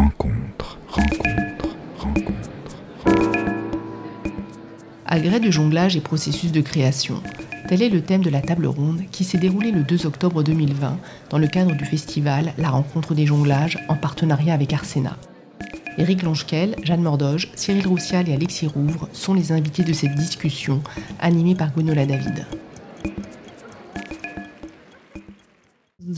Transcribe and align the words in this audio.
rencontre, 0.00 0.78
rencontre, 0.88 1.76
rencontre. 1.98 2.76
Agrès 5.04 5.40
de 5.40 5.50
jonglage 5.50 5.94
et 5.94 6.00
processus 6.00 6.52
de 6.52 6.62
création. 6.62 7.22
Tel 7.68 7.82
est 7.82 7.90
le 7.90 8.00
thème 8.00 8.22
de 8.22 8.30
la 8.30 8.40
table 8.40 8.64
ronde 8.64 9.02
qui 9.12 9.24
s'est 9.24 9.36
déroulée 9.36 9.72
le 9.72 9.82
2 9.82 10.06
octobre 10.06 10.42
2020 10.42 10.96
dans 11.28 11.36
le 11.36 11.46
cadre 11.46 11.74
du 11.74 11.84
festival 11.84 12.54
La 12.56 12.70
rencontre 12.70 13.14
des 13.14 13.26
jonglages 13.26 13.78
en 13.88 13.96
partenariat 13.96 14.54
avec 14.54 14.72
Arsena. 14.72 15.18
Éric 15.98 16.22
Lonchkel, 16.22 16.76
Jeanne 16.82 17.02
Mordoge, 17.02 17.50
Cyril 17.54 17.86
Roussial 17.86 18.26
et 18.30 18.32
Alexis 18.32 18.68
Rouvre 18.68 19.06
sont 19.12 19.34
les 19.34 19.52
invités 19.52 19.82
de 19.82 19.92
cette 19.92 20.14
discussion 20.14 20.80
animée 21.20 21.54
par 21.54 21.72
Gwenola 21.72 22.06
David. 22.06 22.46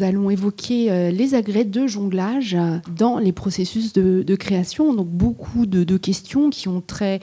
Allons 0.02 0.30
évoquer 0.30 0.90
euh, 0.90 1.10
les 1.10 1.34
agrès 1.34 1.64
de 1.64 1.86
jonglage 1.86 2.56
dans 2.96 3.18
les 3.18 3.32
processus 3.32 3.92
de, 3.92 4.34
création. 4.34 4.94
Donc 4.94 5.08
beaucoup 5.08 5.66
de, 5.66 5.96
questions 5.96 6.50
qui 6.50 6.68
ont 6.68 6.80
trait 6.80 7.20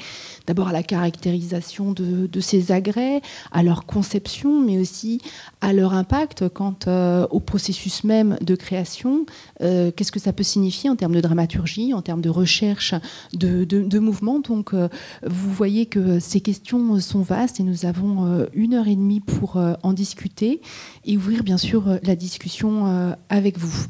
d'abord 0.48 0.70
à 0.70 0.72
la 0.72 0.84
caractérisation 0.84 1.92
de, 1.92 2.40
ces 2.40 2.72
agrès, 2.72 3.22
à 3.52 3.64
leur 3.64 3.86
conception, 3.86 4.62
mais 4.62 4.80
aussi 4.80 5.20
à 5.60 5.74
leur 5.74 5.94
impact 5.94 6.48
quant 6.50 6.76
euh, 6.88 7.28
au 7.32 7.40
processus 7.40 8.04
même 8.04 8.38
de 8.42 8.56
création. 8.56 9.26
Euh, 9.62 9.92
qu'est-ce 9.92 10.12
que 10.12 10.20
ça 10.20 10.32
peut 10.32 10.44
signifier 10.44 10.90
en 10.90 10.96
termes 10.96 11.16
de 11.16 11.22
dramaturgie, 11.22 11.94
en 11.94 12.02
termes 12.02 12.22
de 12.22 12.30
recherche 12.30 12.94
de 13.34 14.00
mouvement? 14.00 14.40
Donc 14.40 14.74
vous 14.74 15.52
voyez 15.52 15.86
que 15.86 16.20
ces 16.20 16.40
questions 16.40 17.00
sont 17.00 17.22
vastes 17.22 17.60
et 17.60 17.64
nous 17.64 17.86
avons 17.86 18.48
une 18.54 18.76
heure 18.76 18.88
et 18.88 18.96
demie 18.96 19.20
pour 19.20 19.60
en 19.84 19.94
discuter 19.94 20.62
et 21.06 21.18
ouvrir 21.18 21.44
bien 21.44 21.58
sûr 21.58 22.00
la 22.04 22.16
discussion 22.16 22.69
euh, 22.70 23.14
avec 23.30 23.58
vous. 23.58 23.86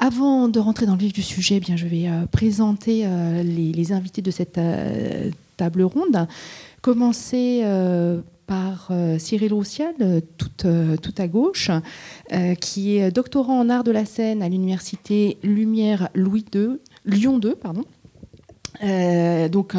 Avant 0.00 0.48
de 0.48 0.58
rentrer 0.58 0.86
dans 0.86 0.94
le 0.94 0.98
vif 0.98 1.12
du 1.12 1.22
sujet, 1.22 1.56
eh 1.56 1.60
bien, 1.60 1.76
je 1.76 1.86
vais 1.86 2.08
euh, 2.08 2.26
présenter 2.26 3.02
euh, 3.04 3.42
les, 3.42 3.92
invités 3.92 4.22
de 4.22 4.30
cette 4.30 4.60
table 5.56 5.82
ronde. 5.82 6.26
Commencer 6.82 7.64
par 8.46 8.90
Cyril 9.18 9.54
Roussial, 9.54 9.94
tout, 10.36 11.14
à 11.16 11.28
gauche, 11.28 11.70
qui 12.60 12.98
est 12.98 13.10
doctorant 13.10 13.58
en 13.60 13.70
art 13.70 13.84
de 13.84 13.90
la 13.90 14.04
scène 14.04 14.42
à 14.42 14.50
l'université 14.50 15.38
Lumière 15.42 16.10
Louis 16.14 16.44
II, 16.54 16.78
Lyon 17.06 17.38
2, 17.38 17.54
pardon. 17.54 17.84
Donc, 18.82 19.74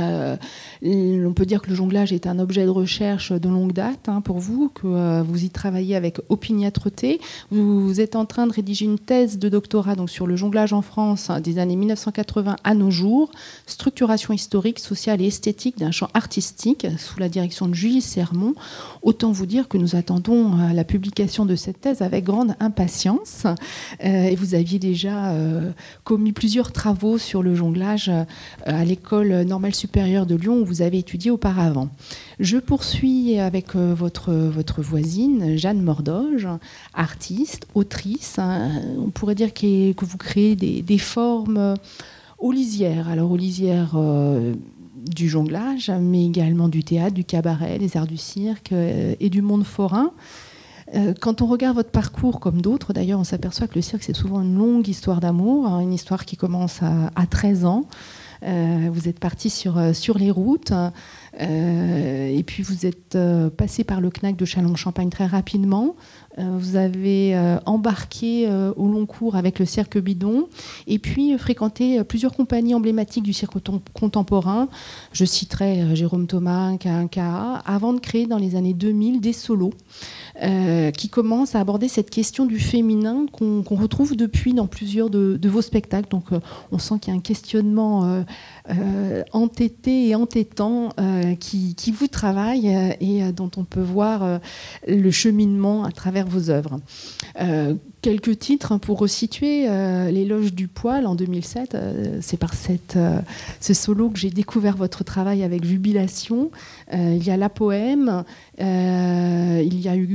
on 1.26 1.34
peut 1.34 1.46
dire 1.46 1.62
que 1.62 1.70
le 1.70 1.76
jonglage 1.76 2.14
est 2.14 2.28
un 2.28 2.40
objet 2.40 2.66
de 2.66 2.70
recherche 2.70 3.32
de 3.32 3.50
longue 3.50 3.74
date 3.74 4.08
hein, 4.08 4.22
pour 4.22 4.40
vous, 4.40 4.70
que 4.70 4.88
euh, 4.88 5.24
vous 5.24 5.44
y 5.44 5.50
travaillez 5.50 5.96
avec 5.96 6.20
opiniâtreté. 6.30 7.20
Vous 7.52 8.00
êtes 8.00 8.16
en 8.16 8.26
train 8.26 8.48
de 8.48 8.54
rédiger 8.54 8.86
une 8.86 9.00
thèse 9.00 9.40
de 9.40 9.50
doctorat 9.50 9.96
donc, 9.96 10.10
sur 10.10 10.28
le 10.28 10.36
jonglage 10.36 10.74
en 10.74 10.82
France 10.82 11.30
hein, 11.30 11.42
des 11.42 11.60
années 11.60 11.76
1980 11.76 12.56
à 12.64 12.74
nos 12.74 12.92
jours, 12.92 13.32
structuration 13.66 14.34
historique, 14.34 14.80
sociale 14.80 15.22
et 15.22 15.28
esthétique 15.28 15.78
d'un 15.78 15.92
champ 15.92 16.10
artistique 16.14 16.88
sous 16.98 17.20
la 17.20 17.30
direction 17.30 17.68
de 17.68 17.74
Julie 17.74 18.02
Sermon. 18.02 18.54
Autant 19.02 19.32
vous 19.32 19.46
dire 19.46 19.68
que 19.68 19.78
nous 19.78 19.96
attendons 19.96 20.58
euh, 20.58 20.74
la 20.74 20.84
publication 20.84 21.46
de 21.46 21.56
cette 21.56 21.82
thèse 21.82 22.02
avec 22.02 22.24
grande 22.24 22.56
impatience. 22.60 23.46
Euh, 24.04 24.26
et 24.26 24.36
vous 24.36 24.56
aviez 24.56 24.80
déjà 24.80 25.34
commis 26.04 26.32
plusieurs 26.32 26.72
travaux 26.72 27.18
sur 27.18 27.44
le 27.44 27.56
jonglage 27.56 28.12
à 28.66 28.85
l'école 28.86 29.44
normale 29.44 29.76
supérieure 29.76 30.26
de 30.26 30.36
Lyon 30.36 30.60
où 30.62 30.66
vous 30.66 30.82
avez 30.82 31.00
étudié 31.00 31.32
auparavant. 31.32 31.90
Je 32.40 32.58
poursuis 32.58 33.40
avec 33.40 33.76
euh, 33.76 33.94
votre, 33.94 34.34
votre 34.34 34.82
voisine, 34.82 35.58
Jeanne 35.58 35.82
Mordoge, 35.82 36.48
artiste, 36.94 37.68
autrice. 37.76 38.40
Hein. 38.40 38.72
on 39.00 39.10
pourrait 39.10 39.36
dire 39.36 39.54
que 39.54 40.06
vous 40.06 40.18
créez 40.18 40.56
des, 40.56 40.98
formes 40.98 41.76
aux 42.40 42.52
lisières. 42.52 43.10
Alors, 43.10 43.32
aux 43.32 43.38
lisières 43.38 43.94
euh, 43.96 44.54
du 44.96 45.30
jonglage, 45.30 45.92
mais 46.02 46.26
également 46.26 46.68
du 46.68 46.84
théâtre, 46.84 47.14
du 47.14 47.24
cabaret, 47.24 47.80
des 47.80 47.98
arts 47.98 48.08
du 48.08 48.18
cirque 48.18 48.72
euh, 48.72 49.16
et 49.20 49.30
du 49.30 49.42
monde 49.42 49.64
forain. 49.64 50.12
Quand 51.20 51.42
on 51.42 51.48
regarde 51.48 51.76
votre 51.76 51.90
parcours, 51.90 52.40
comme 52.40 52.62
d'autres 52.62 52.94
d'ailleurs, 52.94 53.20
on 53.20 53.24
s'aperçoit 53.24 53.68
que 53.68 53.74
le 53.74 53.82
cirque, 53.82 54.04
c'est 54.04 54.16
souvent 54.16 54.42
une 54.42 54.56
longue 54.56 54.88
histoire 54.88 55.20
d'amour, 55.20 55.66
hein, 55.66 55.80
une 55.80 55.92
histoire 55.92 56.26
qui 56.26 56.38
commence 56.38 56.82
à 56.84 57.26
13 57.26 57.66
ans. 57.66 57.86
Euh, 58.44 58.90
vous 58.92 59.08
êtes 59.08 59.20
parti 59.20 59.50
sur, 59.50 59.78
euh, 59.78 59.94
sur 59.94 60.18
les 60.18 60.32
routes. 60.32 60.74
Euh, 61.42 62.28
et 62.28 62.44
puis 62.44 62.64
vous 62.64 62.86
êtes 62.86 63.18
passé 63.58 63.84
par 63.84 64.00
le 64.00 64.10
CNAC 64.10 64.38
de 64.38 64.46
Châlons-Champagne 64.46 65.10
très 65.10 65.26
rapidement. 65.26 65.96
vous 66.38 66.76
avez 66.76 67.38
embarqué 67.66 68.50
au 68.76 68.88
long 68.88 69.06
cours 69.06 69.36
avec 69.36 69.60
le 69.60 69.66
Cirque 69.66 69.98
Bidon 69.98 70.48
et 70.88 71.00
puis 71.00 71.38
fréquenté 71.38 72.04
plusieurs 72.04 72.34
compagnies 72.34 72.74
emblématiques 72.74 73.24
du 73.24 73.34
cirque 73.34 73.58
contemporain. 73.94 74.70
Je 75.12 75.26
citerai 75.26 75.96
Jérôme 75.96 76.28
Thomas, 76.28 76.74
K1KA, 76.76 77.62
avant 77.66 77.94
de 77.94 78.00
créer 78.00 78.28
dans 78.28 78.38
les 78.38 78.56
années 78.56 78.74
2000 78.74 79.20
des 79.20 79.34
solos. 79.34 79.74
Qui 80.98 81.10
commencent 81.10 81.56
à 81.56 81.60
aborder 81.60 81.88
cette 81.88 82.10
question 82.10 82.46
du 82.46 82.60
féminin 82.60 83.26
qu'on 83.32 83.64
retrouve 83.76 84.16
depuis 84.16 84.54
dans 84.54 84.68
plusieurs 84.68 85.10
de, 85.10 85.40
vos 85.48 85.62
spectacles. 85.62 86.10
Donc 86.10 86.26
on 86.72 86.78
sent 86.78 86.96
qu'il 87.00 87.14
y 87.14 87.16
a 87.16 87.20
un 87.20 87.22
questionnement 87.22 88.24
euh, 88.70 89.24
entêté 89.32 90.08
et 90.08 90.16
entêtant 90.16 90.90
euh, 91.00 91.36
qui, 91.36 91.76
vous 91.92 92.08
travaille 92.08 92.76
euh, 92.76 92.94
et 93.00 93.32
dont 93.32 93.52
on 93.58 93.64
peut 93.64 93.82
voir 93.82 94.40
le 94.88 95.12
cheminement 95.12 95.84
à 95.84 95.92
travers 95.92 96.26
vos 96.26 96.50
œuvres 96.50 96.80
quelques 98.02 98.38
titres 98.38 98.78
pour 98.78 99.00
resituer 99.00 99.68
l'éloge 100.12 100.54
du 100.54 100.68
poil 100.68 101.08
en 101.08 101.16
2007. 101.16 101.76
c'est 102.22 102.38
par 102.38 102.54
cette, 102.54 103.00
ce 103.60 103.74
solo 103.74 104.10
que 104.10 104.20
j'ai 104.20 104.30
découvert 104.30 104.78
votre 104.78 105.04
travail 105.04 105.42
avec 105.42 105.66
jubilation. 105.66 106.52
il 106.94 107.24
y 107.24 107.32
a 107.32 107.38
la 107.38 107.50
poème, 107.50 108.24
il 108.60 109.82
y 109.82 109.88
a 109.90 109.96
eu 109.96 110.06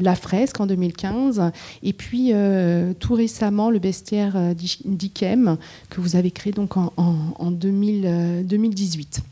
la 0.00 0.14
fresque 0.14 0.60
en 0.60 0.66
2015, 0.66 1.42
et 1.82 1.92
puis 1.92 2.32
tout 2.98 3.14
récemment 3.14 3.70
le 3.70 3.78
bestiaire 3.78 4.54
d'Ikem 4.54 5.56
que 5.90 6.00
vous 6.00 6.16
avez 6.16 6.30
créé 6.30 6.52
donc 6.52 6.76
en, 6.76 6.92
en, 6.96 7.50
2018. 7.50 9.18
Euh, 9.18 9.22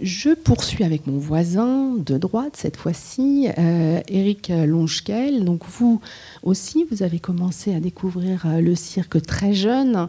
Je 0.00 0.30
poursuis 0.30 0.84
avec 0.84 1.06
mon 1.06 1.18
voisin 1.18 1.94
de 1.94 2.18
droite 2.18 2.54
cette 2.56 2.76
fois-ci, 2.76 3.48
euh, 3.58 4.00
Eric 4.08 4.48
Lonchkel. 4.48 5.44
Donc 5.44 5.62
vous 5.66 6.00
aussi, 6.42 6.86
vous 6.90 7.02
avez 7.02 7.18
commencé 7.18 7.74
à 7.74 7.80
découvrir 7.80 8.46
euh, 8.46 8.60
le 8.60 8.74
cirque 8.74 9.22
très 9.22 9.54
jeune. 9.54 10.08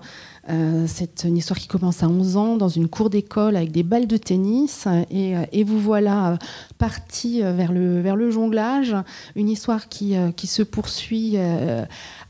C'est 0.87 1.23
une 1.23 1.37
histoire 1.37 1.57
qui 1.57 1.67
commence 1.67 2.03
à 2.03 2.09
11 2.09 2.37
ans 2.37 2.57
dans 2.57 2.67
une 2.67 2.89
cour 2.89 3.09
d'école 3.09 3.55
avec 3.55 3.71
des 3.71 3.83
balles 3.83 4.07
de 4.07 4.17
tennis 4.17 4.87
et, 5.09 5.63
vous 5.63 5.79
voilà 5.79 6.37
parti 6.77 7.41
vers 7.41 7.71
le, 7.71 8.31
jonglage, 8.31 8.95
une 9.35 9.49
histoire 9.49 9.87
qui, 9.87 10.15
se 10.45 10.63
poursuit 10.63 11.37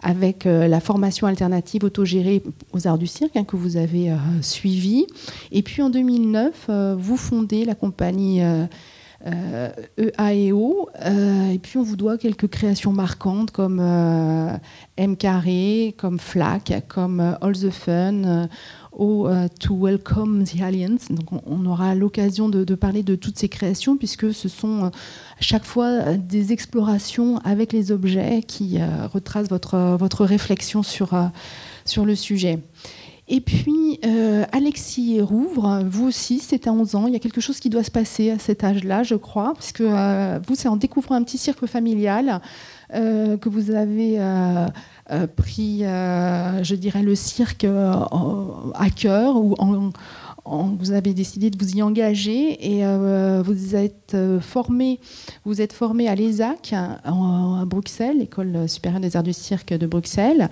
avec 0.03 0.45
euh, 0.45 0.67
la 0.67 0.79
formation 0.79 1.25
alternative 1.27 1.83
autogérée 1.83 2.43
aux 2.73 2.87
arts 2.87 2.97
du 2.97 3.07
cirque 3.07 3.35
hein, 3.37 3.45
que 3.45 3.55
vous 3.55 3.77
avez 3.77 4.11
euh, 4.11 4.17
suivi. 4.41 5.07
Et 5.51 5.63
puis 5.63 5.81
en 5.81 5.89
2009, 5.89 6.65
euh, 6.69 6.95
vous 6.99 7.17
fondez 7.17 7.65
la 7.65 7.73
compagnie 7.73 8.41
EAEO. 9.25 10.89
E 11.05 11.53
et 11.53 11.59
puis 11.59 11.77
on 11.77 11.83
vous 11.83 11.95
doit 11.95 12.17
quelques 12.17 12.47
créations 12.47 12.91
marquantes 12.91 13.51
comme 13.51 13.79
M 14.97 15.17
Carré, 15.17 15.95
comme 15.97 16.19
FLAC, 16.19 16.83
comme 16.87 17.19
All 17.41 17.53
the 17.53 17.69
Fun 17.69 18.47
ou 18.97 19.27
To 19.59 19.75
Welcome 19.75 20.43
the 20.43 20.61
Aliens. 20.61 20.97
Donc 21.09 21.41
on, 21.45 21.65
aura 21.65 21.95
l'occasion 21.95 22.49
de, 22.49 22.75
parler 22.75 23.03
de 23.03 23.15
toutes 23.15 23.37
ces 23.37 23.49
créations 23.49 23.97
puisque 23.97 24.33
ce 24.33 24.49
sont 24.49 24.91
chaque 25.43 25.65
fois 25.65 25.85
euh, 25.85 26.17
des 26.17 26.51
explorations 26.51 27.37
avec 27.39 27.73
les 27.73 27.91
objets 27.91 28.41
qui 28.41 28.79
euh, 28.79 29.07
retracent 29.07 29.49
votre, 29.49 29.97
votre 29.99 30.25
réflexion 30.25 30.81
sur, 30.81 31.13
euh, 31.13 31.25
sur 31.85 32.05
le 32.05 32.15
sujet. 32.15 32.59
Et 33.27 33.41
puis, 33.41 33.99
Alexis 34.51 35.21
Rouvre, 35.21 35.81
vous 35.85 36.07
aussi, 36.07 36.39
c'est 36.39 36.67
à 36.67 36.73
11 36.73 36.95
ans. 36.95 37.07
Il 37.07 37.13
y 37.13 37.15
a 37.15 37.19
quelque 37.19 37.41
chose 37.41 37.59
qui 37.59 37.69
doit 37.69 37.83
se 37.83 37.91
passer 37.91 38.31
à 38.31 38.39
cet 38.39 38.63
âge-là, 38.63 39.03
je 39.03 39.15
crois, 39.15 39.53
puisque 39.55 39.81
vous, 39.81 40.55
c'est 40.55 40.67
en 40.67 40.75
découvrant 40.75 41.15
un 41.15 41.23
petit 41.23 41.37
cirque 41.37 41.65
familial 41.65 42.41
que 42.91 43.49
vous 43.49 43.71
avez 43.71 44.19
pris, 45.37 45.79
je 45.79 46.75
dirais, 46.75 47.01
le 47.01 47.15
cirque 47.15 47.65
à 47.65 48.89
cœur 48.89 49.37
ou 49.37 49.55
vous 50.45 50.91
avez 50.91 51.13
décidé 51.13 51.49
de 51.49 51.57
vous 51.57 51.77
y 51.77 51.81
engager 51.81 52.75
et 52.75 52.85
euh, 52.85 53.41
vous 53.45 53.75
êtes 53.75 54.13
euh, 54.13 54.39
formé, 54.39 54.99
vous 55.45 55.61
êtes 55.61 55.73
formé 55.73 56.07
à 56.09 56.15
l'ESAC 56.15 56.73
à 56.73 57.63
Bruxelles, 57.65 58.19
l'école 58.19 58.67
supérieure 58.67 58.99
des 58.99 59.15
arts 59.15 59.23
du 59.23 59.33
cirque 59.33 59.73
de 59.73 59.87
Bruxelles. 59.87 60.49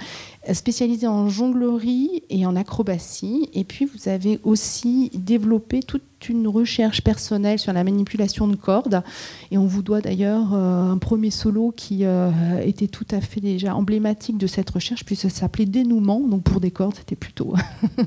Spécialisé 0.53 1.07
en 1.07 1.29
jonglerie 1.29 2.23
et 2.29 2.45
en 2.45 2.55
acrobatie. 2.55 3.49
Et 3.53 3.63
puis, 3.63 3.85
vous 3.85 4.09
avez 4.09 4.39
aussi 4.43 5.11
développé 5.13 5.81
toute 5.81 6.01
une 6.29 6.47
recherche 6.47 7.01
personnelle 7.01 7.59
sur 7.59 7.73
la 7.73 7.83
manipulation 7.83 8.47
de 8.47 8.55
cordes. 8.55 9.03
Et 9.51 9.57
on 9.57 9.65
vous 9.65 9.81
doit 9.81 10.01
d'ailleurs 10.01 10.53
euh, 10.53 10.91
un 10.91 10.97
premier 10.97 11.29
solo 11.29 11.73
qui 11.75 12.05
euh, 12.05 12.31
était 12.63 12.87
tout 12.87 13.05
à 13.11 13.21
fait 13.21 13.39
déjà 13.39 13.75
emblématique 13.75 14.37
de 14.37 14.47
cette 14.47 14.69
recherche, 14.69 15.05
puisque 15.05 15.23
ça 15.23 15.29
s'appelait 15.29 15.65
Dénouement. 15.65 16.19
Donc, 16.19 16.43
pour 16.43 16.59
des 16.59 16.71
cordes, 16.71 16.95
c'était 16.95 17.15
plutôt 17.15 17.53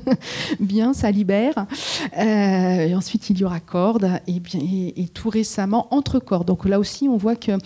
bien, 0.59 0.93
ça 0.93 1.11
libère. 1.11 1.65
Euh, 2.17 2.87
et 2.87 2.95
ensuite, 2.95 3.29
il 3.29 3.37
y 3.37 3.45
aura 3.45 3.61
cordes. 3.61 4.09
Et, 4.27 4.39
bien, 4.41 4.59
et, 4.61 5.07
tout 5.13 5.29
récemment, 5.29 5.87
entre 5.91 6.19
cordes. 6.19 6.47
Donc, 6.47 6.65
là 6.65 6.79
aussi, 6.79 7.07
on 7.07 7.15
voit 7.15 7.35
qu'il 7.37 7.57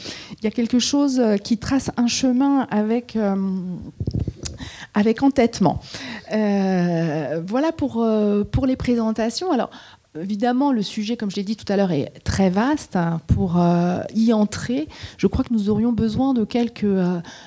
y 0.44 0.48
a 0.48 0.52
quelque 0.52 0.78
chose 0.78 1.22
qui 1.44 1.58
trace 1.58 1.90
un 1.98 2.08
chemin 2.08 2.68
avec 2.70 3.18
avec 4.94 5.24
entêtement. 5.24 5.80
Euh, 6.34 7.42
voilà 7.48 7.72
pour, 7.72 8.02
euh, 8.02 8.44
pour 8.44 8.66
les 8.66 8.76
présentations. 8.76 9.52
Alors, 9.52 9.70
Évidemment, 10.20 10.72
le 10.72 10.82
sujet, 10.82 11.18
comme 11.18 11.30
je 11.30 11.36
l'ai 11.36 11.44
dit 11.44 11.56
tout 11.56 11.72
à 11.72 11.78
l'heure, 11.78 11.92
est 11.92 12.12
très 12.24 12.50
vaste. 12.50 12.98
Pour 13.28 13.62
euh, 13.62 14.00
y 14.16 14.34
entrer, 14.34 14.88
je 15.18 15.28
crois 15.28 15.46
que 15.46 15.54
nous 15.54 15.70
aurions 15.70 15.92
besoin 15.92 16.34
de 16.34 16.44
quelques 16.44 16.88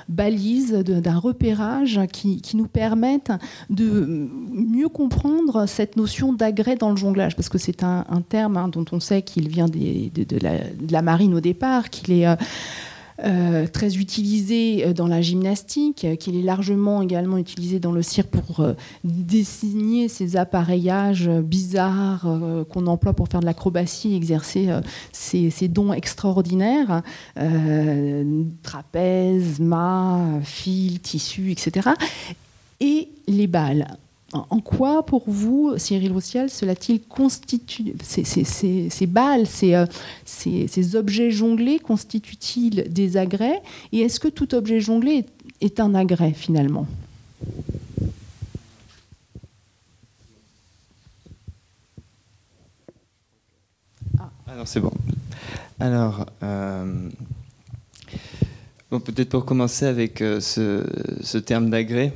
balises, 0.09 0.73
d'un 0.73 1.19
repérage 1.19 2.01
qui, 2.13 2.41
qui, 2.41 2.57
nous 2.57 2.69
permettent 2.69 3.33
de 3.69 4.29
mieux 4.53 4.89
comprendre 4.89 5.67
cette 5.67 5.97
notion 5.97 6.33
d'agrès 6.33 6.77
dans 6.77 6.91
le 6.91 6.97
jonglage, 6.97 7.35
parce 7.35 7.49
que 7.49 7.59
c'est 7.59 7.83
un, 7.83 8.05
terme 8.29 8.57
hein, 8.57 8.69
dont 8.69 8.85
on 8.93 9.01
sait 9.01 9.23
qu'il 9.23 9.49
vient 9.49 9.67
des, 9.67 10.13
de, 10.15 10.39
la, 10.89 11.03
marine 11.03 11.35
au 11.35 11.41
départ, 11.41 11.91
qu'il 11.91 12.15
est 12.15 12.29
très 13.73 13.97
utilisé 13.97 14.85
euh, 14.85 14.93
dans 14.93 15.07
la 15.07 15.21
gymnastique, 15.21 16.05
euh, 16.05 16.17
qu'il 16.17 16.37
est 16.37 16.43
largement 16.43 17.03
également 17.03 17.39
utilisé 17.39 17.79
dans 17.79 17.93
le 17.93 18.03
cirque 18.03 18.31
pour 18.31 18.67
dessiner 19.05 20.09
ces 20.09 20.37
appareillages 20.37 21.29
bizarres 21.29 22.27
qu'on 22.71 22.87
emploie 22.87 23.13
pour 23.13 23.29
faire 23.29 23.41
de 23.41 23.47
l'acrobatie, 23.47 24.15
exercer 24.15 24.69
ces, 25.13 25.51
ces, 25.51 25.69
dons 25.69 25.93
extraordinaires, 25.93 27.03
trapèze, 28.63 29.61
mât, 29.61 30.41
fil, 30.43 31.01
tissu, 31.01 31.53
etc. 31.53 31.91
Et 32.81 33.09
les 33.29 33.47
balles. 33.47 33.87
En 34.33 34.61
quoi, 34.61 35.05
pour 35.05 35.25
vous, 35.27 35.75
Cyril 35.77 36.11
Roussiel, 36.11 36.49
cela-t-il 36.49 37.03
constitue, 37.03 37.95
ces, 38.03 39.07
balles, 39.07 39.45
euh, 39.63 39.87
ces, 40.25 40.97
objets 40.97 41.31
jonglés 41.31 41.79
constituent-ils 41.79 42.91
des 42.91 43.19
agrès 43.19 43.61
Et 43.93 44.01
est-ce 44.01 44.19
que 44.19 44.29
tout 44.29 44.55
objet 44.55 44.81
jonglé 44.81 45.27
est, 45.61 45.81
un 45.81 45.95
agrès 45.95 46.33
finalement? 46.33 46.87
Ah. 54.19 54.31
Alors 54.47 54.67
c'est 54.67 54.81
bon. 54.81 54.93
Alors, 55.79 56.25
euh, 56.43 57.11
peut-être 59.01 59.31
pour 59.31 59.45
commencer 59.45 59.87
avec 59.87 60.21
euh, 60.21 60.41
ce, 60.41 61.39
terme 61.39 61.71
d'agrès 61.71 62.13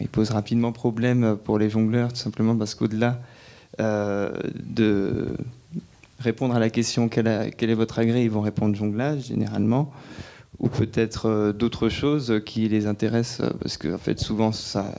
il 0.00 0.08
pose 0.08 0.30
rapidement 0.30 0.72
problème 0.72 1.36
pour 1.42 1.58
les 1.58 1.70
jongleurs, 1.70 2.12
tout 2.12 2.18
simplement 2.18 2.56
parce 2.56 2.74
qu'au-delà 2.74 3.20
euh, 3.80 4.32
de 4.54 5.26
répondre 6.18 6.54
à 6.54 6.58
la 6.58 6.70
question 6.70 7.08
quel, 7.08 7.26
est 7.26 7.74
votre 7.74 7.98
agrès, 7.98 8.24
ils 8.24 8.30
vont 8.30 8.40
répondre 8.40 8.74
jonglage 8.74 9.26
généralement, 9.26 9.92
ou 10.58 10.68
peut-être 10.68 11.26
euh, 11.26 11.52
d'autres 11.52 11.88
choses 11.88 12.40
qui 12.44 12.68
les 12.68 12.86
intéressent, 12.86 13.50
parce 13.60 13.76
que 13.76 13.96
fait 13.96 14.18
souvent 14.18 14.52
ça, 14.52 14.92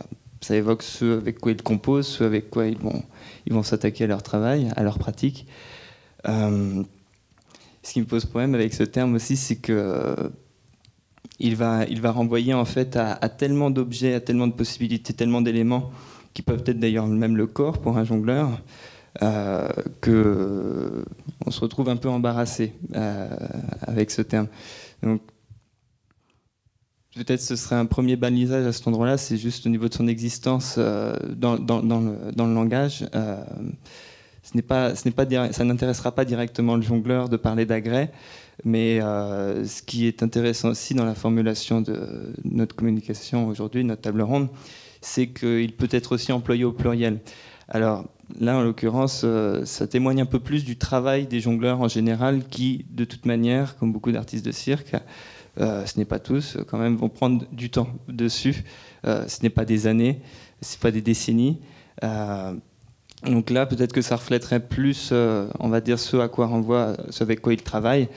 évoque 0.50 0.84
ceux 0.84 1.18
avec 1.18 1.40
quoi 1.40 1.52
ils 1.52 1.62
composent, 1.62 2.08
ceux 2.08 2.26
avec 2.26 2.50
quoi 2.50 2.68
ils 2.68 2.78
vont, 2.78 3.04
ils 3.46 3.54
vont 3.54 3.64
s'attaquer 3.64 4.06
à 4.06 4.08
leur 4.08 4.24
travail, 4.24 4.70
à 4.76 4.84
leur 4.84 4.98
pratique. 4.98 5.46
Euh, 6.28 6.84
ce 7.84 7.94
qui 7.94 8.02
me 8.02 8.06
pose 8.06 8.26
problème 8.26 8.56
avec 8.56 8.74
ce 8.74 8.84
terme 8.84 9.16
aussi, 9.16 9.38
c'est 9.38 9.56
que 9.56 10.32
il 11.39 11.56
va, 11.56 11.86
il 11.86 12.01
va 12.01 12.12
renvoyer 12.12 12.53
en 12.53 12.65
fait 12.65 12.95
à, 12.95 13.15
tellement 13.30 13.69
d'objets, 13.69 14.13
à 14.13 14.19
tellement 14.19 14.47
de 14.47 14.53
possibilités, 14.53 15.13
tellement 15.13 15.41
d'éléments 15.41 15.91
qui 16.33 16.41
peuvent 16.41 16.63
être 16.65 16.80
d'ailleurs 16.80 17.07
même 17.07 17.38
le 17.38 17.47
corps 17.47 17.80
pour 17.80 17.97
un 17.97 18.03
jongleur, 18.03 18.62
euh, 19.24 19.68
que 20.01 21.03
on 21.45 21.51
se 21.51 21.59
retrouve 21.62 21.89
un 21.89 21.95
peu 21.95 22.09
embarrassé 22.09 22.74
euh, 22.95 23.30
avec 23.81 24.12
ce 24.12 24.21
terme. 24.21 24.47
Donc 25.01 25.21
peut-être 27.15 27.41
ce 27.41 27.56
serait 27.56 27.75
un 27.75 27.86
premier 27.86 28.15
balisage 28.15 28.65
à 28.65 28.71
cet 28.71 28.88
endroit-là, 28.88 29.18
c'est 29.18 29.38
juste 29.38 29.65
au 29.65 29.69
niveau 29.69 29.89
de 29.89 29.94
son 29.94 30.07
existence 30.07 30.75
euh, 30.77 31.15
dans, 31.36 31.57
dans, 31.57 31.81
le, 31.81 32.31
dans, 32.33 32.45
le, 32.45 32.53
langage. 32.53 33.06
Euh, 33.15 33.44
ce 34.44 34.56
n'est 34.56 34.62
pas, 34.62 34.95
ce 34.95 35.09
pas, 35.09 35.25
ça 35.51 35.63
n'intéressera 35.63 36.13
pas 36.13 36.25
directement 36.25 36.75
le 36.75 36.81
jongleur 36.81 37.30
de 37.30 37.38
parler 37.38 37.65
d'agrès, 37.65 38.12
mais 38.66 39.02
euh, 39.02 39.66
ce 39.66 39.82
qui 39.82 40.08
est 40.08 40.24
intéressant 40.24 40.70
aussi 40.70 40.94
dans 40.94 41.06
la 41.06 41.16
formulation 41.16 41.82
de 41.82 42.34
notre 42.44 42.76
communication 42.76 43.48
aujourd'hui, 43.48 43.84
notre 43.84 44.02
table 44.02 44.22
ronde, 44.22 44.50
c'est 45.02 45.28
qu'il 45.28 45.74
peut 45.74 45.88
être 45.92 46.14
aussi 46.14 46.32
employé 46.32 46.66
au 46.66 46.74
pluriel. 46.74 47.20
Alors 47.70 48.06
là, 48.40 48.58
en 48.58 48.64
l'occurrence, 48.64 49.22
euh, 49.24 49.64
ça 49.66 49.88
témoigne 49.88 50.22
un 50.22 50.26
peu 50.26 50.40
plus 50.40 50.66
du 50.66 50.78
travail 50.78 51.26
des 51.28 51.40
jongleurs 51.40 51.80
en 51.82 51.88
général 51.88 52.44
qui, 52.50 52.86
de 52.90 53.06
toute 53.06 53.26
manière, 53.26 53.78
comme 53.78 53.94
beaucoup 53.94 54.12
d'artistes 54.12 54.46
de 54.46 54.52
cirque, 54.52 54.96
euh, 55.60 55.86
ce 55.86 55.98
n'est 55.98 56.06
pas 56.06 56.20
tous, 56.20 56.58
quand 56.68 56.78
même, 56.78 56.96
vont 56.96 57.10
prendre 57.10 57.46
du 57.52 57.70
temps 57.70 57.90
dessus. 58.08 58.64
ce 59.04 59.44
n'est 59.44 59.50
pas 59.50 59.66
des 59.66 59.88
années, 59.88 60.22
ce 60.62 60.76
n'est 60.76 60.80
pas 60.82 60.92
des 60.92 61.02
décennies. 61.02 61.60
donc 63.24 63.50
là, 63.50 63.66
peut-être 63.66 63.94
que 63.94 64.02
ça 64.02 64.18
reflèterait 64.18 64.68
plus, 64.68 65.14
on 65.60 65.70
va 65.70 65.80
dire, 65.80 66.00
ce 66.00 66.18
à 66.18 66.28
quoi 66.28 66.48
renvoie, 66.48 66.98
ce 67.10 67.24
avec 67.24 67.42
quoi 67.42 67.54
ils 67.54 67.64
travaillent. 67.64 68.10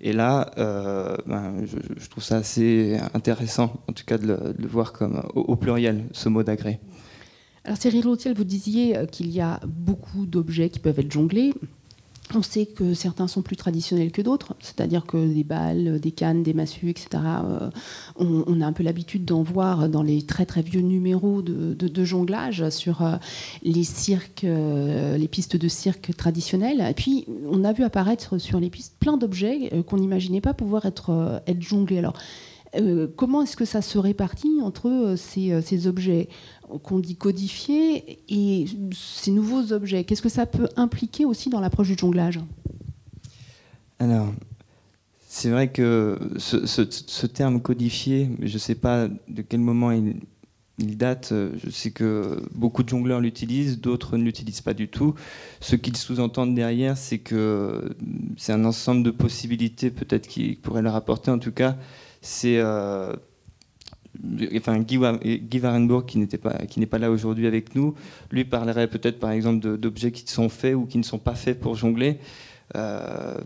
Et 0.00 0.12
là, 0.12 0.50
euh, 0.56 1.16
ben, 1.26 1.64
je, 1.66 2.08
trouve 2.08 2.24
ça 2.24 2.36
assez 2.36 2.98
intéressant, 3.12 3.82
en 3.86 3.92
tout 3.92 4.04
cas, 4.06 4.16
de 4.16 4.54
le, 4.56 4.66
voir 4.66 4.92
comme 4.92 5.22
au, 5.34 5.56
pluriel, 5.56 6.06
ce 6.12 6.28
mot 6.28 6.42
d'agré. 6.42 6.80
Alors 7.64 7.76
Cyril 7.76 8.04
Lautiel, 8.04 8.34
vous 8.34 8.44
disiez 8.44 8.96
euh, 8.96 9.04
qu'il 9.04 9.30
y 9.30 9.40
a 9.40 9.60
beaucoup 9.66 10.24
d'objets 10.24 10.70
qui 10.70 10.78
peuvent 10.78 10.98
être 10.98 11.12
jonglés. 11.12 11.52
On 12.34 12.42
sait 12.42 12.66
que 12.66 12.94
certains 12.94 13.26
sont 13.26 13.42
plus 13.42 13.56
traditionnels 13.56 14.12
que 14.12 14.22
d'autres, 14.22 14.54
c'est-à-dire 14.60 15.04
que 15.04 15.32
des 15.32 15.42
balles, 15.42 15.98
des 15.98 16.12
cannes, 16.12 16.42
des 16.42 16.54
massues, 16.54 16.90
etc., 16.90 17.08
euh, 17.44 17.70
on, 18.16 18.60
a 18.60 18.66
un 18.66 18.72
peu 18.72 18.82
l'habitude 18.82 19.24
d'en 19.24 19.42
voir 19.42 19.88
dans 19.88 20.02
les 20.02 20.22
très 20.22 20.46
très 20.46 20.62
vieux 20.62 20.80
numéros 20.80 21.42
de, 21.42 22.04
jonglage 22.04 22.68
sur 22.70 23.02
euh, 23.02 23.16
les 23.62 23.84
cirques, 23.84 24.44
euh, 24.44 25.16
les 25.18 25.28
pistes 25.28 25.56
de 25.56 25.68
cirque 25.68 26.16
traditionnelles. 26.16 26.86
Et 26.88 26.94
puis, 26.94 27.26
on 27.50 27.64
a 27.64 27.72
vu 27.72 27.82
apparaître 27.84 28.38
sur 28.38 28.60
les 28.60 28.70
pistes 28.70 28.94
plein 29.00 29.16
d'objets 29.16 29.70
qu'on 29.86 29.98
n'imaginait 29.98 30.40
pas 30.40 30.54
pouvoir 30.54 30.86
être, 30.86 31.42
être 31.46 31.62
jonglés. 31.62 31.98
Alors, 31.98 32.14
comment 33.16 33.42
est-ce 33.42 33.56
que 33.56 33.64
ça 33.64 33.82
se 33.82 33.98
répartit 33.98 34.60
entre 34.62 35.14
ces, 35.16 35.60
ces 35.62 35.86
objets 35.86 36.28
qu'on 36.82 37.00
dit 37.00 37.16
codifiés 37.16 38.20
et 38.28 38.66
ces 38.92 39.30
nouveaux 39.30 39.72
objets? 39.72 40.04
Qu'est-ce 40.04 40.22
que 40.22 40.28
ça 40.28 40.46
peut 40.46 40.68
impliquer 40.76 41.24
aussi 41.24 41.50
dans 41.50 41.60
l'approche 41.60 41.88
du 41.88 41.96
jonglage? 41.98 42.40
Alors, 43.98 44.32
c'est 45.32 45.50
vrai 45.50 45.68
que 45.68 46.18
ce, 46.38 47.26
terme 47.26 47.60
codifié, 47.60 48.30
je 48.40 48.54
ne 48.54 48.58
sais 48.58 48.74
pas 48.74 49.06
de 49.06 49.42
quel 49.42 49.60
moment 49.60 49.92
il, 49.92 50.16
date. 50.96 51.32
Je 51.32 51.70
sais 51.70 51.92
que 51.92 52.42
beaucoup 52.52 52.82
de 52.82 52.88
jongleurs 52.88 53.20
l'utilisent, 53.20 53.80
d'autres 53.80 54.16
ne 54.16 54.24
l'utilisent 54.24 54.62
pas 54.62 54.74
du 54.74 54.88
tout. 54.88 55.14
Ce 55.60 55.76
qu'ils 55.76 55.96
sous-entendent 55.96 56.54
derrière, 56.54 56.96
c'est 56.96 57.18
que 57.18 57.94
c'est 58.38 58.52
un 58.52 58.64
ensemble 58.64 59.04
de 59.04 59.10
possibilités 59.10 59.90
peut-être 59.90 60.26
qui 60.26 60.54
pourraient 60.54 60.82
leur 60.82 60.96
apporter. 60.96 61.30
En 61.30 61.38
tout 61.38 61.52
cas, 61.52 61.76
c'est 62.20 62.58
euh, 62.58 63.12
enfin 64.56 64.78
Guy, 64.80 64.98
Warenbourg 64.98 66.06
qui 66.06 66.18
n'était 66.18 66.38
pas 66.38 66.54
qui 66.66 66.80
n'est 66.80 66.86
pas 66.86 66.98
là 66.98 67.10
aujourd'hui 67.10 67.46
avec 67.46 67.74
nous, 67.74 67.94
lui 68.30 68.44
parlerait 68.44 68.88
peut-être 68.88 69.18
par 69.18 69.30
exemple 69.30 69.78
d'objets 69.78 70.12
qui 70.12 70.26
sont 70.30 70.48
faits 70.48 70.74
ou 70.74 70.86
qui 70.86 70.98
ne 70.98 71.02
sont 71.02 71.18
pas 71.18 71.34
faits 71.34 71.60
pour 71.60 71.74
jongler. 71.74 72.18
Euh, 72.76 73.38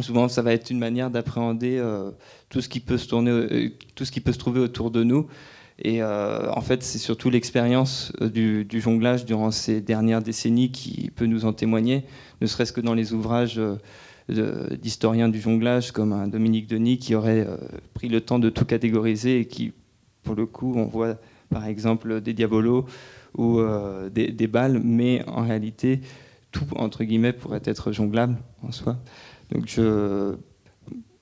souvent, 0.00 0.28
ça 0.28 0.42
va 0.42 0.52
être 0.52 0.70
une 0.70 0.78
manière 0.78 1.10
d'appréhender 1.10 1.78
euh, 1.78 2.10
tout 2.48 2.60
ce 2.60 2.68
qui 2.68 2.80
peut 2.80 2.98
se 2.98 3.08
tourner, 3.08 3.30
euh, 3.30 3.70
tout 3.94 4.04
ce 4.04 4.12
qui 4.12 4.20
peut 4.20 4.32
se 4.32 4.38
trouver 4.38 4.60
autour 4.60 4.90
de 4.90 5.02
nous. 5.02 5.26
Et 5.82 6.04
en 6.04 6.60
fait, 6.60 6.84
c'est 6.84 6.98
surtout 6.98 7.30
l'expérience 7.30 8.12
du, 8.20 8.64
jonglage 8.80 9.24
durant 9.24 9.50
ces 9.50 9.80
dernières 9.80 10.22
décennies 10.22 10.70
qui 10.70 11.10
peut 11.10 11.26
nous 11.26 11.46
en 11.46 11.52
témoigner, 11.52 12.04
ne 12.40 12.46
serait-ce 12.46 12.72
que 12.72 12.80
dans 12.80 12.94
les 12.94 13.12
ouvrages 13.12 13.60
d'historiens 14.28 15.28
du 15.28 15.40
jonglage 15.40 15.92
comme 15.92 16.12
un 16.12 16.28
Dominique 16.28 16.66
Denis 16.66 16.98
qui 16.98 17.14
aurait 17.14 17.46
pris 17.92 18.08
le 18.08 18.20
temps 18.20 18.38
de 18.38 18.48
tout 18.48 18.64
catégoriser 18.64 19.40
et 19.40 19.46
qui 19.46 19.72
pour 20.24 20.34
le 20.34 20.46
coup, 20.46 20.72
on 20.74 20.86
voit 20.86 21.16
par 21.50 21.66
exemple 21.66 22.20
des 22.20 22.32
diabolos 22.32 22.86
ou 23.36 23.60
euh, 23.60 24.08
des, 24.10 24.46
balles, 24.46 24.80
mais 24.82 25.22
en 25.28 25.42
réalité, 25.42 26.00
tout 26.50 26.66
entre 26.74 27.04
guillemets 27.04 27.32
pourrait 27.32 27.62
être 27.64 27.92
jonglable 27.92 28.36
en 28.62 28.72
soi. 28.72 28.96
Donc 29.52 29.78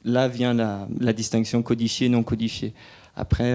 là 0.04 0.28
vient 0.28 0.54
la, 0.54 1.12
distinction 1.12 1.62
codifiée 1.62 2.08
non 2.08 2.22
codifiée. 2.22 2.72
Après, 3.14 3.52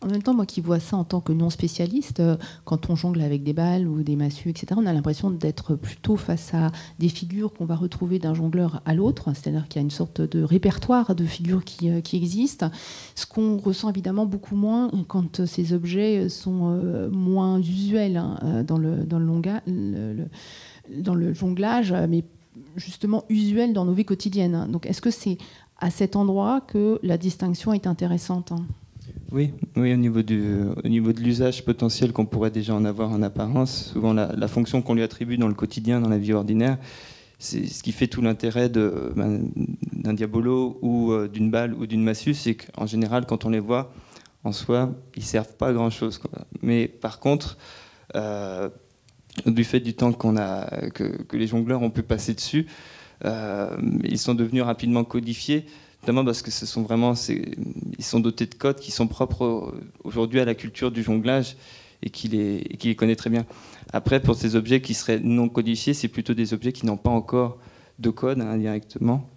en 0.00 0.06
même 0.08 0.22
temps, 0.22 0.34
moi 0.34 0.46
qui 0.46 0.60
vois 0.60 0.80
ça 0.80 0.96
en 0.96 1.04
tant 1.04 1.20
que 1.20 1.32
non 1.32 1.50
spécialiste, 1.50 2.20
euh, 2.20 2.36
quand 2.64 2.90
on 2.90 2.96
jongle 2.96 3.20
avec 3.22 3.42
des 3.42 3.52
balles 3.52 3.86
ou 3.86 4.02
des 4.02 4.16
massues, 4.16 4.50
etc., 4.50 4.74
on 4.76 4.86
a 4.86 4.92
l'impression 4.92 5.30
d'être 5.30 5.74
plutôt 5.74 6.16
face 6.16 6.54
à 6.54 6.70
des 6.98 7.08
figures 7.08 7.52
qu'on 7.52 7.64
va 7.64 7.76
retrouver 7.76 8.18
d'un 8.18 8.34
jongleur 8.34 8.82
à 8.84 8.94
l'autre, 8.94 9.30
c'est-à-dire 9.34 9.68
qu'il 9.68 9.80
y 9.80 9.82
a 9.82 9.84
une 9.84 9.90
sorte 9.90 10.20
de 10.20 10.42
répertoire 10.42 11.14
de 11.14 11.24
figures 11.24 11.64
qui, 11.64 11.90
euh, 11.90 12.00
existent, 12.12 12.70
ce 13.14 13.24
qu'on 13.26 13.56
ressent 13.56 13.88
évidemment 13.88 14.26
beaucoup 14.26 14.56
moins 14.56 14.90
quand 15.08 15.46
ces 15.46 15.72
objets 15.72 16.28
sont 16.28 16.78
euh, 16.82 17.08
moins 17.10 17.58
usuels 17.58 18.18
hein, 18.18 18.64
dans, 18.66 18.76
le, 18.76 19.04
dans, 19.04 19.18
le, 19.18 20.28
dans 20.90 21.14
le 21.14 21.32
jonglage, 21.32 21.94
mais 22.08 22.24
justement 22.76 23.24
usuels 23.28 23.72
dans 23.72 23.84
nos 23.84 23.92
vies 23.92 24.04
quotidiennes. 24.04 24.66
Donc 24.70 24.86
est-ce 24.86 25.00
que 25.00 25.10
c'est 25.10 25.38
à 25.82 25.90
cet 25.90 26.16
endroit 26.16 26.62
que 26.62 26.98
la 27.02 27.18
distinction 27.18 27.74
est 27.74 27.86
intéressante 27.86 28.52
hein 28.52 28.64
oui, 29.32 29.52
oui, 29.76 29.94
au 29.94 29.96
niveau 29.96 30.22
du, 30.22 30.42
au 30.84 30.88
niveau 30.88 31.12
de 31.12 31.20
l'usage 31.20 31.64
potentiel 31.64 32.12
qu'on 32.12 32.26
pourrait 32.26 32.50
déjà 32.50 32.74
en 32.74 32.84
avoir 32.84 33.10
en 33.10 33.22
apparence, 33.22 33.90
souvent 33.92 34.12
la, 34.12 34.48
fonction 34.48 34.82
qu'on 34.82 34.94
lui 34.94 35.02
attribue 35.02 35.38
dans 35.38 35.48
le 35.48 35.54
quotidien, 35.54 36.00
dans 36.00 36.10
la 36.10 36.18
vie 36.18 36.34
ordinaire, 36.34 36.76
c'est 37.38 37.66
ce 37.66 37.82
qui 37.82 37.92
fait 37.92 38.08
tout 38.08 38.20
l'intérêt 38.20 38.68
ben, 38.68 39.48
d'un 39.92 40.12
diabolo 40.12 40.78
ou 40.82 41.12
euh, 41.12 41.28
d'une 41.28 41.50
balle 41.50 41.72
ou 41.72 41.86
d'une 41.86 42.02
massue, 42.02 42.34
c'est 42.34 42.56
qu'en 42.56 42.86
général, 42.86 43.24
quand 43.24 43.46
on 43.46 43.48
les 43.48 43.58
voit, 43.58 43.92
en 44.44 44.52
soi, 44.52 44.92
ils 45.16 45.24
servent 45.24 45.56
pas 45.56 45.68
à 45.68 45.72
grand 45.72 45.90
chose. 45.90 46.20
Mais 46.60 46.86
par 46.86 47.18
contre, 47.18 47.56
euh, 48.14 48.68
du 49.46 49.64
fait 49.64 49.80
du 49.80 49.94
temps 49.94 50.12
qu'on 50.12 50.36
a, 50.36 50.90
que, 50.90 51.24
les 51.32 51.46
jongleurs 51.46 51.82
ont 51.82 51.90
pu 51.90 52.02
passer 52.02 52.34
dessus, 52.34 52.66
ils 53.24 54.18
sont 54.18 54.34
devenus 54.34 54.62
rapidement 54.62 55.04
codifiés 55.04 55.66
notamment 56.02 56.24
parce 56.24 56.42
que 56.42 56.50
ce 56.50 56.66
sont 56.66 56.82
vraiment, 56.82 57.14
ils 57.98 58.04
sont 58.04 58.20
dotés 58.20 58.46
de 58.46 58.54
codes 58.54 58.80
qui 58.80 58.90
sont 58.90 59.06
propres 59.06 59.72
aujourd'hui 60.02 60.40
à 60.40 60.44
la 60.44 60.54
culture 60.54 60.90
du 60.90 61.02
jonglage 61.02 61.56
et 62.02 62.10
qui 62.10 62.28
les, 62.28 62.94
connaît 62.96 63.14
très 63.14 63.30
bien. 63.30 63.46
Après, 63.92 64.20
pour 64.20 64.34
ces 64.34 64.56
objets 64.56 64.80
qui 64.80 64.94
seraient 64.94 65.20
non 65.20 65.48
codifiés, 65.48 65.94
c'est 65.94 66.08
plutôt 66.08 66.34
des 66.34 66.54
objets 66.54 66.72
qui 66.72 66.86
n'ont 66.86 66.96
pas 66.96 67.10
encore 67.10 67.58
de 68.00 68.10
code 68.10 68.40
indirectement, 68.40 69.30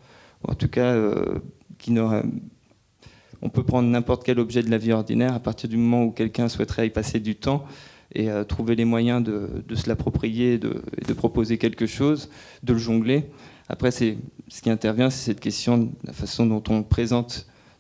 hein, 0.43 0.51
en 0.51 0.55
tout 0.55 0.67
cas, 0.67 0.93
euh, 0.93 1.39
qui 1.77 1.93
On 1.99 3.49
peut 3.49 3.63
prendre 3.63 3.87
n'importe 3.87 4.23
quel 4.23 4.39
objet 4.39 4.63
de 4.63 4.71
la 4.71 4.79
vie 4.79 4.91
ordinaire 4.91 5.33
à 5.35 5.39
partir 5.39 5.69
du 5.69 5.77
moment 5.77 6.05
où 6.05 6.11
quelqu'un 6.11 6.49
souhaiterait 6.49 6.87
y 6.87 6.89
passer 6.89 7.19
du 7.19 7.35
temps 7.35 7.65
et 8.13 8.31
euh, 8.31 8.43
trouver 8.43 8.75
les 8.75 8.85
moyens 8.85 9.23
de, 9.23 9.75
se 9.75 9.87
l'approprier, 9.87 10.57
de, 10.57 10.81
de 11.07 11.13
proposer 11.13 11.59
quelque 11.59 11.85
chose, 11.85 12.31
de 12.63 12.73
le 12.73 12.79
jongler. 12.79 13.25
Après, 13.67 13.91
c'est 13.91 14.17
ce 14.47 14.61
qui 14.61 14.69
intervient, 14.69 15.09
c'est 15.09 15.25
cette 15.25 15.39
question 15.39 15.77
de 15.77 15.89
la 16.05 16.13
façon 16.13 16.45
dont 16.45 16.63
on 16.69 16.85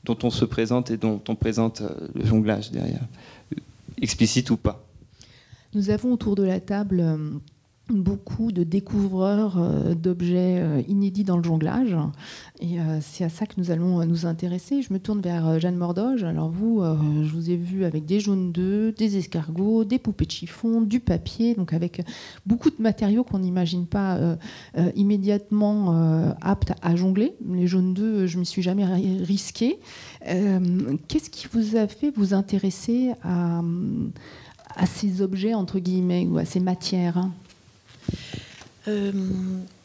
dont 0.03 0.17
on 0.23 0.29
se 0.29 0.45
présente 0.45 0.91
et 0.91 0.97
dont 0.97 1.21
on 1.27 1.35
présente 1.35 1.81
euh, 1.81 2.07
le 2.13 2.25
jonglage 2.25 2.71
derrière, 2.71 3.01
explicite 4.01 4.49
ou 4.51 4.57
pas. 4.57 4.83
Nous 5.73 5.89
avons 5.89 6.13
autour 6.13 6.35
de 6.35 6.43
la 6.43 6.59
table 6.59 6.99
euh, 6.99 7.31
beaucoup 7.89 8.51
de 8.51 8.63
découvreurs 8.63 9.57
euh, 9.59 9.93
d'objets 9.93 10.57
euh, 10.59 10.81
inédits 10.87 11.23
dans 11.23 11.37
le 11.37 11.43
jonglage. 11.43 11.95
Et 12.59 12.79
euh, 12.79 12.99
c'est 13.01 13.23
à 13.23 13.29
ça 13.29 13.45
que 13.45 13.53
nous 13.57 13.69
allons 13.69 14.03
nous 14.05 14.25
intéresser. 14.25 14.81
Je 14.81 14.91
me 14.91 14.99
tourne 14.99 15.21
vers 15.21 15.59
Jeanne 15.59 15.75
Mordoge. 15.75 16.23
Alors 16.23 16.49
vous, 16.49 16.81
je 16.81 17.29
vous 17.29 17.49
ai 17.49 17.55
vu 17.55 17.83
avec 17.83 18.05
des 18.05 18.19
jaunes 18.19 18.51
d'œufs, 18.51 18.95
des 18.95 19.17
escargots, 19.17 19.83
des 19.83 19.99
poupées 19.99 20.25
de 20.25 20.31
chiffon, 20.31 20.81
du 20.81 20.99
papier, 20.99 21.53
donc 21.55 21.73
avec 21.73 22.01
beaucoup 22.45 22.69
de 22.69 22.81
matériaux 22.81 23.23
qu'on 23.23 23.39
n'imagine 23.39 23.85
pas 23.85 24.37
immédiatement 24.95 26.33
aptes 26.41 26.73
à 26.81 26.95
jongler. 26.95 27.35
Les 27.51 27.67
jaunes 27.67 27.93
d'œufs, 27.93 28.27
je 28.27 28.39
m'y 28.39 28.45
suis 28.45 28.61
jamais 28.61 28.85
risqué. 28.85 29.79
Qu'est-ce 30.21 31.29
qui 31.29 31.47
vous 31.51 31.75
a 31.75 31.87
fait 31.87 32.11
vous 32.11 32.33
intéresser 32.33 33.11
à 33.23 34.85
ces 34.85 35.21
objets, 35.21 35.53
entre 35.53 35.79
guillemets, 35.79 36.25
ou 36.25 36.37
à 36.37 36.45
ces 36.45 36.61
matières? 36.61 37.27
Euh, 38.87 39.11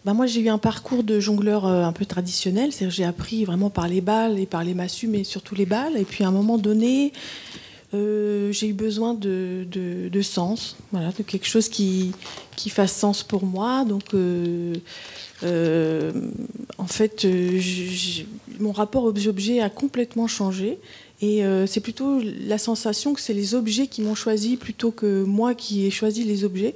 bah 0.05 0.13
moi, 0.15 0.27
j'ai 0.27 0.41
eu 0.41 0.49
un 0.49 0.59
parcours 0.59 1.03
de 1.03 1.21
jongleur 1.21 1.67
euh, 1.67 1.85
un 1.85 1.93
peu 1.93 2.05
traditionnel. 2.05 2.73
C'est-à-dire 2.73 2.95
j'ai 2.95 3.05
appris 3.05 3.45
vraiment 3.45 3.71
par 3.71 3.89
les 3.89 4.01
balles 4.01 4.39
et 4.39 4.47
par 4.47 4.65
les 4.65 4.75
massues, 4.75 5.09
mais 5.09 5.25
surtout 5.25 5.55
les 5.55 5.67
balles. 5.67 5.97
Et 5.97 6.05
puis 6.05 6.25
à 6.25 6.29
un 6.29 6.33
moment 6.33 6.59
donné, 6.59 7.13
euh, 7.95 8.53
j'ai 8.53 8.69
eu 8.69 8.73
besoin 8.73 9.15
de, 9.15 9.67
de, 9.71 10.23
sens, 10.23 10.77
voilà, 10.93 11.13
de 11.17 11.23
quelque 11.23 11.47
chose 11.47 11.69
qui, 11.69 12.13
qui 12.57 12.71
fasse 12.71 12.95
sens 12.95 13.23
pour 13.23 13.45
moi. 13.45 13.85
Donc, 13.85 14.15
en 16.79 16.87
fait, 16.87 17.27
mon 18.59 18.73
rapport 18.73 19.05
aux 19.05 19.29
objets 19.29 19.61
a 19.61 19.71
complètement 19.71 20.27
changé. 20.27 20.79
Et 21.23 21.43
c'est 21.67 21.81
plutôt 21.81 22.21
la 22.47 22.57
sensation 22.57 23.13
que 23.13 23.21
c'est 23.21 23.35
les 23.35 23.55
objets 23.55 23.87
qui 23.89 24.01
m'ont 24.03 24.15
choisi 24.15 24.57
plutôt 24.57 24.91
que 24.91 25.23
moi 25.23 25.55
qui 25.55 25.87
ai 25.87 25.91
choisi 25.91 26.25
les 26.25 26.45
objets 26.45 26.75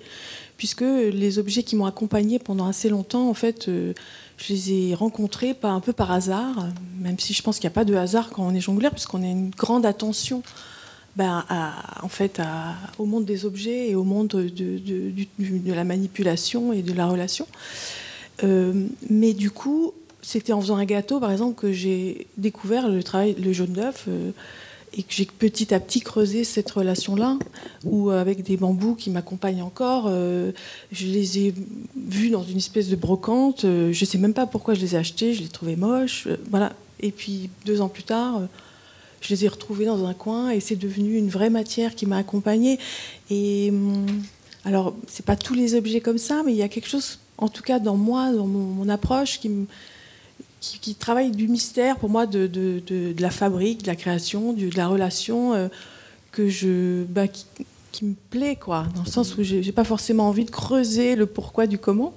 puisque 0.56 0.82
les 0.82 1.38
objets 1.38 1.62
qui 1.62 1.76
m'ont 1.76 1.86
accompagné 1.86 2.38
pendant 2.38 2.66
assez 2.66 2.88
longtemps, 2.88 3.28
en 3.28 3.34
fait, 3.34 3.68
euh, 3.68 3.92
je 4.36 4.52
les 4.52 4.72
ai 4.72 4.94
rencontrés 4.94 5.56
un 5.62 5.80
peu 5.80 5.92
par 5.92 6.10
hasard, 6.10 6.68
même 7.00 7.18
si 7.18 7.34
je 7.34 7.42
pense 7.42 7.58
qu'il 7.58 7.68
n'y 7.68 7.72
a 7.72 7.74
pas 7.74 7.84
de 7.84 7.94
hasard 7.94 8.30
quand 8.30 8.46
on 8.46 8.54
est 8.54 8.60
jongleur, 8.60 8.92
puisqu'on 8.92 9.22
a 9.22 9.26
une 9.26 9.50
grande 9.50 9.86
attention 9.86 10.42
ben, 11.16 11.44
en 12.02 12.08
fait, 12.08 12.40
au 12.98 13.04
monde 13.04 13.24
des 13.24 13.44
objets 13.44 13.90
et 13.90 13.94
au 13.94 14.02
monde 14.02 14.28
de, 14.28 15.72
la 15.72 15.84
manipulation 15.84 16.72
et 16.72 16.82
de 16.82 16.92
la 16.92 17.06
relation. 17.06 17.46
Euh, 18.42 18.86
mais 19.10 19.32
du 19.32 19.50
coup, 19.50 19.92
c'était 20.22 20.52
en 20.52 20.60
faisant 20.60 20.76
un 20.76 20.84
gâteau, 20.84 21.20
par 21.20 21.30
exemple, 21.30 21.60
que 21.60 21.72
j'ai 21.72 22.26
découvert 22.36 22.88
le 22.88 23.02
travail, 23.02 23.34
le 23.34 23.52
jaune 23.52 23.72
d'œuf. 23.72 24.06
Euh, 24.08 24.32
et 24.96 25.02
que 25.02 25.12
j'ai 25.12 25.26
petit 25.26 25.74
à 25.74 25.80
petit 25.80 26.00
creusé 26.00 26.44
cette 26.44 26.70
relation-là, 26.70 27.38
où 27.84 28.10
euh, 28.10 28.20
avec 28.20 28.42
des 28.42 28.56
bambous 28.56 28.94
qui 28.94 29.10
m'accompagnent 29.10 29.62
encore, 29.62 30.04
euh, 30.08 30.52
je 30.92 31.06
les 31.06 31.38
ai 31.38 31.54
vus 31.96 32.30
dans 32.30 32.44
une 32.44 32.58
espèce 32.58 32.88
de 32.88 32.96
brocante. 32.96 33.64
Euh, 33.64 33.92
je 33.92 34.04
ne 34.04 34.06
sais 34.06 34.18
même 34.18 34.34
pas 34.34 34.46
pourquoi 34.46 34.74
je 34.74 34.80
les 34.80 34.94
ai 34.94 34.98
achetés, 34.98 35.34
je 35.34 35.42
les 35.42 35.48
trouvais 35.48 35.76
moches. 35.76 36.28
voilà. 36.48 36.72
Et 37.00 37.10
puis 37.10 37.50
deux 37.66 37.80
ans 37.80 37.88
plus 37.88 38.04
tard, 38.04 38.42
je 39.20 39.28
les 39.30 39.44
ai 39.44 39.48
retrouvés 39.48 39.84
dans 39.84 40.06
un 40.06 40.14
coin 40.14 40.50
et 40.50 40.60
c'est 40.60 40.76
devenu 40.76 41.18
une 41.18 41.28
vraie 41.28 41.50
matière 41.50 41.96
qui 41.96 42.06
m'a 42.06 42.18
accompagnée. 42.18 42.78
Et 43.30 43.70
hum, 43.70 44.06
alors, 44.64 44.94
c'est 45.08 45.26
pas 45.26 45.36
tous 45.36 45.54
les 45.54 45.74
objets 45.74 46.00
comme 46.00 46.18
ça, 46.18 46.42
mais 46.46 46.52
il 46.52 46.56
y 46.56 46.62
a 46.62 46.68
quelque 46.68 46.88
chose, 46.88 47.18
en 47.36 47.48
tout 47.48 47.62
cas 47.62 47.80
dans 47.80 47.96
moi, 47.96 48.32
dans 48.32 48.46
mon, 48.46 48.60
mon 48.60 48.88
approche, 48.88 49.40
qui 49.40 49.48
me 49.48 49.66
qui, 50.80 50.94
travaille 50.94 51.30
du 51.30 51.48
mystère 51.48 51.96
pour 51.96 52.08
moi 52.08 52.26
de, 52.26 52.46
de, 52.46 52.82
de, 52.86 53.14
la 53.20 53.30
fabrique, 53.30 53.82
de 53.82 53.86
la 53.86 53.96
création, 53.96 54.52
de 54.52 54.70
la 54.76 54.88
relation 54.88 55.54
euh, 55.54 55.68
que 56.32 56.48
je, 56.48 57.04
bah, 57.04 57.28
qui, 57.28 58.04
me 58.04 58.14
plaît, 58.30 58.56
quoi, 58.56 58.86
dans 58.96 59.02
le 59.02 59.10
sens 59.10 59.36
où 59.36 59.42
j'ai 59.44 59.70
pas 59.72 59.84
forcément 59.84 60.28
envie 60.28 60.44
de 60.44 60.50
creuser 60.50 61.14
le 61.14 61.26
pourquoi 61.26 61.68
du 61.68 61.78
comment, 61.78 62.12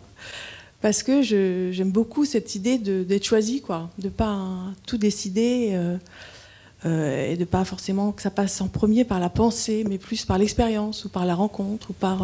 parce 0.82 1.04
que 1.04 1.22
j'aime 1.22 1.92
beaucoup 1.92 2.26
cette 2.26 2.56
idée 2.56 2.78
d'être 2.80 3.24
choisi, 3.24 3.62
quoi, 3.62 3.90
de 4.00 4.10
pas 4.10 4.40
tout 4.86 4.98
décider. 4.98 5.72
Euh, 5.74 5.98
euh, 6.86 7.32
et 7.32 7.36
de 7.38 7.44
pas 7.44 7.66
forcément 7.66 8.12
que 8.12 8.22
ça 8.22 8.30
passe 8.30 8.62
en 8.62 8.68
premier 8.68 9.04
par 9.04 9.20
la 9.20 9.30
pensée, 9.30 9.84
mais 9.90 9.98
plus 9.98 10.26
par 10.26 10.38
l'expérience 10.38 11.06
ou 11.06 11.10
par 11.10 11.26
la 11.26 11.34
rencontre 11.34 11.90
ou 11.90 11.94
par, 11.94 12.24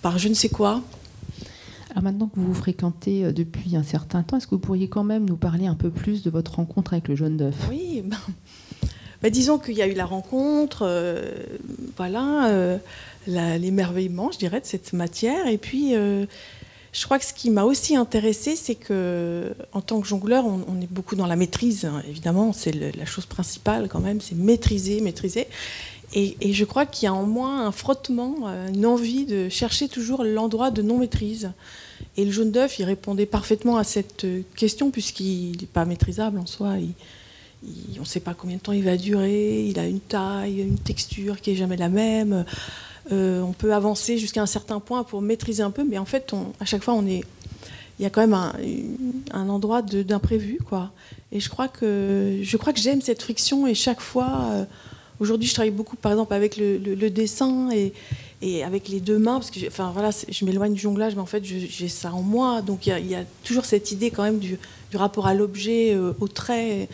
par 0.00 0.16
je 0.16 0.28
ne 0.28 0.34
sais 0.34 0.48
quoi. 0.48 0.80
Alors 1.92 2.04
maintenant 2.04 2.28
que 2.28 2.40
vous 2.40 2.46
vous 2.46 2.54
fréquentez 2.54 3.24
euh, 3.24 3.32
depuis 3.32 3.76
un 3.76 3.82
certain 3.82 4.22
temps, 4.22 4.38
est-ce 4.38 4.46
que 4.46 4.54
vous 4.54 4.60
pourriez 4.60 4.88
quand 4.88 5.04
même 5.04 5.26
nous 5.26 5.36
parler 5.36 5.66
un 5.66 5.74
peu 5.74 5.90
plus 5.90 6.22
de 6.22 6.30
votre 6.30 6.54
rencontre 6.54 6.94
avec 6.94 7.06
le 7.06 7.16
jaune 7.16 7.36
d'œuf? 7.36 7.54
Oui, 7.68 8.02
ben, 8.02 8.16
ben, 9.22 9.30
disons 9.30 9.58
qu'il 9.58 9.74
y 9.74 9.82
a 9.82 9.86
eu 9.86 9.92
la 9.92 10.06
rencontre, 10.06 10.84
euh, 10.86 11.34
voilà, 11.98 12.48
euh, 12.48 12.78
l'émerveillement, 13.26 14.30
je 14.32 14.38
dirais, 14.38 14.60
de 14.60 14.64
cette 14.64 14.94
matière. 14.94 15.46
Et 15.48 15.58
puis, 15.58 15.92
je 15.92 17.04
crois 17.04 17.18
que 17.18 17.26
ce 17.26 17.34
qui 17.34 17.50
m'a 17.50 17.64
aussi 17.64 17.94
intéressé, 17.94 18.56
c'est 18.56 18.74
que 18.74 19.52
en 19.72 19.82
tant 19.82 20.00
que 20.00 20.08
jongleur, 20.08 20.46
on, 20.46 20.80
est 20.80 20.90
beaucoup 20.90 21.14
dans 21.14 21.26
la 21.26 21.36
maîtrise. 21.36 21.84
Hein, 21.84 22.02
évidemment, 22.08 22.54
c'est 22.54 22.72
la 22.72 23.04
chose 23.04 23.26
principale 23.26 23.88
quand 23.88 24.00
même, 24.00 24.20
c'est 24.20 24.34
maîtriser, 24.34 25.02
maîtriser. 25.02 25.46
Et, 26.14 26.36
et, 26.40 26.52
je 26.52 26.64
crois 26.64 26.84
qu'il 26.84 27.04
y 27.04 27.08
a 27.08 27.14
en 27.14 27.24
moi 27.24 27.50
un 27.50 27.72
frottement, 27.72 28.48
une 28.74 28.84
envie 28.84 29.24
de 29.24 29.48
chercher 29.48 29.88
toujours 29.88 30.24
l'endroit 30.24 30.70
de 30.70 30.82
non-maîtrise. 30.82 31.52
Et 32.16 32.24
le 32.24 32.30
jaune 32.30 32.50
d'œuf, 32.50 32.78
il 32.78 32.84
répondait 32.84 33.26
parfaitement 33.26 33.78
à 33.78 33.84
cette 33.84 34.26
question, 34.54 34.90
puisqu'il 34.90 35.52
n'est 35.52 35.66
pas 35.66 35.84
maîtrisable 35.84 36.38
en 36.38 36.46
soi. 36.46 36.74
on 36.76 38.00
ne 38.00 38.04
sait 38.04 38.20
pas 38.20 38.34
combien 38.34 38.56
de 38.56 38.62
temps 38.62 38.72
il 38.72 38.84
va 38.84 38.96
durer, 38.98 39.64
il 39.66 39.78
a 39.78 39.86
une 39.86 40.00
taille, 40.00 40.60
une 40.60 40.78
texture 40.78 41.40
qui 41.40 41.50
n'est 41.50 41.56
jamais 41.56 41.76
la 41.76 41.88
même. 41.88 42.44
Euh, 43.10 43.40
on 43.40 43.52
peut 43.52 43.72
avancer 43.72 44.18
jusqu'à 44.18 44.42
un 44.42 44.46
certain 44.46 44.78
point 44.78 45.04
pour 45.04 45.22
maîtriser 45.22 45.62
un 45.62 45.70
peu, 45.70 45.84
mais 45.84 45.98
en 45.98 46.04
fait, 46.04 46.32
à 46.60 46.64
chaque 46.66 46.82
fois, 46.82 47.00
il 47.02 47.22
y 47.98 48.04
a 48.04 48.10
quand 48.10 48.20
même 48.20 48.38
un, 49.32 49.48
endroit 49.48 49.80
d'imprévu. 49.80 50.58
Et 51.32 51.40
je 51.40 51.48
crois 51.48 51.68
que, 51.68 52.40
je 52.42 52.56
crois 52.58 52.74
que 52.74 52.80
j'aime 52.80 53.00
cette 53.00 53.22
friction, 53.22 53.66
et 53.66 53.74
chaque 53.74 54.02
fois, 54.02 54.48
euh, 54.50 54.64
aujourd'hui, 55.18 55.48
je 55.48 55.54
travaille 55.54 55.70
beaucoup, 55.70 55.96
par 55.96 56.12
exemple, 56.12 56.34
avec 56.34 56.58
le, 56.58 56.76
le 56.76 57.10
dessin, 57.10 57.70
et, 57.70 57.94
et 58.42 58.64
avec 58.64 58.88
les 58.88 59.00
deux 59.00 59.18
mains, 59.18 59.38
parce 59.38 59.50
que 59.50 59.66
enfin, 59.68 59.90
voilà, 59.92 60.10
je 60.28 60.44
m'éloigne 60.44 60.74
du 60.74 60.80
jonglage, 60.80 61.14
mais 61.14 61.20
en 61.20 61.26
fait, 61.26 61.44
j'ai 61.44 61.88
ça 61.88 62.12
en 62.12 62.22
moi. 62.22 62.60
Donc 62.60 62.86
il 62.86 63.06
y, 63.06 63.14
a 63.14 63.24
toujours 63.44 63.64
cette 63.64 63.92
idée 63.92 64.10
quand 64.10 64.24
même 64.24 64.40
du, 64.40 64.58
rapport 64.92 65.26
à 65.26 65.34
l'objet, 65.34 65.94
euh, 65.94 66.12
au 66.20 66.28
trait. 66.28 66.88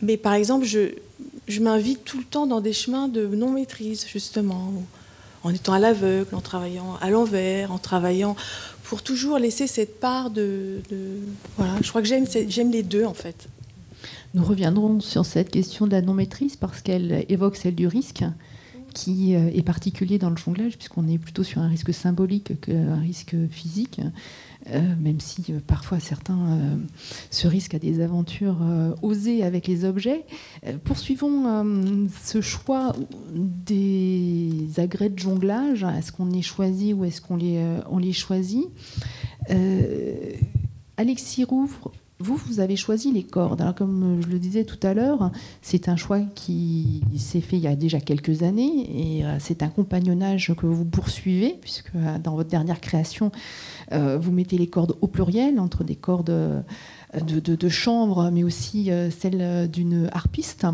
Mais 0.00 0.16
par 0.16 0.34
exemple, 0.34 0.64
je, 0.64 0.92
je 1.48 1.60
m'invite 1.60 2.04
tout 2.04 2.18
le 2.18 2.24
temps 2.24 2.46
dans 2.46 2.60
des 2.60 2.72
chemins 2.72 3.08
de 3.08 3.26
non-maîtrise, 3.26 4.06
justement, 4.06 4.72
en 5.42 5.52
étant 5.52 5.72
à 5.72 5.78
l'aveugle, 5.78 6.34
en 6.34 6.40
travaillant 6.40 6.96
à 7.00 7.10
l'envers, 7.10 7.72
en 7.72 7.78
travaillant 7.78 8.36
pour 8.84 9.02
toujours 9.02 9.38
laisser 9.38 9.66
cette 9.66 10.00
part 10.00 10.30
de... 10.30 10.80
voilà, 11.58 11.74
je 11.82 11.88
crois 11.90 12.00
que 12.00 12.08
j'aime 12.08 12.70
les 12.70 12.82
deux, 12.82 13.04
en 13.04 13.12
fait. 13.12 13.48
Nous 14.32 14.44
reviendrons 14.44 15.00
sur 15.00 15.26
cette 15.26 15.50
question 15.50 15.86
de 15.86 15.92
la 15.92 16.00
non-maîtrise 16.00 16.56
parce 16.56 16.80
qu'elle 16.80 17.26
évoque 17.28 17.56
celle 17.56 17.74
du 17.74 17.86
risque 17.86 18.24
qui 18.92 19.34
euh, 19.34 19.50
est 19.52 19.62
particulier 19.62 20.18
dans 20.18 20.30
le 20.30 20.36
jonglage 20.36 20.76
puisqu'on 20.76 21.08
est 21.08 21.18
plutôt 21.18 21.42
sur 21.42 21.60
un 21.60 21.68
risque 21.68 21.92
symbolique 21.92 22.60
qu'un 22.60 22.96
risque 22.96 23.36
physique. 23.50 24.00
Euh, 24.74 24.80
même 25.00 25.20
si 25.20 25.44
euh, 25.50 25.60
parfois 25.66 26.00
certains 26.00 26.58
se 27.30 27.46
risquent 27.46 27.74
à 27.74 27.78
des 27.78 28.00
aventures 28.00 28.58
osées 29.02 29.42
avec 29.44 29.66
les 29.66 29.84
objets. 29.84 30.24
poursuivons 30.84 32.08
ce 32.22 32.40
choix 32.40 32.94
des 33.34 34.68
agrès 34.76 35.08
de 35.08 35.18
jonglage. 35.18 35.84
Est-ce 35.84 36.12
qu'on 36.12 36.26
les 36.26 36.42
choisit 36.42 36.94
ou 36.94 37.04
est-ce 37.04 37.20
qu'on 37.20 37.36
les, 37.36 37.62
on 37.90 37.98
les 37.98 38.12
choisit? 38.12 38.66
Alexis 40.96 41.44
Rouvre, 41.44 41.92
vous, 42.20 42.36
vous 42.36 42.60
avez 42.60 42.76
choisi 42.76 43.12
les 43.12 43.22
cordes. 43.22 43.60
Alors, 43.60 43.74
comme 43.74 44.20
je 44.22 44.28
le 44.28 44.38
disais 44.38 44.64
tout 44.64 44.78
à 44.86 44.94
l'heure, 44.94 45.30
c'est 45.62 45.88
un 45.88 45.96
choix 45.96 46.20
qui 46.34 47.02
s'est 47.16 47.40
fait 47.40 47.56
il 47.56 47.62
y 47.62 47.68
a 47.68 47.76
déjà 47.76 48.00
quelques 48.00 48.42
années 48.42 49.18
et 49.18 49.24
c'est 49.38 49.62
un 49.62 49.68
compagnonnage 49.68 50.52
que 50.56 50.66
vous 50.66 50.84
poursuivez, 50.84 51.56
puisque 51.60 51.92
dans 52.22 52.34
votre 52.34 52.50
dernière 52.50 52.80
création, 52.80 53.30
euh, 53.92 54.18
vous 54.18 54.32
mettez 54.32 54.58
les 54.58 54.66
cordes 54.66 54.96
au 55.00 55.06
pluriel, 55.06 55.58
entre 55.58 55.84
des 55.84 55.96
cordes 55.96 56.30
euh, 56.30 56.60
de, 57.14 57.68
chambre, 57.68 58.30
mais 58.32 58.44
aussi 58.44 58.90
euh, 58.90 59.10
celles 59.10 59.70
d'une 59.70 60.08
harpiste. 60.12 60.66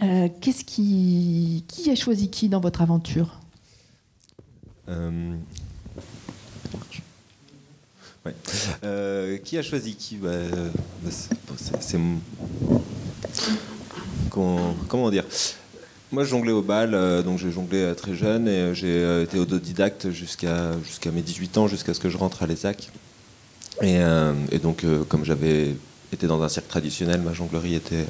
Qu'est-ce 0.00 0.64
qui, 0.64 1.64
qui 1.68 1.90
a 1.90 1.94
choisi 1.94 2.28
qui 2.28 2.48
dans 2.48 2.60
votre 2.60 2.82
aventure? 2.82 3.40
Qui 9.44 9.58
a 9.58 9.62
choisi 9.62 9.94
qui 9.96 10.16
bah, 10.16 10.30
C'est 11.80 11.98
comment 14.30 15.10
dire? 15.10 15.24
Moi, 16.12 16.22
je 16.22 16.30
jonglais 16.30 16.52
au 16.52 16.62
bal, 16.62 16.94
euh, 16.94 17.22
donc 17.22 17.38
j'ai 17.38 17.50
jonglé 17.50 17.78
euh, 17.78 17.94
très 17.94 18.14
jeune 18.14 18.46
et 18.46 18.52
euh, 18.52 18.74
j'ai 18.74 19.22
été 19.22 19.38
autodidacte 19.38 20.10
jusqu'à 20.10 20.70
mes 21.12 21.20
18 21.20 21.58
ans, 21.58 21.66
jusqu'à 21.66 21.94
ce 21.94 22.00
que 22.00 22.08
je 22.08 22.16
rentre 22.16 22.44
à 22.44 22.46
l'ESAC. 22.46 22.90
Et 23.82 23.98
donc, 24.62 24.86
comme 25.10 25.24
j'avais 25.26 25.74
été 26.10 26.26
dans 26.26 26.42
un 26.42 26.48
cirque 26.48 26.68
traditionnel, 26.68 27.20
ma 27.20 27.34
jonglerie 27.34 27.74
était 27.74 28.06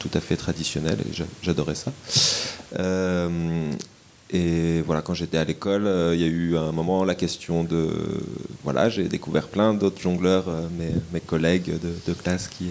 tout 0.00 0.10
à 0.14 0.20
fait 0.20 0.34
traditionnelle 0.34 0.98
et 1.00 1.24
j'adorais 1.42 1.76
ça. 1.76 1.92
Et 4.30 4.82
voilà, 4.82 5.02
quand 5.02 5.14
j'étais 5.14 5.38
à 5.38 5.44
l'école, 5.44 5.88
il 6.14 6.20
y 6.20 6.24
a 6.24 6.26
eu 6.26 6.56
un 6.56 6.72
moment 6.72 7.04
la 7.04 7.14
question 7.14 7.62
de. 7.62 7.88
Voilà, 8.64 8.88
j'ai 8.88 9.04
découvert 9.04 9.46
plein 9.46 9.72
d'autres 9.72 10.00
jongleurs, 10.00 10.46
mes, 10.76 10.90
mes, 11.12 11.20
collègues 11.20 11.72
de, 11.80 12.12
classe 12.12 12.48
qui 12.48 12.70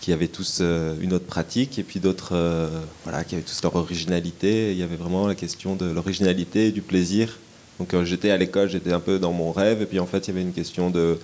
qui 0.00 0.12
avaient 0.12 0.28
tous 0.28 0.58
euh, 0.60 0.94
une 1.00 1.12
autre 1.12 1.26
pratique 1.26 1.78
et 1.78 1.82
puis 1.82 2.00
d'autres 2.00 2.34
euh, 2.34 2.68
voilà, 3.04 3.22
qui 3.22 3.34
avaient 3.34 3.44
tous 3.44 3.62
leur 3.62 3.76
originalité. 3.76 4.72
Il 4.72 4.78
y 4.78 4.82
avait 4.82 4.96
vraiment 4.96 5.26
la 5.26 5.34
question 5.34 5.76
de 5.76 5.86
l'originalité 5.86 6.68
et 6.68 6.72
du 6.72 6.82
plaisir. 6.82 7.38
Donc 7.78 7.94
j'étais 8.04 8.30
à 8.30 8.36
l'école, 8.36 8.68
j'étais 8.68 8.92
un 8.92 9.00
peu 9.00 9.18
dans 9.18 9.32
mon 9.32 9.52
rêve 9.52 9.80
et 9.80 9.86
puis 9.86 9.98
en 10.00 10.06
fait 10.06 10.26
il 10.26 10.28
y 10.28 10.30
avait 10.32 10.42
une 10.42 10.52
question 10.52 10.90
de... 10.90 11.18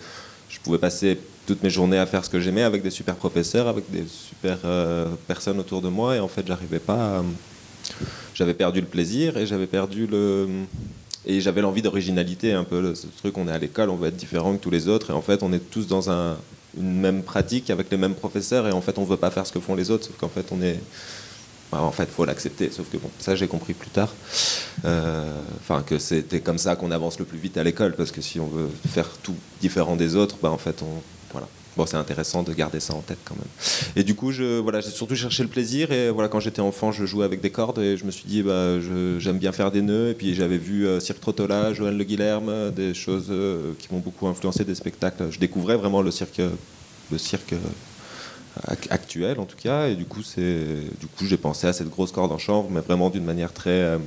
Je 0.48 0.58
pouvais 0.60 0.78
passer 0.78 1.18
toutes 1.46 1.62
mes 1.62 1.70
journées 1.70 1.98
à 1.98 2.06
faire 2.06 2.24
ce 2.24 2.30
que 2.30 2.40
j'aimais 2.40 2.62
avec 2.62 2.82
des 2.82 2.90
super 2.90 3.14
professeurs, 3.16 3.68
avec 3.68 3.90
des 3.90 4.04
super 4.06 4.58
euh, 4.64 5.06
personnes 5.26 5.58
autour 5.58 5.82
de 5.82 5.88
moi 5.88 6.16
et 6.16 6.20
en 6.20 6.28
fait 6.28 6.46
j'arrivais 6.46 6.78
pas 6.78 7.22
J'avais 8.36 8.52
perdu 8.52 8.82
le 8.82 8.86
plaisir 8.86 9.38
et 9.38 9.46
j'avais 9.46 9.66
perdu 9.66 10.06
le... 10.06 10.46
Et 11.24 11.40
j'avais 11.40 11.62
l'envie 11.62 11.80
d'originalité, 11.80 12.52
un 12.52 12.64
peu. 12.64 12.94
Ce 12.94 13.06
truc, 13.18 13.38
on 13.38 13.48
est 13.48 13.52
à 13.52 13.58
l'école, 13.58 13.88
on 13.88 13.96
veut 13.96 14.08
être 14.08 14.16
différent 14.16 14.54
que 14.56 14.62
tous 14.62 14.70
les 14.70 14.88
autres, 14.88 15.10
et 15.10 15.12
en 15.12 15.22
fait 15.22 15.42
on 15.42 15.52
est 15.52 15.70
tous 15.70 15.86
dans 15.88 16.08
un, 16.08 16.36
une 16.76 17.00
même 17.00 17.22
pratique 17.22 17.70
avec 17.70 17.90
les 17.90 17.96
mêmes 17.96 18.14
professeurs. 18.14 18.68
Et 18.68 18.72
en 18.72 18.82
fait 18.82 18.98
on 18.98 19.04
veut 19.04 19.16
pas 19.16 19.30
faire 19.30 19.46
ce 19.46 19.52
que 19.52 19.58
font 19.58 19.74
les 19.74 19.90
autres. 19.90 20.04
Sauf 20.04 20.16
qu'en 20.18 20.28
fait 20.28 20.46
on 20.52 20.60
est 20.60 20.78
bah, 21.72 21.80
en 21.80 21.90
fait 21.90 22.08
faut 22.08 22.26
l'accepter. 22.26 22.70
Sauf 22.70 22.88
que 22.90 22.98
bon 22.98 23.10
ça 23.18 23.34
j'ai 23.34 23.48
compris 23.48 23.72
plus 23.72 23.90
tard. 23.90 24.14
Euh, 24.84 25.40
enfin 25.58 25.82
que 25.82 25.98
c'était 25.98 26.40
comme 26.40 26.58
ça 26.58 26.76
qu'on 26.76 26.90
avance 26.90 27.18
le 27.18 27.24
plus 27.24 27.38
vite 27.38 27.56
à 27.56 27.64
l'école. 27.64 27.94
Parce 27.96 28.12
que 28.12 28.20
si 28.20 28.38
on 28.38 28.46
veut 28.46 28.68
faire 28.88 29.08
tout 29.22 29.34
différent 29.62 29.96
des 29.96 30.14
autres 30.14 30.36
bah 30.42 30.50
en 30.50 30.58
fait 30.58 30.82
on 30.82 31.02
Bon, 31.76 31.84
c'est 31.84 31.98
intéressant 31.98 32.42
de 32.42 32.54
garder 32.54 32.80
ça 32.80 32.94
en 32.94 33.02
tête 33.02 33.18
quand 33.24 33.34
même. 33.34 33.48
Et 33.96 34.02
du 34.02 34.14
coup, 34.14 34.32
je, 34.32 34.58
voilà, 34.60 34.80
j'ai 34.80 34.88
surtout 34.88 35.14
cherché 35.14 35.42
le 35.42 35.50
plaisir. 35.50 35.92
Et 35.92 36.08
voilà, 36.10 36.28
quand 36.30 36.40
j'étais 36.40 36.62
enfant, 36.62 36.90
je 36.90 37.04
jouais 37.04 37.24
avec 37.24 37.42
des 37.42 37.50
cordes 37.50 37.78
et 37.78 37.98
je 37.98 38.04
me 38.06 38.10
suis 38.10 38.24
dit, 38.26 38.42
bah, 38.42 38.80
j'aime 39.18 39.38
bien 39.38 39.52
faire 39.52 39.70
des 39.70 39.82
nœuds. 39.82 40.10
Et 40.10 40.14
puis 40.14 40.34
j'avais 40.34 40.56
vu 40.56 40.86
euh, 40.86 41.00
Cirque 41.00 41.20
Trottola, 41.20 41.74
Joël 41.74 41.96
Le 41.96 42.04
Guilherme, 42.04 42.70
des 42.70 42.94
choses 42.94 43.26
euh, 43.28 43.72
qui 43.78 43.92
m'ont 43.92 44.00
beaucoup 44.00 44.26
influencé, 44.26 44.64
des 44.64 44.74
spectacles. 44.74 45.28
Je 45.30 45.38
découvrais 45.38 45.76
vraiment 45.76 46.00
le 46.00 46.10
cirque, 46.10 46.40
le 47.12 47.18
cirque 47.18 47.52
euh, 47.52 48.74
actuel 48.88 49.38
en 49.38 49.44
tout 49.44 49.58
cas. 49.58 49.88
Et 49.88 49.96
du 49.96 50.06
coup, 50.06 50.22
c'est, 50.22 50.64
du 50.98 51.06
coup, 51.06 51.26
j'ai 51.26 51.36
pensé 51.36 51.66
à 51.66 51.74
cette 51.74 51.90
grosse 51.90 52.10
corde 52.10 52.32
en 52.32 52.38
chanvre, 52.38 52.70
mais 52.70 52.80
vraiment 52.80 53.10
d'une 53.10 53.24
manière 53.24 53.52
très 53.52 53.98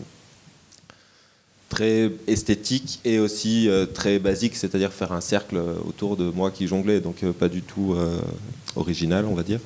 très 1.70 2.12
esthétique 2.28 3.00
et 3.06 3.20
aussi 3.20 3.70
euh, 3.70 3.86
très 3.86 4.20
basique, 4.20 4.56
c'est-à-dire 4.56 4.92
faire 4.92 5.14
un 5.14 5.22
cercle 5.22 5.62
autour 5.88 6.18
de 6.18 6.30
moi 6.32 6.52
qui 6.52 6.68
jonglait, 6.68 7.00
donc 7.00 7.24
euh, 7.24 7.32
pas 7.32 7.48
du 7.48 7.62
tout 7.62 7.94
euh, 7.94 8.20
original, 8.76 9.26
on 9.26 9.36
va 9.36 9.44
dire. 9.44 9.60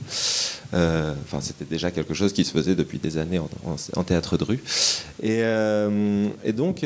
Enfin, 0.73 1.39
c'était 1.39 1.65
déjà 1.65 1.91
quelque 1.91 2.15
chose 2.15 2.33
qui 2.33 2.43
se 2.43 2.51
faisait 2.51 2.73
depuis 2.73 2.97
des 2.97 3.19
années 3.19 3.39
en, 3.39 4.03
théâtre 4.03 4.37
de 4.37 4.43
rue. 4.43 4.63
Et 5.21 6.51
donc, 6.51 6.83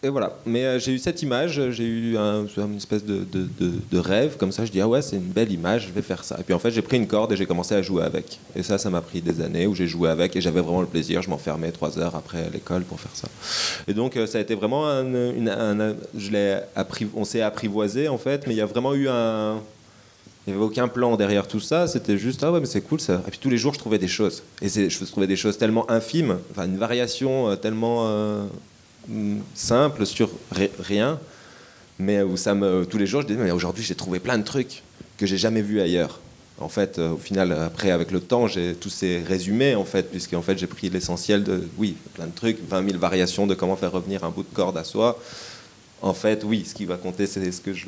et 0.00 0.10
voilà. 0.10 0.36
Mais 0.46 0.64
euh, 0.64 0.78
j'ai 0.78 0.92
eu 0.92 0.98
cette 0.98 1.22
image, 1.22 1.60
j'ai 1.70 1.84
eu 1.84 2.16
un, 2.16 2.46
une 2.56 2.76
espèce 2.76 3.04
de, 3.04 3.98
rêve 3.98 4.36
comme 4.36 4.52
ça. 4.52 4.64
Je 4.64 4.70
dis 4.70 4.80
ah 4.80 4.86
ouais 4.86 5.02
c'est 5.02 5.16
une 5.16 5.22
belle 5.22 5.50
image, 5.50 5.88
je 5.88 5.92
vais 5.92 6.02
faire 6.02 6.22
ça. 6.22 6.36
Et 6.38 6.44
puis 6.44 6.54
en 6.54 6.60
fait 6.60 6.70
j'ai 6.70 6.82
pris 6.82 6.98
une 6.98 7.08
corde 7.08 7.32
et 7.32 7.36
j'ai 7.36 7.46
commencé 7.46 7.74
à 7.74 7.82
jouer 7.82 8.04
avec. 8.04 8.38
Et 8.54 8.62
ça 8.62 8.78
ça 8.78 8.90
m'a 8.90 9.00
pris 9.00 9.20
des 9.20 9.40
années 9.40 9.66
où 9.66 9.74
j'ai 9.74 9.88
joué 9.88 10.08
avec 10.08 10.36
et 10.36 10.40
j'avais 10.40 10.60
vraiment 10.60 10.82
le 10.82 10.86
plaisir. 10.86 11.20
Je 11.22 11.30
m'enfermais 11.30 11.72
trois 11.72 11.98
heures 11.98 12.14
après 12.14 12.48
l'école 12.52 12.84
pour 12.84 13.00
faire 13.00 13.14
ça. 13.14 13.28
Et 13.88 13.94
donc 13.94 14.16
euh, 14.16 14.28
ça 14.28 14.38
a 14.38 14.40
été 14.40 14.54
vraiment 14.54 14.88
un, 14.88 15.94
on 17.16 17.24
s'est 17.24 17.42
apprivoisé 17.42 18.06
en 18.06 18.18
fait, 18.18 18.46
mais 18.46 18.54
il 18.54 18.58
y 18.58 18.62
a 18.62 18.66
vraiment 18.66 18.94
eu 18.94 19.08
un 19.08 19.60
il 20.46 20.52
n'y 20.52 20.56
avait 20.56 20.64
aucun 20.64 20.88
plan 20.88 21.16
derrière 21.16 21.46
tout 21.46 21.60
ça, 21.60 21.86
c'était 21.88 22.16
juste 22.16 22.42
ah 22.42 22.52
ouais 22.52 22.60
mais 22.60 22.66
c'est 22.66 22.80
cool 22.80 23.00
ça. 23.00 23.20
Et 23.26 23.30
puis 23.30 23.40
tous 23.40 23.50
les 23.50 23.58
jours 23.58 23.74
je 23.74 23.80
trouvais 23.80 23.98
des 23.98 24.08
choses. 24.08 24.44
Et 24.62 24.68
je 24.68 25.04
trouvais 25.06 25.26
des 25.26 25.36
choses 25.36 25.58
tellement 25.58 25.90
infimes, 25.90 26.38
enfin 26.52 26.66
une 26.66 26.78
variation 26.78 27.50
euh, 27.50 27.56
tellement 27.56 28.06
simple 29.54 30.06
sur 30.06 30.30
rien, 30.80 31.18
mais 31.98 32.22
où 32.22 32.36
ça 32.36 32.54
me, 32.54 32.86
tous 32.86 32.98
les 32.98 33.06
jours, 33.06 33.22
je 33.22 33.26
disais, 33.26 33.38
mais 33.38 33.50
aujourd'hui, 33.50 33.84
j'ai 33.84 33.94
trouvé 33.94 34.20
plein 34.20 34.38
de 34.38 34.44
trucs 34.44 34.82
que 35.16 35.26
j'ai 35.26 35.38
jamais 35.38 35.62
vus 35.62 35.80
ailleurs. 35.80 36.20
En 36.60 36.68
fait, 36.68 36.98
euh, 36.98 37.12
au 37.12 37.16
final, 37.16 37.52
après, 37.52 37.90
avec 37.90 38.10
le 38.10 38.20
temps, 38.20 38.48
j'ai 38.48 38.74
tous 38.74 38.90
ces 38.90 39.20
résumés, 39.20 39.74
en 39.76 39.84
fait, 39.84 40.10
puisqu'en 40.10 40.42
fait, 40.42 40.58
j'ai 40.58 40.66
pris 40.66 40.90
l'essentiel 40.90 41.44
de, 41.44 41.68
oui, 41.76 41.96
plein 42.14 42.26
de 42.26 42.34
trucs, 42.34 42.58
20 42.68 42.88
000 42.88 42.98
variations 42.98 43.46
de 43.46 43.54
comment 43.54 43.76
faire 43.76 43.92
revenir 43.92 44.24
un 44.24 44.30
bout 44.30 44.42
de 44.42 44.54
corde 44.54 44.76
à 44.76 44.84
soi. 44.84 45.20
En 46.02 46.14
fait, 46.14 46.42
oui, 46.44 46.64
ce 46.68 46.74
qui 46.74 46.84
va 46.84 46.96
compter, 46.96 47.26
c'est 47.26 47.50
ce 47.52 47.60
que 47.60 47.72
je, 47.72 47.86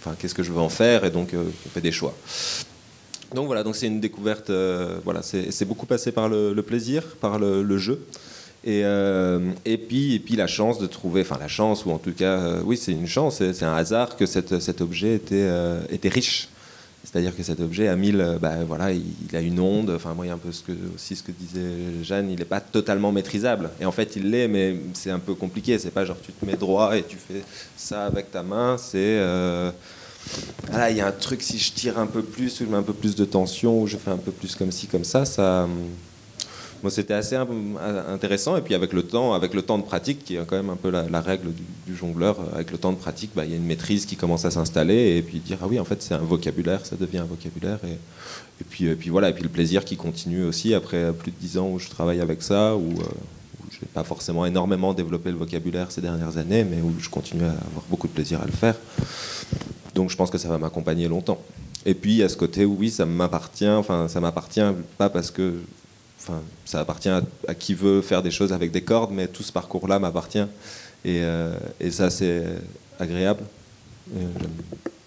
enfin, 0.00 0.16
qu'est-ce 0.18 0.34
que 0.34 0.42
je 0.42 0.52
veux 0.52 0.60
en 0.60 0.68
faire, 0.68 1.04
et 1.04 1.10
donc, 1.10 1.34
euh, 1.34 1.44
on 1.66 1.68
fait 1.68 1.80
des 1.80 1.92
choix. 1.92 2.14
Donc 3.34 3.46
voilà, 3.46 3.64
donc 3.64 3.76
c'est 3.76 3.88
une 3.88 4.00
découverte, 4.00 4.50
euh, 4.50 4.98
voilà, 5.04 5.22
c'est 5.22 5.64
beaucoup 5.64 5.86
passé 5.86 6.12
par 6.12 6.28
le, 6.28 6.54
plaisir, 6.62 7.02
par 7.20 7.38
le 7.38 7.78
jeu. 7.78 8.00
Et, 8.66 8.82
euh, 8.84 9.52
et, 9.64 9.78
puis, 9.78 10.16
et 10.16 10.18
puis 10.18 10.34
la 10.34 10.48
chance 10.48 10.80
de 10.80 10.88
trouver, 10.88 11.20
enfin 11.20 11.38
la 11.38 11.46
chance, 11.46 11.86
ou 11.86 11.92
en 11.92 11.98
tout 11.98 12.12
cas, 12.12 12.32
euh, 12.32 12.60
oui, 12.64 12.76
c'est 12.76 12.90
une 12.90 13.06
chance, 13.06 13.36
c'est 13.36 13.62
un 13.62 13.76
hasard 13.76 14.16
que 14.16 14.26
cet, 14.26 14.80
objet 14.80 15.14
était, 15.14 15.36
euh, 15.36 15.80
était 15.88 16.08
riche. 16.08 16.48
C'est-à-dire 17.04 17.36
que 17.36 17.44
cet 17.44 17.60
objet 17.60 17.86
a 17.86 17.94
mille, 17.94 18.38
bah, 18.42 18.56
voilà, 18.66 18.90
il, 18.90 19.36
a 19.36 19.40
une 19.40 19.60
onde, 19.60 19.90
enfin 19.90 20.14
moi, 20.14 20.26
il 20.26 20.28
y 20.28 20.32
a 20.32 20.34
un 20.34 20.38
peu 20.38 20.48
aussi 20.48 21.14
ce 21.14 21.22
que 21.22 21.30
disait 21.30 22.02
Jeanne, 22.02 22.28
il 22.28 22.40
n'est 22.40 22.44
pas 22.44 22.60
totalement 22.60 23.12
maîtrisable. 23.12 23.70
Et 23.80 23.86
en 23.86 23.92
fait, 23.92 24.16
il 24.16 24.32
l'est, 24.32 24.48
mais 24.48 24.74
c'est 24.94 25.12
un 25.12 25.20
peu 25.20 25.34
compliqué. 25.34 25.78
C'est 25.78 25.92
pas 25.92 26.04
genre 26.04 26.16
tu 26.20 26.32
te 26.32 26.44
mets 26.44 26.56
droit 26.56 26.96
et 26.96 27.04
tu 27.04 27.16
fais 27.16 27.42
ça 27.76 28.06
avec 28.06 28.32
ta 28.32 28.42
main, 28.42 28.76
c'est. 28.78 29.20
voilà, 30.68 30.90
il 30.90 30.96
y 30.96 31.00
a 31.00 31.06
un 31.06 31.12
truc, 31.12 31.40
si 31.42 31.60
je 31.60 31.72
tire 31.72 32.00
un 32.00 32.08
peu 32.08 32.22
plus, 32.22 32.60
ou 32.60 32.64
je 32.64 32.70
mets 32.70 32.76
un 32.76 32.82
peu 32.82 32.92
plus 32.92 33.14
de 33.14 33.24
tension, 33.24 33.80
ou 33.80 33.86
je 33.86 33.96
fais 33.96 34.10
un 34.10 34.16
peu 34.16 34.32
plus 34.32 34.56
comme 34.56 34.72
ci, 34.72 34.88
comme 34.88 35.04
ça, 35.04 35.24
ça 35.24 35.68
moi, 36.82 36.90
c'était 36.90 37.14
assez 37.14 37.36
intéressant. 37.36 38.56
Et 38.56 38.60
puis 38.60 38.74
avec 38.74 38.92
le 38.92 39.02
temps, 39.02 39.34
avec 39.34 39.54
le 39.54 39.62
temps 39.62 39.78
de 39.78 39.82
pratique, 39.82 40.24
qui 40.24 40.36
est 40.36 40.44
quand 40.46 40.56
même 40.56 40.70
un 40.70 40.76
peu 40.76 40.90
la, 40.90 41.20
règle 41.20 41.48
du, 41.86 41.96
jongleur, 41.96 42.36
avec 42.54 42.70
le 42.72 42.78
temps 42.78 42.92
de 42.92 42.98
pratique, 42.98 43.30
bah, 43.34 43.44
il 43.44 43.50
y 43.50 43.54
a 43.54 43.56
une 43.56 43.66
maîtrise 43.66 44.06
qui 44.06 44.16
commence 44.16 44.44
à 44.44 44.50
s'installer 44.50 45.16
et 45.16 45.22
puis 45.22 45.38
dire 45.38 45.58
ah 45.62 45.66
oui, 45.68 45.78
en 45.78 45.84
fait, 45.84 46.02
c'est 46.02 46.14
un 46.14 46.18
vocabulaire, 46.18 46.84
ça 46.84 46.96
devient 46.96 47.18
un 47.18 47.24
vocabulaire. 47.24 47.78
Et, 47.84 47.98
et 48.60 48.94
puis, 48.94 49.10
voilà, 49.10 49.30
et 49.30 49.32
puis 49.32 49.42
le 49.42 49.48
plaisir 49.48 49.84
qui 49.84 49.96
continue 49.96 50.44
aussi 50.44 50.74
après 50.74 51.12
plus 51.12 51.30
de 51.30 51.36
dix 51.38 51.58
ans 51.58 51.68
où 51.68 51.78
je 51.78 51.88
travaille 51.88 52.20
avec 52.20 52.42
ça, 52.42 52.74
où, 52.76 52.90
euh, 53.00 53.04
je 53.70 53.84
n'ai 53.84 53.90
pas 53.92 54.04
forcément 54.04 54.46
énormément 54.46 54.94
développé 54.94 55.30
le 55.30 55.36
vocabulaire 55.36 55.90
ces 55.90 56.00
dernières 56.00 56.38
années, 56.38 56.64
mais 56.64 56.80
où 56.80 56.94
je 56.98 57.08
continue 57.08 57.44
à 57.44 57.50
avoir 57.50 57.84
beaucoup 57.90 58.08
de 58.08 58.12
plaisir 58.12 58.40
à 58.40 58.46
le 58.46 58.52
faire. 58.52 58.74
Donc 59.94 60.10
je 60.10 60.16
pense 60.16 60.30
que 60.30 60.38
ça 60.38 60.48
va 60.48 60.58
m'accompagner 60.58 61.08
longtemps. 61.08 61.38
Et 61.84 61.94
puis 61.94 62.22
a 62.22 62.28
ce 62.28 62.36
côté 62.36 62.64
où 62.64 62.76
oui, 62.78 62.90
ça 62.90 63.06
m'appartient. 63.06 63.68
Enfin, 63.68 64.08
ça 64.08 64.20
m'appartient 64.20 64.60
pas 64.98 65.08
parce 65.08 65.30
que, 65.30 65.54
enfin, 66.20 66.40
ça 66.64 66.80
appartient 66.80 67.08
à, 67.08 67.22
qui 67.58 67.74
veut 67.74 68.02
faire 68.02 68.22
des 68.22 68.30
choses 68.30 68.52
avec 68.52 68.70
des 68.70 68.82
cordes, 68.82 69.10
mais 69.12 69.28
tout 69.28 69.42
ce 69.42 69.52
parcours-là 69.52 69.98
m'appartient. 69.98 70.46
Et, 71.04 71.20
euh, 71.22 71.54
ça, 71.90 72.10
c'est 72.10 72.44
agréable. 72.98 73.42
Euh, 74.14 74.24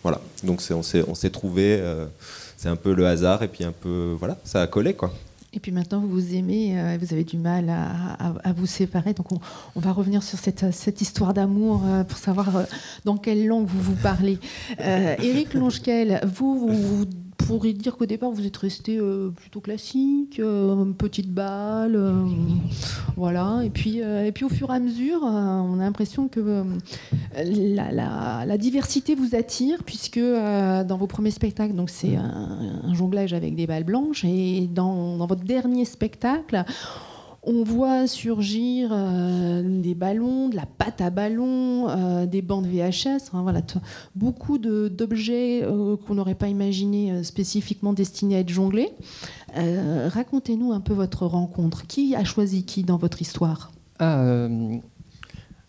voilà. 0.03 0.21
Donc 0.43 0.61
on 0.71 0.83
s'est 0.83 1.29
trouvé. 1.29 1.77
euh, 1.79 2.05
c'est 2.57 2.69
un 2.69 2.75
peu 2.75 2.93
le 2.93 3.07
hasard 3.07 3.41
et 3.43 3.47
puis 3.47 3.63
un 3.63 3.71
peu 3.71 4.17
voilà, 4.19 4.37
ça 4.43 4.61
a 4.61 4.67
collé 4.67 4.93
quoi. 4.93 5.13
Et 5.53 5.59
puis 5.61 5.71
maintenant, 5.71 5.99
vous 6.01 6.09
vous 6.09 6.35
aimez, 6.35 6.75
vous 6.99 7.13
avez 7.13 7.23
du 7.23 7.37
mal 7.37 7.69
à, 7.69 8.53
vous 8.53 8.67
séparer. 8.67 9.13
Donc, 9.13 9.31
on, 9.31 9.79
va 9.79 9.91
revenir 9.93 10.21
sur 10.21 10.37
cette, 10.37 11.01
histoire 11.01 11.33
d'amour 11.33 11.81
pour 12.07 12.19
savoir 12.19 12.67
dans 13.03 13.17
quelle 13.17 13.47
langue 13.47 13.65
vous 13.65 13.81
vous 13.81 13.95
parlez. 13.95 14.37
Éric 14.77 15.55
Longequel, 15.55 16.21
vous, 16.35 16.67
vous 16.67 17.05
pourriez 17.45 17.73
dire 17.73 17.97
qu'au 17.97 18.05
départ, 18.05 18.31
vous 18.31 18.45
êtes 18.45 18.57
resté 18.57 18.97
euh, 18.97 19.29
plutôt 19.29 19.59
classique, 19.59 20.39
euh, 20.39 20.85
petite 20.97 21.31
balle, 21.31 21.95
euh, 21.95 22.13
voilà. 23.15 23.61
Et 23.63 23.69
puis, 23.69 23.99
et 23.99 24.31
puis, 24.31 24.45
au 24.45 24.49
fur 24.49 24.69
et 24.71 24.75
à 24.75 24.79
mesure, 24.79 25.21
on 25.23 25.79
a 25.79 25.83
l'impression 25.83 26.27
que 26.27 26.63
la, 27.35 28.57
diversité 28.57 29.15
vous 29.15 29.35
attire, 29.35 29.83
puisque 29.83 30.19
dans 30.19 30.97
vos 30.97 31.07
premiers 31.07 31.31
spectacles, 31.31 31.73
donc 31.73 31.89
c'est 31.89 32.15
un, 32.15 32.81
un 32.83 32.93
jonglage 32.93 33.33
avec 33.33 33.55
des 33.55 33.67
balles 33.67 33.83
blanches, 33.83 34.23
et 34.25 34.67
dans, 34.71 35.17
dans 35.17 35.27
votre 35.27 35.43
dernier 35.43 35.85
spectacle, 35.85 36.65
on 37.51 37.63
voit 37.63 38.05
surgir 38.05 38.89
euh, 38.93 39.63
des 39.81 39.95
ballons, 39.95 40.49
de 40.49 40.55
la 40.55 40.67
pâte 40.67 41.01
à 41.01 41.09
ballon, 41.09 41.89
euh, 41.89 42.25
des 42.27 42.43
bandes 42.43 42.67
VHS, 42.67 43.23
enfin, 43.27 43.41
voilà, 43.41 43.61
beaucoup 44.15 44.59
d'objets 44.59 45.63
euh, 45.63 45.95
qu'on 45.97 46.13
n'aurait 46.13 46.35
pas 46.35 46.47
imaginé 46.47 47.23
spécifiquement 47.23 47.91
destinés 47.93 48.35
à 48.35 48.39
être 48.39 48.49
jonglés. 48.49 48.89
Racontez-nous 49.55 50.71
un 50.73 50.79
peu 50.79 50.93
votre 50.93 51.25
rencontre. 51.25 51.87
Qui 51.87 52.15
a 52.15 52.23
choisi 52.23 52.63
qui 52.65 52.83
dans 52.83 52.97
votre 52.97 53.21
histoire? 53.21 53.71
Ah, 53.97 54.47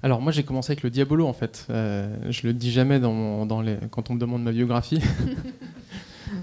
alors 0.02 0.20
moi 0.20 0.32
j'ai 0.32 0.42
commencé 0.42 0.72
avec 0.72 0.82
le 0.82 0.90
Diabolo 0.90 1.26
en 1.26 1.32
fait. 1.32 1.66
Je 1.68 2.46
le 2.46 2.52
dis 2.52 2.70
jamais 2.70 3.00
dans 3.00 3.12
mon- 3.12 3.46
dans 3.46 3.62
les, 3.62 3.76
quand 3.90 4.10
on 4.10 4.14
me 4.14 4.18
demande 4.20 4.42
ma 4.42 4.52
biographie. 4.52 5.00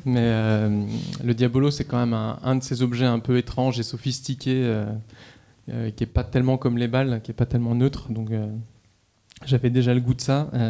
Mais 0.05 0.19
euh, 0.21 0.85
le 1.23 1.33
Diabolo 1.33 1.71
c'est 1.71 1.85
quand 1.85 1.97
même 1.97 2.13
un, 2.13 2.55
de 2.55 2.63
ces 2.63 2.81
objets 2.81 3.05
un 3.05 3.19
peu 3.19 3.37
étranges 3.37 3.79
et 3.79 3.83
sophistiqués 3.83 4.63
euh, 4.63 4.85
euh, 5.69 5.91
qui 5.91 6.03
est 6.03 6.07
pas 6.07 6.23
tellement 6.23 6.57
comme 6.57 6.77
les 6.77 6.87
balles, 6.87 7.21
qui 7.23 7.31
est 7.31 7.35
pas 7.35 7.45
tellement 7.45 7.75
neutre. 7.75 8.11
Donc 8.11 8.31
j'avais 9.45 9.69
déjà 9.69 9.93
le 9.93 10.01
goût 10.01 10.13
de 10.13 10.21
ça. 10.21 10.49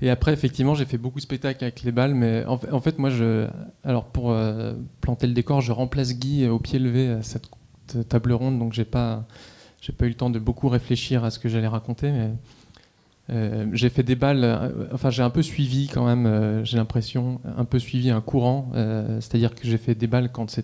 Et 0.00 0.10
après, 0.10 0.32
effectivement, 0.32 0.76
j'ai 0.76 0.84
fait 0.84 0.96
beaucoup 0.96 1.18
de 1.18 1.24
spectacles 1.24 1.64
avec 1.64 1.82
les 1.82 1.90
balles, 1.90 2.14
mais 2.14 2.44
en 2.46 2.80
fait, 2.80 3.00
moi, 3.00 3.10
alors 3.82 4.04
pour 4.04 4.32
planter 5.00 5.26
le 5.26 5.32
décor, 5.32 5.60
je 5.60 5.72
remplace 5.72 6.14
Guy 6.14 6.46
au 6.46 6.60
pied 6.60 6.78
levé 6.78 7.08
à 7.08 7.22
cette 7.22 7.48
table 8.08 8.32
ronde, 8.32 8.60
donc 8.60 8.74
j'ai 8.74 8.84
pas, 8.84 9.26
pas 9.98 10.06
eu 10.06 10.10
le 10.10 10.14
temps 10.14 10.30
de 10.30 10.38
beaucoup 10.38 10.68
réfléchir 10.68 11.24
à 11.24 11.32
ce 11.32 11.40
que 11.40 11.48
j'allais 11.48 11.66
raconter, 11.66 12.12
euh, 13.30 13.66
j'ai 13.72 13.90
fait 13.90 14.02
des 14.02 14.16
balles. 14.16 14.44
euh, 14.44 14.86
enfin, 14.92 15.10
j'ai 15.10 15.22
un 15.22 15.30
peu 15.30 15.42
suivi 15.42 15.88
quand 15.88 16.06
même. 16.06 16.26
euh, 16.26 16.64
j'ai 16.64 16.76
l'impression 16.76 17.40
un 17.56 17.64
peu 17.64 17.78
suivi 17.78 18.10
un 18.10 18.20
courant. 18.20 18.70
C'est-à-dire 19.20 19.54
que 19.54 19.66
j'ai 19.66 19.78
fait 19.78 19.94
des 19.94 20.06
balles 20.06 20.30
quand 20.32 20.58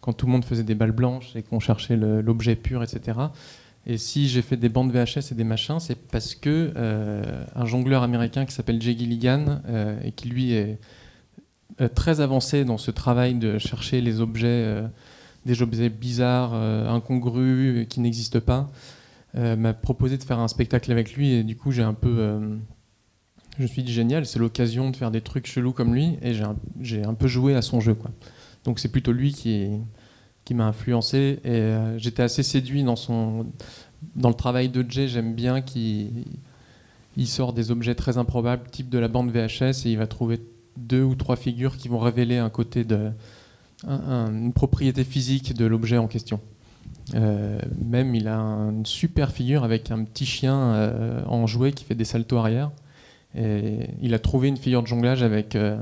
quand 0.00 0.12
tout 0.12 0.26
le 0.26 0.32
monde 0.32 0.44
faisait 0.44 0.62
des 0.62 0.74
balles 0.74 0.92
blanches 0.92 1.34
et 1.34 1.42
qu'on 1.42 1.60
cherchait 1.60 1.96
l'objet 1.96 2.56
pur, 2.56 2.82
etc. 2.82 3.18
Et 3.86 3.96
si 3.96 4.28
j'ai 4.28 4.42
fait 4.42 4.56
des 4.56 4.68
bandes 4.68 4.92
VHS 4.92 5.32
et 5.32 5.34
des 5.34 5.44
machins, 5.44 5.80
c'est 5.80 5.98
parce 6.08 6.34
que 6.34 6.72
un 7.54 7.64
jongleur 7.64 8.02
américain 8.02 8.44
qui 8.44 8.52
s'appelle 8.52 8.80
Jay 8.80 8.96
Gilligan 8.96 9.60
et 10.04 10.12
qui 10.12 10.28
lui 10.28 10.52
est 10.52 10.78
très 11.94 12.20
avancé 12.20 12.64
dans 12.64 12.78
ce 12.78 12.90
travail 12.90 13.34
de 13.34 13.58
chercher 13.58 14.00
les 14.00 14.20
objets, 14.20 14.82
des 15.46 15.62
objets 15.62 15.88
bizarres, 15.88 16.54
incongrus, 16.54 17.86
qui 17.88 18.00
n'existent 18.00 18.40
pas, 18.40 18.70
euh, 19.38 19.56
m'a 19.56 19.72
proposé 19.72 20.18
de 20.18 20.22
faire 20.24 20.38
un 20.40 20.48
spectacle 20.48 20.90
avec 20.92 21.14
lui 21.14 21.32
et 21.32 21.44
du 21.44 21.56
coup 21.56 21.70
j'ai 21.70 21.82
un 21.82 21.94
peu, 21.94 22.14
euh, 22.18 22.56
je 23.58 23.66
suis 23.66 23.82
dit 23.82 23.92
génial, 23.92 24.26
c'est 24.26 24.38
l'occasion 24.38 24.90
de 24.90 24.96
faire 24.96 25.10
des 25.10 25.20
trucs 25.20 25.46
chelous 25.46 25.72
comme 25.72 25.94
lui 25.94 26.18
et 26.22 26.34
j'ai 26.34 26.44
un, 26.44 26.56
un 27.08 27.14
peu 27.14 27.26
joué 27.28 27.54
à 27.54 27.62
son 27.62 27.80
jeu 27.80 27.94
quoi. 27.94 28.10
Donc 28.64 28.78
c'est 28.80 28.88
plutôt 28.90 29.12
lui 29.12 29.32
qui 29.32 29.68
qui 30.44 30.54
m'a 30.54 30.66
influencé 30.66 31.40
et 31.44 31.50
euh, 31.50 31.98
j'étais 31.98 32.22
assez 32.22 32.42
séduit 32.42 32.82
dans 32.82 32.96
son 32.96 33.46
dans 34.16 34.28
le 34.28 34.34
travail 34.34 34.68
de 34.68 34.84
Jay 34.88 35.06
j'aime 35.08 35.34
bien 35.34 35.60
qu'il 35.60 36.24
il 37.16 37.26
sort 37.26 37.52
des 37.52 37.70
objets 37.70 37.94
très 37.94 38.16
improbables 38.16 38.68
type 38.70 38.88
de 38.88 38.98
la 38.98 39.08
bande 39.08 39.30
VHS 39.30 39.86
et 39.86 39.90
il 39.90 39.98
va 39.98 40.06
trouver 40.06 40.40
deux 40.76 41.02
ou 41.02 41.14
trois 41.14 41.36
figures 41.36 41.76
qui 41.76 41.88
vont 41.88 41.98
révéler 41.98 42.38
un 42.38 42.50
côté 42.50 42.84
de 42.84 43.10
un- 43.86 43.94
un- 43.94 44.32
une 44.32 44.52
propriété 44.52 45.04
physique 45.04 45.54
de 45.54 45.64
l'objet 45.66 45.98
en 45.98 46.06
question 46.08 46.40
Euh, 47.14 47.58
même 47.82 48.14
il 48.14 48.28
a 48.28 48.36
une 48.38 48.84
super 48.84 49.32
figure 49.32 49.64
avec 49.64 49.90
un 49.90 50.04
petit 50.04 50.26
chien 50.26 50.54
euh, 50.54 51.22
en 51.26 51.46
jouet 51.46 51.72
qui 51.72 51.84
fait 51.84 51.94
des 51.94 52.04
saltos 52.04 52.36
arrière 52.36 52.70
il 53.34 54.14
a 54.14 54.18
trouvé 54.18 54.48
une 54.48 54.56
figure 54.56 54.82
de 54.82 54.86
jonglage 54.86 55.22
avec 55.22 55.54
euh, 55.54 55.78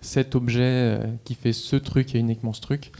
cet 0.00 0.34
objet 0.34 0.60
euh, 0.62 0.98
qui 1.24 1.34
fait 1.34 1.52
ce 1.52 1.76
truc 1.76 2.14
et 2.14 2.18
uniquement 2.18 2.52
ce 2.52 2.60
truc 2.60 2.92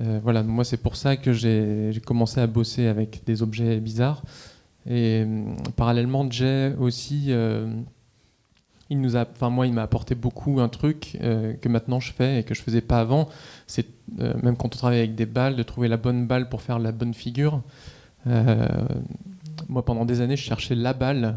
euh, 0.00 0.20
voilà, 0.22 0.42
moi 0.42 0.64
c'est 0.64 0.76
pour 0.76 0.96
ça 0.96 1.16
que 1.16 1.32
j'ai 1.32 1.92
j'ai 1.92 2.00
commencé 2.00 2.40
à 2.40 2.46
bosser 2.46 2.86
avec 2.86 3.22
des 3.26 3.42
objets 3.42 3.80
bizarres. 3.80 4.22
Et 4.88 5.26
parallèlement, 5.76 6.30
Jay 6.30 6.72
aussi, 6.78 7.26
euh, 7.28 7.66
il 8.90 9.00
nous 9.00 9.16
a, 9.16 9.26
enfin 9.30 9.50
moi, 9.50 9.66
il 9.66 9.72
m'a 9.72 9.82
apporté 9.82 10.14
beaucoup 10.14 10.60
un 10.60 10.68
truc 10.68 11.18
euh, 11.20 11.54
que 11.54 11.68
maintenant 11.68 12.00
je 12.00 12.12
fais 12.12 12.40
et 12.40 12.42
que 12.42 12.54
je 12.54 12.62
faisais 12.62 12.80
pas 12.80 13.00
avant. 13.00 13.28
C'est 13.66 13.86
euh, 14.20 14.32
même 14.42 14.56
quand 14.56 14.66
on 14.66 14.78
travaille 14.78 14.98
avec 14.98 15.14
des 15.14 15.26
balles, 15.26 15.56
de 15.56 15.62
trouver 15.62 15.88
la 15.88 15.98
bonne 15.98 16.26
balle 16.26 16.48
pour 16.48 16.62
faire 16.62 16.78
la 16.78 16.92
bonne 16.92 17.14
figure. 17.14 17.62
Euh, 18.26 18.66
moi, 19.68 19.84
pendant 19.84 20.04
des 20.04 20.20
années, 20.20 20.36
je 20.36 20.42
cherchais 20.42 20.74
la 20.74 20.92
balle 20.92 21.36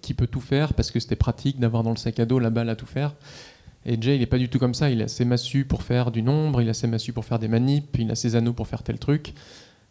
qui 0.00 0.14
peut 0.14 0.28
tout 0.28 0.40
faire 0.40 0.72
parce 0.72 0.90
que 0.90 1.00
c'était 1.00 1.16
pratique 1.16 1.58
d'avoir 1.58 1.82
dans 1.82 1.90
le 1.90 1.96
sac 1.96 2.18
à 2.20 2.24
dos 2.24 2.38
la 2.38 2.50
balle 2.50 2.70
à 2.70 2.76
tout 2.76 2.86
faire. 2.86 3.14
Et 3.84 4.00
Jay, 4.00 4.14
il 4.14 4.20
n'est 4.20 4.26
pas 4.26 4.38
du 4.38 4.48
tout 4.48 4.58
comme 4.58 4.72
ça. 4.72 4.88
Il 4.88 5.02
a 5.02 5.08
ses 5.08 5.24
massues 5.24 5.64
pour 5.64 5.82
faire 5.82 6.10
du 6.10 6.22
nombre, 6.22 6.62
il 6.62 6.68
a 6.70 6.74
ses 6.74 6.86
massues 6.86 7.12
pour 7.12 7.24
faire 7.24 7.38
des 7.38 7.48
manips, 7.48 7.98
il 7.98 8.10
a 8.10 8.14
ses 8.14 8.36
anneaux 8.36 8.54
pour 8.54 8.68
faire 8.68 8.82
tel 8.82 8.98
truc. 8.98 9.34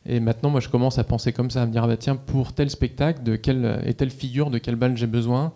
Et 0.06 0.20
maintenant, 0.20 0.50
moi, 0.50 0.62
je 0.62 0.70
commence 0.70 0.98
à 0.98 1.04
penser 1.04 1.34
comme 1.34 1.52
ça, 1.52 1.62
à 1.62 1.66
me 1.66 1.72
dire, 1.72 1.84
ah 1.84 1.88
bah, 1.88 1.98
tiens, 1.98 2.16
pour 2.16 2.54
tel 2.54 2.70
spectacle, 2.70 3.24
de 3.24 3.36
quelle 3.36 3.82
et 3.86 3.94
telle 3.94 4.10
figure, 4.10 4.50
de 4.50 4.58
quelle 4.58 4.76
balle 4.76 4.98
j'ai 4.98 5.08
besoin 5.08 5.54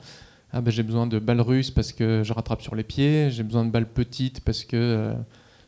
Ah 0.53 0.61
bah, 0.61 0.71
j'ai 0.71 0.83
besoin 0.83 1.07
de 1.07 1.19
balles 1.19 1.41
russes 1.41 1.71
parce 1.71 1.91
que 1.91 2.23
je 2.23 2.33
rattrape 2.33 2.61
sur 2.61 2.75
les 2.75 2.83
pieds. 2.83 3.29
J'ai 3.31 3.43
besoin 3.43 3.65
de 3.65 3.71
balles 3.71 3.87
petites 3.87 4.41
parce 4.41 4.63
que 4.63 4.77
euh, 4.77 5.13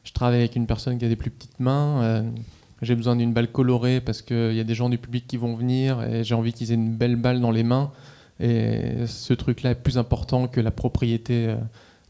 je 0.04 0.14
travaille 0.14 0.40
avec 0.40 0.56
une 0.56 0.68
personne 0.68 0.98
qui 0.98 1.06
a 1.06 1.10
des 1.10 1.16
plus 1.16 1.32
petites 1.32 1.60
mains. 1.60 2.02
euh, 2.04 2.24
j'ai 2.82 2.96
besoin 2.96 3.18
d'une 3.18 3.34
balle 3.34 3.52
colorée 3.52 4.00
parce 4.00 4.22
qu'il 4.22 4.54
y 4.54 4.60
a 4.60 4.64
des 4.64 4.76
gens 4.76 4.90
du 4.90 4.98
public 4.98 5.28
qui 5.28 5.36
vont 5.36 5.54
venir 5.54 6.02
et 6.02 6.24
j'ai 6.24 6.34
envie 6.34 6.54
qu'ils 6.54 6.72
aient 6.72 6.76
une 6.76 6.96
belle 6.96 7.18
balle 7.18 7.42
dans 7.42 7.52
les 7.52 7.64
mains. 7.64 7.92
Et 8.40 9.06
ce 9.06 9.34
truc-là 9.34 9.72
est 9.72 9.76
plus 9.76 9.98
important 9.98 10.48
que 10.48 10.62
la 10.62 10.72
propriété 10.72 11.48
euh, 11.48 11.56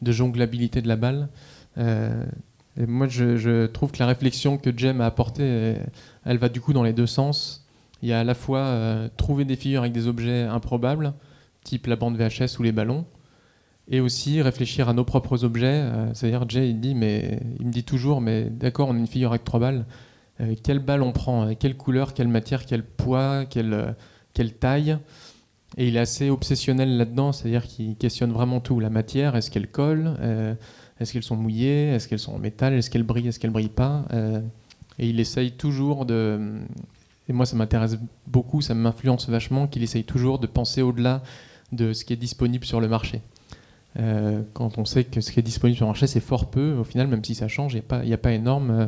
de 0.03 0.11
jonglabilité 0.11 0.83
de 0.83 0.87
la 0.87 0.95
balle. 0.95 1.27
Et 1.77 2.85
moi, 2.85 3.07
je, 3.07 3.37
je 3.37 3.65
trouve 3.67 3.91
que 3.91 3.99
la 3.99 4.05
réflexion 4.05 4.57
que 4.57 4.69
Jem 4.77 5.01
a 5.01 5.05
apportée, 5.05 5.75
elle, 6.25 6.37
va 6.37 6.49
du 6.49 6.59
coup 6.61 6.73
dans 6.73 6.83
les 6.83 6.93
deux 6.93 7.07
sens. 7.07 7.65
Il 8.01 8.09
y 8.09 8.13
a 8.13 8.19
à 8.19 8.23
la 8.23 8.33
fois 8.33 9.09
trouver 9.15 9.45
des 9.45 9.55
figures 9.55 9.81
avec 9.81 9.93
des 9.93 10.07
objets 10.07 10.43
improbables, 10.43 11.13
type 11.63 11.87
la 11.87 11.95
bande 11.95 12.17
VHS 12.17 12.59
ou 12.59 12.63
les 12.63 12.71
ballons, 12.71 13.05
et 13.89 13.99
aussi 14.01 14.41
réfléchir 14.41 14.87
à 14.87 14.93
nos 14.93 15.03
propres 15.03 15.43
objets. 15.43 15.65
Euh, 15.83 16.13
C'est-à-dire, 16.13 16.47
Jay, 16.47 16.69
il, 16.69 16.79
dit, 16.79 16.95
mais, 16.95 17.39
il 17.59 17.67
me 17.67 17.71
dit 17.71 17.83
toujours, 17.83 18.21
mais 18.21 18.45
d'accord, 18.45 18.89
on 18.89 18.95
a 18.95 18.99
une 18.99 19.07
figure 19.07 19.29
avec 19.29 19.43
trois 19.43 19.59
balles. 19.59 19.85
Quelle 20.63 20.79
balle 20.79 21.01
on 21.01 21.11
prend 21.11 21.53
Quelle 21.53 21.75
couleur 21.75 22.13
Quelle 22.13 22.29
matière 22.29 22.65
Quel 22.65 22.81
poids 22.83 23.43
Quelle, 23.45 23.73
euh, 23.73 23.91
quelle 24.33 24.53
taille? 24.53 24.97
Et 25.77 25.89
il 25.89 25.97
est 25.97 25.99
assez 25.99 26.29
obsessionnel 26.29 26.97
là-dedans, 26.97 27.33
c'est-à-dire 27.33 27.67
qu'il 27.67 27.97
questionne 27.97 28.31
vraiment 28.31 28.61
tout. 28.61 28.79
La 28.79 28.89
matière, 28.89 29.35
est-ce 29.35 29.51
qu'elle 29.51 29.67
colle? 29.67 30.15
Euh, 30.21 30.55
Est-ce 30.99 31.11
qu'elles 31.11 31.23
sont 31.23 31.35
mouillées? 31.35 31.89
Est-ce 31.89 32.07
qu'elles 32.07 32.19
sont 32.19 32.33
en 32.33 32.39
métal? 32.39 32.73
Est-ce 32.73 32.89
qu'elles 32.89 33.03
brillent? 33.03 33.27
Est-ce 33.27 33.39
qu'elles 33.39 33.51
brillent 33.51 33.67
pas? 33.67 34.05
Et 34.97 35.09
il 35.09 35.19
essaye 35.19 35.51
toujours 35.51 36.05
de... 36.05 36.59
Et 37.27 37.33
moi, 37.33 37.45
ça 37.45 37.55
m'intéresse 37.55 37.97
beaucoup, 38.25 38.61
ça 38.61 38.73
m'influence 38.73 39.29
vachement, 39.29 39.67
qu'il 39.67 39.83
essaye 39.83 40.03
toujours 40.03 40.39
de 40.39 40.47
penser 40.47 40.81
au-delà 40.81 41.21
de 41.71 41.93
ce 41.93 42.05
qui 42.05 42.13
est 42.13 42.17
disponible 42.17 42.65
sur 42.65 42.79
le 42.81 42.87
marché. 42.87 43.21
Euh, 43.97 44.41
quand 44.53 44.77
on 44.77 44.85
sait 44.85 45.03
que 45.03 45.19
ce 45.21 45.31
qui 45.31 45.39
est 45.39 45.43
disponible 45.43 45.75
sur 45.77 45.85
le 45.85 45.89
marché, 45.91 46.07
c'est 46.07 46.19
fort 46.19 46.49
peu, 46.49 46.73
au 46.73 46.83
final, 46.83 47.07
même 47.07 47.23
si 47.23 47.35
ça 47.35 47.47
change, 47.47 47.73
il 47.73 47.77
n'y 47.77 47.81
a, 47.81 47.83
pas- 47.87 48.03
il 48.03 48.09
y 48.09 48.13
a 48.13 48.17
pas 48.17 48.31
énorme, 48.33 48.71
euh, 48.71 48.87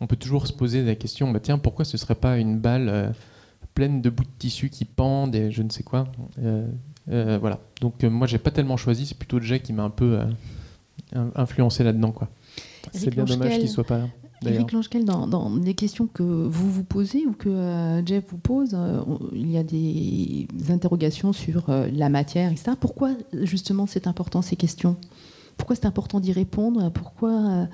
on 0.00 0.06
peut 0.06 0.16
toujours 0.16 0.46
se 0.46 0.52
poser 0.52 0.82
la 0.82 0.94
question, 0.94 1.30
bah, 1.30 1.40
tiens, 1.40 1.58
pourquoi 1.58 1.84
ce 1.84 1.96
ne 1.96 1.98
serait 1.98 2.14
pas 2.14 2.36
une 2.38 2.58
balle 2.58 2.88
euh, 2.88 3.08
pleine 3.74 4.02
de 4.02 4.10
bouts 4.10 4.24
de 4.24 4.28
tissu 4.38 4.68
qui 4.70 4.84
pendent 4.84 5.34
et 5.34 5.50
je 5.50 5.62
ne 5.62 5.70
sais 5.70 5.82
quoi 5.82 6.06
Euh, 6.42 6.66
euh, 7.10 7.38
Voilà. 7.40 7.58
Donc 7.80 8.04
euh, 8.04 8.10
moi, 8.10 8.26
j'ai 8.26 8.38
pas 8.38 8.50
tellement 8.50 8.76
choisi, 8.76 9.06
c'est 9.06 9.16
plutôt 9.18 9.40
Jay 9.40 9.60
qui 9.60 9.72
m'a 9.72 9.82
un 9.82 9.90
peu 9.90 10.18
euh, 10.20 10.24
in- 11.14 11.30
influencé 11.34 11.82
là-dedans. 11.84 12.12
quoi. 12.12 12.28
C'est 12.92 13.10
bien 13.10 13.24
dommage 13.24 13.48
qu'il 13.60 13.68
soit 13.70 13.84
pas 13.84 13.98
là. 13.98 14.08
Éric 14.50 14.72
Langequel, 14.72 15.04
dans, 15.04 15.26
dans 15.26 15.54
les 15.56 15.74
questions 15.74 16.06
que 16.06 16.22
vous 16.22 16.70
vous 16.70 16.84
posez 16.84 17.26
ou 17.26 17.32
que 17.32 17.48
euh, 17.48 18.04
Jeff 18.04 18.24
vous 18.28 18.38
pose, 18.38 18.70
euh, 18.74 19.02
il 19.32 19.50
y 19.50 19.58
a 19.58 19.62
des 19.62 20.46
interrogations 20.70 21.32
sur 21.32 21.70
euh, 21.70 21.88
la 21.92 22.08
matière, 22.08 22.50
etc. 22.50 22.72
Pourquoi 22.78 23.10
justement 23.42 23.86
c'est 23.86 24.06
important 24.06 24.42
ces 24.42 24.56
questions? 24.56 24.96
Pourquoi 25.56 25.76
c'est 25.76 25.86
important 25.86 26.18
d'y 26.18 26.32
répondre? 26.32 26.90
Pourquoi 26.90 27.68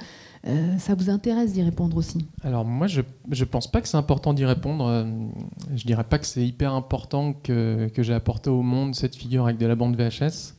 ça 0.76 0.94
vous 0.94 1.08
intéresse 1.08 1.54
d'y 1.54 1.62
répondre 1.62 1.96
aussi? 1.96 2.26
Alors 2.44 2.66
moi, 2.66 2.86
je 2.88 3.00
ne 3.30 3.44
pense 3.46 3.70
pas 3.70 3.80
que 3.80 3.88
c'est 3.88 3.96
important 3.96 4.34
d'y 4.34 4.44
répondre. 4.44 5.06
Je 5.74 5.86
dirais 5.86 6.04
pas 6.04 6.18
que 6.18 6.26
c'est 6.26 6.46
hyper 6.46 6.74
important 6.74 7.32
que, 7.32 7.88
que 7.88 8.02
j'ai 8.02 8.12
apporté 8.12 8.50
au 8.50 8.60
monde 8.60 8.94
cette 8.94 9.16
figure 9.16 9.44
avec 9.44 9.56
de 9.56 9.64
la 9.64 9.76
bande 9.76 9.96
VHS. 9.96 10.56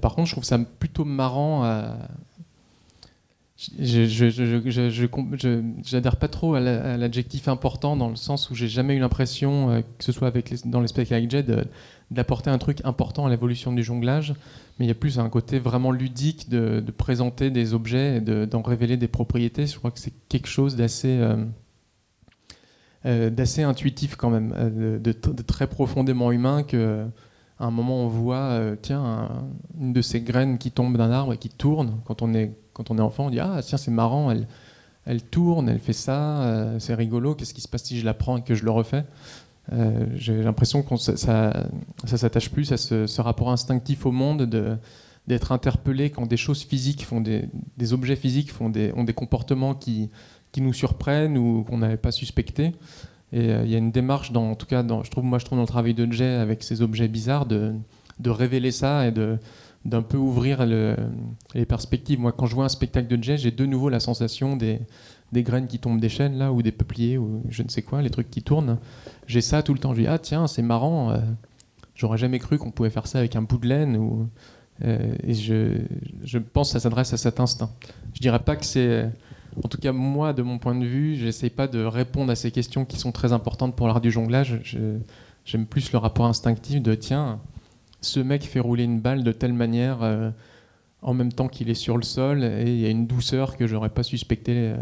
Par 0.00 0.16
contre, 0.16 0.26
je 0.26 0.32
trouve 0.32 0.42
ça 0.42 0.58
plutôt 0.58 1.04
marrant. 1.04 1.62
Je 3.58 5.06
n'adhère 5.94 6.16
pas 6.16 6.28
trop 6.28 6.54
à 6.54 6.60
l'adjectif 6.60 7.48
important 7.48 7.96
dans 7.96 8.10
le 8.10 8.16
sens 8.16 8.50
où 8.50 8.54
j'ai 8.54 8.68
jamais 8.68 8.96
eu 8.96 8.98
l'impression, 8.98 9.82
que 9.98 10.04
ce 10.04 10.12
soit 10.12 10.28
avec 10.28 10.68
dans 10.68 10.80
les 10.80 10.88
spectacles 10.88 11.14
avec 11.14 11.30
Jed, 11.30 11.68
d'apporter 12.10 12.50
un 12.50 12.58
truc 12.58 12.80
important 12.84 13.26
à 13.26 13.30
l'évolution 13.30 13.72
du 13.72 13.82
jonglage 13.82 14.34
mais 14.78 14.84
il 14.84 14.88
y 14.88 14.92
a 14.92 14.94
plus 14.94 15.18
un 15.18 15.28
côté 15.28 15.58
vraiment 15.58 15.90
ludique 15.90 16.48
de, 16.48 16.82
présenter 16.96 17.50
des 17.50 17.74
objets 17.74 18.18
et 18.18 18.20
d'en 18.20 18.62
révéler 18.62 18.96
des 18.96 19.08
propriétés. 19.08 19.66
Je 19.66 19.78
crois 19.78 19.90
que 19.90 19.98
c'est 19.98 20.12
quelque 20.28 20.48
chose 20.48 20.76
d'assez 20.76 21.18
euh, 21.18 21.44
euh, 23.06 23.30
d'assez 23.30 23.62
intuitif 23.62 24.16
quand 24.16 24.30
même, 24.30 24.52
euh, 24.56 24.98
de, 24.98 25.42
très 25.42 25.66
profondément 25.66 26.32
humain 26.32 26.62
que 26.62 27.06
à 27.58 27.66
un 27.66 27.70
moment 27.70 28.04
on 28.04 28.08
voit 28.08 28.60
tiens 28.82 29.30
une 29.80 29.94
de 29.94 30.02
ces 30.02 30.20
graines 30.20 30.58
qui 30.58 30.70
tombe 30.70 30.98
d'un 30.98 31.10
arbre 31.10 31.32
et 31.32 31.38
qui 31.38 31.48
tourne 31.48 32.00
quand 32.04 32.20
on 32.20 32.34
est 32.34 32.52
quand 32.76 32.90
on 32.90 32.98
est 32.98 33.02
enfant 33.02 33.26
on 33.26 33.30
dit 33.30 33.40
ah 33.40 33.60
tiens 33.62 33.78
c'est 33.78 33.90
marrant 33.90 34.30
elle 34.30 34.46
elle 35.06 35.22
tourne 35.22 35.68
elle 35.68 35.78
fait 35.78 35.92
ça 35.92 36.74
c'est 36.78 36.94
rigolo 36.94 37.34
qu'est-ce 37.34 37.54
qui 37.54 37.60
se 37.60 37.68
passe 37.68 37.84
si 37.84 37.98
je 37.98 38.04
la 38.04 38.14
prends 38.14 38.36
et 38.36 38.42
que 38.42 38.54
je 38.54 38.64
le 38.64 38.70
refais? 38.70 39.04
Euh, 39.72 40.06
j'ai 40.14 40.42
l'impression 40.42 40.82
que 40.82 40.96
ça, 40.96 41.16
ça, 41.16 41.66
s'attache 42.04 42.50
plus 42.50 42.70
à 42.72 42.76
ce, 42.76 43.20
rapport 43.20 43.50
instinctif 43.50 44.06
au 44.06 44.12
monde, 44.12 44.48
d'être 45.26 45.52
interpellé 45.52 46.10
quand 46.10 46.26
des 46.26 46.36
choses 46.36 46.62
physiques 46.62 47.04
font 47.04 47.20
des, 47.20 47.48
des 47.76 47.92
objets 47.92 48.16
physiques 48.16 48.52
font 48.52 48.68
des, 48.70 48.92
ont 48.94 49.02
des 49.02 49.12
comportements 49.12 49.74
qui, 49.74 50.10
qui 50.52 50.60
nous 50.60 50.72
surprennent 50.72 51.36
ou 51.36 51.64
qu'on 51.64 51.78
n'avait 51.78 51.96
pas 51.96 52.12
suspecté. 52.12 52.74
Et 53.32 53.50
euh, 53.50 53.64
il 53.64 53.70
y 53.70 53.74
a 53.74 53.78
une 53.78 53.90
démarche, 53.90 54.30
dans, 54.30 54.50
en 54.50 54.54
tout 54.54 54.66
cas, 54.66 54.82
dans, 54.82 55.02
je 55.02 55.10
trouve, 55.10 55.24
moi 55.24 55.38
je 55.38 55.44
trouve 55.44 55.58
dans 55.58 55.62
le 55.62 55.68
travail 55.68 55.94
de 55.94 56.06
avec 56.40 56.62
ces 56.62 56.80
objets 56.80 57.08
bizarres, 57.08 57.46
de, 57.46 57.74
de 58.20 58.30
révéler 58.30 58.70
ça 58.70 59.06
et 59.06 59.10
de 59.10 59.38
d'un 59.86 60.02
peu 60.02 60.16
ouvrir 60.16 60.66
le, 60.66 60.96
les 61.54 61.64
perspectives. 61.64 62.18
Moi, 62.18 62.32
quand 62.32 62.46
je 62.46 62.54
vois 62.54 62.64
un 62.64 62.68
spectacle 62.68 63.08
de 63.08 63.22
Jay, 63.22 63.36
j'ai 63.36 63.50
de 63.50 63.66
nouveau 63.66 63.88
la 63.88 64.00
sensation 64.00 64.56
des, 64.56 64.80
des 65.32 65.42
graines 65.42 65.66
qui 65.66 65.78
tombent 65.78 66.00
des 66.00 66.08
chênes 66.08 66.36
là 66.36 66.52
ou 66.52 66.62
des 66.62 66.72
peupliers 66.72 67.18
ou 67.18 67.42
je 67.48 67.62
ne 67.62 67.68
sais 67.68 67.82
quoi, 67.82 68.02
les 68.02 68.10
trucs 68.10 68.30
qui 68.30 68.42
tournent. 68.42 68.78
J'ai 69.26 69.40
ça 69.40 69.62
tout 69.62 69.72
le 69.72 69.78
temps. 69.78 69.94
Je 69.94 70.00
dis 70.00 70.06
ah 70.06 70.18
tiens 70.18 70.46
c'est 70.46 70.62
marrant. 70.62 71.10
Euh, 71.10 71.18
j'aurais 71.94 72.18
jamais 72.18 72.38
cru 72.38 72.58
qu'on 72.58 72.70
pouvait 72.70 72.90
faire 72.90 73.06
ça 73.06 73.18
avec 73.18 73.36
un 73.36 73.42
bout 73.42 73.58
de 73.58 73.68
laine 73.68 74.28
euh, 74.84 75.14
et 75.24 75.34
je, 75.34 75.78
je, 76.22 76.38
pense 76.38 76.68
que 76.68 76.72
ça 76.74 76.80
s'adresse 76.80 77.12
à 77.12 77.16
cet 77.16 77.40
instinct. 77.40 77.70
Je 78.12 78.20
dirais 78.20 78.40
pas 78.40 78.56
que 78.56 78.64
c'est 78.64 79.10
en 79.64 79.68
tout 79.68 79.78
cas 79.78 79.92
moi 79.92 80.32
de 80.32 80.42
mon 80.42 80.58
point 80.58 80.74
de 80.74 80.84
vue, 80.84 81.16
j'essaie 81.16 81.48
pas 81.48 81.66
de 81.66 81.82
répondre 81.82 82.30
à 82.30 82.34
ces 82.34 82.50
questions 82.50 82.84
qui 82.84 82.98
sont 82.98 83.12
très 83.12 83.32
importantes 83.32 83.74
pour 83.74 83.86
l'art 83.86 84.00
du 84.00 84.10
jonglage. 84.10 84.60
J'aime 85.44 85.66
plus 85.66 85.92
le 85.92 85.98
rapport 85.98 86.26
instinctif 86.26 86.82
de 86.82 86.94
tiens 86.94 87.40
ce 88.00 88.20
mec 88.20 88.44
fait 88.44 88.60
rouler 88.60 88.84
une 88.84 89.00
balle 89.00 89.24
de 89.24 89.32
telle 89.32 89.52
manière. 89.52 90.02
Euh, 90.02 90.30
en 91.02 91.14
même 91.14 91.32
temps 91.32 91.46
qu'il 91.46 91.70
est 91.70 91.74
sur 91.74 91.96
le 91.98 92.02
sol 92.02 92.42
et 92.42 92.64
il 92.64 92.80
y 92.80 92.86
a 92.86 92.88
une 92.88 93.06
douceur 93.06 93.56
que 93.56 93.66
j'aurais 93.66 93.90
pas 93.90 94.02
suspecté 94.02 94.74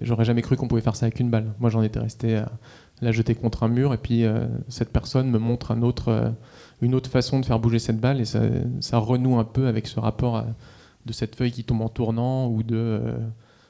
J'aurais 0.00 0.24
jamais 0.24 0.42
cru 0.42 0.56
qu'on 0.56 0.68
pouvait 0.68 0.80
faire 0.80 0.96
ça 0.96 1.06
avec 1.06 1.20
une 1.20 1.30
balle. 1.30 1.52
Moi, 1.58 1.68
j'en 1.70 1.82
étais 1.82 1.98
resté 1.98 2.36
à 2.36 2.50
la 3.02 3.12
jeter 3.12 3.34
contre 3.34 3.62
un 3.62 3.68
mur, 3.68 3.92
et 3.92 3.98
puis 3.98 4.24
euh, 4.24 4.46
cette 4.68 4.92
personne 4.92 5.30
me 5.30 5.38
montre 5.38 5.74
euh, 6.08 6.30
une 6.80 6.94
autre 6.94 7.10
façon 7.10 7.40
de 7.40 7.46
faire 7.46 7.58
bouger 7.58 7.78
cette 7.78 7.98
balle, 7.98 8.20
et 8.20 8.24
ça, 8.24 8.98
renoue 8.98 9.38
un 9.38 9.44
peu 9.44 9.66
avec 9.66 9.86
ce 9.86 9.98
rapport 9.98 10.44
de 11.06 11.12
cette 11.12 11.34
feuille 11.34 11.52
qui 11.52 11.64
tombe 11.64 11.82
en 11.82 11.88
tournant, 11.88 12.48
ou 12.48 12.62
de, 12.62 12.76
euh, 12.76 13.18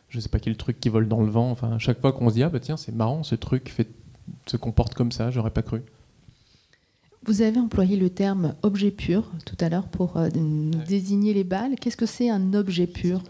je 0.09 0.20
sais 0.20 0.28
pas 0.28 0.40
quel 0.40 0.56
truc 0.56 0.78
qui 0.80 0.88
vole 0.88 1.09
dans 1.09 1.20
le 1.20 1.30
vent. 1.30 1.50
Enfin, 1.50 1.78
chaque 1.78 2.00
fois 2.00 2.12
qu'on 2.12 2.28
se 2.28 2.35
dit, 2.35 2.42
ah 2.42 2.48
bah 2.48 2.61
tiens, 2.61 2.76
c'est 2.76 2.94
marrant, 2.94 3.22
ce 3.22 3.35
truc 3.35 3.74
se 4.46 4.56
comporte 4.56 4.94
comme 4.94 5.12
ça, 5.12 5.30
j'aurais 5.30 5.50
pas 5.50 5.62
cru. 5.62 5.83
Vous 7.26 7.42
avez 7.42 7.61
employé 7.61 7.96
le 7.96 8.09
terme 8.11 8.54
objet 8.62 8.90
pur 8.90 9.30
tout 9.44 9.56
à 9.61 9.68
l'heure 9.68 9.88
pour 9.88 10.18
désigner 10.88 11.35
les 11.35 11.44
balles. 11.44 11.74
Qu'est-ce 11.80 11.96
que 11.96 12.06
c'est 12.06 12.30
un 12.30 12.54
objet 12.54 12.87
pur? 12.87 13.22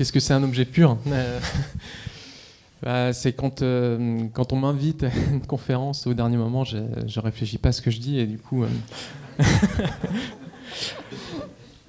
Qu'est-ce 0.00 0.14
que 0.14 0.20
c'est 0.20 0.32
un 0.32 0.42
objet 0.42 0.64
pur? 0.64 0.96
Euh, 1.08 1.38
bah, 2.82 3.12
C'est 3.12 3.34
quand, 3.34 3.60
euh, 3.60 4.24
quand 4.32 4.54
on 4.54 4.56
m'invite 4.56 5.02
à 5.02 5.10
une 5.30 5.42
conférence 5.42 6.06
au 6.06 6.14
dernier 6.14 6.38
moment, 6.38 6.64
je 6.64 6.78
ne 6.78 7.20
réfléchis 7.20 7.58
pas 7.58 7.68
à 7.68 7.72
ce 7.72 7.82
que 7.82 7.90
je 7.90 8.00
dis 8.00 8.18
et 8.18 8.26
du 8.26 8.38
coup. 8.38 8.64
Euh, 8.64 8.68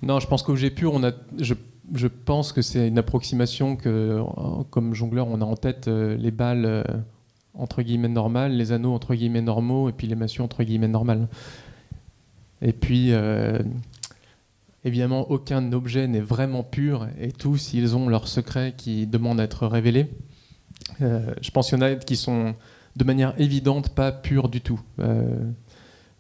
non, 0.02 0.20
je 0.20 0.28
pense 0.28 0.44
qu'objet 0.44 0.72
pur, 0.72 0.94
on 0.94 1.06
a, 1.06 1.14
je, 1.40 1.54
je 1.96 2.08
pense 2.08 2.52
que 2.52 2.62
c'est 2.62 2.90
une 2.90 2.98
approximation 2.98 3.78
que, 3.78 4.22
comme 4.72 4.94
jongleur, 4.94 5.30
on 5.30 5.40
a 5.40 5.46
en 5.46 5.56
tête 5.56 5.88
les 5.88 6.32
balles 6.32 6.84
entre 7.54 7.82
guillemets 7.82 8.08
normales, 8.08 8.54
les 8.54 8.72
anneaux 8.72 8.94
entre 8.94 9.16
guillemets 9.16 9.42
normaux 9.42 9.90
et 9.90 9.94
puis 9.94 10.08
les 10.08 10.16
massues 10.16 10.42
entre 10.42 10.64
guillemets 10.64 10.88
normales. 10.88 11.28
Et 12.62 12.74
puis, 12.74 13.12
Évidemment, 14.84 15.30
aucun 15.30 15.72
objet 15.74 16.08
n'est 16.08 16.22
vraiment 16.22 16.64
pur 16.64 17.08
et 17.20 17.32
tous, 17.32 17.74
ils 17.74 17.96
ont 17.96 18.10
leurs 18.10 18.28
secrets 18.28 18.74
qui 18.76 19.06
demandent 19.06 19.40
à 19.40 19.44
être 19.44 19.68
révélés. 19.68 20.08
Euh, 21.02 21.34
je 21.42 21.52
pense 21.52 21.70
qu'il 21.70 21.78
y 21.78 21.82
en 21.82 21.86
a 21.86 21.96
qui 21.96 22.16
sont 22.16 22.56
de 22.96 23.04
manière 23.04 23.40
évidente 23.40 23.90
pas 23.90 24.12
purs 24.12 24.50
du 24.50 24.62
tout. 24.62 24.82
Euh, 25.00 25.38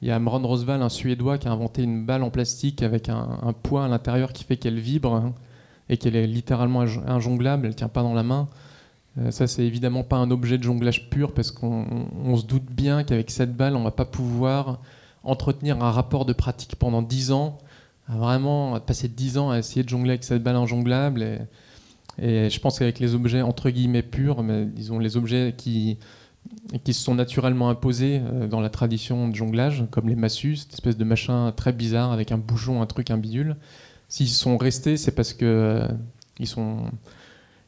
il 0.01 0.09
y 0.09 0.11
a 0.11 0.15
Amron 0.15 0.45
Rosval, 0.45 0.83
un 0.83 0.89
Suédois, 0.89 1.39
qui 1.39 1.47
a 1.47 1.51
inventé 1.51 1.81
une 1.81 2.05
balle 2.05 2.21
en 2.21 2.29
plastique 2.29 2.83
avec 2.83 3.09
un, 3.09 3.53
poids 3.63 3.85
à 3.85 3.87
l'intérieur 3.87 4.31
qui 4.31 4.43
fait 4.43 4.57
qu'elle 4.57 4.79
vibre 4.79 5.13
hein, 5.13 5.33
et 5.89 5.97
qu'elle 5.97 6.15
est 6.15 6.27
littéralement 6.27 6.81
injonglable, 6.81 7.65
elle 7.65 7.71
ne 7.71 7.75
tient 7.75 7.87
pas 7.87 8.03
dans 8.03 8.13
la 8.13 8.23
main. 8.23 8.47
Euh, 9.17 9.31
ça, 9.31 9.47
c'est 9.47 9.65
évidemment 9.65 10.03
pas 10.03 10.17
un 10.17 10.31
objet 10.31 10.57
de 10.57 10.63
jonglage 10.63 11.09
pur 11.09 11.33
parce 11.33 11.51
qu'on 11.51 12.35
se 12.35 12.45
doute 12.45 12.65
bien 12.71 13.03
qu'avec 13.03 13.31
cette 13.31 13.55
balle, 13.55 13.75
on 13.75 13.83
va 13.83 13.91
pas 13.91 14.05
pouvoir 14.05 14.81
entretenir 15.23 15.83
un 15.83 15.91
rapport 15.91 16.25
de 16.25 16.33
pratique 16.33 16.75
pendant 16.77 17.01
10 17.01 17.31
ans 17.31 17.57
vraiment 18.07 18.79
passé 18.79 19.07
10 19.07 19.37
ans 19.37 19.51
à 19.51 19.59
essayer 19.59 19.83
de 19.83 19.89
jongler 19.89 20.11
avec 20.11 20.23
cette 20.23 20.43
balle 20.43 20.55
injonglable. 20.55 21.23
Et, 21.23 21.39
et 22.17 22.49
je 22.49 22.59
pense 22.59 22.79
qu'avec 22.79 22.99
les 22.99 23.15
objets 23.15 23.41
entre 23.41 23.69
guillemets 23.69 24.03
purs, 24.03 24.43
mais 24.43 24.65
disons 24.65 24.99
les 24.99 25.17
objets 25.17 25.53
qui, 25.57 25.97
qui 26.83 26.93
se 26.93 27.03
sont 27.03 27.15
naturellement 27.15 27.69
imposés 27.69 28.21
euh, 28.23 28.47
dans 28.47 28.61
la 28.61 28.69
tradition 28.69 29.27
de 29.27 29.35
jonglage, 29.35 29.85
comme 29.91 30.09
les 30.09 30.15
massues, 30.15 30.57
cette 30.57 30.73
espèce 30.73 30.97
de 30.97 31.03
machin 31.03 31.51
très 31.55 31.73
bizarre 31.73 32.11
avec 32.11 32.31
un 32.31 32.37
bouchon, 32.37 32.81
un 32.81 32.85
truc, 32.85 33.11
un 33.11 33.17
bidule. 33.17 33.55
S'ils 34.09 34.29
sont 34.29 34.57
restés, 34.57 34.97
c'est 34.97 35.13
parce 35.13 35.33
que 35.33 35.45
euh, 35.45 35.87
ils 36.39 36.47
sont 36.47 36.85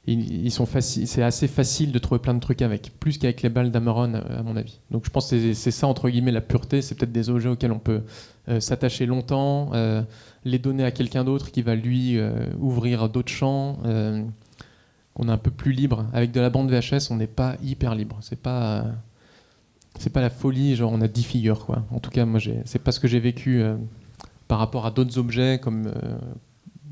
ils, 0.05 0.51
sont 0.51 0.67
c'est 0.81 1.23
assez 1.23 1.47
facile 1.47 1.93
de 1.93 1.99
trouver 1.99 2.19
plein 2.19 2.33
de 2.33 2.39
trucs 2.39 2.61
avec, 2.61 2.91
plus 2.99 3.17
qu'avec 3.17 3.41
les 3.41 3.49
balles 3.49 3.71
d'Ameron, 3.71 4.13
euh, 4.15 4.39
à 4.39 4.43
mon 4.43 4.57
avis. 4.57 4.79
Donc 4.91 5.05
je 5.05 5.09
pense 5.09 5.29
que 5.29 5.53
c'est 5.53 5.71
ça, 5.71 5.87
entre 5.87 6.09
guillemets, 6.09 6.31
la 6.31 6.41
pureté. 6.41 6.81
C'est 6.81 6.95
peut-être 6.95 7.13
des 7.13 7.29
objets 7.29 7.49
auxquels 7.49 7.71
on 7.71 7.79
peut 7.79 8.01
s'attacher 8.59 9.05
longtemps, 9.05 9.71
les 10.45 10.59
donner 10.59 10.83
à 10.83 10.91
quelqu'un 10.91 11.23
d'autre 11.23 11.51
qui 11.51 11.61
va 11.61 11.75
lui 11.75 12.17
euh, 12.17 12.31
ouvrir 12.59 13.09
d'autres 13.09 13.31
champs. 13.31 13.79
Euh, 13.85 14.23
on 15.15 15.29
est 15.29 15.31
un 15.31 15.37
peu 15.37 15.51
plus 15.51 15.71
libre. 15.71 16.05
Avec 16.13 16.31
de 16.31 16.39
la 16.39 16.49
bande 16.49 16.71
VHS, 16.71 17.11
on 17.11 17.15
n'est 17.15 17.27
pas 17.27 17.55
hyper 17.63 17.95
libre. 17.95 18.17
C'est 18.21 18.39
pas 18.39 18.85
c'est 19.99 20.11
pas 20.11 20.21
la 20.21 20.29
folie. 20.29 20.75
Genre 20.75 20.91
on 20.91 21.01
a 21.01 21.07
10 21.07 21.23
figures 21.23 21.65
quoi. 21.65 21.85
En 21.91 21.99
tout 21.99 22.09
cas, 22.09 22.25
moi 22.25 22.39
c'est 22.65 22.79
pas 22.79 22.91
ce 22.91 22.99
que 22.99 23.07
j'ai 23.07 23.19
vécu 23.19 23.61
euh, 23.61 23.75
par 24.47 24.59
rapport 24.59 24.85
à 24.85 24.91
d'autres 24.91 25.17
objets 25.17 25.59
comme 25.59 25.91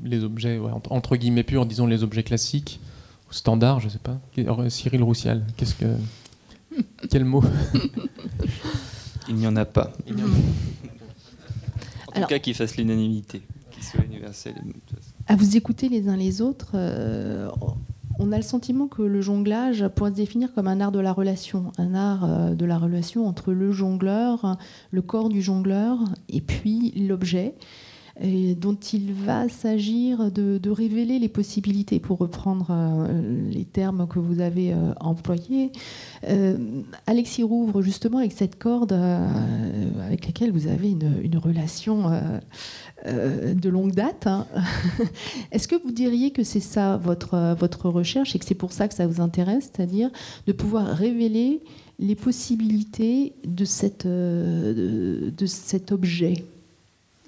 les 0.02 0.24
objets 0.24 0.58
entre 0.90 1.16
guillemets 1.16 1.42
purs, 1.42 1.66
disons 1.66 1.86
les 1.86 2.02
objets 2.02 2.22
classiques 2.22 2.80
ou 3.32 3.34
standards, 3.34 3.80
je 3.80 3.88
sais 3.88 3.98
pas. 3.98 4.20
Cyril 4.68 5.02
Roussial, 5.02 5.44
qu'est-ce 5.56 5.74
que 5.74 5.86
quel 7.10 7.24
mot 7.24 7.42
Il 9.28 9.36
n'y 9.36 9.46
en 9.46 9.56
a 9.56 9.64
pas. 9.64 9.92
En 10.08 10.12
a 10.12 10.22
pas. 10.22 12.18
En 12.18 12.22
tout 12.22 12.28
cas, 12.28 12.38
qu'il 12.38 12.54
fasse 12.54 12.76
l'unanimité, 12.76 13.42
qu'il 13.70 13.82
soit 13.82 14.04
universel. 14.04 14.54
À 15.26 15.36
vous 15.36 15.56
écouter 15.56 15.88
les 15.88 16.08
uns 16.08 16.16
les 16.16 16.42
autres, 16.42 16.72
euh, 16.74 17.48
on 18.18 18.32
a 18.32 18.36
le 18.36 18.42
sentiment 18.42 18.86
que 18.86 19.02
le 19.02 19.20
jonglage 19.22 19.86
pourrait 19.94 20.10
se 20.10 20.16
définir 20.16 20.52
comme 20.52 20.68
un 20.68 20.80
art 20.80 20.92
de 20.92 21.00
la 21.00 21.12
relation, 21.12 21.72
un 21.78 21.94
art 21.94 22.24
euh, 22.24 22.54
de 22.54 22.66
la 22.66 22.76
relation 22.76 23.26
entre 23.26 23.52
le 23.52 23.72
jongleur, 23.72 24.58
le 24.90 25.02
corps 25.02 25.30
du 25.30 25.40
jongleur 25.40 25.98
et 26.28 26.42
puis 26.42 26.92
l'objet 26.96 27.54
dont 28.20 28.76
il 28.92 29.12
va 29.12 29.48
s'agir 29.48 30.30
de, 30.30 30.70
révéler 30.70 31.18
les 31.18 31.28
possibilités, 31.28 31.98
pour 31.98 32.18
reprendre 32.18 32.68
euh, 32.70 33.50
les 33.50 33.64
termes 33.64 34.06
que 34.08 34.18
vous 34.18 34.40
avez 34.40 34.72
euh, 34.72 34.92
employés. 35.00 35.70
Euh, 36.28 36.56
Alexis 37.06 37.42
Rouvre, 37.42 37.82
justement, 37.82 38.18
avec 38.18 38.32
cette 38.32 38.58
corde 38.58 38.92
avec 38.92 40.26
laquelle 40.26 40.52
vous 40.52 40.66
avez 40.66 40.90
une, 40.90 41.36
relation 41.36 42.10
de 43.04 43.68
longue 43.68 43.92
date, 43.92 44.26
hein. 44.26 44.46
est-ce 45.52 45.66
que 45.66 45.74
vous 45.82 45.90
diriez 45.90 46.30
que 46.30 46.44
c'est 46.44 46.60
ça 46.60 46.96
votre, 46.98 47.56
votre 47.58 47.88
recherche 47.88 48.36
et 48.36 48.38
que 48.38 48.44
c'est 48.44 48.54
pour 48.54 48.72
ça 48.72 48.86
que 48.88 48.94
ça 48.94 49.06
vous 49.06 49.20
intéresse, 49.20 49.70
c'est-à-dire 49.72 50.10
de 50.46 50.52
pouvoir 50.52 50.86
révéler 50.86 51.62
les 51.98 52.14
possibilités 52.14 53.32
de, 53.44 53.64
cette, 53.64 54.06
de 54.06 55.46
cet 55.46 55.92
objet? 55.92 56.44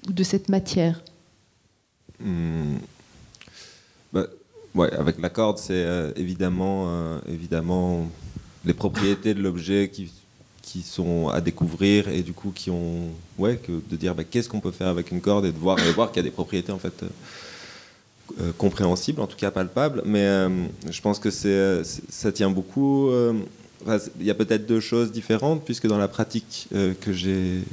De 0.09 0.23
cette 0.23 0.49
matière 0.49 1.03
hmm. 2.19 2.77
Bah, 4.13 4.27
ouais, 4.75 4.93
avec 4.93 5.19
la 5.19 5.29
corde, 5.29 5.57
c'est 5.57 5.73
euh, 5.73 6.11
évidemment, 6.15 6.85
euh, 6.87 7.19
évidemment 7.27 8.09
les 8.63 8.73
propriétés 8.73 9.33
de 9.33 9.41
l'objet 9.41 9.89
qui, 9.91 10.11
sont 10.83 11.29
à 11.29 11.39
découvrir 11.39 12.09
et 12.09 12.21
du 12.21 12.33
coup 12.33 12.51
qui 12.53 12.69
ont, 12.69 13.07
ouais, 13.37 13.55
que 13.55 13.71
de 13.89 13.95
dire 13.95 14.13
bah, 14.13 14.25
qu'est-ce 14.25 14.49
qu'on 14.49 14.59
peut 14.59 14.71
faire 14.71 14.89
avec 14.89 15.09
une 15.09 15.21
corde 15.21 15.45
et 15.45 15.53
de 15.53 15.57
voir, 15.57 15.77
voir 15.95 16.09
qu'il 16.11 16.17
y 16.17 16.19
a 16.19 16.23
des 16.23 16.35
propriétés 16.35 16.73
en 16.73 16.79
fait. 16.79 17.01
euh, 18.41 18.51
compréhensibles, 18.57 19.21
en 19.21 19.27
tout 19.27 19.37
cas 19.37 19.51
palpables, 19.51 20.01
mais 20.03 20.27
je 20.89 21.01
pense 21.01 21.19
que 21.19 21.31
c'est, 21.31 21.81
ça 22.09 22.33
tient 22.33 22.49
beaucoup. 22.49 23.09
il 24.19 24.25
y 24.25 24.29
a 24.29 24.35
peut-être 24.35 24.65
deux 24.65 24.81
choses 24.81 25.13
différentes, 25.13 25.63
puisque 25.63 25.87
dans 25.87 25.97
la 25.97 26.09
pratique 26.09 26.67
que 26.71 27.13
j'ai 27.13 27.63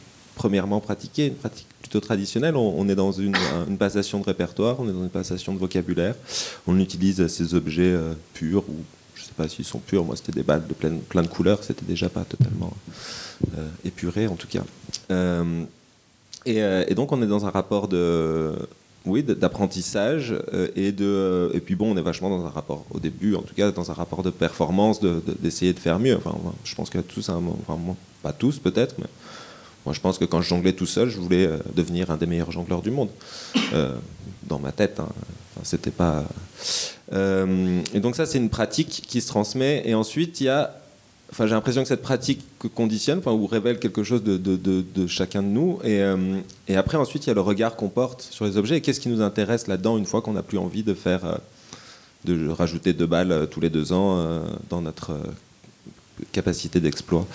premièrement 0.42 0.80
pratiquée, 0.80 1.26
une 1.28 1.36
pratique 1.36 1.68
plutôt 1.80 2.00
traditionnelle, 2.00 2.56
on, 2.56 2.88
est 2.88 2.96
dans 2.96 3.12
une, 3.12 3.36
un- 3.36 3.66
une 3.68 3.78
passation 3.78 4.18
de 4.18 4.24
répertoire, 4.24 4.74
on 4.80 4.88
est 4.88 4.92
dans 4.92 5.04
une 5.04 5.08
passation 5.20 5.54
de 5.54 5.58
vocabulaire, 5.58 6.16
on 6.66 6.80
utilise 6.80 7.24
ces 7.28 7.54
objets 7.54 7.92
euh, 7.92 8.12
purs, 8.34 8.64
ou 8.68 8.74
je 9.14 9.22
ne 9.22 9.26
sais 9.26 9.34
pas 9.36 9.48
s'ils 9.48 9.64
sont 9.64 9.78
purs, 9.78 10.04
moi 10.04 10.16
c'était 10.16 10.32
des 10.32 10.42
balles 10.42 10.64
de 10.66 10.74
plein, 10.74 11.22
de 11.22 11.28
couleurs, 11.28 11.62
c'était 11.62 11.84
déjà 11.86 12.08
pas 12.08 12.24
totalement 12.24 12.72
euh, 13.56 13.68
épuré 13.84 14.26
en 14.26 14.34
tout 14.34 14.48
cas. 14.48 14.64
Euh, 15.12 15.62
et, 16.44 16.94
donc 16.96 17.12
on 17.12 17.22
est 17.22 17.28
dans 17.28 17.46
un 17.46 17.50
rapport 17.50 17.86
de 17.86 18.52
oui, 19.06 19.22
d'apprentissage 19.22 20.34
et 20.74 20.90
de 20.90 21.52
et 21.54 21.60
puis 21.60 21.76
bon, 21.76 21.92
on 21.92 21.96
est 21.96 22.02
vachement 22.02 22.30
dans 22.36 22.44
un 22.44 22.50
rapport 22.50 22.84
au 22.90 22.98
début, 22.98 23.36
en 23.36 23.42
tout 23.42 23.54
cas 23.54 23.70
dans 23.70 23.92
un 23.92 23.94
rapport 23.94 24.24
de 24.24 24.30
performance, 24.30 24.98
de- 24.98 25.22
de- 25.24 25.36
d'essayer 25.38 25.72
de, 25.72 25.78
faire 25.78 26.00
mieux. 26.00 26.16
Enfin, 26.16 26.34
je 26.64 26.74
pense 26.74 26.90
que 26.90 26.98
tous, 26.98 27.28
un 27.28 27.40
enfin, 27.68 27.78
pas 28.24 28.32
tous 28.32 28.58
peut-être, 28.58 28.96
mais 28.98 29.06
moi 29.84 29.92
je 29.94 30.00
pense 30.00 30.18
que 30.18 30.24
quand 30.24 30.40
je 30.42 30.48
jonglais 30.48 30.72
tout 30.72 30.86
seul, 30.86 31.08
je 31.10 31.18
voulais 31.18 31.46
euh, 31.46 31.58
devenir 31.74 32.10
un 32.10 32.16
des 32.16 32.26
meilleurs 32.26 32.52
jongleurs 32.52 32.82
du 32.82 32.90
monde, 32.90 33.10
Euh, 33.72 33.94
dans 34.44 34.58
ma 34.58 34.72
tête. 34.72 35.00
hein. 35.00 35.08
Enfin, 35.54 35.60
c'était 35.64 35.90
pas. 35.90 36.24
Euh, 37.12 37.80
et 37.94 38.00
donc 38.00 38.16
ça, 38.16 38.26
c'est 38.26 38.38
une 38.38 38.50
pratique 38.50 39.02
qui 39.06 39.20
se 39.20 39.28
transmet. 39.28 39.82
Et 39.84 39.94
ensuite, 39.94 40.40
il 40.40 40.44
y 40.44 40.48
a 40.48 40.78
Enfin, 41.30 41.46
j'ai 41.46 41.54
l'impression 41.54 41.80
que 41.80 41.88
cette 41.88 42.02
pratique 42.02 42.42
conditionne, 42.74 43.20
enfin, 43.20 43.32
ou 43.32 43.46
révèle 43.46 43.78
quelque 43.78 44.02
chose 44.02 44.22
de, 44.22 44.36
de- 44.36 44.56
de- 44.82 45.06
chacun 45.06 45.42
de 45.42 45.48
nous. 45.48 45.78
Et, 45.82 46.02
et 46.68 46.76
après, 46.76 46.98
ensuite, 46.98 47.24
il 47.24 47.28
y 47.28 47.30
a 47.30 47.34
le 47.34 47.40
regard 47.40 47.74
qu'on 47.74 47.88
porte 47.88 48.20
sur 48.20 48.44
les 48.44 48.58
objets. 48.58 48.76
Et 48.76 48.80
qu'est-ce 48.82 49.00
qui 49.00 49.08
nous 49.08 49.22
intéresse 49.22 49.66
là-dedans 49.66 49.96
une 49.96 50.04
fois 50.04 50.20
qu'on 50.20 50.34
n'a 50.34 50.42
plus 50.42 50.58
envie 50.58 50.82
de 50.82 50.92
faire, 50.92 51.38
de 52.26 52.50
rajouter 52.50 52.92
deux 52.92 53.06
balles 53.06 53.48
tous 53.50 53.60
les 53.60 53.70
deux 53.70 53.94
ans 53.94 54.42
dans 54.68 54.82
notre 54.82 55.12
capacité 56.30 56.80
d'exploit. 56.80 57.26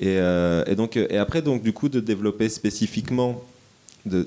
Et, 0.00 0.16
euh, 0.18 0.64
donc, 0.74 0.96
euh, 0.96 1.06
et 1.10 1.18
après, 1.18 1.42
donc, 1.42 1.62
du 1.62 1.72
coup, 1.72 1.88
de 1.88 2.00
développer 2.00 2.48
spécifiquement, 2.48 3.42
de, 4.06 4.26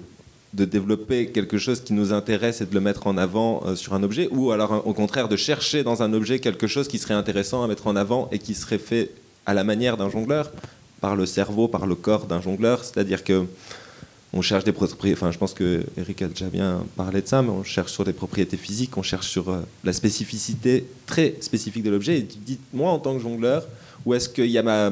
développer 0.54 1.28
quelque 1.32 1.58
chose 1.58 1.82
qui 1.82 1.92
nous 1.92 2.14
intéresse 2.14 2.62
et 2.62 2.66
de 2.66 2.74
le 2.74 2.80
mettre 2.80 3.08
en 3.08 3.18
avant 3.18 3.62
euh, 3.66 3.76
sur 3.76 3.94
un 3.94 4.04
objet, 4.04 4.30
ou 4.32 4.52
alors 4.52 4.72
un- 4.74 4.78
au 4.86 4.94
contraire 4.94 5.28
de 5.28 5.36
chercher 5.36 5.84
dans 5.84 6.02
un 6.02 6.14
objet 6.14 6.40
quelque 6.40 6.68
chose 6.68 6.88
qui 6.88 6.98
serait 6.98 7.14
intéressant 7.14 7.62
à 7.64 7.68
mettre 7.68 7.88
en 7.88 7.96
avant 7.98 8.30
et 8.32 8.40
qui 8.40 8.54
serait 8.56 8.78
fait 8.78 9.12
à 9.46 9.54
la 9.54 9.66
manière 9.66 9.98
d'un 9.98 10.10
jongleur, 10.10 10.52
par 11.02 11.18
le 11.18 11.26
cerveau, 11.26 11.68
par 11.68 11.86
le 11.86 11.96
corps 11.96 12.26
d'un 12.26 12.40
jongleur, 12.42 12.86
c'est-à-dire 12.86 13.24
que 13.24 13.46
on 14.34 14.42
cherche 14.42 14.64
des 14.64 14.72
propriétés, 14.74 15.18
enfin 15.18 15.32
je 15.32 15.38
pense 15.38 15.54
que 15.54 15.84
Eric 15.98 16.22
a 16.22 16.28
déjà 16.28 16.48
bien 16.48 16.84
parlé 16.98 17.22
de 17.22 17.28
ça, 17.28 17.42
mais 17.42 17.50
on 17.50 17.64
cherche 17.64 17.92
sur 17.92 18.04
des 18.04 18.12
propriétés 18.12 18.58
physiques, 18.58 18.98
on 18.98 19.04
cherche 19.04 19.28
sur 19.28 19.46
la 19.84 19.94
spécificité 19.94 20.86
très 21.06 21.36
spécifique 21.42 21.84
de 21.84 21.90
l'objet. 21.90 22.18
Et 22.20 22.26
tu 22.26 22.38
dis, 22.40 22.60
moi 22.74 22.92
en 22.92 23.00
tant 23.00 23.14
que 23.16 23.22
jongleur, 23.22 23.66
où 24.06 24.14
est-ce 24.14 24.30
qu'il 24.30 24.48
y 24.48 24.58
a 24.58 24.64
ma... 24.64 24.92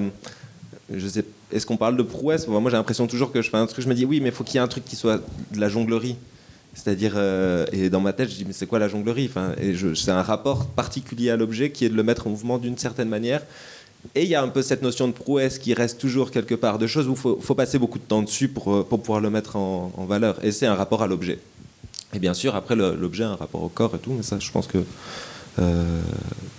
Je 0.94 1.08
sais, 1.08 1.26
est-ce 1.52 1.66
qu'on 1.66 1.78
parle 1.78 1.98
de 1.98 2.04
prouesse? 2.04 2.48
Moi 2.48 2.62
j'ai 2.66 2.78
l'impression 2.78 3.08
toujours 3.08 3.32
que 3.32 3.42
je 3.42 3.50
fais 3.50 3.58
un 3.58 3.66
truc, 3.66 3.84
je 3.84 3.90
me 3.90 3.96
dis 3.96 4.06
oui, 4.06 4.20
mais 4.20 4.30
il 4.30 4.36
faut 4.36 4.44
qu'il 4.44 4.56
y 4.56 4.58
ait 4.58 4.62
un 4.62 4.68
truc 4.68 4.86
qui 4.86 4.96
soit 4.96 5.22
de 5.52 5.60
la 5.60 5.70
jonglerie. 5.70 6.16
C'est-à-dire, 6.74 7.14
euh, 7.16 7.66
et 7.72 7.90
dans 7.90 8.02
ma 8.02 8.14
tête, 8.14 8.30
je 8.30 8.36
dis, 8.36 8.46
mais 8.46 8.54
c'est 8.54 8.66
quoi 8.66 8.80
la 8.80 8.88
jonglerie? 8.88 9.30
Enfin, 9.30 9.54
C'est 9.96 10.12
un 10.12 10.24
rapport 10.24 10.66
particulier 10.66 11.30
à 11.30 11.38
l'objet 11.38 11.70
qui 11.70 11.86
est 11.86 11.90
de 11.90 11.96
le 11.96 12.04
mettre 12.04 12.26
en 12.26 12.32
mouvement 12.32 12.58
d'une 12.58 12.78
certaine 12.78 13.10
manière. 13.10 13.44
Et 14.16 14.24
il 14.24 14.28
y 14.28 14.36
a 14.36 14.42
un 14.42 14.50
peu 14.50 14.62
cette 14.62 14.82
notion 14.82 15.08
de 15.08 15.14
prouesse 15.14 15.60
qui 15.60 15.74
reste 15.74 16.00
toujours 16.00 16.32
quelque 16.32 16.56
part, 16.56 16.80
de 16.80 16.88
choses 16.88 17.08
où 17.08 17.12
il 17.12 17.42
faut, 17.42 17.56
passer 17.56 17.78
beaucoup 17.78 18.00
de 18.00 18.04
temps 18.04 18.22
dessus 18.22 18.50
pour, 18.50 18.86
pour 18.86 19.02
pouvoir 19.02 19.22
le 19.22 19.30
mettre 19.30 19.56
en, 19.56 19.92
valeur. 20.08 20.44
Et 20.44 20.52
c'est 20.52 20.66
un 20.66 20.76
rapport 20.76 21.04
à 21.04 21.08
l'objet. 21.08 21.40
Et 22.14 22.20
bien 22.20 22.34
sûr, 22.34 22.56
après, 22.56 22.76
l'objet 22.76 23.24
a 23.24 23.30
un 23.30 23.36
rapport 23.36 23.64
au 23.64 23.70
corps 23.70 23.96
et 23.96 24.00
tout, 24.00 24.14
mais 24.14 24.24
ça, 24.24 24.40
je 24.40 24.52
pense 24.52 24.68
que 24.68 24.80
euh, 25.60 26.02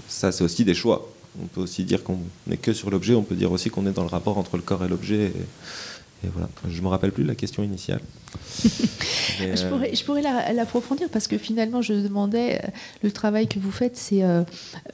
ça, 0.09 0.33
c'est 0.33 0.45
aussi 0.45 0.65
des 0.65 0.75
choix. 0.75 1.14
On 1.43 1.47
peut 1.47 1.61
aussi 1.61 1.85
dire 1.85 2.05
qu'on 2.05 2.19
n'est 2.47 2.57
que 2.57 2.73
sur 2.73 2.91
l'objet, 2.91 3.15
on 3.15 3.23
peut 3.23 3.35
dire 3.35 3.51
aussi 3.51 3.71
qu'on 3.71 3.87
est 3.87 3.93
dans 3.93 4.03
le 4.03 4.09
rapport 4.09 4.39
entre 4.39 4.57
le 4.57 4.63
corps 4.63 4.85
et 4.85 4.89
l'objet. 4.89 5.27
Et, 5.27 5.33
et 6.25 6.29
voilà. 6.33 6.49
Je 6.69 6.81
me 6.83 6.89
rappelle 6.89 7.13
plus 7.13 7.25
la 7.25 7.35
question 7.35 7.63
initiale. 7.63 8.01
Mais, 9.41 9.57
Je 9.57 9.67
pourrais, 9.69 9.95
je 9.95 10.05
pourrais 10.05 10.23
la- 10.23 10.53
l'approfondir 10.53 11.09
parce 11.09 11.29
que 11.29 11.39
finalement, 11.39 11.83
je 11.83 11.93
demandais, 11.93 12.61
euh, 12.65 12.69
le 13.03 13.11
travail 13.13 13.47
que 13.49 13.59
vous 13.59 13.71
faites, 13.71 13.97
c'est 13.97 14.23
euh, 14.25 14.43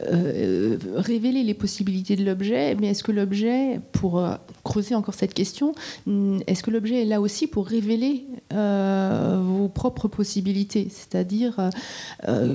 euh, 0.06 0.76
révéler 0.96 1.42
les 1.42 1.54
possibilités 1.54 2.16
de 2.16 2.24
l'objet, 2.24 2.74
mais 2.74 2.88
est-ce 2.88 3.02
que 3.02 3.12
l'objet, 3.12 3.80
pour 3.92 4.22
creuser 4.64 4.94
encore 4.94 5.14
cette 5.14 5.34
question, 5.34 5.74
hum, 6.06 6.40
est-ce 6.46 6.62
que 6.62 6.70
l'objet 6.70 7.02
est 7.02 7.06
là 7.06 7.20
aussi 7.20 7.46
pour 7.46 7.66
révéler 7.66 8.26
euh, 8.52 9.40
vos 9.42 9.68
propres 9.68 10.08
possibilités? 10.08 10.88
C'est-à-dire 10.90 11.70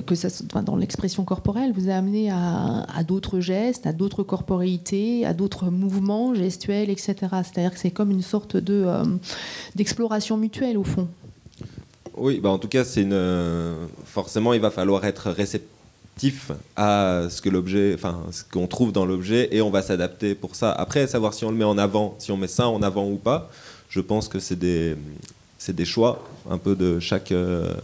que 0.06 0.14
ça, 0.14 0.28
dans 0.62 0.76
l'expression 0.76 1.24
corporelle, 1.24 1.72
vous 1.74 1.88
a 1.88 1.94
amené 1.94 2.30
à, 2.30 2.84
à 2.94 3.02
d'autres 3.04 3.40
gestes, 3.40 3.86
à 3.86 3.92
d'autres 3.92 4.22
corporéités, 4.22 5.24
à 5.26 5.34
d'autres 5.34 5.70
mouvements 5.70 6.34
gestuels, 6.34 6.90
etc. 6.90 7.14
C'est-à-dire 7.42 7.72
que 7.72 7.78
c'est 7.78 7.90
comme 7.90 8.10
une 8.10 8.22
sorte 8.22 8.56
euh, 8.74 9.04
d'exploration 9.74 10.36
mutuelle 10.36 10.78
au 10.78 10.84
fond. 10.84 11.08
Oui, 12.16 12.40
bah 12.40 12.48
en 12.48 12.58
tout 12.58 12.68
cas, 12.68 12.84
c'est 12.84 13.02
une. 13.02 13.12
euh, 13.12 13.86
Forcément, 14.04 14.54
il 14.54 14.60
va 14.60 14.70
falloir 14.70 15.04
être 15.04 15.30
réceptif 15.30 16.50
à 16.74 17.24
ce 17.28 17.42
que 17.42 17.50
l'objet, 17.50 17.92
enfin, 17.94 18.22
ce 18.30 18.42
qu'on 18.42 18.66
trouve 18.66 18.90
dans 18.90 19.04
l'objet, 19.04 19.48
et 19.50 19.60
on 19.60 19.70
va 19.70 19.82
s'adapter 19.82 20.34
pour 20.34 20.54
ça. 20.54 20.72
Après, 20.72 21.06
savoir 21.06 21.34
si 21.34 21.44
on 21.44 21.50
le 21.50 21.56
met 21.56 21.64
en 21.64 21.76
avant, 21.76 22.14
si 22.18 22.32
on 22.32 22.38
met 22.38 22.48
ça 22.48 22.68
en 22.68 22.82
avant 22.82 23.06
ou 23.06 23.16
pas, 23.16 23.50
je 23.90 24.00
pense 24.00 24.28
que 24.28 24.38
c'est 24.38 24.58
des, 24.58 24.96
c'est 25.58 25.76
des 25.76 25.84
choix 25.84 26.24
un 26.48 26.56
peu 26.56 26.74
de 26.74 27.00
chaque, 27.00 27.32
euh, 27.32 27.74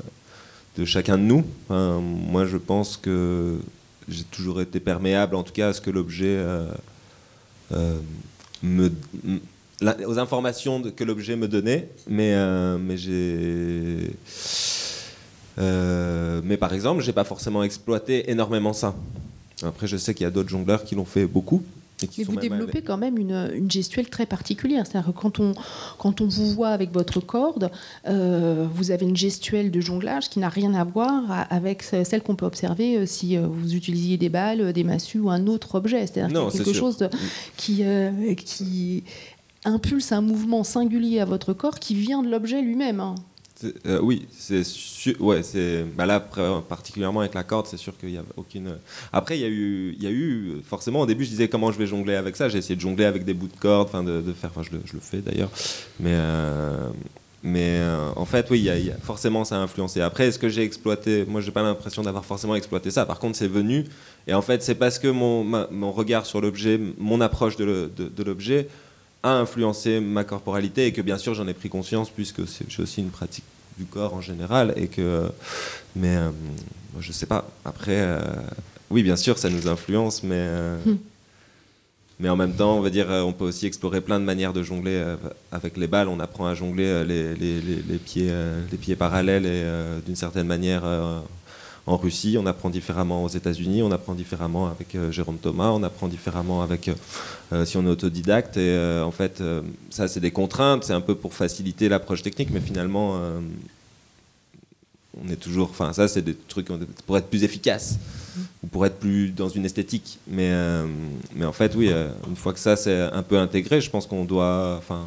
de 0.78 0.86
chacun 0.86 1.18
de 1.18 1.24
nous. 1.24 1.44
Enfin, 1.68 2.00
moi, 2.00 2.46
je 2.46 2.56
pense 2.56 2.96
que 2.96 3.58
j'ai 4.08 4.24
toujours 4.24 4.62
été 4.62 4.80
perméable, 4.80 5.36
en 5.36 5.42
tout 5.42 5.52
cas, 5.52 5.68
à 5.68 5.72
ce 5.74 5.82
que 5.82 5.90
l'objet 5.90 6.42
me 8.62 8.90
aux 10.06 10.18
informations 10.18 10.80
de- 10.80 10.90
que 10.90 11.04
l'objet 11.04 11.36
me 11.36 11.48
donnait, 11.48 11.88
mais, 12.08 12.32
euh, 12.34 12.78
mais 12.78 12.96
j'ai. 12.96 14.10
Euh, 15.58 16.40
mais 16.44 16.56
par 16.56 16.72
exemple, 16.72 17.02
j'ai 17.02 17.12
pas 17.12 17.24
forcément 17.24 17.62
exploité 17.62 18.30
énormément 18.30 18.72
ça. 18.72 18.94
Après, 19.62 19.86
je 19.86 19.96
sais 19.96 20.14
qu'il 20.14 20.24
y 20.24 20.26
a 20.26 20.30
d'autres 20.30 20.48
jongleurs 20.48 20.82
qui 20.84 20.94
l'ont 20.94 21.04
fait 21.04 21.26
beaucoup. 21.26 21.62
Et 22.02 22.08
qui 22.08 22.20
Mais 22.22 22.24
sont 22.24 22.32
vous 22.32 22.40
développez 22.40 22.78
allés- 22.78 22.82
quand 22.82 22.96
même 22.96 23.16
une, 23.16 23.48
une 23.54 23.70
gestuelle 23.70 24.08
très 24.08 24.26
particulière. 24.26 24.84
C'est-à-dire 24.88 25.12
que 25.12 25.16
quand 25.20 25.38
on, 25.38 25.54
quand 25.98 26.20
on 26.20 26.26
vous 26.26 26.52
voit 26.52 26.70
avec 26.70 26.90
votre 26.92 27.20
corde, 27.20 27.70
euh, 28.08 28.66
vous 28.74 28.90
avez 28.90 29.06
une 29.06 29.16
gestuelle 29.16 29.70
de 29.70 29.80
jonglage 29.80 30.28
qui 30.28 30.40
n'a 30.40 30.48
rien 30.48 30.74
à 30.74 30.82
voir 30.82 31.46
avec 31.48 31.84
ce- 31.84 32.02
celle 32.02 32.22
qu'on 32.22 32.34
peut 32.34 32.46
observer 32.46 33.06
si 33.06 33.36
vous 33.36 33.74
utilisiez 33.74 34.16
des 34.16 34.30
balles, 34.30 34.72
des 34.72 34.82
massues 34.82 35.20
ou 35.20 35.30
un 35.30 35.46
autre 35.46 35.76
objet. 35.76 36.04
C'est-à-dire 36.08 36.48
c'est 36.50 36.58
quelque 36.58 36.72
sûr. 36.72 36.80
chose 36.80 36.96
de- 36.96 37.10
qui, 37.56 37.84
euh, 37.84 38.10
qui 38.34 39.04
impulse 39.64 40.12
un 40.12 40.20
mouvement 40.20 40.64
singulier 40.64 41.20
à 41.20 41.24
votre 41.24 41.52
corps 41.52 41.78
qui 41.78 41.94
vient 41.94 42.22
de 42.22 42.28
l'objet 42.30 42.62
lui-même. 42.62 43.00
hein. 43.00 43.14
Euh, 43.86 44.00
oui, 44.02 44.26
c'est. 44.36 44.62
Ouais, 45.20 45.44
c'est. 45.44 45.84
Bah 45.96 46.04
là, 46.04 46.18
particulièrement 46.68 47.20
avec 47.20 47.34
la 47.34 47.44
corde, 47.44 47.66
c'est 47.68 47.76
sûr 47.76 47.96
qu'il 47.96 48.08
n'y 48.08 48.18
a 48.18 48.24
aucune. 48.36 48.76
Après, 49.12 49.38
il 49.38 49.40
y 49.40 49.44
a 49.44 49.48
eu, 49.48 49.94
il 49.96 50.02
y 50.02 50.06
a 50.08 50.10
eu 50.10 50.60
forcément 50.66 51.00
au 51.00 51.06
début, 51.06 51.24
je 51.24 51.30
disais 51.30 51.46
comment 51.48 51.70
je 51.70 51.78
vais 51.78 51.86
jongler 51.86 52.16
avec 52.16 52.34
ça? 52.34 52.48
J'ai 52.48 52.58
essayé 52.58 52.74
de 52.74 52.80
jongler 52.80 53.04
avec 53.04 53.24
des 53.24 53.34
bouts 53.34 53.46
de 53.46 53.56
corde, 53.60 53.86
enfin 53.88 54.02
de, 54.02 54.20
faire. 54.32 54.50
Enfin, 54.50 54.62
je 54.68 54.76
le, 54.76 55.00
fais 55.00 55.18
d'ailleurs, 55.18 55.50
mais. 56.00 56.10
euh, 56.14 56.88
Mais 57.44 57.78
euh, 57.80 58.10
en 58.16 58.24
fait, 58.24 58.46
oui, 58.50 58.60
y 58.60 58.64
y 58.64 58.90
a- 58.90 58.96
forcément, 59.02 59.44
ça 59.44 59.56
a 59.56 59.58
influencé. 59.60 60.00
Après, 60.00 60.26
est-ce 60.28 60.38
que 60.38 60.48
j'ai 60.48 60.62
exploité? 60.62 61.24
Moi, 61.28 61.40
j'ai 61.40 61.50
pas 61.52 61.62
l'impression 61.62 62.02
d'avoir 62.02 62.24
forcément 62.24 62.54
exploité 62.56 62.90
ça. 62.90 63.04
Par 63.06 63.18
contre, 63.20 63.36
c'est 63.36 63.48
venu. 63.48 63.84
Et 64.26 64.34
en 64.34 64.42
fait, 64.42 64.62
c'est 64.62 64.76
parce 64.76 64.98
que 64.98 65.08
mon, 65.08 65.44
mon 65.70 65.92
regard 65.92 66.26
sur 66.26 66.40
l'objet, 66.40 66.80
mon 66.98 67.20
approche 67.20 67.56
de 67.56 68.24
l'objet, 68.24 68.68
a 69.22 69.30
influencé 69.34 70.00
ma 70.00 70.24
corporalité 70.24 70.86
et 70.86 70.92
que 70.92 71.00
bien 71.02 71.18
sûr 71.18 71.34
j'en 71.34 71.46
ai 71.46 71.54
pris 71.54 71.68
conscience 71.68 72.10
puisque 72.10 72.46
c'est- 72.48 72.64
j'ai 72.68 72.82
aussi 72.82 73.00
une 73.00 73.10
pratique 73.10 73.44
du 73.78 73.84
corps 73.84 74.14
en 74.14 74.20
général 74.20 74.74
et 74.76 74.88
que 74.88 75.30
mais 75.96 76.16
euh, 76.16 76.30
je 77.00 77.12
sais 77.12 77.26
pas 77.26 77.48
après 77.64 78.00
euh, 78.00 78.20
oui 78.90 79.02
bien 79.02 79.16
sûr 79.16 79.38
ça 79.38 79.48
nous 79.48 79.68
influence 79.68 80.22
mais 80.22 80.34
euh, 80.36 80.76
Hmm. 80.84 80.96
mais 82.20 82.28
en 82.28 82.36
même 82.36 82.52
temps 82.54 82.76
on 82.76 82.80
va 82.80 82.90
dire 82.90 83.10
euh, 83.10 83.22
on 83.22 83.32
peut 83.32 83.44
aussi 83.44 83.66
explorer 83.66 84.00
plein 84.00 84.20
de 84.20 84.24
manières 84.24 84.52
de 84.52 84.62
jongler 84.62 85.02
avec 85.52 85.76
les 85.76 85.86
balles 85.86 86.08
on 86.08 86.20
apprend 86.20 86.46
à 86.46 86.54
jongler 86.54 87.04
les, 87.04 87.34
les, 87.34 87.60
les- 87.60 87.82
les 87.88 87.98
pieds 87.98 88.32
les 88.70 88.78
pieds 88.78 88.96
parallèles 88.96 89.46
et 89.46 89.64
d'une 90.04 90.16
certaine 90.16 90.46
manière 90.46 90.82
en 91.86 91.96
Russie, 91.96 92.36
on 92.38 92.46
apprend 92.46 92.70
différemment 92.70 93.24
aux 93.24 93.28
États-Unis, 93.28 93.82
on 93.82 93.90
apprend 93.90 94.14
différemment 94.14 94.68
avec 94.68 94.94
euh, 94.94 95.10
Jérôme 95.10 95.38
Thomas, 95.38 95.70
on 95.70 95.82
apprend 95.82 96.06
différemment 96.06 96.62
avec 96.62 96.88
euh, 96.88 96.94
euh, 97.52 97.64
si 97.64 97.76
on 97.76 97.84
est 97.84 97.88
autodidacte. 97.88 98.56
Et 98.56 99.02
en 99.02 99.10
fait, 99.10 99.42
ça, 99.90 100.06
c'est 100.06 100.20
des 100.20 100.30
contraintes, 100.30 100.84
c'est 100.84 100.92
un 100.92 101.00
peu 101.00 101.14
pour 101.14 101.34
faciliter 101.34 101.88
l'approche 101.88 102.22
technique, 102.22 102.50
mais 102.52 102.60
finalement, 102.60 103.20
on 105.22 105.28
est 105.28 105.36
toujours. 105.36 105.70
Enfin, 105.70 105.92
ça, 105.92 106.08
c'est 106.08 106.22
des 106.22 106.34
trucs 106.34 106.68
pour 107.06 107.18
être 107.18 107.26
plus 107.26 107.44
efficace 107.44 107.98
ou 108.62 108.66
pour 108.68 108.86
être 108.86 108.98
plus 108.98 109.30
dans 109.30 109.48
une 109.48 109.64
esthétique. 109.64 110.18
Mais, 110.26 110.50
mais 111.34 111.44
en 111.44 111.52
fait, 111.52 111.74
oui, 111.74 111.90
une 112.28 112.36
fois 112.36 112.52
que 112.52 112.60
ça 112.60 112.76
c'est 112.76 113.00
un 113.00 113.22
peu 113.22 113.38
intégré, 113.38 113.80
je 113.80 113.90
pense 113.90 114.06
qu'on 114.06 114.24
doit. 114.24 114.76
Enfin, 114.78 115.06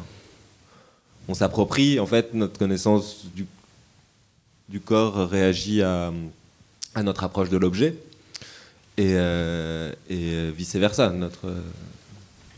on 1.28 1.34
s'approprie 1.34 1.98
en 1.98 2.06
fait 2.06 2.34
notre 2.34 2.58
connaissance 2.58 3.26
du, 3.34 3.46
du 4.68 4.78
corps 4.78 5.28
réagit 5.28 5.82
à, 5.82 6.12
à 6.96 7.02
notre 7.04 7.22
approche 7.22 7.48
de 7.48 7.56
l'objet 7.56 7.94
et, 8.96 9.12
euh, 9.14 9.92
et 10.10 10.50
vice 10.50 10.74
versa. 10.74 11.10
Notre, 11.10 11.52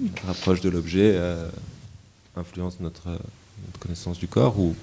notre 0.00 0.30
approche 0.30 0.60
de 0.62 0.70
l'objet 0.70 1.18
influence 2.36 2.80
notre, 2.80 3.08
notre 3.08 3.78
connaissance 3.80 4.18
du 4.18 4.28
corps 4.28 4.58
ou 4.58 4.74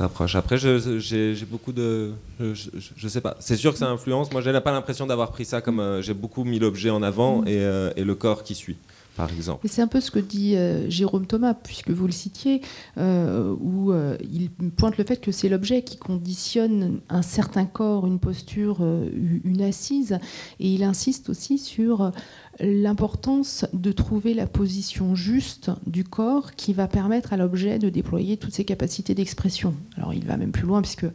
approche. 0.00 0.34
Après, 0.34 0.56
j'ai 0.58 1.46
beaucoup 1.48 1.72
de. 1.72 2.12
Je, 2.40 2.70
je, 2.96 3.08
sais 3.08 3.20
pas. 3.20 3.36
C'est 3.40 3.56
sûr 3.56 3.72
que 3.72 3.78
ça 3.78 3.88
influence. 3.88 4.32
Moi, 4.32 4.40
j'ai 4.40 4.58
pas 4.60 4.72
l'impression 4.72 5.06
d'avoir 5.06 5.30
pris 5.30 5.44
ça 5.44 5.60
comme. 5.60 5.80
Euh, 5.80 6.02
j'ai 6.02 6.14
beaucoup 6.14 6.44
mis 6.44 6.58
l'objet 6.58 6.90
en 6.90 7.02
avant 7.02 7.42
mm. 7.42 7.48
et, 7.48 7.60
euh, 7.60 7.92
et, 7.96 8.04
le 8.04 8.14
corps 8.14 8.42
qui 8.42 8.54
suit. 8.54 8.76
Par 9.16 9.30
exemple. 9.32 9.66
C'est 9.68 9.82
un 9.82 9.86
peu 9.86 10.00
ce 10.00 10.10
que 10.10 10.18
dit 10.18 10.56
euh, 10.56 10.90
Jérôme 10.90 11.26
Thomas, 11.26 11.54
puisque 11.54 11.90
vous 11.90 12.06
le 12.06 12.12
citiez, 12.12 12.62
où 12.96 13.92
il 14.22 14.50
pointe 14.76 14.98
le 14.98 15.04
fait 15.04 15.20
que 15.20 15.32
c'est 15.32 15.48
l'objet 15.48 15.82
qui 15.82 15.96
conditionne 15.96 17.00
un 17.08 17.22
certain 17.22 17.64
corps, 17.64 18.06
une 18.06 18.18
posture, 18.18 18.78
une 18.80 19.62
assise, 19.62 20.18
et 20.60 20.68
il 20.68 20.82
insiste 20.82 21.28
aussi 21.28 21.58
sur 21.58 22.12
l'importance 22.60 23.66
de 23.72 23.92
trouver 23.92 24.34
la 24.34 24.46
position 24.46 25.14
juste 25.14 25.70
du 25.86 26.04
corps 26.04 26.54
qui 26.54 26.72
va 26.72 26.86
permettre 26.86 27.32
à 27.32 27.36
l'objet 27.36 27.78
de 27.78 27.88
déployer 27.88 28.36
toutes 28.36 28.54
ses 28.54 28.64
capacités 28.64 29.14
d'expression. 29.14 29.74
Alors 29.96 30.14
il 30.14 30.24
va 30.24 30.36
même 30.36 30.52
plus 30.52 30.66
loin 30.66 30.82
puisque 30.82 31.06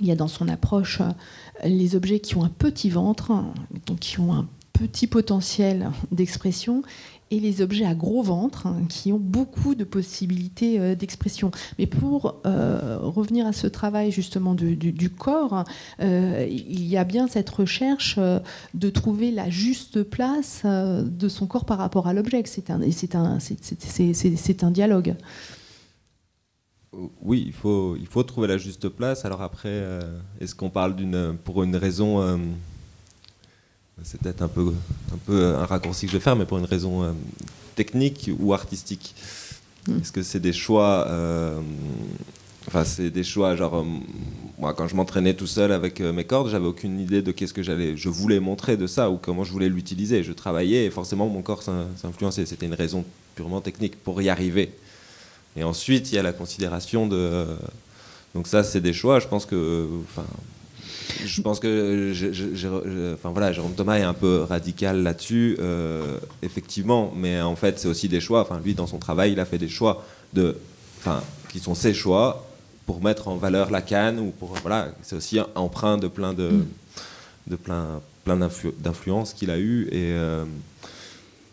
il 0.00 0.06
y 0.06 0.12
a 0.12 0.16
dans 0.16 0.28
son 0.28 0.48
approche 0.48 1.00
euh, 1.00 1.10
les 1.64 1.96
objets 1.96 2.20
qui 2.20 2.36
ont 2.36 2.44
un 2.44 2.50
petit 2.50 2.90
ventre, 2.90 3.32
donc 3.86 3.98
qui 3.98 4.20
ont 4.20 4.32
un 4.32 4.48
petit 4.80 5.06
potentiel 5.06 5.90
d'expression, 6.10 6.82
et 7.30 7.38
les 7.38 7.62
objets 7.62 7.84
à 7.84 7.94
gros 7.94 8.22
ventre 8.22 8.66
hein, 8.66 8.82
qui 8.88 9.12
ont 9.12 9.18
beaucoup 9.18 9.74
de 9.74 9.84
possibilités 9.84 10.80
euh, 10.80 10.94
d'expression. 10.94 11.50
Mais 11.78 11.86
pour 11.86 12.40
euh, 12.44 12.98
revenir 13.00 13.46
à 13.46 13.52
ce 13.52 13.66
travail 13.66 14.10
justement 14.10 14.54
du, 14.54 15.10
corps, 15.10 15.64
euh, 16.00 16.46
il 16.50 16.86
y 16.86 16.96
a 16.96 17.04
bien 17.04 17.28
cette 17.28 17.50
recherche 17.50 18.18
de 18.18 18.90
trouver 18.90 19.30
la 19.30 19.50
juste 19.50 20.02
place 20.02 20.62
de 20.64 21.28
son 21.28 21.46
corps 21.46 21.64
par 21.64 21.78
rapport 21.78 22.06
à 22.06 22.12
l'objet. 22.12 22.42
C'est 22.46 22.70
un, 22.70 22.78
dialogue. 24.70 25.14
Oui, 27.22 27.44
il 27.46 27.52
faut, 27.52 27.96
il 27.96 28.06
faut 28.06 28.22
trouver 28.22 28.48
la 28.48 28.58
juste 28.58 28.88
place. 28.88 29.24
Alors 29.24 29.42
après, 29.42 29.82
est-ce 30.40 30.54
qu'on 30.54 30.70
parle 30.70 30.96
d'une, 30.96 31.36
pour 31.44 31.62
une 31.62 31.76
raison 31.76 32.38
c'est 34.02 34.20
peut-être 34.20 34.42
un 34.42 34.48
peu, 34.48 34.72
un 35.12 35.18
peu 35.26 35.54
un 35.54 35.66
raccourci 35.66 36.06
que 36.06 36.12
je 36.12 36.16
vais 36.16 36.22
faire, 36.22 36.36
mais 36.36 36.46
pour 36.46 36.58
une 36.58 36.64
raison 36.64 37.02
euh, 37.02 37.12
technique 37.76 38.30
ou 38.38 38.52
artistique. 38.52 39.14
Hmm. 39.86 39.98
Est-ce 40.00 40.12
que 40.12 40.22
c'est 40.22 40.40
des 40.40 40.52
choix 40.52 41.06
euh, 41.08 41.60
Enfin, 42.66 42.84
c'est 42.84 43.10
des 43.10 43.24
choix, 43.24 43.56
genre, 43.56 43.78
euh, 43.78 43.84
moi, 44.58 44.74
quand 44.74 44.86
je 44.86 44.94
m'entraînais 44.94 45.34
tout 45.34 45.46
seul 45.46 45.72
avec 45.72 46.00
mes 46.00 46.24
cordes, 46.24 46.50
j'avais 46.50 46.66
aucune 46.66 47.00
idée 47.00 47.22
de 47.22 47.32
qu'est-ce 47.32 47.54
que 47.54 47.62
j'allais, 47.62 47.96
je 47.96 48.08
voulais 48.10 48.38
montrer 48.38 48.76
de 48.76 48.86
ça 48.86 49.10
ou 49.10 49.16
comment 49.16 49.44
je 49.44 49.52
voulais 49.52 49.68
l'utiliser. 49.68 50.22
Je 50.22 50.32
travaillais 50.32 50.84
et 50.84 50.90
forcément 50.90 51.28
mon 51.28 51.42
corps 51.42 51.62
s'influençait. 51.62 52.44
C'était 52.44 52.66
une 52.66 52.74
raison 52.74 53.04
purement 53.34 53.62
technique 53.62 53.96
pour 53.96 54.20
y 54.20 54.28
arriver. 54.28 54.72
Et 55.56 55.64
ensuite, 55.64 56.12
il 56.12 56.16
y 56.16 56.18
a 56.18 56.22
la 56.22 56.32
considération 56.32 57.06
de. 57.06 57.46
Donc, 58.34 58.46
ça, 58.46 58.62
c'est 58.62 58.82
des 58.82 58.92
choix. 58.92 59.18
Je 59.18 59.26
pense 59.26 59.46
que. 59.46 59.88
Enfin, 60.04 60.26
je 61.24 61.40
pense 61.42 61.60
que 61.60 62.12
enfin, 63.14 63.30
voilà, 63.30 63.52
Jérôme 63.52 63.74
Thomas 63.74 63.98
est 63.98 64.02
un 64.02 64.14
peu 64.14 64.42
radical 64.42 65.02
là-dessus, 65.02 65.56
euh, 65.60 66.18
effectivement, 66.42 67.12
mais 67.16 67.40
en 67.40 67.56
fait, 67.56 67.78
c'est 67.78 67.88
aussi 67.88 68.08
des 68.08 68.20
choix. 68.20 68.42
Enfin, 68.42 68.60
lui, 68.64 68.74
dans 68.74 68.86
son 68.86 68.98
travail, 68.98 69.32
il 69.32 69.40
a 69.40 69.44
fait 69.44 69.58
des 69.58 69.68
choix 69.68 70.04
de, 70.32 70.56
enfin, 70.98 71.22
qui 71.48 71.58
sont 71.58 71.74
ses 71.74 71.94
choix 71.94 72.46
pour 72.86 73.02
mettre 73.02 73.28
en 73.28 73.36
valeur 73.36 73.70
la 73.70 73.82
canne 73.82 74.18
ou 74.18 74.30
pour 74.30 74.54
voilà, 74.62 74.88
c'est 75.02 75.16
aussi 75.16 75.38
emprunt 75.54 75.96
de 75.96 76.08
plein 76.08 76.32
de, 76.32 76.50
de 77.46 77.56
plein, 77.56 78.00
plein 78.24 78.36
d'influences 78.36 79.32
qu'il 79.32 79.50
a 79.50 79.58
eu 79.58 79.86
et 79.92 80.12
euh, 80.12 80.44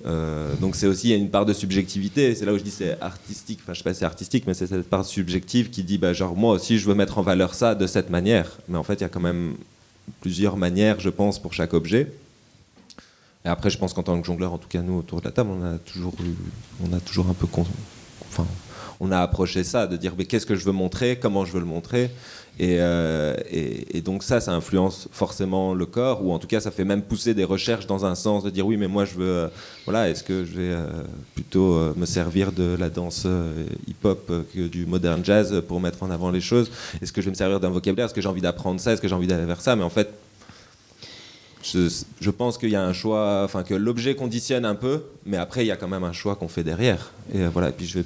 euh, 0.06 0.54
donc 0.62 0.76
c'est 0.76 0.88
aussi 0.88 1.16
une 1.16 1.30
part 1.30 1.46
de 1.46 1.54
subjectivité. 1.54 2.36
C'est 2.36 2.46
là 2.46 2.54
où 2.54 2.58
je 2.58 2.64
dis 2.64 2.72
c'est 2.72 3.00
artistique. 3.02 3.60
Enfin 3.64 3.74
je 3.74 3.80
sais 3.80 3.84
pas 3.84 3.94
si 3.94 4.00
c'est 4.00 4.06
artistique, 4.06 4.44
mais 4.48 4.54
c'est 4.54 4.68
cette 4.68 4.90
part 4.90 5.06
subjective 5.06 5.70
qui 5.70 5.84
dit 5.84 5.98
bah 5.98 6.14
genre 6.14 6.36
moi 6.36 6.54
aussi 6.54 6.78
je 6.78 6.88
veux 6.88 6.96
mettre 6.96 7.18
en 7.18 7.22
valeur 7.22 7.54
ça 7.54 7.76
de 7.76 7.88
cette 7.88 8.10
manière. 8.10 8.58
Mais 8.68 8.78
en 8.78 8.84
fait 8.84 8.96
il 8.96 9.02
y 9.02 9.06
a 9.06 9.10
quand 9.10 9.20
même 9.20 9.56
plusieurs 10.22 10.58
manières, 10.58 11.00
je 11.00 11.10
pense, 11.10 11.40
pour 11.40 11.54
chaque 11.54 11.74
objet. 11.74 12.12
Et 13.46 13.50
après 13.50 13.70
je 13.70 13.78
pense 13.78 13.94
qu'en 13.94 14.04
tant 14.04 14.20
que 14.20 14.28
jongleur, 14.28 14.54
en 14.54 14.58
tout 14.58 14.70
cas 14.70 14.82
nous 14.82 14.98
autour 15.00 15.22
de 15.22 15.26
la 15.26 15.32
table, 15.32 15.50
on 15.50 15.64
a 15.64 15.78
toujours 15.80 16.14
on 16.84 16.94
a 16.96 17.00
toujours 17.00 17.28
un 17.30 17.34
peu 17.34 17.48
enfin 18.30 18.46
on 19.00 19.12
a 19.12 19.20
approché 19.20 19.64
ça 19.64 19.88
de 19.88 19.98
dire 19.98 20.14
mais 20.18 20.26
qu'est-ce 20.26 20.46
que 20.46 20.56
je 20.56 20.66
veux 20.66 20.72
montrer, 20.72 21.18
comment 21.22 21.46
je 21.46 21.54
veux 21.54 21.60
le 21.60 21.66
montrer. 21.66 22.12
Euh, 22.60 23.36
et, 23.52 24.02
donc 24.02 24.24
ça, 24.24 24.40
ça 24.40 24.52
influence 24.52 25.08
forcément 25.12 25.74
le 25.74 25.86
corps, 25.86 26.24
ou 26.26 26.32
en 26.32 26.40
tout 26.40 26.48
cas, 26.48 26.60
ça 26.60 26.72
fait 26.72 26.86
même 26.86 27.02
pousser 27.02 27.34
des 27.34 27.44
recherches 27.44 27.88
dans 27.88 28.06
un 28.06 28.16
sens 28.16 28.44
de 28.44 28.50
dire 28.50 28.66
oui, 28.66 28.78
mais 28.78 28.88
moi, 28.88 29.06
je 29.06 29.16
veux, 29.16 29.30
euh, 29.30 29.48
voilà, 29.86 30.10
est-ce 30.10 30.24
que 30.24 30.46
je 30.46 30.54
vais 30.54 30.72
euh, 30.72 30.88
plutôt 31.36 31.80
me 31.96 32.06
servir 32.06 32.52
de 32.52 32.76
la 32.80 32.90
danse 32.90 33.28
hip-hop 33.88 34.32
que 34.54 34.68
du 34.68 34.86
modern 34.86 35.24
jazz 35.24 35.62
pour 35.68 35.80
mettre 35.80 36.04
en 36.04 36.10
avant 36.10 36.32
les 36.32 36.42
choses? 36.42 36.72
Est-ce 37.02 37.12
que 37.12 37.22
je 37.22 37.26
vais 37.26 37.32
me 37.32 37.36
servir 37.36 37.60
d'un 37.60 37.70
vocabulaire? 37.70 38.06
Est-ce 38.06 38.14
que 38.14 38.22
j'ai 38.22 38.30
envie 38.30 38.42
d'apprendre 38.42 38.80
ça? 38.80 38.94
Est-ce 38.94 39.02
que 39.02 39.08
j'ai 39.08 39.16
envie 39.16 39.28
d'aller 39.28 39.46
vers 39.46 39.62
ça? 39.62 39.76
Mais 39.76 39.84
en 39.84 39.90
fait, 39.90 40.10
je, 41.64 42.30
pense 42.30 42.58
qu'il 42.58 42.70
y 42.70 42.76
a 42.76 42.84
un 42.84 42.94
choix, 42.94 43.42
enfin 43.44 43.64
que 43.64 43.74
l'objet 43.74 44.16
conditionne 44.16 44.66
un 44.66 44.76
peu, 44.76 45.04
mais 45.26 45.38
après, 45.38 45.64
il 45.64 45.68
y 45.68 45.72
a 45.72 45.76
quand 45.76 45.88
même 45.88 46.04
un 46.04 46.14
choix 46.14 46.36
qu'on 46.36 46.48
fait 46.48 46.64
derrière. 46.64 47.12
Et 47.34 47.46
voilà, 47.48 47.70
et 47.70 47.74
puis 47.74 47.86
je 47.86 48.00
vais 48.00 48.06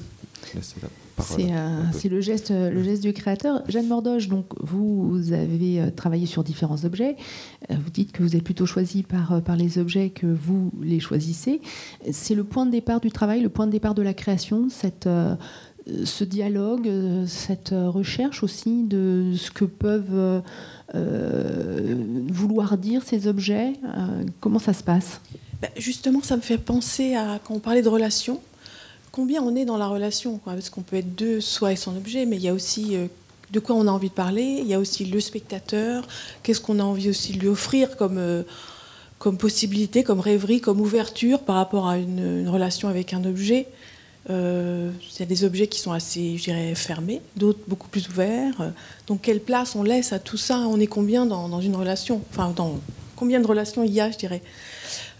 C'est 1.19 2.09
le, 2.09 2.21
geste, 2.21 2.51
le 2.51 2.83
geste 2.83 3.03
du 3.03 3.13
créateur. 3.13 3.61
Jeanne 3.67 3.87
Mordoge, 3.87 4.27
donc, 4.27 4.45
vous, 4.59 5.33
avez 5.33 5.81
euh, 5.81 5.89
travaillé 5.91 6.25
sur 6.25 6.43
différents 6.43 6.83
objets. 6.85 7.15
Euh, 7.69 7.75
vous 7.83 7.89
dites 7.89 8.11
que 8.11 8.23
vous 8.23 8.35
êtes 8.35 8.43
plutôt 8.43 8.65
choisi 8.65 9.03
par, 9.03 9.33
euh, 9.33 9.39
par 9.39 9.55
les 9.55 9.77
objets 9.77 10.09
que 10.09 10.27
vous 10.27 10.71
les 10.81 10.99
choisissez. 10.99 11.61
C'est 12.11 12.35
le 12.35 12.43
point 12.43 12.65
de 12.65 12.71
départ 12.71 12.99
du 12.99 13.11
travail, 13.11 13.41
le 13.41 13.49
point 13.49 13.67
de 13.67 13.71
départ 13.71 13.93
de 13.93 14.01
la 14.01 14.13
création, 14.13 14.69
cette, 14.69 15.07
ce 16.05 16.23
dialogue, 16.23 16.89
cette 17.27 17.73
recherche 17.73 18.43
aussi 18.43 18.83
de 18.83 19.33
ce 19.35 19.51
que 19.51 19.65
peuvent 19.65 20.41
vouloir 22.31 22.77
dire 22.77 23.03
ces 23.03 23.27
objets. 23.27 23.73
comment 24.39 24.59
ça 24.59 24.73
se 24.73 24.83
passe? 24.83 25.21
Ben, 25.61 25.69
Justement, 25.77 26.21
ça 26.21 26.35
me 26.35 26.41
fait 26.41 26.57
penser 26.57 27.15
à 27.15 27.39
quand 27.43 27.55
on 27.55 27.59
parlait 27.59 27.81
de 27.81 27.89
relations 27.89 28.41
combien 29.11 29.41
on 29.43 29.55
est 29.55 29.65
dans 29.65 29.77
la 29.77 29.87
relation. 29.87 30.39
Parce 30.43 30.69
qu'on 30.69 30.81
peut 30.81 30.97
être 30.97 31.15
deux, 31.15 31.41
soit 31.41 31.73
et 31.73 31.75
son 31.75 31.95
objet, 31.95 32.25
mais 32.25 32.37
il 32.37 32.43
y 32.43 32.49
a 32.49 32.53
aussi 32.53 32.95
euh, 32.95 33.07
de 33.51 33.59
quoi 33.59 33.75
on 33.75 33.87
a 33.87 33.91
envie 33.91 34.09
de 34.09 34.13
parler, 34.13 34.59
il 34.61 34.67
y 34.67 34.73
a 34.73 34.79
aussi 34.79 35.05
le 35.05 35.19
spectateur, 35.19 36.07
qu'est-ce 36.43 36.61
qu'on 36.61 36.79
a 36.79 36.83
envie 36.83 37.09
aussi 37.09 37.33
de 37.33 37.39
lui 37.39 37.47
offrir 37.47 37.97
comme, 37.97 38.17
euh, 38.17 38.43
comme 39.19 39.37
possibilité, 39.37 40.03
comme 40.03 40.19
rêverie, 40.19 40.61
comme 40.61 40.79
ouverture 40.79 41.39
par 41.41 41.55
rapport 41.55 41.87
à 41.87 41.97
une, 41.97 42.47
relation 42.47 42.87
avec 42.87 43.13
un 43.13 43.23
objet. 43.25 43.67
Euh, 44.29 44.91
il 45.15 45.19
y 45.19 45.23
a 45.23 45.25
des 45.25 45.43
objets 45.43 45.67
qui 45.67 45.79
sont 45.79 45.91
assez, 45.91 46.37
je 46.37 46.43
dirais, 46.43 46.75
fermés, 46.75 47.21
d'autres 47.35 47.59
beaucoup 47.67 47.87
plus 47.87 48.07
ouverts. 48.07 48.71
Donc, 49.07 49.21
quelle 49.21 49.39
place 49.39 49.75
on 49.75 49.83
laisse 49.83 50.13
à 50.13 50.19
tout 50.19 50.37
ça? 50.37 50.59
On 50.59 50.79
est 50.79 50.87
combien 50.87 51.25
dans, 51.25 51.49
dans 51.49 51.59
une 51.59 51.75
relation? 51.75 52.21
Enfin, 52.29 52.53
dans 52.55 52.79
combien 53.21 53.39
de 53.39 53.45
relations 53.45 53.83
il 53.83 53.93
y 53.93 54.01
a, 54.01 54.09
je 54.09 54.17
dirais 54.17 54.41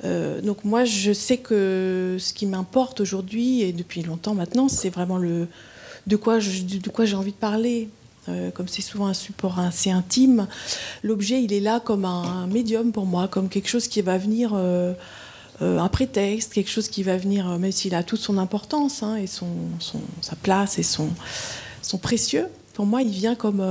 euh, 0.04 0.41
donc 0.41 0.66
moi, 0.66 0.84
je 0.84 1.14
sais 1.14 1.38
que 1.38 2.18
ce 2.20 2.34
qui 2.34 2.47
m'importe 2.47 2.99
aujourd'hui 2.99 3.62
et 3.62 3.72
depuis 3.72 4.02
longtemps 4.02 4.34
maintenant, 4.34 4.68
c'est 4.68 4.89
vraiment 4.89 5.20
le 5.20 5.47
de 6.08 6.16
quoi 6.16 6.39
de 6.39 6.89
quoi 6.89 7.06
j'ai 7.06 7.16
envie 7.16 7.32
de 7.32 7.38
parler. 7.38 7.89
Euh, 8.28 8.49
comme 8.49 8.68
c'est 8.68 8.82
souvent 8.82 9.06
un 9.06 9.14
support 9.14 9.60
assez 9.60 9.91
intime, 9.91 10.47
l'objet 11.04 11.43
il 11.43 11.54
est 11.54 11.60
là 11.60 11.80
comme 11.80 12.06
un, 12.06 12.47
médium 12.47 12.91
pour 12.91 13.06
moi, 13.06 13.28
comme 13.28 13.47
quelque 13.47 13.70
chose 13.70 13.88
qui 13.88 14.02
va 14.02 14.18
venir, 14.18 14.54
euh, 14.56 14.95
un 15.62 15.88
prétexte, 15.88 16.54
quelque 16.54 16.72
chose 16.72 16.88
qui 16.88 17.04
va 17.04 17.18
venir, 17.18 17.45
même 17.60 17.72
s'il 17.72 17.93
a 17.93 18.02
toute 18.02 18.22
son 18.22 18.39
importance 18.39 19.04
hein, 19.04 19.18
et 19.18 19.28
son, 19.28 19.47
sa 20.22 20.36
place 20.36 20.80
et 20.80 20.84
son, 20.84 21.10
son 21.84 21.99
précieux. 21.99 22.47
Pour 22.74 22.88
moi, 22.88 23.04
il 23.04 23.12
vient 23.12 23.36
comme 23.36 23.62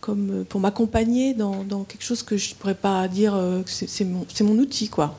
comme 0.00 0.44
pour 0.48 0.60
m'accompagner 0.60 1.34
dans, 1.34 1.84
quelque 1.84 2.02
chose 2.02 2.22
que 2.22 2.36
je 2.36 2.50
ne 2.50 2.54
pourrais 2.54 2.74
pas 2.74 3.06
dire 3.08 3.32
que 3.32 3.70
c'est 3.70 4.04
mon, 4.04 4.58
outil 4.58 4.88
quoi 4.88 5.16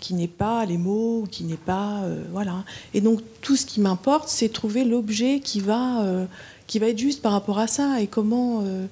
qui 0.00 0.14
n'est 0.14 0.28
pas 0.28 0.64
les 0.64 0.78
mots, 0.78 1.26
qui 1.30 1.44
n'est 1.44 1.56
pas 1.56 2.00
euh, 2.02 2.24
voilà. 2.32 2.64
Et 2.94 3.00
donc 3.00 3.20
tout 3.42 3.54
ce 3.54 3.66
qui 3.66 3.80
m'importe, 3.80 4.28
c'est 4.28 4.48
trouver 4.48 4.84
l'objet 4.84 5.40
qui 5.40 5.60
va 5.60 6.02
euh, 6.02 6.26
qui 6.66 6.78
va 6.78 6.88
être 6.88 6.98
juste 6.98 7.22
par 7.22 7.32
rapport 7.32 7.58
à 7.58 7.66
ça 7.66 8.00
et 8.00 8.06
comment 8.06 8.62
euh, 8.64 8.86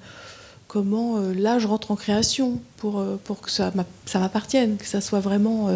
comment 0.67 1.17
là 1.19 1.57
je 1.59 1.67
rentre 1.67 1.91
en 1.91 1.95
création 1.95 2.61
pour 2.77 3.03
pour 3.23 3.41
que 3.41 3.49
ça 3.51 3.73
ça 4.05 4.19
m'appartienne, 4.19 4.77
que 4.77 4.85
ça 4.85 5.01
soit 5.01 5.19
vraiment 5.19 5.69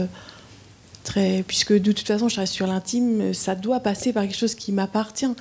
très 1.04 1.44
puisque 1.48 1.74
de 1.74 1.92
toute 1.92 2.08
façon 2.08 2.30
je 2.30 2.40
reste 2.40 2.54
sur 2.54 2.68
l'intime, 2.68 3.34
ça 3.34 3.56
doit 3.56 3.80
passer 3.80 4.14
par 4.14 4.24
quelque 4.24 4.38
chose 4.38 4.56
qui 4.56 4.72
m'appartient 4.72 5.34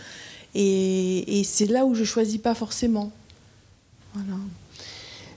et, 0.54 1.40
et 1.40 1.44
c'est 1.44 1.66
là 1.66 1.84
où 1.84 1.94
je 1.94 2.04
choisis 2.04 2.38
pas 2.38 2.54
forcément. 2.54 3.12
Voilà. 4.14 4.36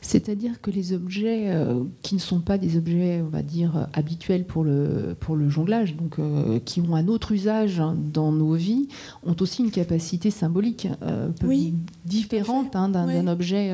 C'est-à-dire 0.01 0.61
que 0.61 0.69
les 0.69 0.93
objets 0.93 1.45
euh, 1.49 1.84
qui 2.03 2.13
ne 2.13 2.19
sont 2.19 2.39
pas 2.39 2.59
des 2.59 2.78
objets, 2.78 3.23
on 3.26 3.30
va 3.30 3.41
dire, 3.41 3.76
euh, 3.76 3.84
habituels 3.93 4.45
pour 4.45 4.63
le, 4.63 5.15
pour 5.19 5.36
le 5.36 5.49
jonglage, 5.49 5.95
donc 5.95 6.19
euh, 6.19 6.59
qui 6.63 6.80
ont 6.80 6.93
un 6.95 7.07
autre 7.07 7.32
usage 7.32 7.80
hein, 7.80 7.97
dans 8.13 8.32
nos 8.32 8.53
vies, 8.53 8.88
ont 9.26 9.36
aussi 9.39 9.63
une 9.63 9.71
capacité 9.71 10.30
symbolique 10.30 10.88
euh, 11.01 11.30
peu 11.30 11.47
Oui, 11.47 11.73
différente 12.05 12.76
hein, 12.76 12.89
d'un 12.89 13.26
objet 13.28 13.71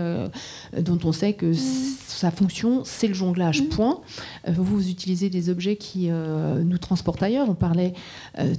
dont 0.79 0.99
on 1.03 1.11
sait 1.11 1.33
que 1.33 1.47
s- 1.51 1.97
sa 2.07 2.31
fonction, 2.31 2.83
c'est 2.85 3.09
le 3.09 3.13
jonglage, 3.13 3.63
Mm. 3.63 3.65
point. 3.67 3.99
Vous, 4.47 4.87
utilisez 4.89 5.29
des 5.29 5.49
objets 5.49 5.75
qui 5.75 6.07
nous 6.09 6.77
transportent 6.77 7.23
ailleurs. 7.23 7.49
On 7.49 7.55
parlait 7.55 7.93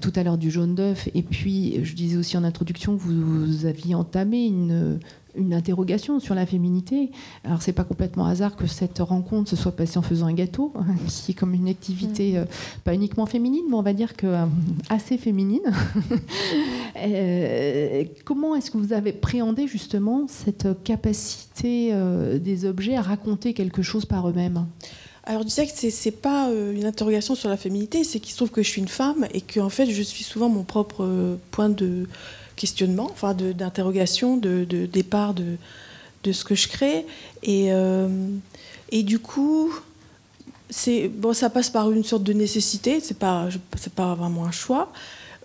tout 0.02 0.12
à 0.16 0.22
l'heure 0.24 0.36
du 0.36 0.50
jaune 0.50 0.74
d'œuf, 0.74 1.08
et 1.14 1.22
puis 1.22 1.82
je 1.84 1.94
disais 1.94 2.18
aussi 2.18 2.36
en 2.36 2.44
introduction 2.44 2.98
que 2.98 3.02
vous, 3.02 3.46
vous 3.46 3.64
aviez 3.64 3.94
entamé 3.94 4.44
une 4.44 4.98
une 5.34 5.54
interrogation 5.54 6.20
sur 6.20 6.34
la 6.34 6.46
féminité. 6.46 7.10
Alors 7.44 7.62
c'est 7.62 7.72
pas 7.72 7.84
complètement 7.84 8.26
hasard 8.26 8.56
que 8.56 8.66
cette 8.66 8.98
rencontre 8.98 9.50
se 9.50 9.56
soit 9.56 9.72
passée 9.72 9.98
en 9.98 10.02
faisant 10.02 10.26
un 10.26 10.34
gâteau, 10.34 10.72
qui 11.08 11.32
est 11.32 11.34
comme 11.34 11.54
une 11.54 11.68
activité 11.68 12.38
euh, 12.38 12.44
pas 12.84 12.94
uniquement 12.94 13.26
féminine, 13.26 13.64
mais 13.68 13.76
on 13.76 13.82
va 13.82 13.92
dire 13.92 14.14
que 14.14 14.26
euh, 14.26 14.44
assez 14.88 15.18
féminine. 15.18 15.62
Euh, 16.94 18.04
comment 18.24 18.54
est-ce 18.54 18.70
que 18.70 18.76
vous 18.76 18.92
avez 18.92 19.12
préhendé 19.12 19.66
justement 19.66 20.26
cette 20.28 20.68
capacité 20.84 21.92
des 22.38 22.64
objets 22.64 22.96
à 22.96 23.02
raconter 23.02 23.54
quelque 23.54 23.82
chose 23.82 24.04
par 24.04 24.28
eux-mêmes? 24.28 24.66
Alors, 25.24 25.42
je 25.42 25.48
disais 25.48 25.66
que 25.66 25.72
c'est 25.72 26.10
pas 26.10 26.50
une 26.50 26.84
interrogation 26.84 27.34
sur 27.34 27.48
la 27.48 27.56
féminité, 27.56 28.04
c'est 28.04 28.20
qu'il 28.20 28.32
se 28.32 28.36
trouve 28.36 28.50
que 28.50 28.62
je 28.62 28.68
suis 28.68 28.80
une 28.80 28.88
femme 28.88 29.26
et 29.32 29.40
que 29.40 29.58
en 29.58 29.70
fait, 29.70 29.90
je 29.90 30.02
suis 30.02 30.22
souvent 30.22 30.48
mon 30.48 30.64
propre 30.64 31.38
point 31.50 31.70
de 31.70 32.06
questionnement, 32.62 33.08
enfin 33.10 33.34
d'interrogation, 33.34 34.36
de, 34.36 34.64
de 34.74 34.86
départ 34.86 35.34
de, 35.34 35.56
de 36.22 36.30
ce 36.30 36.44
que 36.44 36.54
je 36.54 36.68
crée. 36.68 37.04
Et, 37.42 37.72
euh, 37.72 38.08
et 38.90 39.02
du 39.02 39.18
coup, 39.18 39.74
bon, 41.22 41.32
ça 41.32 41.50
passe 41.50 41.70
par 41.70 41.90
une 41.90 42.04
sorte 42.04 42.22
de 42.22 42.32
nécessité. 42.32 43.00
C'est 43.00 43.18
pas, 43.18 43.48
pas 43.96 44.14
vraiment 44.14 44.44
un 44.44 44.52
choix. 44.52 44.92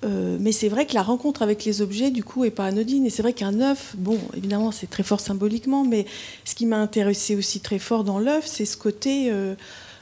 Euh, 0.04 0.38
mais 0.40 0.52
c'est 0.52 0.70
vrai 0.70 0.86
que 0.86 0.94
la 0.94 1.02
rencontre 1.02 1.42
avec 1.42 1.66
les 1.66 1.82
objets, 1.82 2.12
du 2.12 2.24
coup, 2.24 2.46
est 2.46 2.52
pas 2.52 2.66
anodine. 2.66 3.04
Et 3.08 3.10
c'est 3.10 3.24
vrai 3.24 3.34
qu'un 3.34 3.60
œuf, 3.62 3.96
bon, 3.98 4.20
évidemment, 4.36 4.72
c'est 4.72 4.90
très 4.96 5.02
fort 5.02 5.20
symboliquement, 5.20 5.84
mais 5.84 6.06
ce 6.46 6.54
qui 6.54 6.68
m'a 6.68 6.78
intéressé 6.78 7.36
aussi 7.36 7.62
très 7.62 7.80
fort 7.80 8.04
dans 8.04 8.20
l'œuf, 8.20 8.46
c'est 8.46 8.66
ce 8.66 8.78
côté 8.78 9.32
euh, 9.32 9.56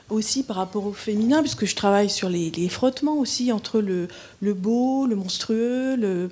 aussi 0.09 0.43
par 0.43 0.57
rapport 0.57 0.85
au 0.85 0.93
féminin, 0.93 1.41
puisque 1.41 1.65
je 1.65 1.75
travaille 1.75 2.09
sur 2.09 2.29
les, 2.29 2.69
frottements 2.69 3.17
aussi 3.17 3.51
entre 3.51 3.81
le, 3.81 4.07
beau, 4.53 5.07
le 5.07 5.15
monstrueux, 5.15 6.29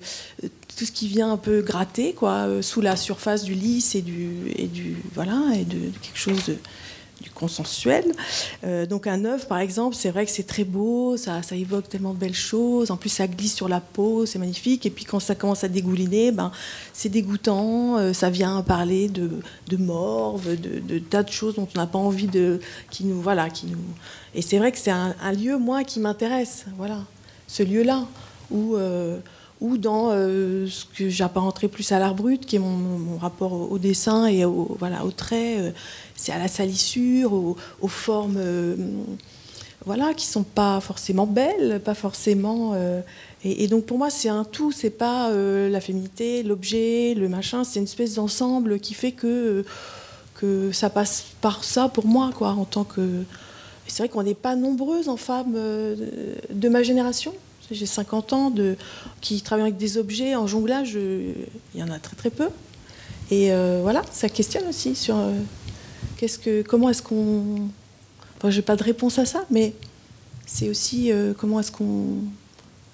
tout 0.78 0.86
ce 0.86 0.91
qui 0.91 1.07
vient 1.07 1.32
un 1.32 1.38
peu 1.38 1.61
gratter, 1.61 2.13
quoi, 2.13 2.47
euh, 2.47 2.61
sous 2.61 2.82
la 2.82 2.95
surface 2.95 3.43
du 3.43 3.53
lisse 3.53 3.95
et 3.95 4.01
du, 4.01 4.30
et 4.55 4.69
voilà, 5.13 5.39
et 5.55 5.65
de, 5.65 5.78
de 5.78 5.97
quelque 6.01 6.17
chose 6.17 6.45
de 6.45 6.57
du 7.22 7.30
consensuel. 7.30 8.11
Euh, 8.64 8.86
donc 8.86 9.07
un 9.07 9.24
œuf, 9.26 9.47
par 9.47 9.59
exemple, 9.59 9.95
c'est 9.95 10.09
vrai 10.09 10.26
que 10.26 10.32
c'est 10.32 10.47
très 10.47 10.64
beau, 10.64 11.16
ça, 11.18 11.41
ça 11.41 11.55
évoque 11.55 11.88
tellement 11.88 12.14
de 12.14 12.20
belles 12.20 12.34
choses. 12.34 12.91
En 12.91 12.97
plus, 12.97 13.09
ça 13.09 13.28
glisse 13.28 13.55
sur 13.55 13.70
la 13.70 13.80
peau, 13.80 14.26
c'est 14.26 14.39
magnifique. 14.39 14.86
Et 14.86 14.89
puis 14.89 15.05
quand 15.05 15.20
ça 15.20 15.36
commence 15.36 15.64
à 15.64 15.70
dégouliner, 15.70 16.32
ben, 16.32 16.51
c'est 16.93 17.09
dégoûtant. 17.09 17.97
euh, 17.97 18.14
ça 18.14 18.30
vient 18.30 18.61
parler 18.61 19.07
de, 19.07 19.30
de 19.68 19.78
morve, 19.78 20.59
de, 20.59 20.99
tas 20.99 21.24
de 21.24 21.32
choses 21.32 21.55
dont 21.55 21.68
on 21.76 21.80
n'a 21.80 21.88
pas 21.88 21.99
envie 21.99 22.28
de, 22.28 22.59
qui 22.89 23.05
nous, 23.05 23.22
voilà, 23.22 23.49
qui 23.49 23.68
nous. 23.68 23.78
Et 24.36 24.41
c'est 24.41 24.57
vrai 24.57 24.72
que 24.72 24.78
c'est 24.78 24.91
un, 24.91 25.16
un 25.22 25.32
lieu 25.32 25.57
moi 25.57 25.84
qui 25.84 25.99
m'intéresse, 25.99 26.66
voilà, 26.78 26.99
ce 27.47 27.64
lieu-là 27.64 28.05
où. 28.51 28.76
euh, 28.76 29.20
ou 29.64 29.78
dans 29.78 30.09
euh, 30.11 30.68
ce 30.68 30.84
que 30.86 31.09
j'apparenterais 31.09 31.70
plus 31.70 31.89
à 31.93 31.97
l'art 31.97 32.16
brut, 32.16 32.45
qui 32.45 32.57
est 32.57 32.59
mon, 32.59 33.18
rapport 33.18 33.53
au, 33.72 33.80
dessin 33.80 34.28
et 34.28 34.43
au, 34.43 34.76
voilà, 34.78 35.01
trait. 35.16 35.57
euh, 35.57 35.72
c'est 36.18 36.34
à 36.34 36.38
la 36.38 36.49
salissure, 36.49 37.34
aux, 37.34 37.88
formes 37.88 38.36
euh, 38.38 38.76
voilà, 39.86 40.14
qui 40.14 40.26
sont 40.26 40.43
pas 40.43 40.82
forcément 40.82 41.26
belles, 41.26 41.82
pas 41.84 41.93
forcément. 41.93 42.76
et, 43.43 43.64
et 43.64 43.68
donc 43.68 43.86
pour 43.86 43.97
moi, 43.97 44.09
c'est 44.09 44.30
un 44.30 44.43
tout, 44.43 44.72
c'est 44.74 44.89
pas 44.89 45.30
la 45.32 45.82
féminité, 45.82 46.43
l'objet, 46.43 47.14
le 47.16 47.28
machin, 47.28 47.64
c'est 47.64 47.80
une 47.80 47.86
espèce 47.86 48.16
d'ensemble 48.16 48.80
qui 48.80 48.93
fait 48.93 49.11
que, 49.11 49.66
que 50.36 50.72
ça 50.72 50.89
passe 50.89 51.26
par 51.41 51.64
ça 51.64 51.89
pour 51.89 52.05
moi, 52.05 52.32
quoi, 52.36 52.49
en 52.49 52.66
tant 52.66 52.84
que. 52.84 53.24
C'est 53.88 54.03
vrai 54.03 54.09
qu'on 54.09 54.24
n'est 54.24 54.36
pas 54.36 54.55
nombreuses 54.55 55.09
en 55.09 55.18
femmes 55.18 55.53
de 55.53 56.70
ma 56.70 56.84
génération. 56.84 57.34
J'ai 57.72 57.86
50 57.86 58.34
ans 58.34 58.49
de, 58.49 58.76
qui 59.22 59.41
travaillent 59.41 59.64
avec 59.68 59.78
des 59.78 59.97
objets 59.97 60.36
en 60.36 60.47
jonglage. 60.47 60.93
euh, 60.95 61.34
Il 61.74 61.80
y 61.80 61.84
en 61.84 61.89
a 61.89 61.99
très 61.99 62.16
très 62.16 62.30
peu. 62.30 62.49
Et 63.32 63.51
euh, 63.51 63.80
voilà, 63.82 64.01
ça 64.11 64.30
questionne 64.30 64.68
aussi 64.68 64.95
sur 64.95 65.16
euh, 65.18 65.34
comment 66.68 66.89
est-ce 66.89 67.01
qu'on. 67.01 67.70
Enfin, 68.38 68.49
j'ai 68.49 68.61
pas 68.61 68.76
de 68.76 68.84
réponse 68.84 69.18
à 69.18 69.26
ça, 69.26 69.45
mais 69.49 69.74
c'est 70.45 70.70
aussi 70.70 71.11
comment 71.38 71.61
est-ce 71.61 71.72
qu'on 71.72 72.18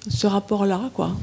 ce 0.08 0.28
rapport-là, 0.28 0.92
quoi. 0.94 1.16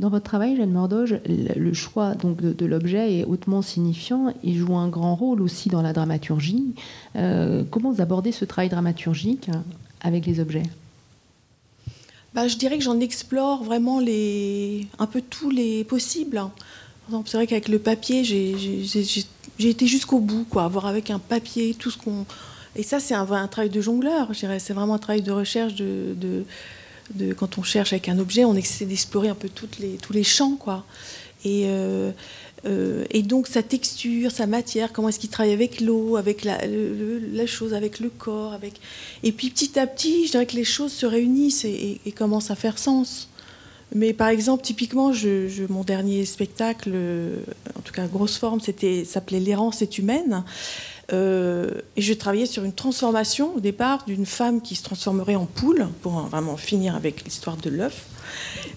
Dans 0.00 0.08
votre 0.08 0.24
travail, 0.24 0.56
Jeanne 0.56 0.72
Mordoge, 0.72 1.20
le 1.26 1.72
choix 1.72 2.14
donc, 2.14 2.40
de, 2.40 2.52
de 2.52 2.66
l'objet 2.66 3.20
est 3.20 3.24
hautement 3.24 3.62
signifiant. 3.62 4.34
Il 4.42 4.56
joue 4.56 4.74
un 4.74 4.88
grand 4.88 5.14
rôle 5.14 5.40
aussi 5.40 5.68
dans 5.68 5.82
la 5.82 5.92
dramaturgie. 5.92 6.74
Comment 7.14 7.92
vous 7.92 8.00
abordez 8.00 8.32
ce 8.32 8.44
travail 8.44 8.68
dramaturgique 8.68 9.48
avec 10.00 10.26
les 10.26 10.40
objets? 10.40 10.64
Bah, 12.34 12.48
je 12.48 12.56
dirais 12.56 12.78
que 12.78 12.84
j'en 12.84 12.98
explore 12.98 13.62
vraiment 13.62 14.00
les, 14.00 14.88
un 14.98 15.06
peu 15.06 15.22
tous 15.22 15.50
les 15.50 15.84
possibles. 15.84 16.42
Exemple, 17.06 17.28
c'est 17.28 17.36
vrai 17.36 17.46
qu'avec 17.46 17.68
le 17.68 17.78
papier, 17.78 18.24
j'ai- 18.24 18.56
été 19.60 19.86
jusqu'au 19.86 20.18
bout, 20.18 20.44
quoi, 20.50 20.66
voir 20.66 20.86
avec 20.86 21.10
un 21.10 21.20
papier 21.20 21.74
tout 21.78 21.90
ce 21.90 21.98
qu'on. 21.98 22.26
Et 22.74 22.82
ça, 22.82 22.98
c'est 22.98 23.14
un, 23.14 23.24
travail 23.46 23.70
de 23.70 23.80
jongleur, 23.80 24.34
je 24.34 24.40
dirais. 24.40 24.58
C'est 24.58 24.72
vraiment 24.72 24.94
un 24.94 24.98
travail 24.98 25.22
de 25.22 25.30
recherche 25.30 25.76
de, 25.76 26.14
de, 26.16 26.44
de- 27.14 27.34
quand 27.34 27.56
on 27.58 27.62
cherche 27.62 27.92
avec 27.92 28.08
un 28.08 28.18
objet, 28.18 28.44
on 28.44 28.56
essaie 28.56 28.84
d'explorer 28.84 29.28
un 29.28 29.36
peu 29.36 29.48
les, 29.78 29.96
tous 30.02 30.12
les 30.12 30.24
champs, 30.24 30.56
quoi. 30.56 30.84
Et, 31.44 31.64
euh, 31.66 32.10
euh, 32.66 33.04
et 33.10 33.22
donc 33.22 33.46
sa 33.46 33.62
texture, 33.62 34.30
sa 34.30 34.46
matière, 34.46 34.92
comment 34.92 35.08
est-ce 35.08 35.18
qu'il 35.18 35.30
travaille 35.30 35.52
avec 35.52 35.80
l'eau, 35.80 36.16
avec 36.16 36.44
la, 36.44 36.58
chose, 37.46 37.74
avec 37.74 38.00
le 38.00 38.10
corps, 38.10 38.52
avec. 38.52 38.74
Et 39.22 39.32
puis 39.32 39.50
petit 39.50 39.78
à 39.78 39.86
petit, 39.86 40.26
je 40.26 40.32
dirais 40.32 40.46
que 40.46 40.56
les 40.56 40.64
choses 40.64 40.92
se 40.92 41.06
réunissent 41.06 41.64
et, 41.64 42.00
commencent 42.16 42.50
à 42.50 42.54
faire 42.56 42.78
sens. 42.78 43.28
Mais 43.94 44.12
par 44.12 44.28
exemple, 44.28 44.64
typiquement, 44.64 45.12
je, 45.12 45.66
mon 45.68 45.84
dernier 45.84 46.24
spectacle, 46.24 46.90
euh, 46.94 47.36
en 47.76 47.80
tout 47.80 47.92
cas 47.92 48.06
grosse 48.06 48.38
forme, 48.38 48.60
c'était 48.60 49.04
s'appelait 49.04 49.40
L'errance 49.40 49.82
est 49.82 49.98
humaine. 49.98 50.42
Euh, 51.12 51.70
et 51.96 52.00
je 52.00 52.14
travaillais 52.14 52.46
sur 52.46 52.64
une 52.64 52.72
transformation 52.72 53.54
au 53.56 53.60
départ 53.60 54.04
d'une 54.06 54.24
femme 54.24 54.62
qui 54.62 54.74
se 54.74 54.82
transformerait 54.82 55.34
en 55.34 55.44
poule 55.44 55.88
pour 56.00 56.14
en- 56.14 56.22
vraiment 56.22 56.56
finir 56.56 56.96
avec 56.96 57.24
l'histoire 57.24 57.58
de 57.58 57.68
l'œuf. 57.68 58.06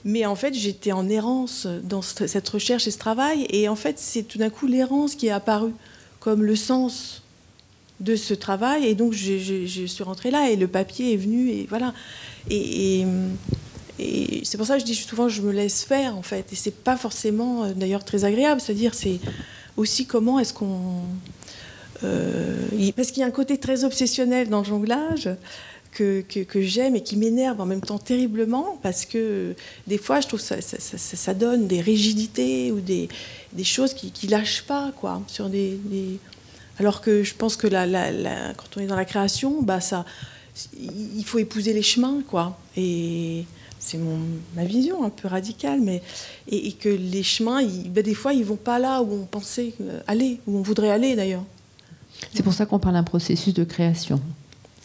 Mais 0.06 0.26
en 0.26 0.36
fait, 0.36 0.54
j'étais 0.54 0.92
en 0.92 1.10
errance 1.10 1.68
dans 1.84 2.02
ce- 2.02 2.28
cette 2.28 2.48
recherche 2.50 2.88
et 2.88 2.92
ce 2.92 2.98
travail. 2.98 3.46
Et 3.50 3.68
en 3.68 3.76
fait, 3.76 4.00
c'est 4.00 4.24
tout 4.24 4.38
d'un 4.38 4.50
coup 4.50 4.68
l'errance 4.68 5.16
qui 5.16 5.28
est 5.28 5.32
apparue 5.32 5.74
comme 6.20 6.44
le 6.44 6.56
sens 6.56 7.22
de 8.00 8.16
ce 8.16 8.34
travail. 8.34 8.86
Et 8.86 8.96
donc, 8.96 9.14
je, 9.14 9.86
suis 9.88 10.04
rentrée 10.04 10.32
là 10.32 10.50
et 10.50 10.56
le 10.56 10.68
papier 10.68 11.14
est 11.14 11.18
venu. 11.18 11.50
Et 11.50 11.66
voilà. 11.70 11.94
Et, 12.50 13.06
c'est 14.44 14.58
pour 14.58 14.68
ça 14.68 14.76
que 14.76 14.82
je 14.82 14.86
dis 14.86 14.94
souvent, 14.96 15.28
je 15.28 15.42
me 15.42 15.52
laisse 15.52 15.84
faire, 15.84 16.16
en 16.16 16.22
fait. 16.22 16.54
Et 16.54 16.56
c'est 16.56 16.76
pas 16.76 16.98
forcément, 16.98 17.64
euh, 17.64 17.74
d'ailleurs, 17.76 18.06
très 18.06 18.26
agréable. 18.26 18.62
C'est-à-dire, 18.62 18.94
c'est 18.94 19.20
aussi 19.76 20.06
comment 20.06 20.40
est-ce 20.40 20.54
qu'on. 20.54 21.02
euh, 22.04 22.56
parce 22.96 23.10
qu'il 23.12 23.22
y 23.22 23.24
a 23.24 23.28
un 23.28 23.32
côté 23.32 23.58
très 23.58 23.84
obsessionnel 23.84 24.50
dans 24.50 24.60
le 24.60 24.66
jonglage 24.66 25.30
que, 25.98 26.62
j'aime 26.62 26.96
et 26.96 27.02
qui 27.02 27.18
m'énerve 27.18 27.60
en 27.60 27.66
même 27.66 27.82
temps 27.82 27.98
terriblement 27.98 28.78
parce 28.84 29.06
que 29.06 29.56
des 29.88 29.98
fois 29.98 30.22
je 30.22 30.28
trouve 30.28 30.40
ça, 30.40 30.58
ça, 30.62 31.34
donne 31.34 31.68
des 31.68 31.82
rigidités 31.82 32.72
ou 32.72 32.80
des, 32.80 33.10
choses 33.64 33.94
qui, 33.94 34.28
lâchent 34.28 34.64
pas 34.64 34.92
quoi 34.96 35.22
sur 35.28 35.50
des, 35.50 35.80
alors 36.80 37.02
que 37.02 37.24
je 37.24 37.34
pense 37.34 37.56
que 37.56 37.68
la, 37.68 37.88
quand 38.54 38.78
on 38.78 38.82
est 38.82 38.88
dans 38.88 38.96
la 38.96 39.06
création 39.06 39.62
bah 39.62 39.82
ça 39.82 40.06
il 40.80 41.24
faut 41.24 41.38
épouser 41.38 41.74
les 41.74 41.84
chemins 41.84 42.22
quoi. 42.28 42.58
Et 42.76 43.46
c'est 43.80 44.00
ma 44.56 44.66
vision 44.66 45.04
un 45.04 45.10
peu 45.10 45.28
radicale 45.28 45.80
mais 45.82 46.02
et, 46.50 46.72
que 46.74 46.90
les 46.90 47.24
chemins 47.24 47.64
ben, 47.64 48.04
des 48.04 48.16
fois 48.16 48.34
ils 48.34 48.46
vont 48.46 48.56
pas 48.56 48.80
là 48.80 49.02
où 49.02 49.14
on 49.14 49.26
pensait 49.26 49.74
euh, 49.82 50.00
aller 50.08 50.40
où 50.48 50.58
on 50.58 50.62
voudrait 50.62 50.92
aller 50.92 51.16
d'ailleurs. 51.16 51.44
C'est 52.34 52.42
pour 52.42 52.54
ça 52.54 52.66
qu'on 52.66 52.80
parle 52.80 52.96
d'un 52.96 53.04
processus 53.04 53.54
de 53.54 53.64
création, 53.64 54.20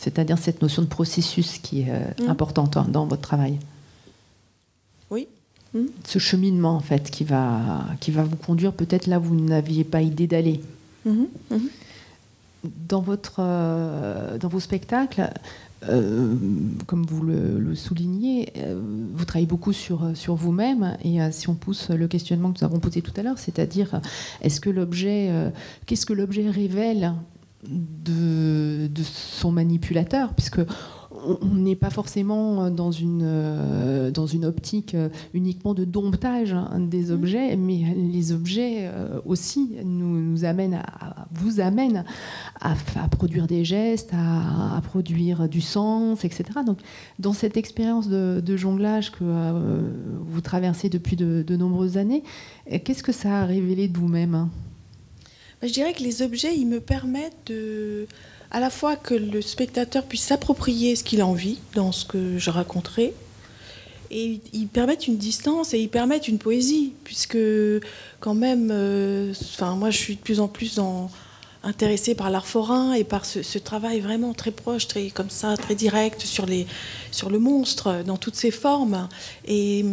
c'est-à-dire 0.02 0.38
cette 0.38 0.60
notion 0.62 0.82
de 0.82 0.88
processus 0.88 1.58
qui 1.58 1.82
est 1.82 1.90
euh, 1.90 2.24
Mm. 2.24 2.30
importante 2.30 2.76
hein, 2.76 2.86
dans 2.88 3.06
votre 3.06 3.22
travail. 3.22 3.58
oui 5.10 5.28
Ce 6.04 6.18
cheminement, 6.18 6.74
en 6.76 6.80
fait, 6.80 7.10
qui 7.10 7.24
va, 7.24 7.84
qui 8.00 8.10
va 8.10 8.24
vous 8.24 8.36
conduire 8.36 8.72
peut-être 8.72 9.06
là 9.06 9.18
où 9.18 9.22
vous 9.22 9.40
n'aviez 9.40 9.84
pas 9.84 10.02
idée 10.02 10.26
d'aller. 10.26 10.60
Dans, 12.88 13.00
votre, 13.00 13.36
euh, 13.40 14.38
dans 14.38 14.48
vos 14.48 14.60
spectacles, 14.60 15.30
euh, 15.88 16.36
comme 16.86 17.04
vous 17.04 17.22
le, 17.22 17.58
le 17.58 17.74
soulignez, 17.74 18.52
euh, 18.58 18.80
vous 19.14 19.24
travaillez 19.24 19.48
beaucoup 19.48 19.72
sur, 19.72 20.12
sur 20.14 20.36
vous-même. 20.36 20.96
Et 21.02 21.20
euh, 21.20 21.30
si 21.32 21.48
on 21.48 21.54
pousse 21.54 21.90
le 21.90 22.06
questionnement 22.06 22.52
que 22.52 22.58
nous 22.60 22.64
avons 22.64 22.78
posé 22.78 23.02
tout 23.02 23.12
à 23.16 23.22
l'heure, 23.22 23.38
c'est-à-dire 23.38 24.00
est-ce 24.42 24.60
que 24.60 24.70
l'objet, 24.70 25.30
qu'est-ce 25.86 26.06
que 26.06 26.12
l'objet 26.12 26.48
révèle 26.50 27.14
de, 27.62 28.88
de 28.88 29.02
son 29.02 29.52
manipulateur, 29.52 30.34
puisque 30.34 30.60
on- 30.60 31.38
n'est 31.54 31.76
pas 31.76 31.90
forcément 31.90 32.70
dans 32.70 32.90
une, 32.90 33.20
euh, 33.22 34.10
dans 34.10 34.26
une 34.26 34.44
optique 34.44 34.94
euh, 34.94 35.08
uniquement 35.34 35.72
de 35.74 35.84
domptage 35.84 36.52
hein, 36.54 36.80
des 36.80 37.12
objets, 37.12 37.54
mais 37.56 37.94
les 37.94 38.32
objets 38.32 38.88
euh, 38.88 39.20
aussi 39.24 39.76
nous, 39.84 40.20
nous 40.20 40.44
amènent 40.44 40.74
à, 40.74 41.26
vous 41.30 41.60
amènent 41.60 42.04
à, 42.60 42.72
à 42.96 43.08
produire 43.08 43.46
des 43.46 43.64
gestes, 43.64 44.10
à, 44.14 44.76
à 44.76 44.80
produire 44.80 45.48
du 45.48 45.60
sens, 45.60 46.24
etc. 46.24 46.44
Donc, 46.66 46.78
dans 47.20 47.32
cette 47.34 47.56
expérience 47.56 48.08
de, 48.08 48.42
de 48.44 48.56
jonglage 48.56 49.12
que 49.12 49.18
euh, 49.22 49.90
vous 50.22 50.40
traversez 50.40 50.88
depuis 50.88 51.14
de, 51.14 51.44
de 51.46 51.56
nombreuses 51.56 51.98
années, 51.98 52.24
qu'est-ce 52.84 53.02
que 53.04 53.12
ça 53.12 53.42
a 53.42 53.44
révélé 53.44 53.86
de 53.86 53.96
vous-même 53.98 54.34
hein? 54.34 54.48
Je 55.62 55.68
dirais 55.68 55.92
que 55.92 56.02
les 56.02 56.22
objets, 56.22 56.56
ils 56.56 56.66
me 56.66 56.80
permettent 56.80 57.46
de, 57.46 58.08
à 58.50 58.58
la 58.58 58.68
fois 58.68 58.96
que 58.96 59.14
le 59.14 59.40
spectateur 59.40 60.04
puisse 60.04 60.24
s'approprier 60.24 60.96
ce 60.96 61.04
qu'il 61.04 61.20
a 61.20 61.26
envie 61.26 61.58
dans 61.74 61.92
ce 61.92 62.04
que 62.04 62.36
je 62.36 62.50
raconterai, 62.50 63.14
et 64.10 64.40
ils 64.52 64.66
permettent 64.66 65.06
une 65.06 65.16
distance 65.16 65.72
et 65.72 65.78
ils 65.78 65.88
permettent 65.88 66.26
une 66.26 66.38
poésie, 66.38 66.92
puisque 67.04 67.38
quand 68.18 68.34
même, 68.34 68.70
euh, 68.72 69.32
enfin 69.54 69.76
moi 69.76 69.90
je 69.90 69.98
suis 69.98 70.16
de 70.16 70.20
plus 70.20 70.40
en 70.40 70.48
plus 70.48 70.80
intéressée 71.62 72.16
par 72.16 72.28
l'art 72.28 72.46
forain 72.46 72.92
et 72.92 73.04
par 73.04 73.24
ce, 73.24 73.58
travail 73.58 74.00
vraiment 74.00 74.34
très 74.34 74.50
proche, 74.50 74.88
très 74.88 75.10
comme 75.10 75.30
ça, 75.30 75.56
très 75.56 75.76
direct 75.76 76.22
sur 76.22 76.44
les, 76.44 76.66
sur 77.12 77.30
le 77.30 77.38
monstre 77.38 78.02
dans 78.04 78.16
toutes 78.16 78.36
ses 78.36 78.50
formes, 78.50 79.08
et, 79.46 79.84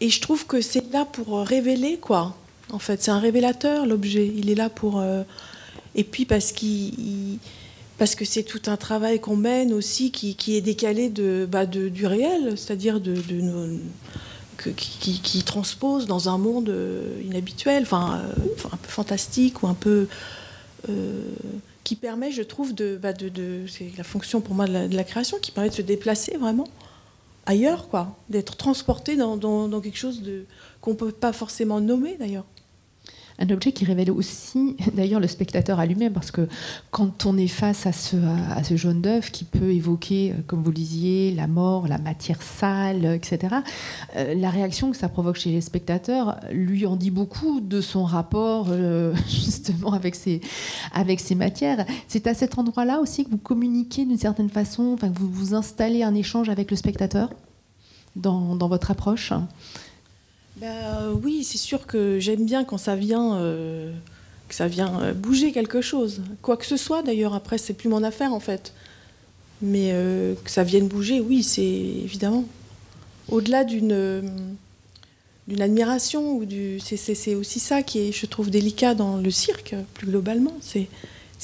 et 0.00 0.08
je 0.08 0.20
trouve 0.20 0.46
que 0.46 0.60
c'est 0.60 0.92
là 0.92 1.04
pour 1.04 1.40
révéler 1.40 1.98
quoi. 1.98 2.36
En 2.72 2.78
fait, 2.78 3.02
c'est 3.02 3.10
un 3.10 3.18
révélateur 3.20 3.86
l'objet. 3.86 4.26
Il 4.34 4.50
est 4.50 4.54
là 4.54 4.68
pour 4.70 4.98
euh, 5.00 5.22
et 5.94 6.04
puis 6.04 6.24
parce 6.24 6.52
qu'il 6.52 6.98
il- 6.98 7.38
parce 7.98 8.14
que 8.14 8.26
c'est 8.26 8.42
tout 8.42 8.60
un 8.66 8.76
travail 8.76 9.20
qu'on 9.20 9.36
mène 9.36 9.72
aussi 9.72 10.10
qui, 10.10 10.36
est 10.54 10.60
décalé 10.60 11.08
de, 11.08 11.48
bah, 11.50 11.64
de- 11.64 11.88
du 11.88 12.04
réel, 12.06 12.58
c'est-à-dire 12.58 13.00
de, 13.00 13.14
qui, 14.76 15.42
transpose 15.44 16.06
dans 16.06 16.28
un 16.28 16.36
monde 16.36 16.68
euh, 16.68 17.18
inhabituel, 17.24 17.86
euh, 17.90 17.96
un 18.70 18.76
peu 18.76 18.88
fantastique 18.88 19.62
ou 19.62 19.66
un 19.68 19.72
peu 19.74 20.08
qui 21.84 21.96
permet, 21.96 22.32
je 22.32 22.42
trouve, 22.42 22.74
de, 22.74 22.98
bah, 23.00 23.12
de, 23.12 23.64
c'est 23.68 23.90
la 23.96 24.04
fonction 24.04 24.40
pour 24.40 24.54
moi 24.54 24.66
de 24.66 24.94
la, 24.94 25.04
création 25.04 25.38
qui 25.40 25.52
permet 25.52 25.70
de 25.70 25.74
se 25.74 25.82
déplacer 25.82 26.36
vraiment 26.36 26.66
ailleurs, 27.46 27.88
quoi, 27.88 28.16
d'être 28.28 28.56
transporté 28.56 29.16
dans, 29.16 29.36
dans- 29.36 29.68
quelque 29.80 29.96
chose 29.98 30.20
de 30.22 30.44
qu'on 30.80 30.94
peut 30.96 31.12
pas 31.12 31.32
forcément 31.32 31.80
nommer 31.80 32.16
d'ailleurs. 32.18 32.44
Un 33.38 33.50
objet 33.50 33.72
qui 33.72 33.84
révèle 33.84 34.10
aussi, 34.10 34.76
d'ailleurs, 34.94 35.20
le 35.20 35.26
spectateur 35.26 35.78
à 35.78 35.86
lui-même, 35.86 36.12
parce 36.12 36.30
que 36.30 36.48
quand 36.90 37.26
on 37.26 37.36
est 37.36 37.48
face 37.48 37.86
à 37.86 37.92
ce, 37.92 38.16
jaune 38.76 39.02
d'œuf 39.02 39.30
qui 39.30 39.44
peut 39.44 39.72
évoquer, 39.72 40.32
euh, 40.32 40.42
comme 40.46 40.62
vous 40.62 40.70
le 40.70 40.76
disiez, 40.76 41.34
la 41.34 41.46
mort, 41.46 41.86
la 41.86 41.98
matière 41.98 42.40
sale, 42.42 43.04
etc., 43.04 43.56
euh, 44.16 44.34
la 44.34 44.50
réaction 44.50 44.90
que 44.90 44.96
ça 44.96 45.08
provoque 45.08 45.36
chez 45.36 45.50
les 45.50 45.60
spectateurs 45.60 46.40
lui 46.50 46.86
en 46.86 46.96
dit 46.96 47.10
beaucoup 47.10 47.60
de 47.60 47.80
son 47.80 48.04
rapport, 48.04 48.68
euh, 48.70 49.14
justement, 49.28 49.92
avec 49.92 50.14
ces, 50.14 50.40
matières. 51.34 51.84
C'est 52.08 52.26
à 52.26 52.34
cet 52.34 52.58
endroit-là 52.58 53.00
aussi 53.00 53.24
que 53.24 53.30
vous 53.30 53.38
communiquez 53.38 54.04
d'une 54.04 54.18
certaine 54.18 54.48
façon, 54.48 54.96
que 54.96 55.06
vous, 55.06 55.30
vous 55.30 55.54
installez 55.54 56.02
un 56.02 56.14
échange 56.14 56.48
avec 56.48 56.70
le 56.70 56.76
spectateur 56.76 57.30
dans 58.14 58.68
votre 58.68 58.90
approche? 58.90 59.32
Ben, 60.56 60.68
euh, 60.68 61.14
oui, 61.22 61.44
c'est 61.44 61.58
sûr 61.58 61.86
que 61.86 62.18
j'aime 62.18 62.46
bien 62.46 62.64
quand 62.64 62.78
ça 62.78 62.96
vient, 62.96 63.36
euh, 63.36 63.92
que 64.48 64.54
ça 64.54 64.68
vient 64.68 65.00
euh, 65.02 65.12
bouger 65.12 65.52
quelque 65.52 65.82
chose. 65.82 66.22
Quoi 66.40 66.56
que 66.56 66.64
ce 66.64 66.78
soit, 66.78 67.02
d'ailleurs, 67.02 67.34
après, 67.34 67.58
c'est 67.58 67.74
plus 67.74 67.90
mon 67.90 68.02
affaire, 68.02 68.32
en 68.32 68.40
fait. 68.40 68.72
Mais 69.62 69.90
que 70.44 70.50
ça 70.50 70.64
vienne 70.64 70.86
bouger, 70.86 71.18
oui, 71.20 71.42
c'est 71.42 71.62
évidemment. 71.62 72.44
Au-delà 73.30 73.64
d'une 73.64 74.28
admiration, 75.58 76.36
ou 76.36 76.44
du, 76.44 76.78
c'est, 76.78 77.34
aussi 77.34 77.58
ça 77.58 77.82
qui 77.82 78.00
est, 78.00 78.12
je 78.12 78.26
trouve, 78.26 78.50
délicat 78.50 78.94
dans 78.94 79.16
le 79.16 79.30
cirque, 79.30 79.74
plus 79.94 80.08
globalement. 80.08 80.52
C'est, 80.60 80.88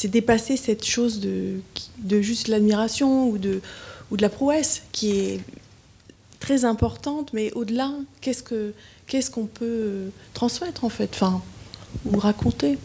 dépasser 0.08 0.58
cette 0.58 0.84
chose 0.84 1.20
de, 1.20 1.60
de 1.98 2.20
juste 2.20 2.48
l'admiration 2.48 3.30
ou 3.30 3.38
de, 3.38 3.62
ou 4.10 4.18
de 4.18 4.22
la 4.22 4.28
prouesse, 4.28 4.82
qui 4.92 5.12
est 5.12 5.40
très 6.52 6.66
importante, 6.66 7.32
mais 7.32 7.50
au-delà, 7.54 7.90
qu'est-ce 8.20 8.42
que 8.42 8.74
qu'est-ce 9.06 9.30
qu'on 9.30 9.46
peut 9.46 9.64
euh, 9.64 10.08
transmettre 10.34 10.84
en 10.84 10.90
fait, 10.90 11.08
enfin, 11.14 11.40
ou 12.04 12.18
raconter? 12.18 12.78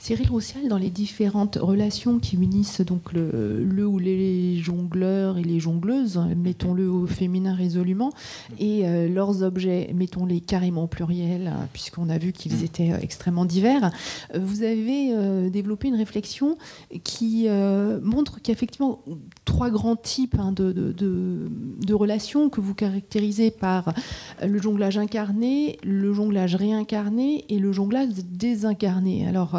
Cyril 0.00 0.30
Roussial, 0.30 0.68
dans 0.68 0.78
les 0.78 0.90
différentes 0.90 1.56
relations 1.60 2.20
qui 2.20 2.36
unissent 2.36 2.80
donc 2.80 3.12
le, 3.12 3.64
le 3.64 3.84
ou 3.86 3.98
les 3.98 4.56
jongleurs 4.56 5.38
et 5.38 5.42
les 5.42 5.58
jongleuses, 5.58 6.20
mettons-le 6.36 6.88
au 6.88 7.06
féminin 7.06 7.52
résolument, 7.54 8.12
et 8.60 8.86
euh, 8.86 9.08
leurs 9.08 9.42
objets, 9.42 9.90
mettons-les 9.94 10.40
carrément 10.40 10.84
au 10.84 10.86
pluriel, 10.86 11.48
hein, 11.48 11.68
puisqu'on 11.72 12.08
a 12.10 12.16
vu 12.16 12.32
qu'ils 12.32 12.62
étaient 12.62 12.92
euh, 12.92 12.98
extrêmement 13.02 13.44
divers, 13.44 13.90
euh, 14.34 14.38
vous 14.38 14.62
avez 14.62 15.12
euh, 15.12 15.50
développé 15.50 15.88
une 15.88 15.96
réflexion 15.96 16.56
qui 17.02 17.46
euh, 17.48 17.98
montre 18.00 18.40
qu'il 18.40 18.48
y 18.48 18.52
a 18.52 18.56
effectivement 18.56 19.00
trois 19.44 19.68
grands 19.70 19.96
types 19.96 20.36
hein, 20.38 20.52
de, 20.52 20.70
de- 20.72 20.92
de- 20.92 21.50
de 21.84 21.94
relations 21.94 22.50
que 22.50 22.60
vous 22.60 22.74
caractérisez 22.74 23.50
par 23.50 23.92
le 24.46 24.58
jonglage 24.62 24.96
incarné, 24.96 25.76
le 25.82 26.12
jonglage 26.12 26.54
réincarné 26.54 27.44
et 27.48 27.58
le 27.58 27.72
jonglage 27.72 28.10
désincarné. 28.30 29.26
Alors, 29.26 29.58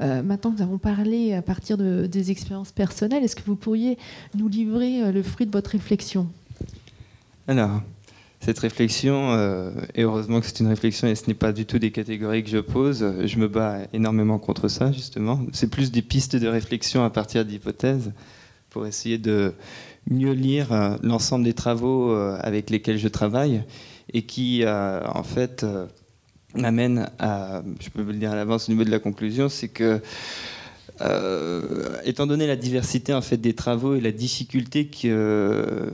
euh, 0.00 0.22
maintenant 0.22 0.50
que 0.50 0.56
nous 0.56 0.62
avons 0.62 0.78
parlé 0.78 1.34
à 1.34 1.42
partir 1.42 1.76
de- 1.76 2.06
des 2.06 2.30
expériences 2.30 2.72
personnelles, 2.72 3.24
est-ce 3.24 3.36
que 3.36 3.42
vous 3.46 3.56
pourriez 3.56 3.98
nous 4.34 4.48
livrer 4.48 5.02
euh, 5.02 5.12
le 5.12 5.22
fruit 5.22 5.46
de 5.46 5.52
votre 5.52 5.70
réflexion? 5.70 6.26
Alors, 7.48 7.82
cette 8.40 8.58
réflexion, 8.58 9.32
euh, 9.32 9.70
et 9.94 10.02
heureusement 10.02 10.40
que 10.40 10.46
c'est 10.46 10.60
une 10.60 10.68
réflexion 10.68 11.08
et 11.08 11.14
ce 11.14 11.26
n'est 11.26 11.34
pas 11.34 11.52
du 11.52 11.64
tout 11.64 11.78
des 11.78 11.90
catégories 11.90 12.44
que 12.44 12.50
je 12.50 12.58
pose, 12.58 13.04
je 13.24 13.38
me 13.38 13.48
bats 13.48 13.78
énormément 13.92 14.38
contre 14.38 14.68
ça, 14.68 14.92
justement. 14.92 15.40
C'est 15.52 15.70
plus 15.70 15.90
des 15.90 16.02
pistes 16.02 16.36
de 16.36 16.46
réflexion 16.46 17.04
à 17.04 17.10
partir 17.10 17.44
d'hypothèses 17.44 18.12
pour 18.70 18.86
essayer 18.86 19.18
de 19.18 19.54
mieux 20.10 20.32
lire 20.32 20.98
l'ensemble 21.02 21.44
des 21.44 21.54
travaux 21.54 22.12
avec 22.14 22.68
lesquels 22.70 22.98
je 22.98 23.08
travaille 23.08 23.64
et 24.12 24.22
qui, 24.22 24.64
en 24.66 25.22
fait, 25.24 25.64
m'amènent 26.56 27.08
à, 27.18 27.62
je 27.80 27.88
peux 27.90 28.02
vous 28.02 28.10
le 28.12 28.18
dire 28.18 28.32
à 28.32 28.34
l'avance 28.36 28.68
au 28.68 28.72
niveau 28.72 28.84
de 28.84 28.90
la 28.90 28.98
conclusion, 28.98 29.48
c'est 29.48 29.68
que 29.68 30.00
euh, 31.02 31.98
étant 32.04 32.26
donné 32.26 32.46
la 32.46 32.56
diversité 32.56 33.12
en 33.12 33.20
fait 33.20 33.36
des 33.36 33.54
travaux 33.54 33.94
et 33.94 34.00
la 34.00 34.12
difficulté 34.12 34.86
que, 34.86 35.90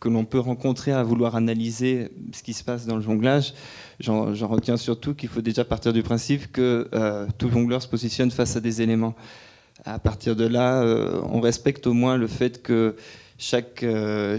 que 0.00 0.08
l'on 0.08 0.24
peut 0.24 0.38
rencontrer 0.38 0.92
à 0.92 1.02
vouloir 1.02 1.34
analyser 1.34 2.10
ce 2.34 2.42
qui 2.42 2.52
se 2.52 2.62
passe 2.62 2.86
dans 2.86 2.96
le 2.96 3.02
jonglage, 3.02 3.54
j'en 4.00 4.26
retiens 4.48 4.76
surtout 4.76 5.14
qu'il 5.14 5.28
faut 5.28 5.40
déjà 5.40 5.64
partir 5.64 5.92
du 5.92 6.02
principe 6.02 6.52
que 6.52 6.88
euh, 6.94 7.26
tout 7.38 7.50
jongleur 7.50 7.82
se 7.82 7.88
positionne 7.88 8.30
face 8.30 8.56
à 8.56 8.60
des 8.60 8.82
éléments. 8.82 9.14
À 9.86 9.98
partir 9.98 10.36
de 10.36 10.46
là, 10.46 10.82
euh, 10.82 11.20
on 11.32 11.40
respecte 11.40 11.86
au 11.86 11.94
moins 11.94 12.18
le 12.18 12.26
fait 12.26 12.62
que 12.62 12.96
chaque, 13.38 13.82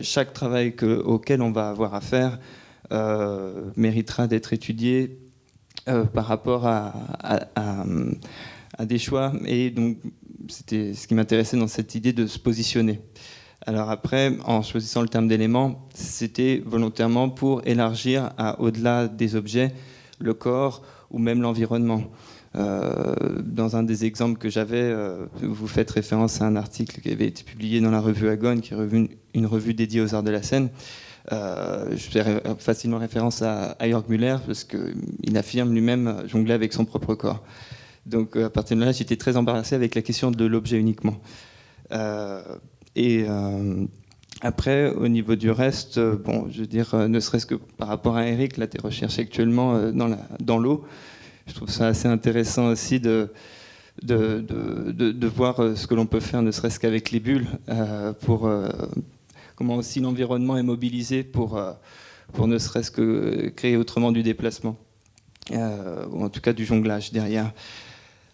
chaque 0.04 0.34
travail 0.34 0.76
que- 0.76 1.02
auquel 1.02 1.42
on 1.42 1.52
va 1.52 1.70
avoir 1.70 1.96
affaire 1.96 2.38
méritera 3.76 4.28
d'être 4.28 4.54
étudié 4.54 5.20
euh, 5.88 6.04
par 6.06 6.26
rapport 6.26 6.68
à, 6.68 6.94
des 8.86 9.00
choix. 9.00 9.34
Et 9.46 9.72
donc, 9.72 9.98
c'était 10.48 10.94
ce 10.94 11.08
qui 11.08 11.16
m'intéressait 11.16 11.58
dans 11.58 11.68
cette 11.68 11.96
idée 11.96 12.14
de 12.14 12.28
se 12.28 12.38
positionner. 12.38 13.00
Alors 13.66 13.90
après, 13.90 14.38
en 14.46 14.62
choisissant 14.62 15.02
le 15.02 15.08
terme 15.08 15.28
d'élément, 15.28 15.88
c'était 15.94 16.62
volontairement 16.66 17.30
pour 17.30 17.62
élargir 17.66 18.32
au-delà 18.60 19.08
des 19.08 19.36
objets, 19.36 19.74
le 20.20 20.34
corps 20.34 20.84
ou 21.12 21.20
même 21.20 21.42
l'environnement. 21.42 22.04
Euh, 22.56 23.16
dans 23.44 23.76
un 23.76 23.84
des 23.84 24.06
exemples 24.06 24.38
que 24.38 24.50
j'avais, 24.50 24.82
euh, 24.82 25.26
vous 25.42 25.68
faites 25.68 25.90
référence 25.90 26.42
à 26.42 26.46
un 26.46 26.56
article 26.56 27.02
qui 27.02 27.10
avait 27.10 27.28
été 27.28 27.44
publié 27.44 27.82
dans 27.82 27.92
la 27.92 28.02
revue 28.02 28.30
Agone, 28.30 28.62
qui 28.62 28.74
est 28.74 28.78
revue- 28.78 29.10
une 29.34 29.46
revue 29.46 29.74
dédiée 29.74 30.02
aux 30.02 30.14
arts 30.14 30.24
de 30.24 30.32
la 30.32 30.44
scène. 30.44 30.70
Euh, 31.32 31.92
je 31.92 32.10
fais 32.10 32.24
facilement 32.58 32.98
référence 32.98 33.42
à, 33.42 33.76
à 33.80 33.88
Jörg 33.88 34.06
Müller 34.10 34.38
parce 34.46 34.64
qu'il 34.64 35.38
affirme 35.38 35.74
lui-même 35.74 36.24
jongler 36.26 36.54
avec 36.54 36.74
son 36.74 36.86
propre 36.86 37.16
corps. 37.16 37.44
Donc 38.06 38.36
euh, 38.36 38.48
à 38.48 38.50
partir 38.50 38.78
de 38.78 38.84
là, 38.84 38.92
j'étais 38.92 39.18
très 39.18 39.38
embarrassé 39.38 39.76
avec 39.76 39.96
la 39.96 40.02
question 40.02 40.32
de 40.32 40.46
l'objet 40.46 40.78
uniquement. 40.80 41.18
Euh, 41.92 42.42
et 42.96 43.26
euh, 43.28 43.86
après, 44.42 44.92
au 44.92 45.08
niveau 45.08 45.36
du 45.36 45.52
reste, 45.52 46.00
euh, 46.00 46.16
bon, 46.16 46.48
je 46.50 46.62
veux 46.62 46.68
dire, 46.68 46.94
euh, 46.96 47.08
ne 47.08 47.20
serait-ce 47.20 47.46
que 47.46 47.56
par 47.56 47.88
rapport 47.88 48.16
à 48.18 48.26
Eric, 48.28 48.58
là, 48.58 48.66
tes 48.66 48.82
recherches 48.82 49.20
actuellement 49.20 49.76
euh, 49.76 49.92
dans 50.40 50.58
l'eau, 50.58 50.84
je 51.46 51.54
trouve 51.54 51.70
ça 51.70 51.88
assez 51.88 52.08
intéressant 52.08 52.68
aussi 52.70 53.00
de, 53.00 53.30
de, 54.02 54.40
de, 54.40 55.12
de, 55.12 55.28
voir 55.28 55.58
ce 55.76 55.86
que 55.86 55.94
l'on 55.94 56.08
peut 56.08 56.20
faire, 56.20 56.42
ne 56.42 56.50
serait-ce 56.50 56.80
qu'avec 56.80 57.12
les 57.12 57.20
bulles, 57.20 57.48
pour 58.22 58.50
comment 59.62 59.76
aussi 59.76 60.00
l'environnement 60.00 60.58
est 60.58 60.64
mobilisé 60.64 61.24
pour, 61.24 61.62
pour 62.34 62.48
ne 62.48 62.58
serait-ce 62.58 62.90
que 62.90 63.50
créer 63.56 63.78
autrement 63.78 64.12
du 64.12 64.24
déplacement, 64.24 64.76
ou 65.52 66.24
en 66.24 66.30
tout 66.30 66.42
cas 66.42 66.52
du 66.52 66.66
jonglage 66.66 67.12
derrière. 67.12 67.54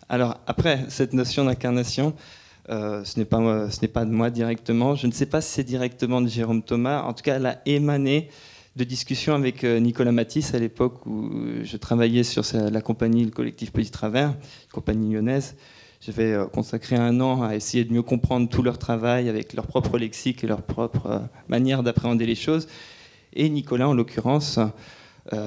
Alors 0.07 0.37
après, 0.47 0.85
cette 0.87 1.11
notion 1.11 1.43
d'incarnation, 1.43 2.13
euh, 2.69 3.03
ce 3.03 3.19
n'est 3.19 3.25
pas, 3.25 3.67
pas 3.93 4.05
de 4.05 4.11
moi 4.11 4.29
directement. 4.29 4.95
Je 4.95 5.05
ne 5.07 5.11
sais 5.11 5.25
pas 5.25 5.41
si 5.41 5.51
c'est 5.51 5.65
directement 5.65 6.21
de 6.21 6.29
Jérôme 6.29 6.63
Thomas. 6.63 7.01
En 7.01 7.13
tout 7.13 7.23
cas, 7.23 7.35
elle 7.35 7.45
a 7.45 7.61
émané 7.65 8.29
de 8.77 8.85
discussions 8.85 9.35
avec 9.35 9.65
euh, 9.65 9.79
Nicolas 9.81 10.13
Matisse 10.13 10.53
à 10.53 10.59
l'époque 10.59 11.05
où 11.05 11.41
je 11.61 11.75
travaillais 11.75 12.23
sur 12.23 12.43
la 12.53 12.79
compagnie, 12.79 13.25
le 13.25 13.31
collectif 13.31 13.73
Petit 13.73 13.91
Travers, 13.91 14.33
compagnie 14.71 15.13
lyonnaise. 15.13 15.57
J'avais 16.01 16.33
euh, 16.33 16.45
consacré 16.45 16.95
un 16.95 17.19
an 17.21 17.43
à 17.43 17.55
essayer 17.55 17.83
de 17.83 17.93
mieux 17.93 18.03
comprendre 18.03 18.49
tout 18.49 18.63
leur 18.63 18.77
travail 18.77 19.29
avec 19.29 19.53
leur 19.53 19.67
propre 19.67 19.97
lexique 19.97 20.43
et 20.43 20.47
leur 20.47 20.61
propre 20.61 21.21
manière 21.47 21.83
d'appréhender 21.83 22.25
les 22.25 22.35
choses. 22.35 22.67
Et 23.33 23.49
Nicolas, 23.49 23.87
en 23.89 23.93
l'occurrence, 23.93 24.59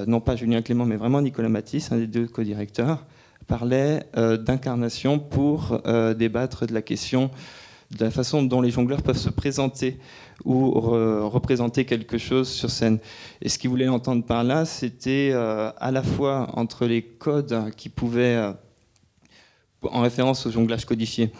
non 0.07 0.21
pas 0.21 0.35
Julien 0.35 0.61
Clément, 0.61 0.85
mais 0.85 0.95
vraiment 0.95 1.21
Nicolas 1.21 1.49
Matisse, 1.49 1.91
un 1.91 1.97
des 1.97 2.07
deux 2.07 2.27
co-directeurs, 2.27 3.03
parlait 3.51 4.03
euh, 4.15 4.37
d'incarnation 4.37 5.19
pour 5.19 5.81
euh, 5.85 6.13
débattre 6.13 6.65
de 6.65 6.73
la 6.73 6.81
question 6.81 7.31
de 7.91 8.05
la 8.05 8.09
façon 8.09 8.41
dont 8.41 8.61
les 8.61 8.71
jongleurs 8.71 9.01
peuvent 9.01 9.17
se 9.17 9.29
présenter 9.29 9.99
ou 10.45 10.71
représenter 10.71 11.83
quelque 11.83 12.17
chose 12.17 12.47
sur 12.47 12.69
scène. 12.69 12.99
Et 13.41 13.49
ce 13.49 13.59
qu'il 13.59 13.69
voulait 13.69 13.89
entendre 13.89 14.23
par 14.23 14.45
là, 14.45 14.63
c'était 14.63 15.31
euh, 15.33 15.69
à 15.77 15.91
la 15.91 16.01
fois 16.01 16.47
entre 16.53 16.85
les 16.85 17.01
codes 17.01 17.69
qui 17.75 17.89
pouvaient, 17.89 18.53
en 19.83 20.01
référence 20.01 20.45
au 20.45 20.51
jonglage 20.51 20.85
codifié, 20.85 21.31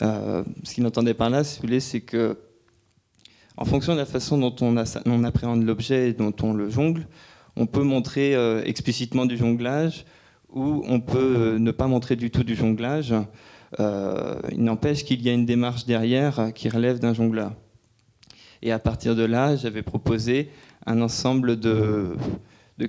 ce 0.00 0.74
qu'il 0.74 0.86
entendait 0.86 1.14
par 1.14 1.30
là, 1.30 1.44
si 1.44 1.56
vous 1.56 1.62
voulez, 1.62 1.80
c'est 1.80 2.00
que 2.00 2.38
en 3.56 3.64
fonction 3.64 3.92
de 3.92 3.98
la 3.98 4.06
façon 4.06 4.38
dont 4.38 4.54
on, 4.60 5.24
appréhende 5.24 5.62
l'objet 5.62 6.08
et 6.08 6.12
dont 6.14 6.32
on 6.42 6.54
le 6.54 6.70
jongle, 6.70 7.06
on 7.56 7.66
peut 7.66 7.82
montrer 7.82 8.34
explicitement 8.64 9.26
du 9.26 9.36
jonglage, 9.36 10.06
où 10.52 10.84
on 10.86 11.00
peut 11.00 11.36
euh, 11.36 11.58
ne 11.58 11.70
pas 11.70 11.86
montrer 11.86 12.16
du 12.16 12.30
tout 12.30 12.44
du 12.44 12.54
jonglage. 12.54 13.14
Euh, 13.80 14.38
il 14.50 14.62
n'empêche 14.62 15.04
qu'il 15.04 15.22
y 15.22 15.30
a 15.30 15.32
une 15.32 15.46
démarche 15.46 15.86
derrière 15.86 16.52
qui 16.54 16.68
relève 16.68 16.98
d'un 16.98 17.14
jongleur. 17.14 17.52
Et 18.60 18.70
à 18.70 18.78
partir 18.78 19.16
de 19.16 19.24
là, 19.24 19.56
j'avais 19.56 19.82
proposé 19.82 20.50
un 20.86 21.00
ensemble 21.00 21.58
de, 21.58 22.16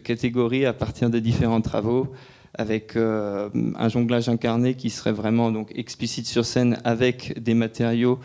catégories 0.03 0.65
à 0.65 0.73
partir 0.73 1.09
des 1.09 1.21
différents 1.21 1.61
travaux, 1.61 2.11
avec 2.55 2.95
euh, 2.95 3.49
un 3.75 3.89
jonglage 3.89 4.29
incarné 4.29 4.75
qui 4.75 4.89
serait 4.89 5.11
vraiment 5.11 5.51
donc 5.51 5.71
explicite 5.75 6.27
sur 6.27 6.45
scène 6.45 6.79
avec 6.83 7.39
des 7.41 7.53
matériaux 7.53 8.19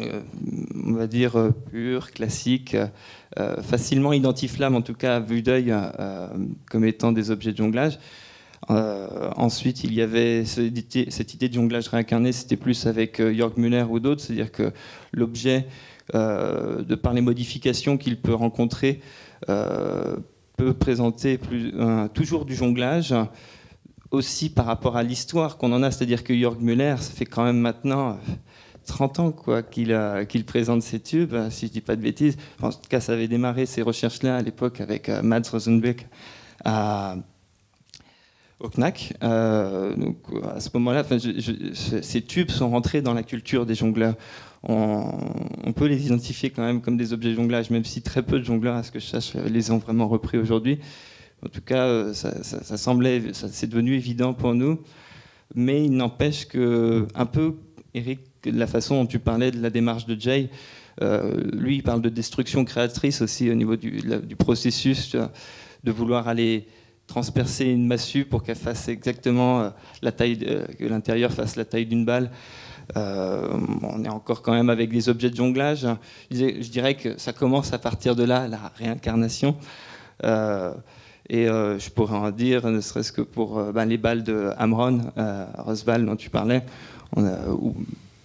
euh, 0.00 0.22
on 0.86 0.92
va 0.92 1.06
dire, 1.06 1.36
euh, 1.36 1.50
pur, 1.50 2.12
classique, 2.12 2.76
euh, 3.38 3.60
facilement 3.62 4.14
identifiable, 4.14 4.74
en 4.74 4.80
tout 4.80 4.94
cas 4.94 5.16
à 5.16 5.20
vue 5.20 5.42
d'œil, 5.42 5.74
comme 6.70 6.84
étant 6.84 7.12
des 7.12 7.30
objets 7.30 7.52
de 7.52 7.58
jonglage. 7.58 7.98
ensuite, 8.68 9.84
il 9.84 9.92
y 9.92 10.00
avait 10.00 10.44
cette 10.44 11.34
idée 11.34 11.48
de 11.48 11.54
jonglage 11.54 11.88
réincarné, 11.88 12.32
c'était 12.32 12.56
plus 12.56 12.86
avec 12.86 13.20
Jörg 13.20 13.58
Müller 13.58 13.84
ou 13.88 14.00
d'autres, 14.00 14.22
c'est-à-dire 14.22 14.50
que 14.50 14.72
l'objet, 15.12 15.66
de 16.14 16.94
par 16.94 17.12
les 17.12 17.20
modifications 17.20 17.98
qu'il 17.98 18.20
peut 18.20 18.34
rencontrer, 18.34 19.00
peut 20.56 20.74
présenter 20.74 21.38
plus, 21.38 21.72
toujours 22.14 22.44
du 22.44 22.54
jonglage, 22.54 23.14
aussi 24.10 24.50
par 24.50 24.66
rapport 24.66 24.96
à 24.96 25.02
l'histoire 25.02 25.56
qu'on 25.56 25.72
en 25.72 25.82
a, 25.82 25.90
c'est-à-dire 25.90 26.22
que 26.22 26.38
Jörg 26.38 26.60
Müller, 26.60 26.96
ça 26.98 27.12
fait 27.12 27.24
quand 27.24 27.44
même 27.44 27.58
maintenant 27.58 28.18
30 28.86 29.20
ans 29.20 29.32
quoi, 29.32 29.62
qu'il 29.62 30.44
présente 30.46 30.82
ses 30.82 31.00
tubes, 31.00 31.34
si 31.50 31.66
je 31.66 31.72
dis 31.72 31.80
pas 31.80 31.96
de 31.96 32.02
bêtises. 32.02 32.36
en 32.60 32.70
tout 32.70 32.88
cas, 32.88 33.00
ça 33.00 33.12
avait 33.12 33.28
démarré 33.28 33.66
ces 33.66 33.82
recherches-là 33.82 34.36
à 34.36 34.42
l'époque 34.42 34.80
avec 34.80 35.08
euh, 35.08 35.22
Mads 35.22 35.50
Rosenbeck 35.50 36.06
au 38.60 38.68
CNAC. 38.68 39.14
Euh, 39.22 39.94
à 40.54 40.60
ce 40.60 40.68
moment-là, 40.74 41.04
ces 42.02 42.22
tubes 42.22 42.50
sont 42.50 42.70
rentrés 42.70 43.02
dans 43.02 43.14
la 43.14 43.22
culture 43.22 43.66
des 43.66 43.74
jongleurs. 43.74 44.14
On, 44.64 45.72
peut 45.74 45.86
les 45.86 46.06
identifier 46.06 46.50
quand 46.50 46.62
même 46.62 46.80
comme 46.80 46.96
des 46.96 47.12
objets 47.12 47.30
de 47.30 47.34
jonglage, 47.34 47.70
même 47.70 47.84
si 47.84 48.02
très 48.02 48.22
peu 48.22 48.38
de 48.38 48.44
jongleurs, 48.44 48.76
à 48.76 48.82
ce 48.82 48.92
que 48.92 49.00
je 49.00 49.06
sache, 49.06 49.34
les 49.34 49.70
ont 49.70 49.78
vraiment 49.78 50.06
repris 50.06 50.38
aujourd'hui. 50.38 50.78
En 51.44 51.48
tout 51.48 51.60
cas, 51.60 51.86
euh, 51.86 52.14
ça, 52.14 52.42
ça 52.44 52.76
semblait, 52.76 53.22
c'est 53.32 53.66
devenu 53.68 53.94
évident 53.96 54.34
pour 54.34 54.54
nous. 54.54 54.78
Mais 55.54 55.84
il 55.84 55.92
n'empêche 55.92 56.46
que, 56.46 57.06
un 57.14 57.26
peu, 57.26 57.56
Eric 57.94 58.20
la 58.44 58.66
façon 58.66 58.96
dont 58.96 59.06
tu 59.06 59.18
parlais 59.18 59.50
de 59.50 59.60
la 59.60 59.70
démarche 59.70 60.06
de 60.06 60.20
Jay, 60.20 60.50
euh, 61.00 61.40
lui, 61.52 61.76
il 61.76 61.82
parle 61.82 62.02
de 62.02 62.08
destruction 62.08 62.64
créatrice 62.64 63.22
aussi 63.22 63.50
au 63.50 63.54
niveau 63.54 63.76
du, 63.76 64.36
processus, 64.36 65.16
de 65.84 65.92
vouloir 65.92 66.28
aller 66.28 66.66
transpercer 67.06 67.66
une 67.66 67.86
massue 67.86 68.24
pour 68.24 68.42
qu'elle 68.42 68.56
fasse 68.56 68.88
exactement 68.88 69.60
euh, 69.60 69.70
la 70.02 70.12
taille, 70.12 70.38
que 70.78 70.84
l'intérieur 70.84 71.32
fasse 71.32 71.56
la 71.56 71.64
taille 71.64 71.86
d'une 71.86 72.04
balle. 72.04 72.30
Euh, 72.96 73.48
on 73.82 74.04
est 74.04 74.08
encore 74.08 74.42
quand 74.42 74.52
même 74.52 74.70
avec 74.70 74.90
des 74.90 75.08
objets 75.08 75.30
de 75.30 75.36
jonglage. 75.36 75.86
Je 76.30 76.68
dirais 76.68 76.94
que 76.94 77.18
ça 77.18 77.32
commence 77.32 77.72
à 77.72 77.78
partir 77.78 78.16
de 78.16 78.24
là, 78.24 78.48
la 78.48 78.72
réincarnation. 78.76 79.56
et 80.22 81.46
je 81.46 81.90
pourrais 81.90 82.16
en 82.16 82.30
dire, 82.30 82.66
ne 82.68 82.80
serait-ce 82.80 83.12
que 83.12 83.22
pour 83.22 83.62
ben, 83.72 83.84
les 83.86 83.98
balles 83.98 84.22
de 84.22 84.50
Amron, 84.58 85.00
Rosval 85.58 86.04
dont 86.06 86.16
tu 86.16 86.30
parlais, 86.30 86.62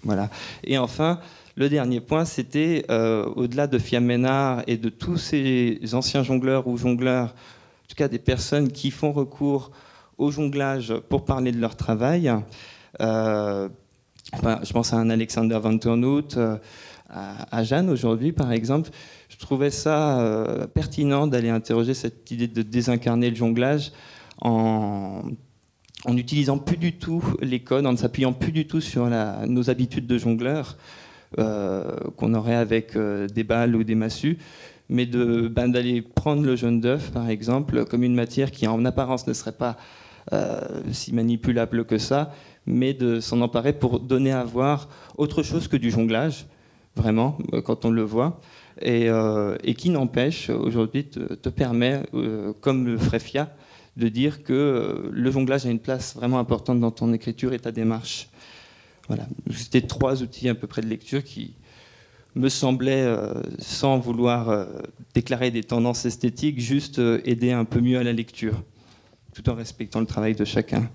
voilà. 0.03 0.29
Et 0.63 0.77
enfin, 0.77 1.19
le 1.57 1.69
dernier 1.69 2.01
point, 2.01 2.23
c'était 2.23 2.85
euh, 2.91 3.25
au-delà 3.35 3.65
de 3.65 3.79
Fiamenard 3.79 4.61
et 4.67 4.77
de 4.77 4.89
tous 4.89 5.17
ces 5.17 5.79
anciens 5.93 6.21
jongleurs 6.21 6.67
ou 6.67 6.77
jongleurs, 6.77 7.29
en 7.29 7.87
tout 7.89 7.95
cas 7.95 8.07
des 8.07 8.19
personnes 8.19 8.71
qui 8.71 8.91
font 8.91 9.11
recours 9.11 9.71
au 10.19 10.29
jonglage 10.29 10.93
pour 11.09 11.25
parler 11.25 11.51
de 11.51 11.59
leur 11.59 11.75
travail. 11.75 12.31
Euh, 14.43 14.55
je 14.63 14.73
pense 14.73 14.93
à 14.93 14.97
un 14.97 15.09
Alexander 15.09 15.59
Van 15.61 15.77
Turnhout, 15.77 16.37
euh, 16.37 16.57
à, 17.09 17.63
Jeanne 17.63 17.89
aujourd'hui 17.89 18.31
par 18.31 18.51
exemple. 18.51 18.89
Je 19.29 19.37
trouvais 19.37 19.71
ça 19.71 20.67
pertinent 20.73 21.27
d'aller 21.27 21.49
interroger 21.49 21.93
cette 21.93 22.29
idée 22.31 22.47
de 22.47 22.61
désincarner 22.61 23.29
le 23.29 23.35
jonglage 23.35 23.91
en 24.41 25.23
en 26.05 26.13
n'utilisant 26.13 26.57
plus 26.57 26.77
du 26.77 26.93
tout 26.93 27.23
les 27.41 27.59
codes, 27.59 27.85
en 27.85 27.91
ne 27.91 27.97
s'appuyant 27.97 28.33
plus 28.33 28.51
du 28.51 28.67
tout 28.67 28.81
sur 28.81 29.09
nos 29.47 29.69
habitudes 29.69 30.07
de 30.07 30.17
jongleur 30.17 30.77
euh, 31.39 31.83
qu'on 32.15 32.33
aurait 32.33 32.55
avec 32.55 32.95
euh, 32.95 33.27
des 33.27 33.43
balles 33.43 33.75
ou 33.75 33.83
des 33.83 33.95
massues, 33.95 34.37
mais 34.87 35.05
ben, 35.05 35.69
d'aller 35.69 36.01
prendre 36.01 36.43
le 36.43 36.55
jaune 36.55 36.79
d'œuf, 36.79 37.11
par 37.11 37.29
exemple, 37.29 37.83
comme 37.83 38.03
une 38.03 38.15
matière 38.15 38.49
qui 38.49 38.65
en 38.65 38.85
apparence 38.85 39.27
ne 39.27 39.33
serait 39.33 39.51
pas 39.51 39.75
euh, 40.31 40.61
si 40.93 41.13
manipulable 41.13 41.83
que 41.83 41.97
ça, 41.97 42.31
mais 42.67 42.93
de 42.93 43.19
s'en 43.19 43.41
emparer 43.41 43.73
pour 43.73 43.99
donner 43.99 44.31
à 44.31 44.43
voir 44.43 44.89
autre 45.17 45.41
chose 45.41 45.67
que 45.67 45.77
du 45.77 45.89
jonglage, 45.89 46.45
vraiment, 46.95 47.37
quand 47.63 47.85
on 47.85 47.89
le 47.89 48.03
voit, 48.03 48.39
et, 48.81 49.09
qui 49.75 49.89
n'empêche, 49.89 50.49
aujourd'hui, 50.49 51.05
te, 51.05 51.49
permet, 51.49 52.03
comme 52.61 52.85
le 52.85 52.97
Fréfia, 52.97 53.49
de 53.97 54.07
dire 54.09 54.43
que 54.43 54.53
euh, 54.53 55.09
le 55.11 55.31
jonglage 55.31 55.65
a 55.65 55.69
une 55.69 55.79
place 55.79 56.15
vraiment 56.15 56.39
importante 56.39 56.79
dans 56.79 56.91
ton 56.91 57.11
écriture 57.13 57.53
et 57.53 57.59
ta 57.59 57.71
démarche. 57.71 58.29
Voilà. 59.07 59.25
C'était 59.51 59.81
trois 59.81 60.21
outils 60.21 60.47
à 60.49 60.55
peu 60.55 60.67
près 60.67 60.81
de 60.81 60.87
lecture 60.87 61.23
qui 61.23 61.55
me 62.35 62.49
semblaient, 62.49 63.03
euh, 63.03 63.33
sans 63.57 63.97
vouloir 63.97 64.49
euh, 64.49 64.65
déclarer 65.15 65.49
des 65.49 65.63
tendances 65.63 66.05
esthétiques, 66.05 66.59
juste 66.59 67.01
aider 67.25 67.51
un 67.51 67.65
peu 67.65 67.81
mieux 67.81 67.97
à 67.97 68.03
la 68.03 68.13
lecture, 68.13 68.61
tout 69.33 69.49
en 69.49 69.55
respectant 69.55 69.99
le 69.99 70.05
travail 70.05 70.35
de 70.35 70.45
chacun. 70.45 70.89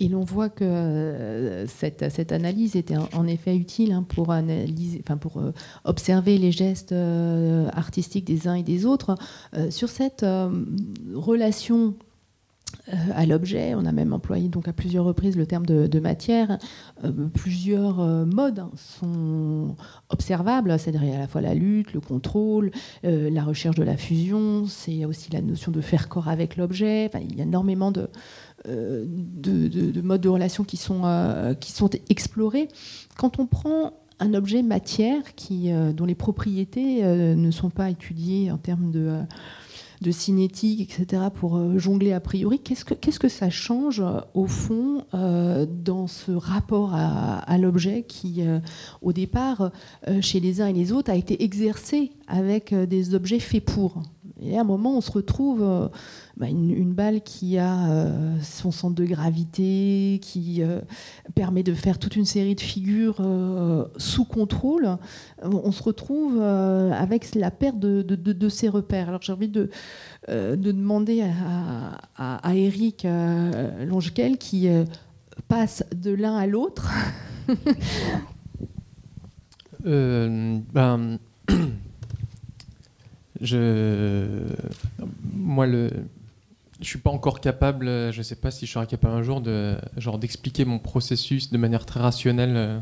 Et 0.00 0.08
l'on 0.08 0.22
voit 0.22 0.48
que 0.48 0.64
euh, 0.64 1.66
cette, 1.66 2.32
analyse 2.32 2.76
était 2.76 2.96
en, 2.96 3.26
effet 3.26 3.56
utile 3.56 3.92
hein, 3.92 4.04
pour, 4.08 4.30
analyser, 4.30 5.02
enfin 5.04 5.16
pour 5.16 5.38
euh, 5.38 5.52
observer 5.84 6.38
les 6.38 6.52
gestes 6.52 6.92
euh, 6.92 7.68
artistiques 7.72 8.24
des 8.24 8.46
uns 8.46 8.54
et 8.54 8.62
des 8.62 8.86
autres. 8.86 9.16
sur 9.70 9.88
cette 9.88 10.24
relation 11.14 11.94
à 13.12 13.26
l'objet, 13.26 13.74
on 13.74 13.86
a 13.86 13.92
même 13.92 14.12
employé 14.12 14.48
donc 14.48 14.68
à 14.68 14.72
plusieurs 14.72 15.04
reprises 15.04 15.36
le 15.36 15.46
terme 15.46 15.66
de, 15.66 16.00
matière. 16.00 16.58
plusieurs 17.34 17.96
modes 18.26 18.64
sont 18.76 19.74
observables, 20.10 20.78
c'est-à-dire 20.78 21.14
à 21.14 21.18
la 21.18 21.26
fois 21.26 21.40
la 21.40 21.54
lutte, 21.54 21.92
le 21.92 22.00
contrôle, 22.00 22.70
la 23.02 23.42
recherche 23.42 23.76
de 23.76 23.82
la 23.82 23.96
fusion, 23.96 24.66
c'est 24.66 25.04
aussi 25.06 25.32
la 25.32 25.40
notion 25.40 25.72
de 25.72 25.80
faire 25.80 26.08
corps 26.08 26.28
avec 26.28 26.56
l'objet. 26.56 27.10
Il 27.22 27.36
y 27.36 27.40
a 27.40 27.44
énormément 27.44 27.90
de, 27.90 28.08
euh, 28.66 29.04
de, 29.06 30.00
modes 30.00 30.20
de 30.20 30.28
relation 30.28 30.64
qui 30.64 30.76
sont, 30.76 31.02
euh, 31.04 31.54
qui 31.54 31.70
sont 31.70 31.90
explorés. 32.08 32.68
Quand 33.16 33.38
on 33.38 33.46
prend 33.46 33.92
un 34.18 34.34
objet 34.34 34.62
matière 34.62 35.34
qui, 35.36 35.70
euh, 35.70 35.92
dont 35.92 36.04
les 36.04 36.16
propriétés 36.16 37.04
ne 37.04 37.50
sont 37.50 37.70
pas 37.70 37.90
étudiées 37.90 38.50
en 38.50 38.58
termes 38.58 38.90
de 38.90 39.20
de 40.00 40.12
cinétique, 40.12 40.80
etc., 40.80 41.22
pour 41.34 41.76
jongler 41.76 42.12
a 42.12 42.20
priori. 42.20 42.60
Qu'est-ce 42.60 42.84
que, 42.84 42.94
que 42.94 43.28
ça 43.28 43.50
change, 43.50 44.00
au 44.32 44.46
fond, 44.46 45.04
dans 45.12 46.06
ce 46.06 46.30
rapport 46.30 46.94
à, 46.94 47.58
l'objet 47.58 48.04
qui, 48.04 48.44
au 49.02 49.12
départ, 49.12 49.72
chez 50.20 50.38
les 50.38 50.60
uns 50.60 50.68
et 50.68 50.72
les 50.72 50.92
autres, 50.92 51.10
a 51.10 51.16
été 51.16 51.42
exercé 51.42 52.12
avec 52.28 52.72
des 52.72 53.16
objets 53.16 53.40
faits 53.40 53.64
pour? 53.64 54.00
Et 54.40 54.56
à 54.56 54.60
un 54.60 54.64
moment, 54.64 54.96
on 54.96 55.00
se 55.00 55.10
retrouve 55.10 55.62
euh, 55.62 55.88
bah, 56.36 56.46
une, 56.48 56.92
balle 56.92 57.22
qui 57.22 57.58
a 57.58 57.90
euh, 57.90 58.36
son 58.42 58.70
centre 58.70 58.94
de 58.94 59.04
gravité, 59.04 60.20
qui 60.22 60.62
euh, 60.62 60.80
permet 61.34 61.62
de 61.62 61.74
faire 61.74 61.98
toute 61.98 62.14
une 62.14 62.24
série 62.24 62.54
de 62.54 62.60
figures 62.60 63.16
sous 63.96 64.24
contrôle. 64.24 64.96
On 65.42 65.72
se 65.72 65.82
retrouve 65.82 66.40
avec 66.40 67.34
la 67.34 67.50
perte 67.50 67.78
de, 67.78 68.02
de- 68.02 68.48
ses 68.48 68.68
repères. 68.68 69.08
Alors 69.08 69.22
j'ai 69.22 69.32
envie 69.32 69.48
de, 69.48 69.70
de 70.28 70.54
demander 70.56 71.22
à, 71.22 71.98
à, 72.16 72.54
Eric 72.54 73.06
Longequel 73.86 74.38
qui 74.38 74.68
passe 75.48 75.84
de 75.94 76.12
l'un 76.12 76.36
à 76.36 76.46
l'autre. 76.46 76.90
Ben, 79.84 81.18
je, 83.40 84.42
moi, 85.32 85.66
le, 85.66 85.90
je 86.80 86.86
suis 86.86 86.98
pas 86.98 87.10
encore 87.10 87.40
capable. 87.40 87.86
Je 88.12 88.22
sais 88.22 88.36
pas 88.36 88.50
si 88.50 88.66
je 88.66 88.72
serai 88.72 88.86
capable 88.86 89.14
un 89.14 89.22
jour 89.22 89.40
de, 89.40 89.76
genre, 89.96 90.18
d'expliquer 90.18 90.64
mon 90.64 90.78
processus 90.78 91.50
de 91.50 91.58
manière 91.58 91.86
très 91.86 92.00
rationnelle. 92.00 92.54
euh, 92.56 92.80